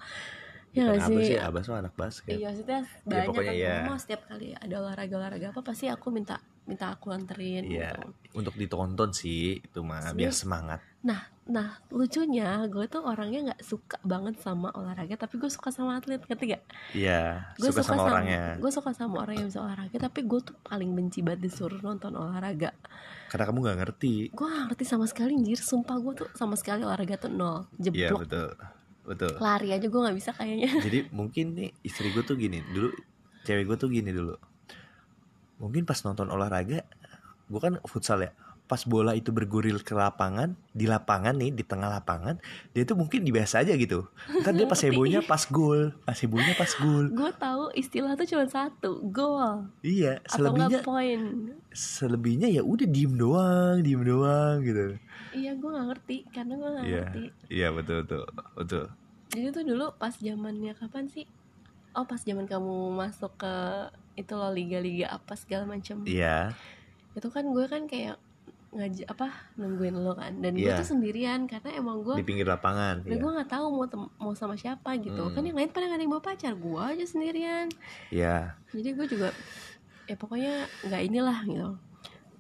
ya 0.70 0.86
bukan 0.86 0.96
abas 0.96 1.08
sih 1.10 1.26
sih 1.26 1.38
abas 1.38 1.62
tuh 1.64 1.74
anak 1.74 1.94
basket 1.94 2.30
Iya, 2.32 2.48
maksudnya 2.48 2.80
banyak 3.02 3.26
pokoknya 3.26 3.44
kan 3.44 3.54
iya. 3.56 3.76
mau 3.84 3.98
setiap 3.98 4.22
kali 4.24 4.48
ada 4.52 4.74
olahraga-olahraga 4.78 5.46
apa 5.50 5.60
pasti 5.60 5.86
aku 5.86 6.06
minta 6.08 6.38
minta 6.62 6.86
aku 6.88 7.10
anterin 7.10 7.66
Iya. 7.66 7.90
gitu. 7.92 8.06
untuk 8.32 8.54
ditonton 8.54 9.10
sih 9.10 9.58
itu 9.58 9.80
mah 9.80 10.14
biar 10.14 10.30
Sebenarnya- 10.30 10.34
semangat 10.36 10.80
Nah, 11.00 11.16
nah 11.44 11.80
lucunya 11.88 12.60
gue 12.66 12.84
tuh 12.84 13.00
orangnya 13.00 13.40
nggak 13.50 13.64
suka 13.64 13.96
banget 14.04 14.36
sama 14.36 14.68
olahraga, 14.70 15.16
tapi 15.16 15.40
gue 15.40 15.48
suka 15.48 15.72
sama 15.72 15.96
atlet, 15.96 16.20
ngerti 16.20 16.52
gak? 16.52 16.62
iya 16.92 17.48
Gue 17.56 17.72
suka, 17.72 17.80
sama, 17.82 18.04
orangnya 18.04 18.60
Gue 18.60 18.68
suka 18.68 18.92
sama 18.92 19.24
orang 19.24 19.34
yang 19.34 19.48
bisa 19.48 19.64
olahraga, 19.64 19.96
tapi 19.98 20.20
gue 20.22 20.40
tuh 20.42 20.52
paling 20.60 20.92
benci 20.92 21.24
banget 21.24 21.40
disuruh 21.42 21.80
nonton 21.80 22.12
olahraga. 22.12 22.76
karena 23.26 23.44
kamu 23.46 23.58
nggak 23.62 23.78
ngerti 23.80 24.14
Gue 24.30 24.44
gak 24.44 24.64
ngerti 24.68 24.84
sama 24.84 25.08
sekali, 25.08 25.32
anjir. 25.32 25.56
Sumpah 25.56 25.96
gue 25.96 26.12
tuh 26.14 26.28
sama 26.34 26.52
sekali 26.54 26.84
olahraga 26.84 27.16
tuh 27.16 27.32
nol, 27.32 27.64
iya 27.72 28.12
jeblok. 28.12 28.20
betul 28.28 28.48
betul. 29.10 29.34
Lari 29.42 29.74
aja 29.74 29.86
gue 29.90 30.00
nggak 30.00 30.16
bisa 30.16 30.30
kayaknya. 30.30 30.70
jadi 30.86 30.98
mungkin 31.10 31.58
nih 31.58 31.70
istri 31.82 32.14
gue 32.14 32.22
tuh 32.22 32.38
gini 32.38 32.62
dulu 32.70 32.94
cewek 33.42 33.66
gue 33.66 33.76
tuh 33.76 33.90
gini 33.90 34.14
dulu. 34.14 34.38
Mungkin 35.58 35.82
pas 35.82 35.98
nonton 36.06 36.30
olahraga 36.30 36.86
gue 37.50 37.58
kan 37.60 37.82
futsal 37.82 38.22
ya 38.22 38.30
pas 38.70 38.86
bola 38.86 39.18
itu 39.18 39.34
berguril 39.34 39.82
ke 39.82 39.98
lapangan 39.98 40.54
di 40.70 40.86
lapangan 40.86 41.34
nih 41.34 41.50
di 41.50 41.66
tengah 41.66 41.90
lapangan 41.90 42.38
dia 42.70 42.86
tuh 42.86 42.94
mungkin 42.94 43.26
biasa 43.26 43.66
aja 43.66 43.74
gitu. 43.74 44.06
Ntar 44.46 44.54
dia 44.54 44.70
pas 44.70 44.78
hebohnya 44.86 45.26
pas 45.26 45.42
gol 45.50 45.90
pas 46.06 46.14
hebohnya 46.14 46.54
pas 46.54 46.70
gol. 46.78 47.10
Gue 47.10 47.34
tahu 47.34 47.74
istilah 47.74 48.14
tuh 48.14 48.30
cuma 48.30 48.46
satu, 48.46 49.02
gol. 49.10 49.66
Iya 49.82 50.22
atau 50.22 50.54
selebihnya 50.54 50.78
nggak 50.78 50.86
poin. 50.86 51.20
selebihnya 51.74 52.46
ya 52.46 52.62
udah 52.62 52.86
diem 52.86 53.18
doang 53.18 53.82
diem 53.82 54.02
doang 54.06 54.62
gitu. 54.62 54.94
Iya, 55.34 55.58
gue 55.58 55.70
nggak 55.70 55.86
ngerti 55.90 56.16
karena 56.30 56.52
gue 56.54 56.70
nggak 56.70 56.84
iya 56.86 57.02
ngerti. 57.02 57.24
iya 57.50 57.68
betul 57.74 58.06
betul 58.06 58.22
betul 58.54 58.84
Jadi 59.30 59.46
tuh 59.50 59.64
dulu 59.64 59.94
pas 59.94 60.10
zamannya 60.12 60.74
kapan 60.74 61.06
sih? 61.06 61.26
Oh 61.92 62.02
pas 62.02 62.18
zaman 62.18 62.44
kamu 62.44 62.90
masuk 62.92 63.34
ke 63.36 63.54
itu 64.16 64.32
loh 64.32 64.50
liga-liga 64.50 65.06
apa 65.08 65.34
segala 65.34 65.66
macam. 65.66 66.02
iya 66.04 66.50
Itu 67.12 67.28
kan 67.28 67.46
gue 67.46 67.66
kan 67.66 67.86
kayak 67.86 68.18
ngaj 68.70 69.02
apa 69.04 69.26
nungguin 69.58 69.98
lo 69.98 70.14
kan 70.14 70.38
dan 70.38 70.54
gue 70.54 70.62
Iya. 70.62 70.78
tuh 70.78 70.86
sendirian 70.88 71.50
karena 71.50 71.74
emang 71.74 72.06
gue 72.06 72.14
di 72.14 72.22
pinggir 72.22 72.46
lapangan 72.46 73.02
dan 73.02 73.10
iya. 73.10 73.18
gue 73.18 73.30
nggak 73.34 73.50
tahu 73.50 73.66
mau 73.66 73.86
mau 74.16 74.30
sama 74.32 74.54
siapa 74.54 74.94
gitu 74.94 75.18
Hmm. 75.20 75.34
kan 75.34 75.42
yang 75.42 75.58
lain 75.58 75.74
pada 75.74 75.90
nggak 75.90 75.98
ada 75.98 76.04
yang 76.06 76.14
bawa 76.14 76.22
pacar 76.22 76.54
gue 76.54 76.78
aja 76.78 77.02
sendirian 77.02 77.66
iya 78.14 78.54
jadi 78.70 78.94
gue 78.94 79.06
juga 79.10 79.34
ya 80.06 80.14
pokoknya 80.14 80.54
nggak 80.86 81.02
inilah 81.02 81.38
gitu 81.42 81.68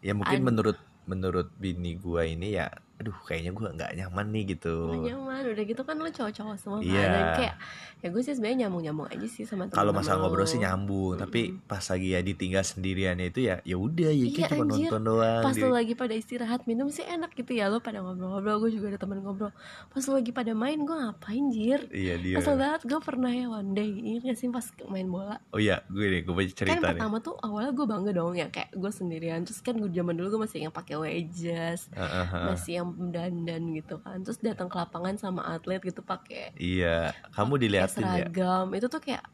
ya 0.06 0.12
mungkin 0.14 0.38
Ad- 0.38 0.46
menurut 0.46 0.78
menurut 1.02 1.50
bini 1.58 1.98
gua 1.98 2.22
ini 2.22 2.54
ya 2.54 2.70
aduh 3.00 3.16
kayaknya 3.24 3.50
gua 3.50 3.72
nggak 3.72 3.92
nyaman 3.96 4.26
nih 4.28 4.44
gitu. 4.52 4.92
Nggak 4.92 5.02
nyaman 5.08 5.42
udah 5.50 5.64
gitu 5.64 5.82
kan 5.82 5.96
lo 5.96 6.10
cowok-cowok 6.12 6.56
semua 6.60 6.78
kan. 6.78 6.86
Iya. 6.86 7.04
dan 7.08 7.24
kayak 7.34 7.54
ya 8.00 8.08
gue 8.08 8.22
sih 8.24 8.32
sebenarnya 8.32 8.58
nyambung-nyambung 8.64 9.08
aja 9.12 9.26
sih 9.28 9.44
sama 9.44 9.68
kalau 9.68 9.92
teman-teman 9.92 9.96
masalah 10.00 10.18
ngobrol 10.24 10.48
sih 10.48 10.56
nyambung 10.56 11.20
tapi 11.20 11.52
pas 11.64 11.84
lagi 11.84 12.16
ya 12.16 12.20
ditinggal 12.24 12.64
sendiriannya 12.64 13.28
itu 13.28 13.40
ya 13.44 13.60
ya 13.60 13.76
udah 13.76 14.08
ya 14.08 14.24
Iya, 14.24 14.48
cuma 14.48 14.64
anjir. 14.64 14.88
nonton 14.88 15.02
doang 15.04 15.42
pas 15.44 15.56
lo 15.60 15.68
lagi 15.68 15.92
pada 15.92 16.14
istirahat 16.16 16.64
minum 16.64 16.88
sih 16.88 17.04
enak 17.04 17.36
gitu 17.36 17.52
ya 17.52 17.68
lo 17.68 17.84
pada 17.84 18.00
ngobrol-ngobrol 18.00 18.56
gue 18.64 18.70
juga 18.72 18.96
ada 18.96 18.98
teman 19.00 19.20
ngobrol. 19.20 19.52
Pas 19.92 20.00
lo 20.00 20.12
lagi 20.16 20.32
pada 20.32 20.52
main 20.56 20.80
gue 20.80 20.96
ngapain 20.96 21.44
jir? 21.52 21.80
Iya 21.92 22.14
dia. 22.16 22.36
Kesel 22.40 22.56
banget 22.56 22.82
gue 22.88 23.00
pernah 23.04 23.32
ya 23.32 23.46
one 23.48 23.72
day 23.72 23.88
ini 23.92 24.20
gak 24.24 24.36
sih 24.36 24.48
pas 24.48 24.64
main 24.88 25.04
bola? 25.04 25.36
Oh 25.52 25.60
iya 25.60 25.84
gue 25.92 26.04
nih 26.04 26.20
gue 26.24 26.32
baca 26.32 26.48
kan 26.48 26.56
cerita 26.56 26.76
nih. 26.80 26.96
pertama 26.96 27.16
tuh 27.20 27.36
awalnya 27.40 27.72
gue 27.76 27.84
bangga 27.84 28.12
dong 28.16 28.32
ya 28.32 28.48
kayak 28.48 28.72
gue 28.72 28.90
sendirian 28.90 29.44
terus 29.44 29.60
kan 29.60 29.76
gue 29.76 29.92
zaman 29.92 30.16
dulu 30.16 30.36
gue 30.36 30.40
masih 30.48 30.64
yang 30.64 30.72
pakai 30.72 30.96
wedges 30.96 31.88
heeh. 31.92 32.26
masih 32.48 32.72
yang 32.80 32.89
dandan 33.08 33.62
gitu 33.72 33.98
kan. 33.98 34.20
Terus 34.20 34.38
datang 34.38 34.66
ke 34.66 34.76
lapangan 34.76 35.14
sama 35.14 35.42
atlet 35.48 35.80
gitu 35.80 36.00
pakai 36.00 36.52
iya 36.54 37.10
kamu 37.30 37.52
pakai 37.52 37.62
diliatin 37.62 38.00
ya? 38.00 38.08
seragam. 38.26 38.66
Itu 38.72 38.86
tuh 38.86 39.00
kayak 39.00 39.24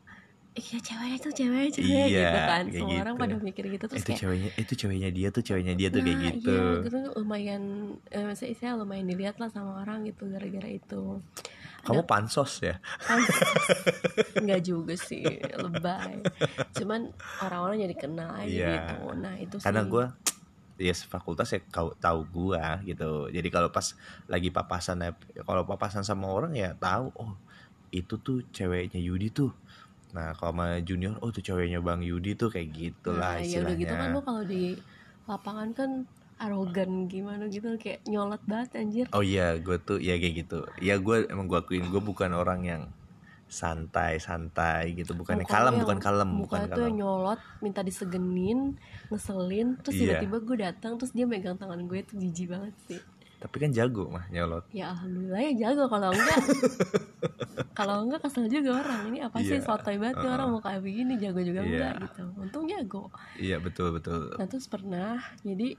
iya 0.56 0.78
cewek 0.78 1.10
itu 1.16 1.28
cewek 1.30 1.68
cewek 1.70 1.84
Iya, 1.84 2.04
gitu 2.08 2.38
kan. 2.40 2.64
kayak 2.64 2.74
semua 2.74 2.96
orang 2.98 3.14
gitu. 3.14 3.22
pada 3.22 3.34
mikir 3.38 3.64
gitu. 3.68 3.84
Terus 3.86 3.98
itu 3.98 4.06
kayak 4.06 4.20
ceweknya 4.20 4.50
itu 4.56 4.72
ceweknya 4.74 5.10
dia 5.10 5.28
tuh 5.28 5.42
ceweknya 5.42 5.74
dia 5.74 5.88
tuh 5.88 6.00
kayak 6.00 6.16
Nah, 6.16 6.24
gitu. 6.30 6.56
iya, 6.56 6.82
gitu. 6.82 6.98
Lumayan 7.14 7.62
eh, 8.08 8.32
saya 8.32 8.72
lumayan 8.74 9.04
dilihat 9.04 9.36
lah 9.36 9.48
sama 9.48 9.80
orang 9.80 10.04
gitu 10.04 10.24
gara-gara 10.26 10.68
itu. 10.68 11.20
Kamu 11.82 12.02
pansos 12.02 12.58
ya? 12.60 12.82
Nggak 14.42 14.60
juga 14.62 14.94
sih 14.96 15.22
lebay. 15.54 16.18
Cuman 16.74 17.12
orang-orang 17.38 17.86
jadi 17.86 17.94
kenal 17.96 18.30
aja 18.34 18.48
Iya. 18.48 18.70
gitu 18.74 18.96
nah 19.16 19.34
itu 19.36 19.56
karena 19.60 19.82
sih. 19.82 19.90
gue 19.90 20.04
ya 20.76 20.92
fakultas 20.92 21.52
ya 21.52 21.60
kau 21.72 21.92
tahu 21.96 22.24
gua 22.28 22.80
gitu. 22.84 23.32
Jadi 23.32 23.48
kalau 23.48 23.72
pas 23.72 23.96
lagi 24.28 24.52
papasan 24.52 25.02
ya 25.02 25.10
kalau 25.44 25.64
papasan 25.64 26.04
sama 26.04 26.28
orang 26.28 26.52
ya 26.52 26.76
tahu 26.76 27.12
oh 27.16 27.32
itu 27.90 28.20
tuh 28.20 28.44
ceweknya 28.52 29.00
Yudi 29.00 29.32
tuh. 29.32 29.52
Nah 30.12 30.36
kalau 30.36 30.52
sama 30.52 30.80
junior 30.84 31.16
oh 31.24 31.32
tuh 31.32 31.44
ceweknya 31.44 31.80
bang 31.80 32.04
Yudi 32.04 32.36
tuh 32.36 32.52
kayak 32.52 32.72
gitulah 32.72 33.36
nah, 33.36 33.42
ya 33.42 33.44
istilahnya 33.44 33.72
udah 33.72 33.76
gitu 33.80 33.94
kan 33.96 34.08
lo 34.12 34.20
kalau 34.24 34.42
di 34.44 34.64
lapangan 35.26 35.68
kan 35.74 35.90
arogan 36.36 37.08
gimana 37.08 37.48
gitu 37.48 37.80
kayak 37.80 38.04
nyolot 38.04 38.42
banget 38.44 38.76
anjir. 38.76 39.06
Oh 39.16 39.24
iya 39.24 39.56
gue 39.56 39.80
tuh 39.80 39.96
ya 39.96 40.20
kayak 40.20 40.44
gitu. 40.44 40.68
Ya 40.84 41.00
gue 41.00 41.24
emang 41.32 41.48
gue 41.48 41.56
akuin 41.56 41.88
gue 41.88 42.02
bukan 42.04 42.36
orang 42.36 42.60
yang 42.68 42.82
santai 43.46 44.18
santai 44.18 44.90
gitu 44.92 45.14
bukan 45.14 45.38
Muka 45.38 45.46
kalem 45.48 45.74
lo 45.74 45.80
bukan 45.82 45.94
yang- 45.94 46.02
kalem 46.02 46.30
bukan 46.36 46.58
tuh 46.58 46.64
yang 46.64 46.72
kalem 46.72 46.94
nyolot 46.96 47.40
minta 47.60 47.80
disegenin 47.80 48.74
ngeselin 49.06 49.78
terus 49.80 49.94
Iya. 49.94 50.18
tiba-tiba 50.18 50.36
gue 50.40 50.56
datang 50.60 50.92
terus 50.94 51.10
dia 51.10 51.24
megang 51.24 51.54
tangan 51.54 51.78
gue 51.80 51.98
itu 52.00 52.12
jijik 52.16 52.50
banget 52.50 52.74
sih 52.84 53.00
tapi 53.36 53.56
kan 53.58 53.70
jago 53.70 54.08
mah 54.08 54.26
nyolot 54.28 54.66
ya 54.70 54.90
alhamdulillah 54.90 55.38
ya 55.38 55.52
jago 55.62 55.86
kalau 55.86 56.10
enggak 56.10 56.38
kalau 57.78 57.96
enggak 58.02 58.20
kesel 58.20 58.48
juga 58.48 58.80
orang 58.80 59.00
ini 59.06 59.18
apa 59.20 59.36
sih 59.38 59.56
Iya. 59.56 59.62
sotoy 59.62 59.96
banget 59.96 60.16
nih 60.16 60.24
Uh-uh. 60.24 60.34
orang 60.34 60.48
mau 60.50 60.60
kayak 60.60 60.80
begini 60.80 61.14
jago 61.16 61.40
juga 61.40 61.60
Iya. 61.60 61.68
enggak 61.68 61.94
gitu 62.02 62.22
untung 62.36 62.64
jago 62.64 63.02
iya 63.36 63.56
betul 63.58 63.88
betul 63.92 64.34
nah 64.34 64.46
terus 64.46 64.66
pernah 64.66 65.16
jadi 65.40 65.76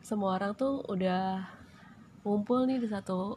semua 0.00 0.36
orang 0.36 0.52
tuh 0.52 0.82
udah 0.84 1.42
ngumpul 2.22 2.64
nih 2.64 2.78
di 2.78 2.86
satu 2.86 3.34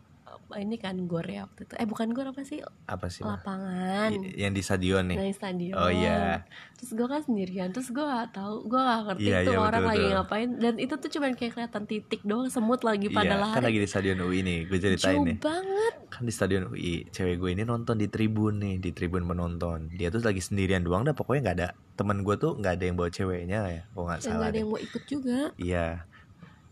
ini 0.54 0.76
kan 0.76 0.94
gor 1.04 1.24
ya 1.24 1.44
waktu 1.44 1.66
itu. 1.66 1.74
Eh 1.76 1.84
bukan 1.84 2.08
gor 2.10 2.28
apa 2.28 2.42
sih? 2.42 2.62
Apa 2.86 3.08
sih 3.08 3.22
lapangan. 3.22 4.14
Y- 4.14 4.38
yang 4.40 4.52
di 4.52 4.62
stadion 4.62 5.04
nih? 5.06 5.16
Nah 5.16 5.26
di 5.26 5.34
stadion. 5.34 5.74
Oh 5.74 5.90
iya. 5.90 6.46
Terus 6.76 6.92
gue 6.94 7.08
kan 7.08 7.20
sendirian 7.20 7.70
terus 7.70 7.90
gue 7.90 8.00
gak 8.00 8.32
tahu 8.32 8.66
gue 8.66 8.78
gak 8.78 9.02
ngerti 9.08 9.26
Iya, 9.26 9.38
tuh 9.42 9.52
iya, 9.52 9.60
orang 9.60 9.74
betul, 9.80 9.90
lagi 9.90 10.00
betul. 10.02 10.16
ngapain. 10.16 10.50
Dan 10.56 10.74
itu 10.78 10.94
tuh 10.96 11.10
cuman 11.10 11.32
kayak 11.34 11.52
kelihatan 11.52 11.84
titik 11.86 12.22
doang 12.22 12.48
semut 12.48 12.82
lagi 12.82 13.08
pada 13.08 13.26
iya 13.28 13.42
kan 13.42 13.52
lari. 13.56 13.66
lagi 13.66 13.80
di 13.80 13.88
stadion 13.88 14.18
UI 14.20 14.40
nih 14.42 14.60
gue 14.66 14.78
ceritain 14.78 15.16
jauh 15.16 15.26
nih. 15.26 15.38
banget. 15.40 15.94
Kan 16.08 16.22
di 16.22 16.32
stadion 16.32 16.64
UI 16.68 16.94
cewek 17.10 17.36
gue 17.36 17.50
ini 17.52 17.64
nonton 17.64 17.96
di 17.96 18.06
tribun 18.06 18.54
nih 18.58 18.76
di 18.78 18.90
tribun 18.92 19.24
penonton. 19.24 19.90
Dia 19.90 20.08
tuh 20.08 20.22
lagi 20.22 20.40
sendirian 20.40 20.82
doang 20.82 21.02
dah 21.02 21.12
pokoknya 21.12 21.42
nggak 21.44 21.58
ada 21.58 21.68
temen 21.92 22.22
gue 22.22 22.36
tuh 22.36 22.54
nggak 22.54 22.74
ada 22.74 22.84
yang 22.84 22.96
bawa 22.96 23.10
ceweknya 23.10 23.60
ya 23.66 23.82
kalau 23.90 24.06
nggak 24.06 24.20
salah 24.20 24.38
gak 24.38 24.46
ada 24.46 24.52
deh. 24.52 24.60
yang 24.60 24.70
mau 24.70 24.80
ikut 24.80 25.04
juga. 25.06 25.40
Iya 25.56 25.88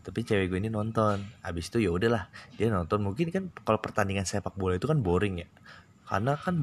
tapi 0.04 0.20
cewek 0.20 0.52
gue 0.52 0.60
ini 0.60 0.68
nonton. 0.68 1.24
Abis 1.40 1.72
itu 1.72 1.88
ya 1.88 1.90
udahlah 1.90 2.28
dia 2.60 2.68
nonton. 2.68 3.00
Mungkin 3.00 3.32
kan 3.32 3.44
kalau 3.64 3.80
pertandingan 3.80 4.28
sepak 4.28 4.52
bola 4.52 4.76
itu 4.76 4.84
kan 4.84 5.00
boring 5.00 5.40
ya. 5.40 5.48
Karena 6.04 6.36
kan 6.36 6.60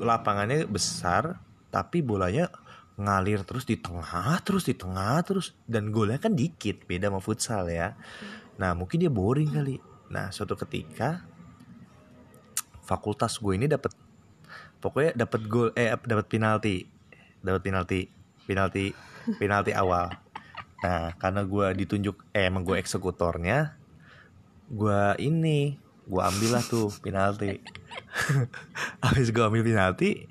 lapangannya 0.00 0.64
besar 0.64 1.36
tapi 1.68 2.00
bolanya 2.00 2.48
ngalir 2.96 3.44
terus 3.44 3.68
di 3.68 3.76
tengah 3.76 4.40
terus 4.40 4.64
di 4.64 4.72
tengah 4.72 5.20
terus. 5.20 5.52
Dan 5.68 5.92
golnya 5.92 6.16
kan 6.16 6.32
dikit 6.32 6.88
beda 6.88 7.12
sama 7.12 7.20
futsal 7.20 7.68
ya. 7.68 7.92
Nah 8.56 8.72
mungkin 8.72 9.04
dia 9.04 9.12
boring 9.12 9.52
kali. 9.52 9.76
Nah 10.08 10.32
suatu 10.32 10.56
ketika 10.56 11.28
fakultas 12.80 13.36
gue 13.36 13.52
ini 13.52 13.68
dapat 13.68 13.92
pokoknya 14.80 15.12
dapat 15.12 15.40
gol 15.44 15.68
eh 15.76 15.92
dapat 15.92 16.24
penalti. 16.24 16.88
Dapat 17.44 17.60
penalti 17.60 18.00
penalti 18.48 18.96
penalti 19.36 19.76
awal 19.76 20.08
nah 20.78 21.10
karena 21.18 21.42
gue 21.42 21.66
ditunjuk 21.84 22.16
eh 22.30 22.46
emang 22.46 22.62
gue 22.62 22.78
eksekutornya 22.78 23.74
gue 24.68 25.00
ini 25.18 25.88
gue 26.08 26.22
ambil 26.24 26.50
lah 26.56 26.64
tuh 26.64 26.88
penalti. 27.04 27.60
Habis 29.04 29.28
gue 29.28 29.44
ambil 29.44 29.60
penalti 29.60 30.24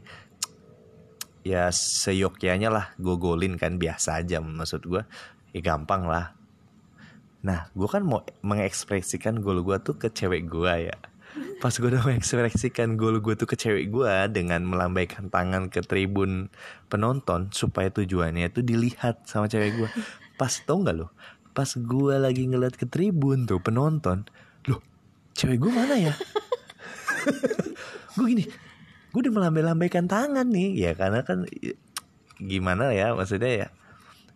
ya 1.45 1.71
seyogyanya 1.71 2.67
lah 2.67 2.85
gue 2.99 3.15
golin 3.15 3.55
kan 3.55 3.79
biasa 3.79 4.19
aja 4.19 4.43
maksud 4.43 4.83
gue 4.89 5.05
ya 5.53 5.61
gampang 5.61 6.09
lah. 6.09 6.33
Nah 7.45 7.69
gue 7.77 7.87
kan 7.87 8.01
mau 8.01 8.25
mengekspresikan 8.41 9.39
gol 9.39 9.61
gue 9.61 9.77
tuh 9.85 9.95
ke 9.95 10.09
cewek 10.09 10.49
gue 10.49 10.91
ya. 10.91 10.97
Pas 11.61 11.69
gue 11.69 11.89
udah 11.93 12.01
mengekspresikan 12.01 12.97
gol 12.97 13.21
gue 13.21 13.37
tuh 13.37 13.45
ke 13.45 13.53
cewek 13.53 13.93
gue 13.93 14.13
dengan 14.33 14.65
melambaikan 14.65 15.29
tangan 15.29 15.69
ke 15.69 15.85
tribun 15.85 16.49
penonton 16.89 17.53
supaya 17.53 17.93
tujuannya 17.93 18.49
tuh 18.49 18.65
dilihat 18.65 19.29
sama 19.29 19.45
cewek 19.45 19.77
gue 19.77 19.89
pas 20.37 20.53
tau 20.63 20.79
nggak 20.79 20.95
lo? 20.95 21.09
Pas 21.51 21.67
gue 21.67 22.15
lagi 22.21 22.45
ngeliat 22.45 22.77
ke 22.77 22.85
tribun 22.85 23.49
tuh 23.49 23.57
penonton. 23.59 24.29
Loh 24.69 24.79
cewek 25.33 25.57
gue 25.57 25.71
mana 25.73 25.95
ya? 25.97 26.13
Gue 28.17 28.33
gini 28.33 28.45
gue 29.13 29.19
udah 29.25 29.33
melambai-lambaikan 29.33 30.05
tangan 30.09 30.45
nih. 30.49 30.73
Ya 30.77 30.91
karena 30.97 31.21
kan 31.21 31.45
gimana 32.37 32.93
ya 32.93 33.13
maksudnya 33.17 33.65
ya 33.65 33.67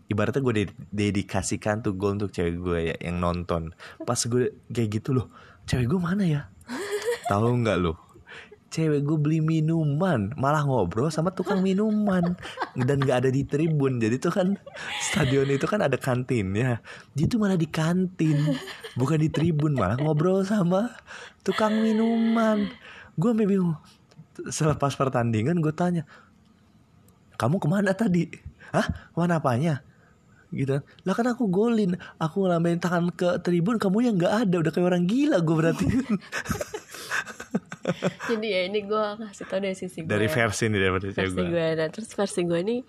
ibaratnya 0.09 0.41
gue 0.41 0.53
de- 0.65 0.77
dedikasikan 0.89 1.85
tuh 1.85 1.93
gol 1.97 2.17
untuk 2.17 2.33
cewek 2.33 2.57
gue 2.61 2.79
ya 2.93 2.95
yang 3.01 3.21
nonton. 3.21 3.73
Pas 4.05 4.17
gue 4.17 4.53
kayak 4.69 5.01
gitu 5.01 5.17
loh 5.17 5.29
cewek 5.65 5.89
gue 5.89 5.99
mana 6.01 6.23
ya? 6.25 6.41
Tahu 7.31 7.61
nggak 7.65 7.77
lo 7.81 8.10
cewek 8.71 9.03
gue 9.03 9.17
beli 9.19 9.39
minuman 9.43 10.31
malah 10.39 10.63
ngobrol 10.63 11.11
sama 11.11 11.35
tukang 11.35 11.59
minuman. 11.59 12.39
Dan 12.73 13.03
nggak 13.03 13.27
ada 13.27 13.29
di 13.29 13.43
tribun 13.43 13.99
jadi 13.99 14.15
tuh 14.17 14.31
kan 14.31 14.47
stadion 15.03 15.45
itu 15.51 15.67
kan 15.67 15.83
ada 15.83 15.99
kantinnya. 15.99 16.79
Dia 17.11 17.25
tuh 17.27 17.37
malah 17.43 17.59
di 17.59 17.67
kantin 17.67 18.55
bukan 18.95 19.19
di 19.19 19.27
tribun 19.27 19.75
malah 19.75 19.99
ngobrol 19.99 20.47
sama 20.47 20.95
tukang 21.43 21.83
minuman. 21.83 22.71
Gue 23.19 23.35
bingung. 23.35 23.75
Selepas 24.47 24.95
pertandingan 24.95 25.59
gue 25.59 25.75
tanya 25.75 26.07
kamu 27.35 27.59
ke 27.59 27.67
mana 27.67 27.91
tadi? 27.91 28.31
Hah? 28.71 28.87
Ke 29.11 29.17
mana 29.19 29.43
apanya 29.43 29.83
gitu. 30.51 30.83
Lah 31.07 31.13
kan 31.15 31.27
aku 31.31 31.47
golin 31.47 31.95
aku 32.19 32.45
ngelambain 32.45 32.79
tangan 32.79 33.09
ke 33.15 33.39
tribun 33.41 33.79
kamu 33.79 34.11
yang 34.11 34.15
nggak 34.19 34.47
ada 34.47 34.55
udah 34.61 34.71
kayak 34.71 34.87
orang 34.87 35.03
gila 35.07 35.39
gue 35.39 35.55
berarti. 35.55 35.85
Jadi 38.29 38.47
ya 38.47 38.61
ini 38.69 38.85
gue 38.85 39.03
kasih 39.17 39.45
tau 39.49 39.59
dari 39.59 39.73
sisi 39.73 40.05
gue 40.05 40.11
dari 40.11 40.27
versi 40.29 40.69
nih 40.69 40.79
dari 40.79 40.91
versi 40.93 41.09
versi 41.17 41.33
gue 41.33 41.49
gue 41.49 41.67
nah 41.81 41.87
terus 41.89 42.09
versi 42.13 42.41
gue 42.45 42.59
nih 42.61 42.81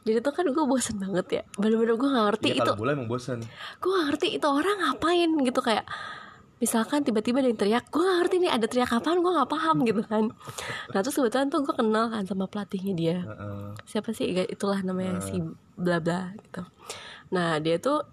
jadi 0.00 0.24
tuh 0.24 0.32
kan 0.32 0.48
gue 0.48 0.64
bosen 0.64 0.96
banget 0.96 1.26
ya. 1.28 1.42
Bener-bener 1.60 1.94
gue 2.00 2.08
gak 2.08 2.24
ngerti 2.32 2.48
Iya 2.48 2.56
itu 2.56 2.70
kalau 2.72 2.80
bola 2.80 2.90
emang 2.96 3.08
bosan 3.10 3.38
gue 3.84 3.90
gak 3.90 4.04
ngerti 4.08 4.26
itu 4.40 4.46
orang 4.48 4.76
ngapain 4.80 5.30
gitu 5.44 5.60
kayak 5.60 5.84
misalkan 6.60 7.00
tiba-tiba 7.04 7.40
ada 7.40 7.48
yang 7.52 7.60
teriak 7.60 7.84
gue 7.92 8.00
gak 8.00 8.18
ngerti 8.24 8.36
nih 8.40 8.50
ada 8.52 8.66
teriak 8.68 8.90
apaan 8.92 9.18
gue 9.20 9.32
gak 9.32 9.50
paham 9.52 9.76
gitu 9.88 10.02
kan. 10.08 10.24
Nah 10.92 11.00
terus 11.04 11.16
kebetulan 11.20 11.52
tuh 11.52 11.60
gue 11.64 11.74
kenal 11.76 12.08
kan 12.08 12.24
sama 12.24 12.48
pelatihnya 12.48 12.94
dia. 12.96 13.16
Siapa 13.84 14.16
sih? 14.16 14.32
Ya, 14.32 14.44
itulah 14.48 14.80
namanya 14.80 15.20
si 15.20 15.36
bla 15.80 15.98
bla 15.98 16.36
gitu. 16.36 16.62
Nah 17.34 17.58
dia 17.58 17.80
tuh 17.80 18.04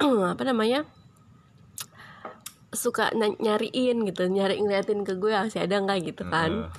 apa 0.32 0.42
namanya 0.42 0.88
suka 2.70 3.10
nyariin 3.16 4.06
gitu 4.06 4.30
nyari 4.30 4.62
ngeliatin 4.62 5.02
ke 5.02 5.18
gue 5.18 5.34
masih 5.34 5.66
ada 5.66 5.76
nggak 5.82 5.98
gitu 6.14 6.22
kan. 6.26 6.70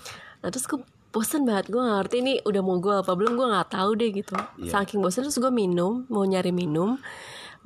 Nah 0.42 0.48
terus 0.50 0.66
gue 0.66 0.82
bosen 1.12 1.44
banget 1.44 1.68
gue 1.68 1.82
gak 1.84 2.08
ngerti 2.08 2.16
ini 2.24 2.34
udah 2.48 2.62
mau 2.64 2.80
gue 2.80 2.96
apa 3.04 3.12
belum 3.20 3.36
gue 3.36 3.48
nggak 3.52 3.70
tahu 3.76 3.92
deh 4.00 4.10
gitu. 4.16 4.36
Iya. 4.64 4.72
saking 4.80 5.04
bosen 5.04 5.28
terus 5.28 5.38
gue 5.38 5.52
minum 5.52 6.08
mau 6.08 6.24
nyari 6.24 6.56
minum 6.56 6.96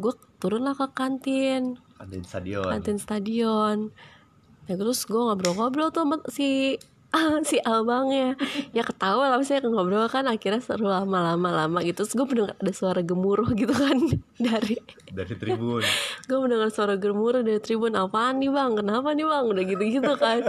gue 0.02 0.14
turun 0.42 0.68
lah 0.68 0.76
ke 0.76 0.92
kantin. 0.92 1.80
Di 2.06 2.20
stadion. 2.26 2.68
Kantin 2.68 2.98
stadion. 3.00 3.78
Ya 4.66 4.76
terus 4.76 5.06
gue 5.06 5.22
ngobrol-ngobrol 5.22 5.94
tuh 5.94 6.04
sama 6.04 6.18
si 6.34 6.76
si 7.50 7.58
abangnya 7.64 8.36
ya. 8.76 8.84
Ketawa 8.84 9.34
lah 9.34 9.38
misalnya 9.40 9.72
ngobrol 9.72 10.08
kan 10.12 10.28
akhirnya 10.28 10.62
seru 10.62 10.88
lama-lama 10.92 11.66
lama 11.66 11.80
gitu. 11.82 12.04
Terus 12.04 12.14
gue 12.14 12.26
mendengar 12.28 12.56
ada 12.60 12.74
suara 12.76 13.02
gemuruh 13.02 13.50
gitu 13.56 13.72
kan 13.72 13.98
dari 14.46 14.78
dari 15.10 15.34
tribun. 15.36 15.84
Gue 16.28 16.40
mendengar 16.44 16.70
suara 16.70 16.96
gemuruh 17.00 17.42
dari 17.42 17.60
tribun 17.64 17.96
apaan 17.96 18.44
nih 18.44 18.52
bang? 18.52 18.72
Kenapa 18.78 19.16
nih 19.16 19.26
bang? 19.26 19.44
Udah 19.48 19.64
gitu 19.64 19.84
gitu 19.88 20.14
kan. 20.20 20.40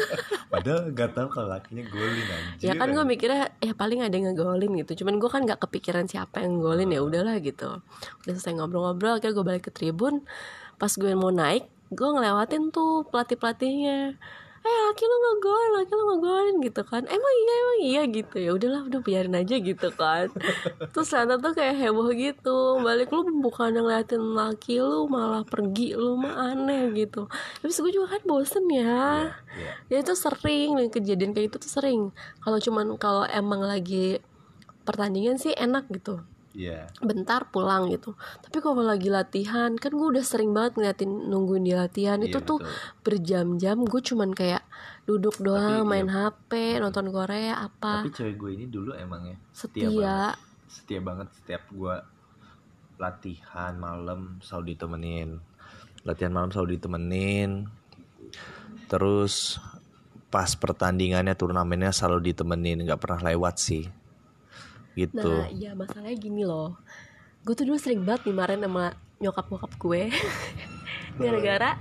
Padahal 0.52 0.82
gak 0.94 1.10
tahu 1.12 1.28
kalau 1.30 1.48
lakinya 1.50 1.82
golin 1.90 2.14
ya 2.14 2.36
anjir 2.38 2.78
kan 2.78 2.88
gue 2.94 3.04
mikirnya 3.04 3.42
ya 3.58 3.72
paling 3.74 4.00
ada 4.00 4.14
yang 4.14 4.32
ngegolin 4.32 4.72
gitu. 4.80 5.04
Cuman 5.04 5.18
gue 5.18 5.30
kan 5.30 5.42
nggak 5.44 5.60
kepikiran 5.66 6.06
siapa 6.06 6.42
yang 6.42 6.58
ngegolin 6.58 6.90
ya 6.90 7.00
udahlah 7.02 7.36
gitu. 7.42 7.80
Udah 8.24 8.32
selesai 8.34 8.54
ngobrol-ngobrol 8.56 9.18
akhirnya 9.18 9.34
gue 9.34 9.44
balik 9.44 9.64
ke 9.68 9.72
tribun. 9.74 10.24
Pas 10.78 10.90
gue 10.90 11.12
mau 11.14 11.30
naik 11.30 11.70
gue 11.94 12.08
ngelewatin 12.10 12.74
tuh 12.74 13.06
pelatih 13.06 13.38
pelatihnya 13.38 14.18
eh 14.64 14.76
laki 14.88 15.04
lu 15.04 15.16
ngegolin 15.20 15.70
laki 15.76 15.92
lu 15.92 16.04
ngegolin 16.08 16.56
gitu 16.64 16.82
kan. 16.88 17.04
Emang 17.04 17.34
iya 17.36 17.54
emang 17.60 17.80
iya 17.84 18.02
gitu. 18.08 18.36
Ya 18.40 18.50
udahlah 18.56 18.82
udah 18.88 19.00
biarin 19.04 19.36
aja 19.36 19.56
gitu 19.60 19.88
kan. 19.92 20.32
Terus 20.92 21.08
ternyata 21.12 21.36
tuh 21.36 21.52
kayak 21.52 21.76
heboh 21.76 22.08
gitu. 22.16 22.80
Balik 22.80 23.12
lu 23.12 23.28
bukan 23.44 23.76
ngeliatin 23.76 24.24
laki 24.32 24.80
lu 24.80 25.04
malah 25.12 25.44
pergi 25.44 25.92
lu 25.92 26.16
mah 26.16 26.56
aneh 26.56 26.96
gitu. 26.96 27.28
Terus 27.60 27.76
gue 27.76 27.92
juga 27.92 28.16
kan 28.16 28.22
bosen 28.24 28.64
ya. 28.72 29.28
Ya 29.92 29.96
itu 30.00 30.16
sering 30.16 30.80
nih 30.80 30.88
kejadian 30.88 31.36
kayak 31.36 31.52
itu 31.52 31.56
tuh 31.60 31.70
sering. 31.70 32.00
Kalau 32.40 32.56
cuman 32.56 32.96
kalau 32.96 33.28
emang 33.28 33.60
lagi 33.60 34.24
pertandingan 34.88 35.36
sih 35.36 35.52
enak 35.52 35.88
gitu 35.92 36.24
Iya. 36.54 36.86
bentar 37.02 37.50
pulang 37.50 37.90
gitu. 37.90 38.14
Tapi 38.38 38.62
kalau 38.62 38.86
lagi 38.86 39.10
latihan 39.10 39.74
kan 39.74 39.90
gue 39.90 40.08
udah 40.14 40.22
sering 40.22 40.54
banget 40.54 40.78
ngeliatin 40.78 41.10
nungguin 41.26 41.66
dia 41.66 41.82
latihan. 41.82 42.22
Iya, 42.22 42.30
itu 42.30 42.38
tuh 42.46 42.62
betul. 42.62 43.02
berjam-jam 43.02 43.82
gue 43.82 44.00
cuman 44.00 44.30
kayak 44.30 44.62
duduk 45.02 45.34
doang 45.42 45.82
Tapi, 45.82 45.90
main 45.90 46.06
iya. 46.06 46.30
HP 46.30 46.50
nonton 46.78 47.10
Korea 47.10 47.58
apa. 47.58 48.06
Tapi 48.06 48.14
cewek 48.14 48.34
gue 48.38 48.50
ini 48.54 48.66
dulu 48.70 48.94
emang 48.94 49.34
ya 49.34 49.36
setia, 49.50 49.90
banget. 49.90 50.34
setia 50.70 51.00
banget 51.02 51.28
setiap 51.42 51.62
gue 51.74 51.94
latihan 53.02 53.74
malam 53.74 54.38
selalu 54.38 54.78
ditemenin. 54.78 55.42
Latihan 56.06 56.30
malam 56.30 56.54
selalu 56.54 56.78
ditemenin. 56.78 57.66
Terus 58.86 59.58
pas 60.30 60.54
pertandingannya 60.54 61.34
turnamennya 61.34 61.90
selalu 61.90 62.30
ditemenin. 62.30 62.86
Nggak 62.86 63.02
pernah 63.02 63.34
lewat 63.34 63.58
sih 63.58 64.03
gitu. 64.94 65.30
Nah 65.30 65.50
iya 65.50 65.74
masalahnya 65.74 66.16
gini 66.18 66.42
loh. 66.46 66.78
Gue 67.44 67.54
tuh 67.54 67.68
dulu 67.68 67.76
sering 67.76 68.02
banget 68.02 68.30
dimarahin 68.30 68.62
sama 68.62 68.94
nyokap 69.20 69.46
nyokap 69.50 69.72
gue. 69.78 70.02
Gara-gara 71.20 71.78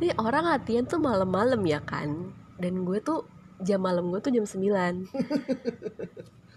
nih 0.00 0.12
orang 0.16 0.48
latihan 0.48 0.84
tuh 0.88 1.00
malam-malam 1.00 1.60
ya 1.64 1.80
kan? 1.82 2.32
Dan 2.56 2.86
gue 2.86 3.00
tuh 3.02 3.26
jam 3.62 3.82
malam 3.82 4.10
gue 4.10 4.18
tuh 4.18 4.34
jam 4.34 4.42
9 4.42 4.58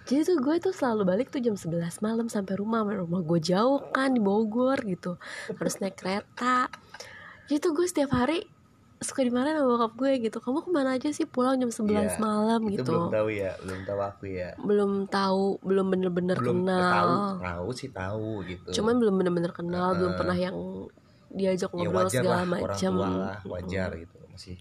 jadi 0.09 0.25
tuh 0.25 0.41
gue 0.41 0.55
tuh 0.57 0.73
selalu 0.73 1.05
balik 1.05 1.27
tuh 1.33 1.41
jam 1.41 1.57
11 1.57 2.05
malam 2.05 2.29
sampai 2.29 2.61
rumah. 2.61 2.85
Rumah 2.85 3.25
gue 3.25 3.39
jauh 3.41 3.89
kan 3.89 4.13
di 4.13 4.21
Bogor 4.21 4.77
gitu. 4.85 5.17
Harus 5.57 5.81
naik 5.81 5.97
kereta. 5.97 6.69
Jadi 7.49 7.57
tuh 7.57 7.73
gue 7.73 7.89
setiap 7.89 8.13
hari 8.13 8.45
suka 9.05 9.21
dimarahin 9.21 9.61
sama 9.61 9.77
bokap 9.77 9.93
gue 9.93 10.11
gitu. 10.25 10.37
Kamu 10.41 10.65
ke 10.65 10.69
mana 10.73 10.97
aja 10.97 11.07
sih? 11.13 11.29
Pulang 11.29 11.61
jam 11.61 11.69
11 11.69 11.85
Iya, 11.85 12.17
malam 12.17 12.61
itu 12.65 12.81
gitu. 12.81 12.89
belum 12.89 13.13
tahu 13.13 13.27
ya 13.29 13.51
belum 13.61 13.79
tahu 13.85 13.99
aku 14.01 14.23
ya. 14.25 14.49
Belum 14.57 14.91
tahu 15.05 15.45
belum 15.61 15.85
bener-bener 15.93 16.37
belum 16.41 16.59
kenal. 16.65 16.81
tahu 16.89 17.13
tahu 17.45 17.67
sih 17.77 17.89
tahu 17.93 18.29
gitu. 18.49 18.69
Cuman 18.81 18.97
belum 18.97 19.13
bener-bener 19.21 19.51
kenal 19.53 19.93
belum 19.93 20.11
Heeh. 20.11 20.19
pernah 20.19 20.37
yang 20.37 20.57
diajak 21.35 21.69
ya 21.69 21.77
ngobrol 21.77 22.07
wajar 22.07 22.21
segala 22.23 22.33
lah 22.33 22.41
orang 22.41 22.51
macam 22.63 22.91
tua 22.95 23.09
lah 23.13 23.37
wajar 23.45 23.89
gitu 24.01 24.15
masih. 24.33 24.57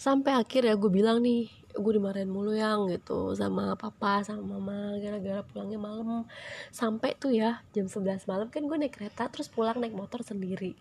Sampai 0.00 0.32
akhirnya 0.32 0.74
gue 0.80 0.90
bilang 0.90 1.20
nih 1.20 1.46
gue 1.70 1.92
dimarahin 1.94 2.26
mulu 2.26 2.50
yang 2.50 2.90
gitu 2.90 3.30
sama 3.38 3.78
papa 3.78 4.26
sama 4.26 4.42
mama 4.58 4.98
gara-gara 4.98 5.44
pulangnya 5.46 5.78
malam. 5.78 6.26
Sampai 6.74 7.14
tuh 7.14 7.30
ya 7.30 7.62
jam 7.70 7.86
11 7.86 8.26
malam 8.26 8.48
kan 8.50 8.64
gue 8.66 8.76
naik 8.80 8.96
kereta 8.96 9.28
terus 9.30 9.46
pulang 9.52 9.78
naik 9.78 9.94
motor 9.94 10.24
sendiri. 10.24 10.74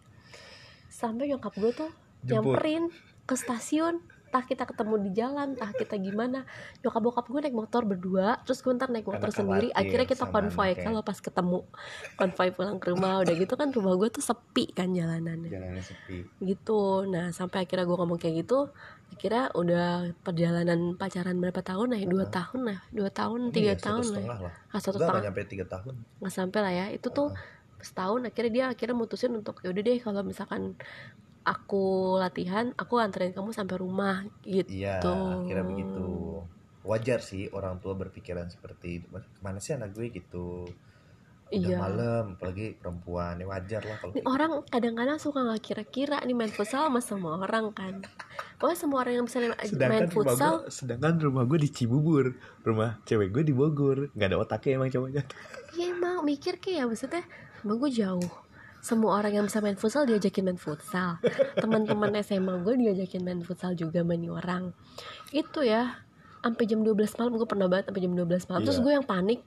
Sampai 0.89 1.29
nyokap 1.29 1.53
gue 1.59 1.71
tuh. 1.75 1.91
Nyamperin 2.25 2.91
ke 3.23 3.35
stasiun 3.37 4.01
entah 4.29 4.45
kita 4.45 4.61
ketemu 4.61 5.09
di 5.09 5.11
jalan 5.17 5.57
entah 5.57 5.73
kita 5.73 5.97
gimana. 5.97 6.45
Nyokap 6.85 7.01
bokap 7.01 7.25
gue 7.33 7.49
naik 7.49 7.57
motor 7.57 7.81
berdua 7.81 8.37
terus 8.45 8.61
gue 8.61 8.69
ntar 8.77 8.93
naik 8.93 9.01
Karena 9.09 9.17
motor 9.17 9.29
sendiri 9.33 9.73
khawatir 9.73 9.81
akhirnya 9.81 10.05
kita 10.05 10.25
konvoy. 10.29 10.69
kalau 10.77 11.01
pas 11.01 11.17
ketemu 11.17 11.59
konvoy 12.13 12.47
pulang 12.53 12.77
ke 12.77 12.93
rumah 12.93 13.25
udah 13.25 13.33
gitu 13.33 13.53
kan 13.57 13.73
rumah 13.73 13.97
gue 13.97 14.09
tuh 14.13 14.21
sepi 14.21 14.69
kan 14.69 14.93
jalanannya. 14.93 15.49
Jalannya 15.49 15.81
sepi. 15.81 16.29
Gitu. 16.45 16.81
Nah 17.09 17.33
sampai 17.33 17.65
akhirnya 17.65 17.89
gue 17.89 17.97
ngomong 17.97 18.21
kayak 18.21 18.45
gitu 18.45 18.69
akhirnya 19.09 19.49
udah 19.57 20.13
perjalanan 20.21 20.93
pacaran 20.93 21.33
berapa 21.41 21.61
tahun 21.65 21.87
lah 21.89 21.97
ya? 21.97 22.05
Dua 22.05 22.25
tahun 22.29 22.59
lah 22.69 22.79
dua 22.93 23.09
tahun 23.09 23.39
tiga 23.49 23.73
Iya, 23.73 23.81
tahun 23.81 24.05
lah. 24.13 24.21
Ya. 24.21 24.49
ah, 24.69 24.77
satu 24.77 25.01
Enggak, 25.01 25.09
nggak 25.09 25.09
setengah. 25.09 25.21
nyampe 25.25 25.41
tiga 25.49 25.65
tahun. 25.65 25.93
Nggak 26.21 26.33
sampai 26.37 26.59
lah 26.61 26.73
ya. 26.77 26.85
Itu 26.93 27.07
tuh 27.09 27.33
setahun 27.81 28.29
akhirnya 28.29 28.51
dia 28.53 28.65
akhirnya 28.69 28.93
mutusin 28.93 29.33
untuk 29.33 29.57
yaudah 29.65 29.81
deh 29.81 29.97
kalau 29.97 30.21
misalkan 30.21 30.77
aku 31.49 32.15
latihan 32.21 32.69
aku 32.77 33.01
anterin 33.01 33.34
kamu 33.34 33.49
sampai 33.49 33.81
rumah 33.81 34.21
gitu. 34.45 34.69
Iya 34.69 35.01
kira 35.49 35.65
begitu. 35.65 36.45
Wajar 36.85 37.26
sih 37.26 37.49
orang 37.49 37.81
tua 37.81 37.97
berpikiran 37.97 38.53
seperti 38.53 39.01
itu. 39.01 39.05
Ke 39.09 39.41
mana 39.41 39.57
sih 39.57 39.73
anak 39.73 39.97
gue 39.97 40.13
gitu. 40.13 40.69
Udah 41.49 41.65
Iya. 41.65 41.77
malam 41.81 42.38
apalagi 42.38 42.77
perempuan. 42.77 43.41
Ya 43.41 43.49
wajar 43.49 43.81
lah 43.81 43.97
kalau 43.97 44.13
orang 44.30 44.51
kadang-kadang 44.69 45.17
suka 45.17 45.41
nggak 45.41 45.61
kira-kira 45.65 46.21
nih 46.21 46.38
main 46.38 46.53
futsal 46.53 46.85
sama 46.85 47.01
semua 47.01 47.41
orang 47.41 47.73
kan. 47.73 48.05
Pokoknya 48.61 48.77
semua 48.77 49.01
orang 49.01 49.13
yang 49.17 49.26
bisa 49.26 49.41
gitu. 49.41 49.49
main 49.49 49.65
sedangkan 49.65 50.05
rumah 50.05 50.13
futsal 50.13 50.53
gue 50.61 50.69
sedangkan 50.69 51.13
rumah 51.17 51.43
gue 51.49 51.59
di 51.65 51.69
Cibubur. 51.73 52.26
Rumah 52.61 53.01
cewek 53.09 53.34
gue 53.34 53.43
di 53.49 53.53
Bogor. 53.57 54.13
Nggak 54.13 54.30
ada 54.30 54.38
otaknya 54.38 54.71
emang 54.77 54.89
cowoknya. 54.93 55.23
Iya 55.73 55.85
emang 55.97 56.21
mikir 56.21 56.61
kayak 56.61 56.77
ya 56.77 56.84
maksudnya 56.85 57.23
emang 57.65 57.77
gue 57.81 57.91
jauh 57.97 58.30
semua 58.80 59.15
orang 59.15 59.31
yang 59.34 59.45
bisa 59.45 59.60
main 59.60 59.76
futsal 59.76 60.03
diajakin 60.03 60.43
main 60.45 60.56
futsal. 60.56 61.19
Teman-teman 61.53 62.15
SMA 62.19 62.53
gue 62.60 62.76
diajakin 62.77 63.22
main 63.22 63.39
futsal 63.39 63.73
juga 63.73 64.01
main 64.01 64.23
orang. 64.26 64.72
Itu 65.30 65.61
ya 65.61 65.99
sampai 66.39 66.64
jam 66.64 66.81
12 66.81 66.95
malam 67.15 67.35
gue 67.35 67.43
pernah 67.45 67.68
banget 67.68 67.91
sampai 67.91 68.01
jam 68.01 68.14
12 68.14 68.47
malam. 68.47 68.61
Terus 68.64 68.77
Iya. 68.77 68.84
gue 68.84 68.93
yang 68.93 69.06
panik. 69.06 69.39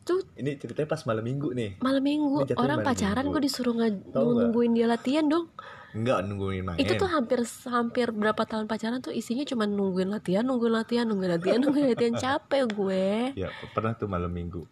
Tuh 0.00 0.24
ini 0.34 0.56
ceritanya 0.56 0.88
pas 0.88 1.04
malam 1.04 1.20
minggu 1.20 1.52
nih. 1.52 1.70
malam 1.78 2.00
minggu. 2.00 2.48
Orang 2.56 2.80
malam 2.80 2.86
pacaran 2.86 3.24
gue 3.26 3.42
disuruh 3.42 3.74
nge- 3.74 4.10
nungguin 4.10 4.72
dia 4.72 4.88
latihan 4.88 5.28
dong. 5.28 5.52
Nggak 5.90 6.18
nungguin 6.24 6.62
main. 6.64 6.78
Itu 6.78 6.96
tuh 6.96 7.10
hampir 7.10 7.44
hampir 7.66 8.08
berapa 8.08 8.40
tahun 8.40 8.64
pacaran 8.64 9.02
tuh 9.02 9.12
isinya 9.12 9.44
cuma 9.44 9.66
nungguin 9.66 10.08
latihan 10.08 10.40
nungguin 10.40 10.72
latihan 10.72 11.04
nungguin 11.04 11.36
latihan 11.36 11.58
nungguin 11.60 11.92
latihan. 11.92 12.14
Capek 12.16 12.64
gue. 12.70 13.36
Ya 13.36 13.52
pernah 13.76 13.92
tuh 13.92 14.08
malam 14.08 14.30
minggu. 14.30 14.64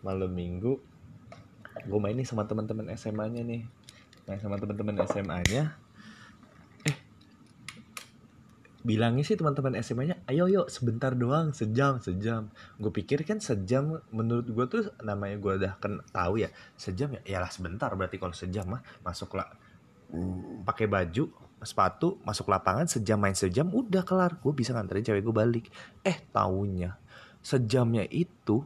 Malam 0.00 0.28
minggu 0.28 0.76
gue 1.86 1.98
main 2.00 2.16
nih 2.16 2.28
sama 2.28 2.44
teman-teman 2.48 2.88
SMA-nya 2.96 3.42
nih. 3.44 3.62
Main 4.28 4.40
sama 4.40 4.56
teman-teman 4.60 4.94
SMA-nya 5.06 5.74
eh. 6.86 6.96
Bilangnya 8.80 9.24
sih 9.24 9.36
teman-teman 9.36 9.76
SMA-nya 9.84 10.24
ayo 10.28 10.48
yuk 10.48 10.66
sebentar 10.72 11.12
doang 11.12 11.52
sejam 11.52 12.00
sejam. 12.00 12.48
Gue 12.80 12.92
pikir 12.92 13.24
kan 13.28 13.40
sejam 13.40 14.00
menurut 14.12 14.46
gue 14.48 14.66
tuh 14.68 14.82
namanya 15.04 15.36
gue 15.36 15.52
udah 15.60 15.72
kan 15.80 16.00
tahu 16.12 16.40
ya 16.40 16.48
sejam 16.76 17.12
ya 17.16 17.20
yalah 17.38 17.52
sebentar 17.52 17.92
berarti 17.92 18.16
kalau 18.16 18.32
sejam 18.32 18.64
mah 18.68 18.82
masuk 19.04 19.36
lah 19.36 19.48
pakai 20.66 20.90
baju 20.90 21.30
sepatu 21.60 22.18
masuk 22.24 22.50
lapangan 22.50 22.88
sejam 22.88 23.20
main 23.20 23.36
sejam 23.36 23.68
udah 23.68 24.02
kelar. 24.02 24.40
Gue 24.40 24.56
bisa 24.56 24.72
nganterin 24.72 25.04
cewek 25.04 25.22
gue 25.22 25.34
balik. 25.34 25.66
Eh 26.00 26.16
taunya 26.32 26.96
sejamnya 27.40 28.04
itu 28.08 28.64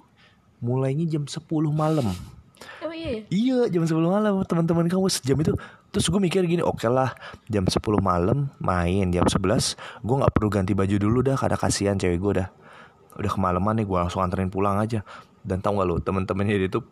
mulainya 0.59 1.07
jam 1.07 1.24
10 1.27 1.47
malam 1.70 2.11
iya 3.05 3.13
ya 3.13 3.23
Iya 3.29 3.59
jam 3.69 3.85
10 3.85 4.01
malam 4.01 4.33
teman-teman 4.49 4.89
kamu 4.89 5.07
sejam 5.13 5.37
itu. 5.37 5.53
Terus 5.93 6.07
gue 6.09 6.21
mikir 6.21 6.43
gini 6.49 6.65
oke 6.65 6.89
lah 6.89 7.13
jam 7.53 7.69
10 7.69 7.77
malam 8.01 8.49
main. 8.59 9.07
Jam 9.13 9.29
11 9.29 9.77
Gue 10.01 10.17
gak 10.25 10.33
perlu 10.33 10.49
ganti 10.49 10.73
baju 10.73 10.97
dulu 10.97 11.21
dah 11.21 11.37
karena 11.37 11.57
kasihan 11.61 11.97
cewek 12.01 12.19
gue 12.19 12.33
dah. 12.43 12.49
Udah 13.21 13.31
kemalaman 13.31 13.79
nih 13.79 13.87
gue 13.87 13.99
langsung 14.01 14.25
anterin 14.25 14.49
pulang 14.49 14.81
aja. 14.81 15.05
Dan 15.45 15.61
tau 15.61 15.77
gak 15.77 15.87
lo 15.87 16.01
temen-temennya 16.01 16.57
dia 16.67 16.71
tuh 16.73 16.85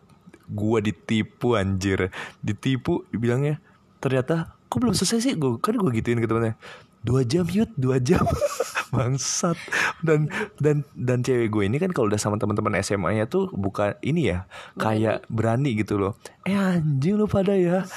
Gue 0.52 0.84
ditipu 0.84 1.56
anjir. 1.56 2.12
Ditipu 2.44 3.08
dibilangnya 3.08 3.58
Ternyata 4.02 4.54
kok 4.68 4.78
belum 4.78 4.92
selesai 4.92 5.18
sih? 5.24 5.34
Gue 5.34 5.56
Kan 5.58 5.80
gue 5.80 5.90
gituin 5.96 6.20
ke 6.20 6.28
temennya 6.28 6.60
Dua 7.02 7.22
jam 7.22 7.42
yud 7.44 7.70
dua 7.74 7.98
jam 7.98 8.22
Bangsat 8.94 9.56
Dan 10.00 10.28
dan 10.58 10.84
dan 10.92 11.18
cewek 11.20 11.48
gue 11.48 11.64
ini 11.64 11.76
kan 11.76 11.90
kalau 11.90 12.06
udah 12.06 12.16
sama 12.16 12.36
teman-teman 12.36 12.76
SMA-nya 12.78 13.24
tuh 13.24 13.48
bukan 13.50 13.96
ini 14.00 14.28
ya 14.28 14.44
kayak 14.74 15.24
berani 15.26 15.72
gitu 15.74 15.96
loh. 15.96 16.12
Eh 16.42 16.52
anjing 16.52 17.16
lu 17.16 17.24
pada 17.24 17.52
ya. 17.52 17.88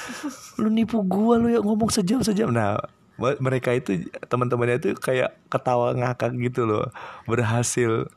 Lu 0.56 0.66
nipu 0.66 1.02
gua 1.02 1.36
lu 1.36 1.48
ya 1.48 1.60
ngomong 1.60 1.90
sejam 1.90 2.18
sejam. 2.20 2.48
Nah, 2.48 2.80
me- 3.14 3.36
mereka 3.38 3.70
itu 3.70 4.08
teman-temannya 4.24 4.80
itu 4.80 4.90
kayak 4.94 5.36
ketawa 5.46 5.92
ngakak 5.92 6.32
gitu 6.40 6.64
loh. 6.64 6.88
Berhasil 7.26 8.08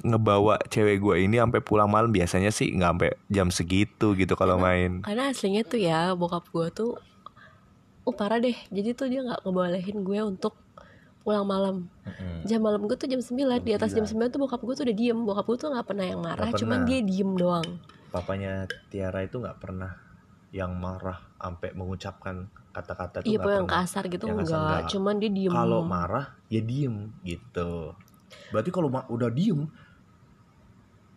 ngebawa 0.00 0.60
cewek 0.66 1.00
gue 1.00 1.16
ini 1.22 1.36
sampai 1.36 1.60
pulang 1.60 1.88
malam 1.88 2.08
biasanya 2.08 2.48
sih 2.48 2.68
nggak 2.70 2.90
sampai 2.92 3.10
jam 3.26 3.48
segitu 3.48 4.12
gitu 4.12 4.32
kalau 4.32 4.56
main. 4.56 5.00
karena 5.00 5.32
aslinya 5.32 5.64
tuh 5.64 5.80
ya 5.80 6.12
bokap 6.12 6.44
gue 6.48 6.66
tuh 6.70 6.92
oh 8.04 8.12
parah 8.12 8.38
deh. 8.38 8.56
Jadi 8.68 8.88
tuh 8.92 9.08
dia 9.08 9.20
nggak 9.20 9.42
ngebolehin 9.42 10.00
gue 10.00 10.20
untuk 10.20 10.54
pulang 11.20 11.44
malam. 11.44 11.88
Jam 12.44 12.60
malam 12.60 12.84
gue 12.84 12.94
tuh 12.94 13.08
jam 13.08 13.18
9 13.18 13.32
di 13.60 13.72
atas 13.72 13.92
jam 13.92 14.04
9 14.04 14.14
tuh 14.28 14.38
bokap 14.38 14.60
gue 14.60 14.74
tuh 14.74 14.84
udah 14.84 14.96
diem. 14.96 15.18
Bokap 15.18 15.44
gue 15.44 15.56
tuh 15.58 15.68
nggak 15.72 15.86
pernah 15.86 16.04
yang 16.04 16.20
marah 16.20 16.48
Nggak 16.48 16.60
cuman 16.60 16.78
pernah. 16.78 16.88
dia 16.88 16.98
diem 17.00 17.30
doang. 17.34 17.68
Papanya 18.08 18.52
Tiara 18.88 19.20
itu 19.20 19.36
nggak 19.36 19.58
pernah 19.58 19.90
yang 20.54 20.70
marah 20.70 21.18
sampai 21.34 21.74
mengucapkan 21.74 22.46
kata-kata 22.70 23.22
tuh 23.22 23.26
iya 23.26 23.42
yang 23.42 23.66
pernah. 23.66 23.82
kasar 23.82 24.06
gitu 24.06 24.24
Yang 24.26 24.38
enggak 24.46 24.60
nggak. 24.60 24.90
cuman 24.92 25.14
dia 25.18 25.30
diem. 25.32 25.52
Kalau 25.52 25.80
marah 25.82 26.26
ya 26.46 26.60
diem 26.60 26.94
gitu. 27.24 27.96
Berarti 28.52 28.70
kalau 28.70 28.88
udah 28.90 29.30
diem 29.32 29.66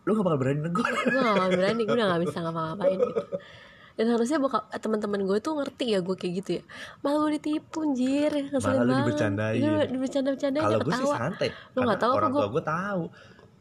lu 0.07 0.15
gak 0.15 0.23
bakal 0.23 0.39
berani 0.39 0.63
negur 0.63 0.87
gue 0.87 1.19
gak 1.19 1.51
berani. 1.51 1.81
Gue 1.83 1.95
udah 1.99 2.07
gak 2.15 2.21
bisa 2.23 2.37
ngapa-ngapain 2.39 2.95
gitu 2.95 3.23
dan 3.97 4.05
harusnya 4.13 4.37
bokap 4.37 4.69
eh, 4.69 4.77
teman-teman 4.77 5.25
gue 5.25 5.37
tuh 5.41 5.57
ngerti 5.57 5.97
ya 5.97 5.99
gue 6.05 6.15
kayak 6.15 6.33
gitu 6.45 6.49
ya. 6.61 6.63
Malah 7.01 7.17
gue 7.25 7.31
ditipu 7.41 7.81
anjir. 7.81 8.31
Malah 8.53 8.61
lu 8.61 8.61
banget. 8.61 8.97
dibercandain. 9.01 9.57
Iya, 9.57 9.77
dibercanda-bercandain 9.89 10.63
kalau 10.63 10.79
dia 10.79 10.85
gue 10.85 10.93
sih 10.93 11.09
santai. 11.09 11.49
Lu 11.73 11.79
nggak 11.81 11.99
tahu 11.99 12.11
apa 12.13 12.19
orang 12.21 12.31
tua 12.31 12.47
gue 12.53 12.63
tahu. 12.63 13.03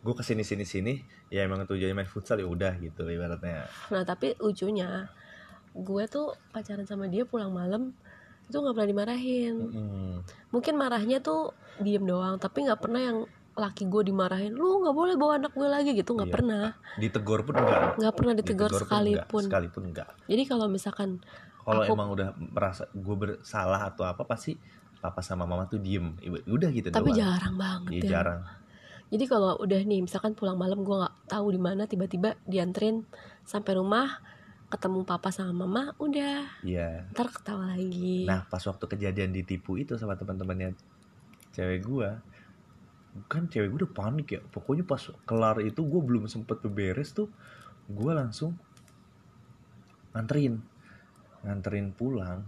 Gue 0.05 0.15
ke 0.15 0.23
sini 0.23 0.43
sini 0.45 0.65
sini 0.69 0.95
ya 1.33 1.43
emang 1.49 1.65
tujuannya 1.65 1.97
main 1.97 2.07
futsal 2.07 2.37
ya 2.37 2.47
udah 2.47 2.77
gitu 2.79 3.09
ibaratnya. 3.09 3.65
Nah 3.89 4.03
tapi 4.05 4.37
lucunya 4.37 5.09
gue 5.73 6.05
tuh 6.09 6.37
pacaran 6.53 6.85
sama 6.85 7.09
dia 7.09 7.25
pulang 7.25 7.51
malam 7.51 7.97
itu 8.47 8.57
nggak 8.61 8.75
pernah 8.77 8.91
dimarahin. 8.93 9.55
Mm. 9.59 10.17
Mungkin 10.55 10.75
marahnya 10.79 11.19
tuh 11.19 11.51
diem 11.83 12.07
doang, 12.07 12.39
tapi 12.39 12.63
nggak 12.63 12.79
pernah 12.79 13.03
yang 13.03 13.19
laki 13.57 13.85
gue 13.87 14.03
dimarahin. 14.05 14.53
Lu 14.53 14.79
nggak 14.79 14.93
boleh 14.93 15.15
bawa 15.15 15.33
anak 15.37 15.51
gue 15.51 15.65
lagi 15.65 15.91
gitu, 15.91 16.13
nggak 16.13 16.29
Iya. 16.29 16.37
pernah. 16.37 16.67
ditegur 16.97 17.41
pun 17.43 17.55
enggak 17.57 17.81
Nggak 17.97 18.15
pernah 18.15 18.35
ditegur 18.35 18.71
pun 18.71 18.79
sekalipun. 18.79 19.17
enggak. 19.17 19.49
sekalipun 19.49 19.83
enggak 19.87 20.09
Jadi 20.27 20.43
kalau 20.45 20.67
misalkan 20.67 21.11
kalau 21.59 21.83
Aku- 21.83 21.93
emang 21.93 22.09
udah 22.11 22.29
merasa 22.37 22.85
gue 22.89 23.17
bersalah 23.17 23.81
atau 23.87 24.05
apa 24.05 24.23
pasti 24.23 24.55
papa 24.97 25.21
sama 25.21 25.45
mama 25.45 25.65
tuh 25.65 25.77
diem 25.77 26.15
udah 26.47 26.71
gitu 26.71 26.89
tapi 26.89 27.11
doang. 27.11 27.19
jarang 27.19 27.55
banget 27.55 27.91
Iya, 27.91 28.01
ya. 28.01 28.11
jarang 28.13 28.41
Jadi 29.07 29.25
kalau 29.25 29.55
udah 29.57 29.81
nih 29.81 30.01
misalkan 30.01 30.33
pulang 30.33 30.55
malam 30.55 30.81
gue 30.81 30.97
nggak 30.97 31.17
tahu 31.27 31.47
di 31.49 31.59
mana 31.59 31.85
tiba-tiba 31.85 32.35
dianterin 32.43 33.07
sampai 33.43 33.73
rumah 33.75 34.19
ketemu 34.67 35.03
papa 35.03 35.31
sama 35.31 35.63
mama 35.63 35.95
udah 35.97 36.43
iya 36.61 37.07
ntar 37.13 37.29
ketawa 37.29 37.71
lagi. 37.71 38.25
Nah 38.25 38.43
pas 38.45 38.59
waktu 38.61 38.83
kejadian 38.85 39.31
ditipu 39.31 39.77
itu 39.77 39.95
sama 39.95 40.15
teman-temannya 40.15 40.75
cewek 41.53 41.83
gua 41.83 42.19
kan 43.25 43.49
cewek 43.49 43.73
gue 43.73 43.79
udah 43.87 43.93
panik 43.93 44.29
ya. 44.37 44.41
Pokoknya 44.45 44.85
pas 44.85 45.01
kelar 45.25 45.61
itu 45.65 45.81
gue 45.81 46.01
belum 46.03 46.29
sempet 46.29 46.61
beberes 46.61 47.17
tuh 47.17 47.33
gue 47.89 48.13
langsung 48.13 48.55
nganterin. 50.13 50.61
Nganterin 51.45 51.97
pulang. 51.97 52.45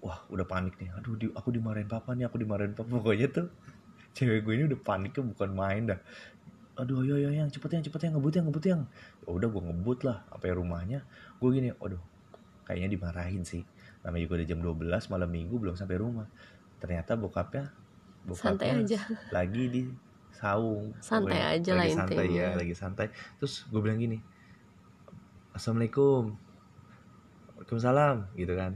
Wah 0.00 0.24
udah 0.32 0.46
panik 0.48 0.74
nih. 0.80 0.90
Aduh 0.96 1.14
di, 1.14 1.26
aku 1.30 1.52
dimarahin 1.52 1.86
papa 1.86 2.16
nih 2.16 2.26
aku 2.26 2.40
dimarahin 2.40 2.74
papa. 2.74 2.88
Pokoknya 2.88 3.28
tuh 3.30 3.46
cewek 4.16 4.42
gue 4.42 4.52
ini 4.58 4.64
udah 4.66 4.80
paniknya 4.80 5.22
bukan 5.22 5.50
main 5.54 5.82
dah. 5.94 6.00
Aduh 6.80 7.04
ayo 7.04 7.20
ayo 7.20 7.30
yang 7.30 7.52
cepet 7.52 7.76
yang 7.76 7.84
cepet 7.84 8.00
yang 8.08 8.12
ngebut 8.16 8.34
yang 8.34 8.46
ngebut 8.48 8.64
yang. 8.66 8.82
Ya 9.26 9.30
udah 9.30 9.48
gue 9.52 9.62
ngebut 9.62 9.98
lah 10.08 10.24
sampai 10.32 10.50
rumahnya. 10.56 11.04
Gue 11.38 11.52
gini 11.54 11.70
aduh 11.76 12.00
kayaknya 12.64 12.88
dimarahin 12.96 13.42
sih. 13.44 13.62
Namanya 14.00 14.22
juga 14.24 14.34
udah 14.40 14.48
jam 14.48 14.60
12 14.64 15.12
malam 15.12 15.28
minggu 15.28 15.54
belum 15.60 15.76
sampai 15.76 15.96
rumah. 16.00 16.26
Ternyata 16.80 17.20
bokapnya 17.20 17.79
Santai 18.36 18.76
bokapnya 18.76 18.84
aja. 18.84 19.00
lagi 19.32 19.64
di 19.68 19.82
saung. 20.34 20.92
Santai 21.00 21.36
Pokoknya 21.36 21.46
aja 21.52 21.70
lah 21.72 21.84
lagi 21.84 21.96
santai 21.96 22.16
intinya. 22.24 22.40
ya 22.40 22.48
lagi 22.56 22.74
santai. 22.76 23.06
Terus 23.40 23.54
gue 23.68 23.80
bilang 23.80 23.98
gini 24.00 24.18
assalamualaikum. 25.56 26.36
Waalaikumsalam 27.58 28.16
gitu 28.38 28.54
kan. 28.56 28.72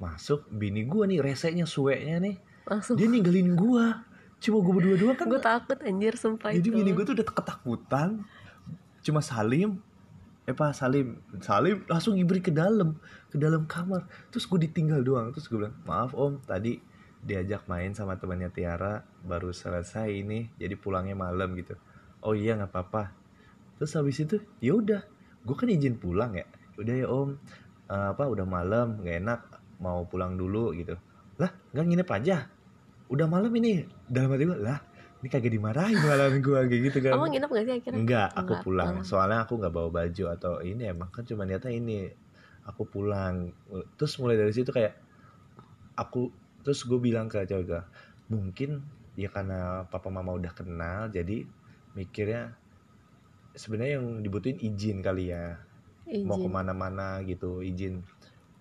Masuk 0.00 0.46
bini 0.48 0.86
gue 0.88 1.04
nih 1.06 1.18
resenya 1.20 1.66
sueknya 1.68 2.16
nih. 2.22 2.36
Langsung. 2.64 2.96
Dia 2.96 3.08
ninggalin 3.10 3.52
gue 3.54 3.86
cuma 4.44 4.60
gue 4.60 4.74
berdua 4.76 4.96
dua 5.00 5.12
kan 5.16 5.24
gue 5.24 5.40
takut 5.40 5.78
anjir 5.88 6.20
sumpah 6.20 6.52
jadi 6.52 6.68
itu. 6.68 6.76
bini 6.76 6.92
gue 6.92 7.04
tuh 7.04 7.14
udah 7.16 7.26
ketakutan. 7.28 8.10
Cuma 9.04 9.20
Salim 9.24 9.80
eh 10.44 10.52
pak 10.52 10.76
Salim 10.76 11.16
Salim 11.40 11.80
langsung 11.88 12.20
ngibri 12.20 12.44
ke 12.44 12.52
dalam 12.52 12.96
ke 13.32 13.36
dalam 13.40 13.64
kamar. 13.64 14.04
Terus 14.32 14.44
gue 14.44 14.68
ditinggal 14.68 15.00
doang. 15.04 15.32
Terus 15.32 15.48
gue 15.48 15.58
bilang 15.60 15.76
maaf 15.88 16.12
om 16.12 16.40
tadi 16.44 16.80
diajak 17.24 17.64
main 17.66 17.96
sama 17.96 18.20
temannya 18.20 18.52
Tiara 18.52 19.00
baru 19.24 19.50
selesai 19.50 20.12
ini 20.12 20.52
jadi 20.60 20.76
pulangnya 20.76 21.16
malam 21.16 21.56
gitu. 21.56 21.74
Oh 22.20 22.36
iya 22.36 22.54
nggak 22.54 22.70
apa-apa. 22.70 23.10
Terus 23.80 23.92
habis 23.96 24.20
itu 24.20 24.36
ya 24.60 24.76
udah 24.76 25.00
gue 25.44 25.56
kan 25.56 25.68
izin 25.68 25.96
pulang 25.96 26.36
ya. 26.36 26.44
Udah 26.76 26.94
ya 26.94 27.06
om. 27.08 27.40
Eh, 27.84 28.06
apa 28.12 28.28
udah 28.28 28.44
malam 28.44 29.00
nggak 29.00 29.16
enak 29.24 29.40
mau 29.80 30.04
pulang 30.04 30.36
dulu 30.36 30.76
gitu. 30.76 30.94
Lah 31.40 31.50
nggak 31.72 31.84
nginep 31.88 32.08
aja. 32.12 32.36
Udah 33.08 33.26
malam 33.26 33.52
ini. 33.56 33.88
Dalam 34.04 34.32
hati 34.36 34.44
gue 34.44 34.60
lah 34.60 34.78
ini 35.24 35.32
kagak 35.32 35.56
dimarahin 35.56 35.96
malahan 36.04 36.36
gue 36.36 36.60
kayak 36.68 36.82
gitu 36.92 36.98
kan. 37.00 37.16
Kamu 37.16 37.32
nginep 37.32 37.48
gak 37.48 37.64
sih 37.64 37.74
akhirnya? 37.80 37.96
Enggak, 37.96 38.28
aku 38.36 38.44
Enggak, 38.44 38.60
pulang. 38.60 38.94
Soalnya 39.08 39.38
aku 39.48 39.52
nggak 39.56 39.72
bawa 39.72 39.88
baju 39.88 40.24
atau 40.36 40.52
ini 40.60 40.84
emang 40.84 41.08
kan 41.08 41.24
cuma 41.24 41.48
niatnya 41.48 41.72
ini. 41.72 42.12
Aku 42.68 42.84
pulang. 42.84 43.48
Terus 43.96 44.20
mulai 44.20 44.36
dari 44.36 44.52
situ 44.52 44.68
kayak 44.68 44.92
aku 45.96 46.28
terus 46.64 46.82
gue 46.88 46.96
bilang 46.98 47.28
ke 47.28 47.44
cewek 47.44 47.68
gue, 47.68 47.82
mungkin 48.32 48.80
ya 49.14 49.30
karena 49.30 49.86
papa 49.86 50.10
mama 50.10 50.34
udah 50.34 50.50
kenal 50.50 51.06
jadi 51.06 51.46
mikirnya 51.94 52.58
sebenarnya 53.54 54.02
yang 54.02 54.24
dibutuhin 54.24 54.58
izin 54.58 54.98
kali 54.98 55.30
ya. 55.30 55.62
Mau 56.26 56.36
Izin. 56.36 56.44
ke 56.44 56.48
mana-mana 56.50 57.22
gitu 57.24 57.62
izin. 57.62 58.02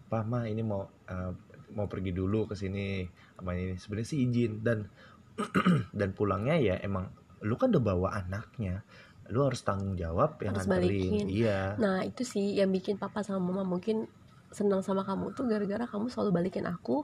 Pak 0.08 0.24
Ma 0.30 0.46
ini 0.46 0.62
mau 0.62 0.86
eh, 1.10 1.34
mau 1.74 1.90
pergi 1.90 2.14
dulu 2.14 2.46
ke 2.46 2.54
sini 2.56 3.04
sama 3.36 3.58
ini. 3.58 3.76
Sebenarnya 3.76 4.08
sih 4.08 4.20
izin 4.30 4.62
dan 4.62 4.86
dan 6.00 6.14
pulangnya 6.14 6.56
ya 6.62 6.76
emang 6.86 7.10
lu 7.44 7.58
kan 7.58 7.74
udah 7.74 7.84
bawa 7.84 8.10
anaknya 8.22 8.86
lu 9.32 9.48
harus 9.48 9.64
tanggung 9.64 9.96
jawab 9.96 10.36
yang 10.44 10.54
Harus 10.54 10.68
nganterin. 10.70 11.26
iya. 11.32 11.74
Nah 11.80 12.04
itu 12.06 12.22
sih 12.28 12.60
yang 12.60 12.70
bikin 12.70 13.00
papa 13.00 13.24
sama 13.24 13.40
mama 13.40 13.64
mungkin 13.66 14.06
senang 14.54 14.86
sama 14.86 15.02
kamu 15.02 15.34
tuh 15.34 15.50
gara-gara 15.50 15.90
kamu 15.90 16.14
selalu 16.14 16.30
balikin 16.44 16.70
aku 16.70 17.02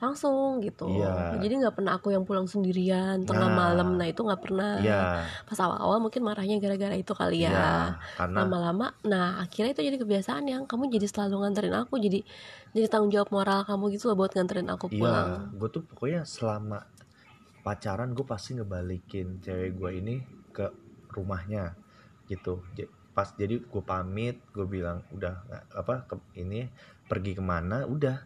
langsung 0.00 0.64
gitu. 0.64 0.88
Iya. 0.88 1.36
Jadi 1.36 1.60
nggak 1.60 1.74
pernah 1.76 2.00
aku 2.00 2.08
yang 2.10 2.24
pulang 2.24 2.48
sendirian 2.48 3.20
tengah 3.28 3.52
Nah. 3.52 3.56
malam. 3.76 4.00
Nah 4.00 4.08
itu 4.08 4.24
nggak 4.24 4.40
pernah. 4.40 4.80
iya 4.80 5.28
Pas 5.44 5.60
awal-awal 5.60 6.00
mungkin 6.00 6.24
marahnya 6.24 6.56
gara-gara 6.56 6.96
itu 6.96 7.12
kali 7.12 7.44
ya. 7.44 7.52
iya 7.52 7.72
karena 8.16 8.36
Lama-lama, 8.42 8.96
nah 9.04 9.44
akhirnya 9.44 9.76
itu 9.76 9.84
jadi 9.84 9.96
kebiasaan 10.00 10.48
yang 10.48 10.64
kamu 10.64 10.88
jadi 10.88 11.04
selalu 11.04 11.44
nganterin 11.44 11.76
aku. 11.76 12.00
Jadi 12.00 12.24
jadi 12.72 12.86
tanggung 12.88 13.12
jawab 13.12 13.28
moral 13.28 13.60
kamu 13.68 13.92
gitu 13.92 14.08
loh 14.08 14.16
buat 14.16 14.32
nganterin 14.32 14.70
aku 14.70 14.88
iya 14.88 14.98
pulang. 15.02 15.28
gue 15.58 15.68
tuh 15.68 15.82
pokoknya 15.84 16.22
selama 16.22 16.86
pacaran 17.60 18.14
gue 18.16 18.24
pasti 18.24 18.56
ngebalikin 18.56 19.42
cewek 19.44 19.76
gue 19.76 19.90
ini 20.00 20.16
ke 20.54 20.70
rumahnya 21.12 21.74
gitu 22.30 22.62
pas 23.10 23.26
jadi 23.34 23.58
gue 23.58 23.82
pamit 23.82 24.38
gue 24.54 24.64
bilang 24.64 25.02
udah 25.10 25.34
apa 25.74 26.06
ke 26.06 26.14
ini 26.38 26.70
pergi 27.10 27.34
ke 27.36 27.42
mana 27.42 27.84
udah 27.84 28.22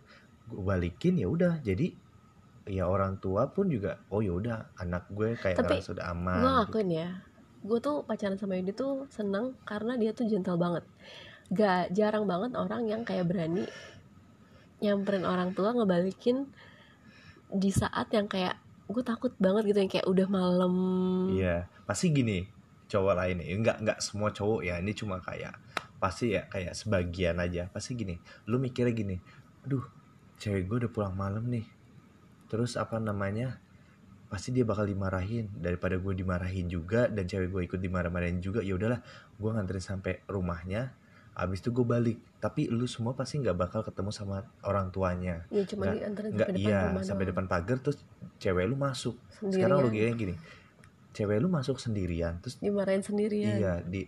gue 0.55 0.65
balikin 0.65 1.19
ya 1.19 1.27
udah. 1.27 1.59
Jadi 1.61 1.93
ya 2.65 2.89
orang 2.89 3.21
tua 3.21 3.53
pun 3.53 3.69
juga 3.69 4.01
oh 4.09 4.25
ya 4.25 4.33
udah 4.33 4.73
anak 4.81 5.13
gue 5.13 5.37
kayak 5.37 5.61
Tapi 5.61 5.85
ngerasa 5.85 6.01
udah 6.01 6.07
aman 6.17 6.33
gue 6.33 6.41
gitu. 6.41 6.57
ngakuin 6.57 6.91
ya 6.97 7.09
gue 7.65 7.79
tuh 7.81 7.97
pacaran 8.09 8.41
sama 8.41 8.57
Yudi 8.57 8.73
tuh 8.73 9.05
seneng 9.13 9.53
karena 9.69 10.01
dia 10.01 10.17
tuh 10.17 10.25
gentle 10.29 10.57
banget. 10.57 10.85
Gak 11.53 11.93
jarang 11.93 12.25
banget 12.25 12.57
orang 12.57 12.89
yang 12.89 13.05
kayak 13.05 13.29
berani 13.29 13.69
nyamperin 14.81 15.25
orang 15.25 15.53
tua 15.57 15.73
ngebalikin 15.73 16.49
di 17.53 17.71
saat 17.73 18.09
yang 18.13 18.29
kayak 18.29 18.57
gue 18.85 19.01
takut 19.01 19.33
banget 19.41 19.65
gitu 19.73 19.79
yang 19.81 19.93
kayak 19.93 20.09
udah 20.09 20.29
malam. 20.29 20.75
Iya, 21.33 21.69
pasti 21.89 22.13
gini 22.13 22.45
cowok 22.85 23.15
lain 23.17 23.41
ya, 23.41 23.57
nggak 23.57 23.77
nggak 23.81 23.99
semua 24.05 24.29
cowok 24.29 24.61
ya, 24.61 24.77
ini 24.77 24.93
cuma 24.93 25.17
kayak 25.25 25.57
pasti 25.97 26.37
ya 26.37 26.45
kayak 26.53 26.77
sebagian 26.77 27.41
aja, 27.41 27.65
pasti 27.73 27.97
gini, 27.97 28.21
lu 28.45 28.61
mikirnya 28.61 28.93
gini, 28.93 29.17
aduh, 29.65 29.83
cewek 30.41 30.67
gue 30.69 30.77
udah 30.87 30.93
pulang 30.93 31.15
malam 31.15 31.47
nih, 31.49 31.67
terus 32.51 32.75
apa 32.79 33.01
namanya, 33.01 33.59
pasti 34.29 34.51
dia 34.51 34.67
bakal 34.67 34.85
dimarahin. 34.85 35.51
Daripada 35.57 35.97
gue 35.97 36.13
dimarahin 36.15 36.67
juga 36.69 37.07
dan 37.11 37.27
cewek 37.27 37.49
gue 37.51 37.63
ikut 37.71 37.81
dimarah-marahin 37.81 38.43
juga, 38.43 38.61
ya 38.61 38.75
udahlah, 38.75 39.01
gue 39.37 39.51
nganterin 39.51 39.85
sampai 39.85 40.21
rumahnya, 40.27 40.95
abis 41.35 41.63
itu 41.65 41.75
gue 41.75 41.87
balik, 41.87 42.19
tapi 42.39 42.71
lu 42.71 42.87
semua 42.87 43.15
pasti 43.19 43.43
nggak 43.43 43.57
bakal 43.57 43.81
ketemu 43.83 44.11
sama 44.15 44.47
orang 44.63 44.95
tuanya, 44.95 45.43
ya 45.51 45.67
cuma 45.67 45.91
nggak 45.91 46.31
nggak 46.31 46.49
iya 46.55 46.93
rumah 46.93 47.03
sampai 47.03 47.27
depan 47.31 47.51
pagar 47.51 47.83
terus 47.83 47.99
cewek 48.39 48.71
lu 48.71 48.79
masuk. 48.79 49.19
Sendirian. 49.35 49.55
sekarang 49.55 49.77
logikanya 49.83 50.15
gini 50.15 50.37
cewek 51.15 51.39
lu 51.39 51.49
masuk 51.49 51.79
sendirian 51.79 52.43
terus 52.43 52.59
dimarahin 52.59 53.01
sendirian. 53.01 53.57
Iya 53.57 53.75
di 53.87 54.03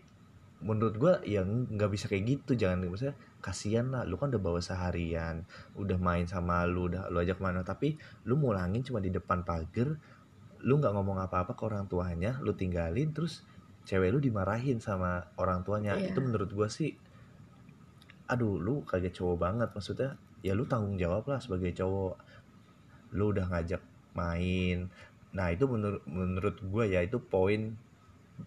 menurut 0.65 0.97
gua 0.97 1.13
ya 1.25 1.45
nggak 1.45 1.91
bisa 1.93 2.09
kayak 2.09 2.25
gitu 2.41 2.57
jangan 2.57 2.89
maksudnya 2.89 3.17
kasihan 3.45 3.93
lah 3.93 4.09
lu 4.09 4.17
kan 4.17 4.33
udah 4.33 4.41
bawa 4.41 4.61
seharian 4.65 5.45
udah 5.77 6.01
main 6.01 6.25
sama 6.25 6.65
lu 6.65 6.89
udah 6.89 7.13
lu 7.13 7.21
ajak 7.21 7.39
mana 7.45 7.61
tapi 7.61 8.01
lu 8.25 8.41
mulangin 8.41 8.81
cuma 8.81 9.05
di 9.05 9.13
depan 9.13 9.45
pagar 9.45 9.93
lu 10.65 10.75
nggak 10.81 10.93
ngomong 10.97 11.21
apa-apa 11.21 11.53
ke 11.53 11.63
orang 11.69 11.85
tuanya 11.85 12.41
lu 12.41 12.57
tinggalin 12.57 13.13
terus 13.13 13.45
cewek 13.87 14.11
lu 14.11 14.19
dimarahin 14.19 14.83
sama 14.83 15.31
orang 15.39 15.63
tuanya. 15.63 15.95
Iya. 15.95 16.11
itu 16.11 16.19
menurut 16.19 16.51
gua 16.51 16.67
sih 16.67 16.93
aduh 18.27 18.59
lu 18.59 18.83
kagak 18.83 19.15
cowok 19.15 19.39
banget 19.39 19.69
maksudnya 19.71 20.19
ya 20.43 20.53
lu 20.59 20.67
tanggung 20.67 20.99
jawab 20.99 21.23
lah 21.31 21.39
sebagai 21.39 21.71
cowok. 21.79 22.19
Lu 23.15 23.31
udah 23.31 23.47
ngajak 23.47 23.81
main. 24.19 24.91
Nah 25.31 25.55
itu 25.55 25.65
menurut 25.71 26.03
menurut 26.11 26.57
gue 26.59 26.85
ya 26.91 27.07
itu 27.07 27.23
poin 27.23 27.79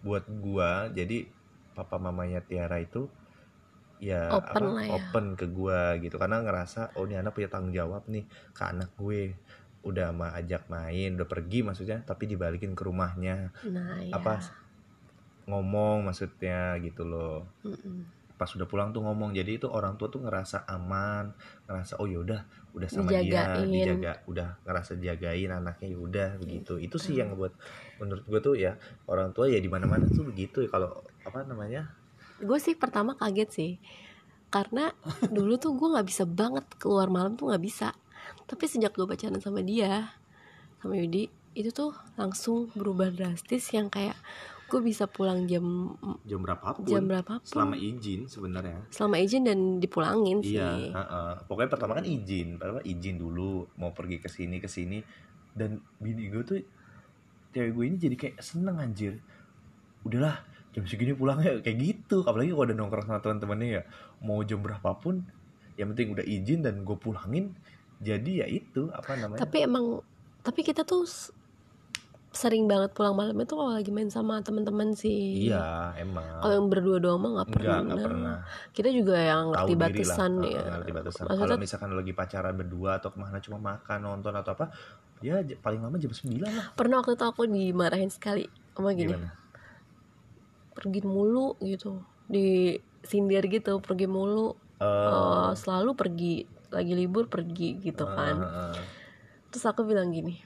buat 0.04 0.28
gua. 0.28 0.92
Jadi 0.92 1.24
papa 1.72 1.96
mamanya 1.96 2.42
Tiara 2.42 2.78
itu 2.82 3.06
ya 4.00 4.32
Open 4.32 4.64
apa, 4.64 4.80
ya. 4.80 4.90
open 4.96 5.26
ke 5.36 5.46
gua 5.52 5.94
gitu. 6.00 6.16
Karena 6.16 6.40
ngerasa 6.40 6.96
oh 6.96 7.04
ini 7.04 7.20
anak 7.20 7.36
punya 7.36 7.52
tanggung 7.52 7.76
jawab 7.76 8.08
nih 8.08 8.24
ke 8.56 8.62
anak 8.64 8.90
gue. 8.96 9.36
Udah 9.80 10.12
ma 10.12 10.36
ajak 10.36 10.68
main 10.68 11.16
udah 11.16 11.24
pergi 11.24 11.64
maksudnya 11.64 12.04
tapi 12.04 12.28
dibalikin 12.28 12.72
ke 12.76 12.82
rumahnya. 12.84 13.52
Nah 13.68 14.00
ya 14.04 14.16
apa 14.16 14.40
ngomong 15.48 16.08
maksudnya 16.08 16.76
gitu 16.80 17.04
loh. 17.04 17.48
Mm-mm. 17.64 18.20
pas 18.40 18.48
udah 18.56 18.64
pulang 18.64 18.88
tuh 18.88 19.04
ngomong 19.04 19.36
jadi 19.36 19.60
itu 19.60 19.68
orang 19.68 20.00
tua 20.00 20.08
tuh 20.08 20.24
ngerasa 20.24 20.64
aman 20.64 21.28
ngerasa 21.68 22.00
oh 22.00 22.08
yaudah 22.08 22.40
udah 22.72 22.88
sama 22.88 23.12
Dijagain. 23.12 23.68
dia 23.68 23.84
dijaga 23.92 24.12
udah 24.24 24.48
ngerasa 24.64 24.96
jagain 24.96 25.52
anaknya 25.52 25.92
ya 25.92 25.98
udah 26.00 26.28
begitu. 26.40 26.80
Itu 26.80 26.96
sih 26.96 27.20
yang 27.20 27.36
buat 27.36 27.52
menurut 28.00 28.24
gue 28.24 28.40
tuh 28.40 28.56
ya 28.56 28.80
orang 29.04 29.36
tua 29.36 29.44
ya 29.52 29.60
di 29.60 29.68
mana 29.68 29.84
mana 29.84 30.08
tuh 30.08 30.24
begitu 30.24 30.64
ya. 30.64 30.72
Kalau 30.72 31.04
apa 31.24 31.44
namanya? 31.44 31.90
Gue 32.40 32.58
sih 32.62 32.76
pertama 32.76 33.16
kaget 33.16 33.50
sih. 33.50 33.72
Karena 34.50 34.90
dulu 35.36 35.56
tuh 35.60 35.76
gue 35.76 35.88
nggak 35.92 36.08
bisa 36.08 36.24
banget 36.26 36.66
keluar 36.80 37.08
malam 37.12 37.36
tuh 37.36 37.52
nggak 37.52 37.64
bisa. 37.64 37.94
Tapi 38.46 38.64
sejak 38.66 38.94
gue 38.94 39.06
pacaran 39.06 39.40
sama 39.40 39.62
dia 39.62 40.20
sama 40.80 40.96
Yudi 40.96 41.28
itu 41.52 41.70
tuh 41.74 41.92
langsung 42.16 42.72
berubah 42.72 43.12
drastis 43.12 43.68
yang 43.74 43.92
kayak 43.92 44.16
gue 44.70 44.80
bisa 44.86 45.10
pulang 45.10 45.50
jam 45.50 45.98
jam 46.22 46.40
berapapun. 46.40 46.86
Jam 46.86 47.04
berapapun. 47.10 47.42
Selama 47.42 47.74
izin 47.74 48.30
sebenarnya. 48.30 48.86
Selama 48.94 49.18
izin 49.18 49.42
dan 49.42 49.82
dipulangin 49.82 50.46
sih. 50.46 50.56
Iya 50.56 50.94
heeh. 50.94 51.32
pokoknya 51.50 51.70
pertama 51.74 51.98
kan 51.98 52.06
izin. 52.06 52.56
Pertama 52.56 52.80
izin 52.86 53.18
dulu 53.18 53.66
mau 53.82 53.90
pergi 53.90 54.22
ke 54.22 54.30
sini 54.30 54.62
ke 54.62 54.70
sini. 54.70 55.02
Dan 55.50 55.82
bini 55.98 56.30
gue 56.30 56.42
tuh 56.46 56.62
cewek 57.50 57.70
gue 57.74 57.84
ini 57.90 57.96
jadi 57.98 58.16
kayak 58.16 58.36
seneng 58.38 58.78
anjir. 58.78 59.18
Udahlah 60.06 60.38
jam 60.70 60.84
segini 60.86 61.12
pulangnya 61.14 61.58
kayak 61.64 61.78
gitu. 61.78 62.22
Apalagi 62.22 62.54
kalau 62.54 62.66
udah 62.70 62.76
nongkrong 62.78 63.06
sama 63.06 63.20
teman-temannya 63.22 63.68
ya 63.80 63.82
mau 64.22 64.38
jam 64.46 64.62
berapapun 64.62 65.26
yang 65.74 65.90
penting 65.96 66.14
udah 66.14 66.26
izin 66.26 66.60
dan 66.62 66.84
gue 66.84 66.96
pulangin 66.98 67.56
jadi 68.00 68.44
ya 68.44 68.46
itu 68.46 68.88
apa 68.94 69.18
namanya? 69.18 69.40
Tapi 69.42 69.66
emang 69.66 70.00
tapi 70.40 70.60
kita 70.64 70.86
tuh 70.86 71.04
sering 72.30 72.70
banget 72.70 72.94
pulang 72.94 73.18
malam 73.18 73.34
itu 73.42 73.58
kalau 73.58 73.74
lagi 73.74 73.90
main 73.90 74.06
sama 74.06 74.38
teman-teman 74.38 74.94
sih. 74.94 75.50
Iya 75.50 75.98
emang. 75.98 76.22
Kalau 76.22 76.54
yang 76.54 76.68
berdua 76.70 76.96
doang 77.02 77.18
mah 77.18 77.30
nggak 77.42 77.50
pernah. 77.50 77.78
enggak 77.82 78.06
pernah. 78.06 78.36
kita 78.70 78.88
juga 78.94 79.16
yang 79.18 79.44
ngerti 79.50 79.74
batasan 79.74 80.32
ya. 80.46 80.62
ngerti 80.78 80.90
batasan. 80.94 81.22
Maksudnya- 81.26 81.42
kalau 81.42 81.56
misalkan 81.58 81.90
lagi 81.98 82.12
pacaran 82.14 82.54
berdua 82.54 82.90
atau 83.02 83.10
ke 83.10 83.18
mana 83.18 83.42
cuma 83.42 83.58
makan 83.58 83.98
nonton 84.06 84.32
atau 84.38 84.54
apa 84.54 84.70
ya 85.20 85.42
paling 85.58 85.82
lama 85.82 85.98
jam 85.98 86.14
9 86.14 86.46
lah. 86.46 86.70
Pernah 86.78 87.02
waktu 87.02 87.18
itu 87.18 87.26
aku 87.26 87.42
dimarahin 87.50 88.08
sekali 88.14 88.46
sama 88.78 88.94
gini. 88.94 89.10
Gimana 89.10 89.39
pergi 90.80 91.00
mulu 91.02 91.60
gitu 91.60 92.00
di 92.24 92.74
sindir 93.02 93.44
gitu 93.44 93.78
pergi 93.78 94.06
mulu 94.06 94.56
Eh, 94.76 94.88
Eh, 94.88 95.50
selalu 95.54 95.92
pergi 95.92 96.34
lagi 96.70 96.94
libur 96.94 97.26
pergi 97.26 97.76
gitu 97.78 98.08
kan 98.08 98.40
Heeh. 98.40 98.80
terus 99.48 99.64
aku 99.64 99.84
bilang 99.84 100.08
gini 100.08 100.40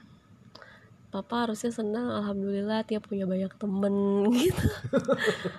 papa 1.07 1.47
harusnya 1.47 1.71
senang 1.71 2.11
alhamdulillah 2.11 2.83
tiap 2.83 3.07
punya 3.07 3.23
banyak 3.23 3.47
temen 3.55 3.95
gitu 4.35 4.65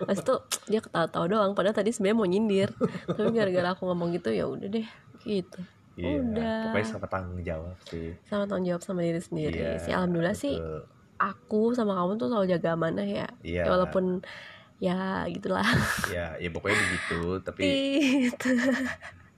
pas 0.03 0.13
itu 0.15 0.35
dia 0.67 0.81
ketawa-tawa 0.81 1.25
doang 1.27 1.53
padahal 1.53 1.73
tadi 1.73 1.89
sebenarnya 1.89 2.13
mau 2.15 2.29
nyindir 2.29 2.69
tapi 3.09 3.33
gara-gara 3.33 3.73
aku 3.73 3.89
ngomong 3.89 4.13
gitu 4.13 4.29
ya 4.31 4.45
udah 4.45 4.69
deh 4.69 4.85
gitu 5.23 5.61
Iya, 5.97 6.21
Udah. 6.21 6.61
pokoknya 6.69 6.89
sama 6.93 7.09
tanggung 7.09 7.41
jawab 7.41 7.73
sih. 7.83 8.13
sama 8.23 8.45
tanggung 8.45 8.69
jawab 8.69 8.85
sama 8.85 9.01
diri 9.01 9.17
sendiri 9.19 9.57
Iya, 9.57 9.81
sih 9.81 9.93
alhamdulillah 9.97 10.37
sih 10.37 10.53
betul. 10.53 10.85
aku 11.17 11.61
sama 11.73 11.97
kamu 11.97 12.21
tuh 12.21 12.29
selalu 12.29 12.47
jaga 12.51 12.69
amanah 12.71 13.09
ya 13.09 13.25
Iya. 13.41 13.65
Ya, 13.65 13.73
walaupun 13.73 14.21
ya 14.77 15.25
gitulah 15.33 15.65
Ya, 16.13 16.37
ya 16.37 16.49
pokoknya 16.53 16.77
begitu, 16.77 17.21
tapi 17.41 17.65
gitu 18.29 18.51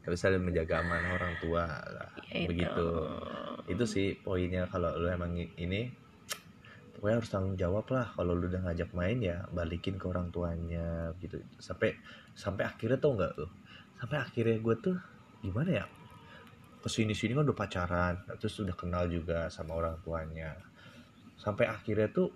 harus 0.09 0.25
saling 0.25 0.41
menjaga 0.41 0.81
amanah 0.81 1.21
orang 1.21 1.37
tua 1.37 1.69
lah. 1.69 2.09
Ya, 2.33 2.49
itu. 2.49 2.49
Begitu. 2.57 2.87
Itu 3.69 3.85
sih 3.85 4.17
poinnya 4.17 4.65
kalau 4.65 4.97
lu 4.97 5.05
emang 5.05 5.37
ini 5.37 5.93
pokoknya 6.97 7.17
harus 7.21 7.31
tanggung 7.31 7.55
jawab 7.61 7.85
lah 7.93 8.09
kalau 8.17 8.33
lu 8.33 8.49
udah 8.49 8.59
ngajak 8.67 8.91
main 8.97 9.21
ya 9.21 9.45
balikin 9.55 10.01
ke 10.01 10.09
orang 10.09 10.33
tuanya 10.35 11.13
gitu 11.23 11.39
sampai 11.63 11.95
sampai 12.35 12.67
akhirnya 12.67 12.99
tau 12.99 13.15
nggak 13.15 13.33
tuh 13.39 13.51
sampai 14.03 14.19
akhirnya 14.19 14.59
gue 14.59 14.75
tuh 14.83 14.97
gimana 15.39 15.71
ya 15.79 15.85
ke 16.83 16.89
sini 16.91 17.15
sini 17.15 17.39
kan 17.39 17.47
udah 17.47 17.55
pacaran 17.55 18.15
terus 18.43 18.59
udah 18.59 18.75
kenal 18.75 19.07
juga 19.07 19.47
sama 19.47 19.79
orang 19.79 19.95
tuanya 20.03 20.59
sampai 21.39 21.71
akhirnya 21.71 22.11
tuh 22.11 22.35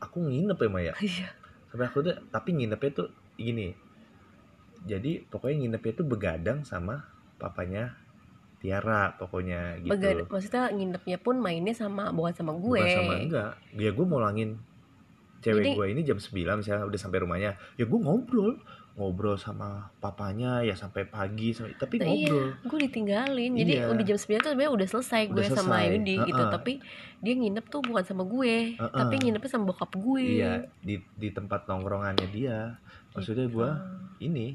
aku 0.00 0.24
nginep 0.24 0.56
ya 0.56 0.68
Maya 0.72 0.92
Iya. 1.04 1.28
Sampai 1.78 1.86
aku 1.86 1.98
tuh 2.02 2.14
tapi 2.34 2.58
nginepnya 2.58 2.90
tuh 2.90 3.08
gini. 3.38 3.70
Jadi 4.82 5.22
pokoknya 5.22 5.56
nginepnya 5.62 5.92
tuh 5.94 6.06
begadang 6.10 6.66
sama 6.66 7.06
papanya 7.38 7.94
Tiara 8.58 9.14
pokoknya 9.14 9.78
gitu. 9.78 9.94
Begad- 9.94 10.26
maksudnya 10.26 10.74
nginepnya 10.74 11.18
pun 11.22 11.38
mainnya 11.38 11.70
sama 11.70 12.10
bukan 12.10 12.34
sama 12.34 12.52
gue. 12.58 12.82
Bukan 12.82 12.98
sama 12.98 13.14
enggak. 13.22 13.52
Ya 13.78 13.90
gue 13.94 14.06
mau 14.06 14.18
langin 14.18 14.58
cewek 15.38 15.62
Jadi- 15.62 15.74
gue 15.78 15.86
ini 15.94 16.00
jam 16.02 16.18
9 16.18 16.58
misalnya 16.58 16.82
udah 16.82 16.98
sampai 16.98 17.22
rumahnya. 17.22 17.54
Ya 17.78 17.86
gue 17.86 17.98
ngobrol 18.02 18.58
ngobrol 18.98 19.38
sama 19.38 19.94
papanya 19.96 20.58
ya 20.60 20.74
sampai 20.74 21.06
pagi 21.06 21.54
sampai 21.54 21.78
tapi 21.78 21.94
Nah, 21.96 22.10
iya, 22.10 22.26
ngobrol 22.26 22.46
gue 22.66 22.78
ditinggalin. 22.84 23.52
Jadi 23.54 23.72
Iya. 23.78 23.86
udah 23.88 24.04
jam 24.04 24.18
9 24.18 24.36
tuh 24.36 24.50
sebenarnya 24.50 24.72
udah 24.74 24.88
selesai 24.90 25.22
gue 25.24 25.38
Udah 25.38 25.50
sama 25.54 25.76
selesai. 25.78 25.90
Yudi 25.94 26.14
gitu. 26.20 26.42
Heeh. 26.42 26.52
Tapi 26.52 26.72
dia 27.18 27.34
nginep 27.34 27.64
tuh 27.64 27.80
bukan 27.80 28.02
sama 28.02 28.24
gue, 28.26 28.54
Heeh. 28.74 28.90
tapi 28.92 29.14
nginepnya 29.16 29.48
sama 29.48 29.64
bokap 29.70 29.94
gue. 29.94 30.26
iya 30.36 30.52
di 30.80 30.98
di 31.14 31.28
tempat 31.30 31.64
nongkrongannya 31.64 32.26
dia 32.28 32.74
maksudnya 33.14 33.46
Gitu. 33.46 33.54
gue 33.54 33.70
ini 34.20 34.46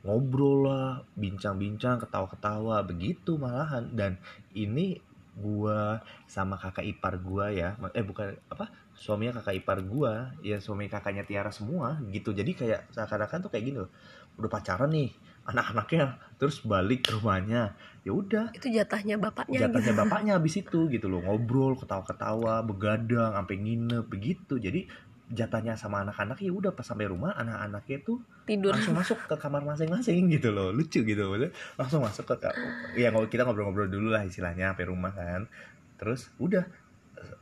ngobrol 0.00 0.66
lah 0.66 0.88
bincang-bincang 1.14 1.98
ketawa-ketawa 1.98 2.82
begitu 2.82 3.34
malahan 3.34 3.86
dan 3.92 4.18
ini 4.52 4.98
gua 5.32 5.96
sama 6.26 6.58
kakak 6.58 6.84
ipar 6.84 7.16
gua 7.16 7.48
ya 7.48 7.72
eh 7.90 8.02
bukan 8.02 8.34
apa 8.48 8.68
suaminya 9.02 9.42
kakak 9.42 9.66
ipar 9.66 9.82
gua 9.82 10.30
ya 10.46 10.62
suami 10.62 10.86
kakaknya 10.86 11.26
Tiara 11.26 11.50
semua 11.50 11.98
gitu. 12.14 12.30
Jadi 12.30 12.54
kayak 12.54 12.94
seakan-akan 12.94 13.42
tuh 13.42 13.50
kayak 13.50 13.64
gini 13.66 13.78
loh. 13.82 13.90
Udah 14.38 14.46
pacaran 14.46 14.94
nih 14.94 15.10
anak-anaknya 15.42 16.22
terus 16.38 16.62
balik 16.62 17.10
ke 17.10 17.18
rumahnya. 17.18 17.74
Ya 18.06 18.14
udah. 18.14 18.54
Itu 18.54 18.70
jatahnya 18.70 19.18
bapaknya 19.18 19.66
jatahnya 19.66 19.90
gitu. 19.90 20.00
bapaknya 20.06 20.32
habis 20.38 20.54
itu 20.54 20.86
gitu 20.86 21.10
loh. 21.10 21.18
Ngobrol 21.18 21.74
ketawa-ketawa 21.82 22.62
begadang 22.62 23.34
sampai 23.34 23.56
nginep 23.58 24.06
begitu. 24.06 24.62
Jadi 24.62 24.86
jatahnya 25.34 25.74
sama 25.74 26.06
anak-anak 26.06 26.38
ya 26.38 26.54
udah 26.54 26.70
pas 26.70 26.86
sampai 26.86 27.10
rumah 27.10 27.34
anak-anaknya 27.34 28.04
tuh 28.06 28.22
Tidur. 28.44 28.70
langsung 28.70 28.94
masuk 28.94 29.18
ke 29.26 29.34
kamar 29.34 29.66
masing-masing 29.66 30.30
gitu 30.30 30.54
loh. 30.54 30.70
Lucu 30.70 31.02
gitu 31.02 31.26
maksudnya. 31.26 31.50
Langsung 31.74 32.06
masuk 32.06 32.38
ke 32.38 32.54
ya 32.94 33.10
kita 33.10 33.42
ngobrol-ngobrol 33.42 33.90
dulu 33.90 34.14
lah 34.14 34.22
istilahnya 34.22 34.70
sampai 34.70 34.86
rumah 34.86 35.10
kan. 35.10 35.50
Terus 35.98 36.30
udah 36.38 36.62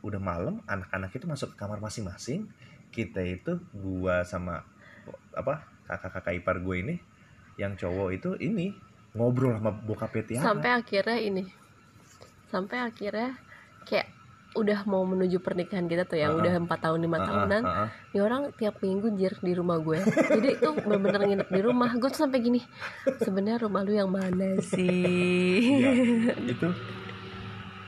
udah 0.01 0.21
malam 0.21 0.59
anak-anak 0.65 1.11
itu 1.13 1.25
masuk 1.27 1.53
ke 1.53 1.57
kamar 1.61 1.79
masing-masing 1.79 2.47
kita 2.91 3.23
itu 3.23 3.59
gua 3.71 4.21
sama 4.27 4.63
apa 5.31 5.63
kakak-kakak 5.87 6.39
ipar 6.39 6.57
gue 6.59 6.75
ini 6.79 6.95
yang 7.59 7.75
cowok 7.75 8.09
itu 8.15 8.29
ini 8.39 8.71
ngobrol 9.11 9.55
sama 9.59 9.71
bokapnya 9.75 10.23
Tiara 10.23 10.43
Sampai 10.47 10.69
akhirnya 10.71 11.17
ini. 11.19 11.43
Sampai 12.47 12.77
akhirnya 12.79 13.35
kayak 13.83 14.07
udah 14.51 14.83
mau 14.83 15.07
menuju 15.07 15.39
pernikahan 15.39 15.87
kita 15.87 16.03
tuh 16.03 16.19
yang 16.19 16.35
Heeh. 16.35 16.43
udah 16.43 16.53
empat 16.67 16.79
tahun 16.83 16.99
lima 17.07 17.23
Heeh, 17.23 17.27
tahunan 17.31 17.63
heeh. 17.63 17.87
ini 18.11 18.19
orang 18.19 18.41
tiap 18.59 18.75
minggu 18.83 19.07
jir 19.15 19.31
di 19.39 19.55
rumah 19.55 19.79
gue 19.79 19.95
jadi 20.03 20.59
itu 20.59 20.67
bener-bener 20.75 21.21
nginep 21.23 21.49
di 21.55 21.61
rumah 21.63 21.87
gue 21.95 22.09
tuh 22.11 22.27
sampai 22.27 22.43
gini 22.43 22.59
sebenarnya 23.23 23.63
rumah 23.63 23.79
lu 23.87 23.95
yang 23.95 24.11
mana 24.11 24.59
sih 24.59 25.79
Iya, 25.79 25.91
itu 26.51 26.67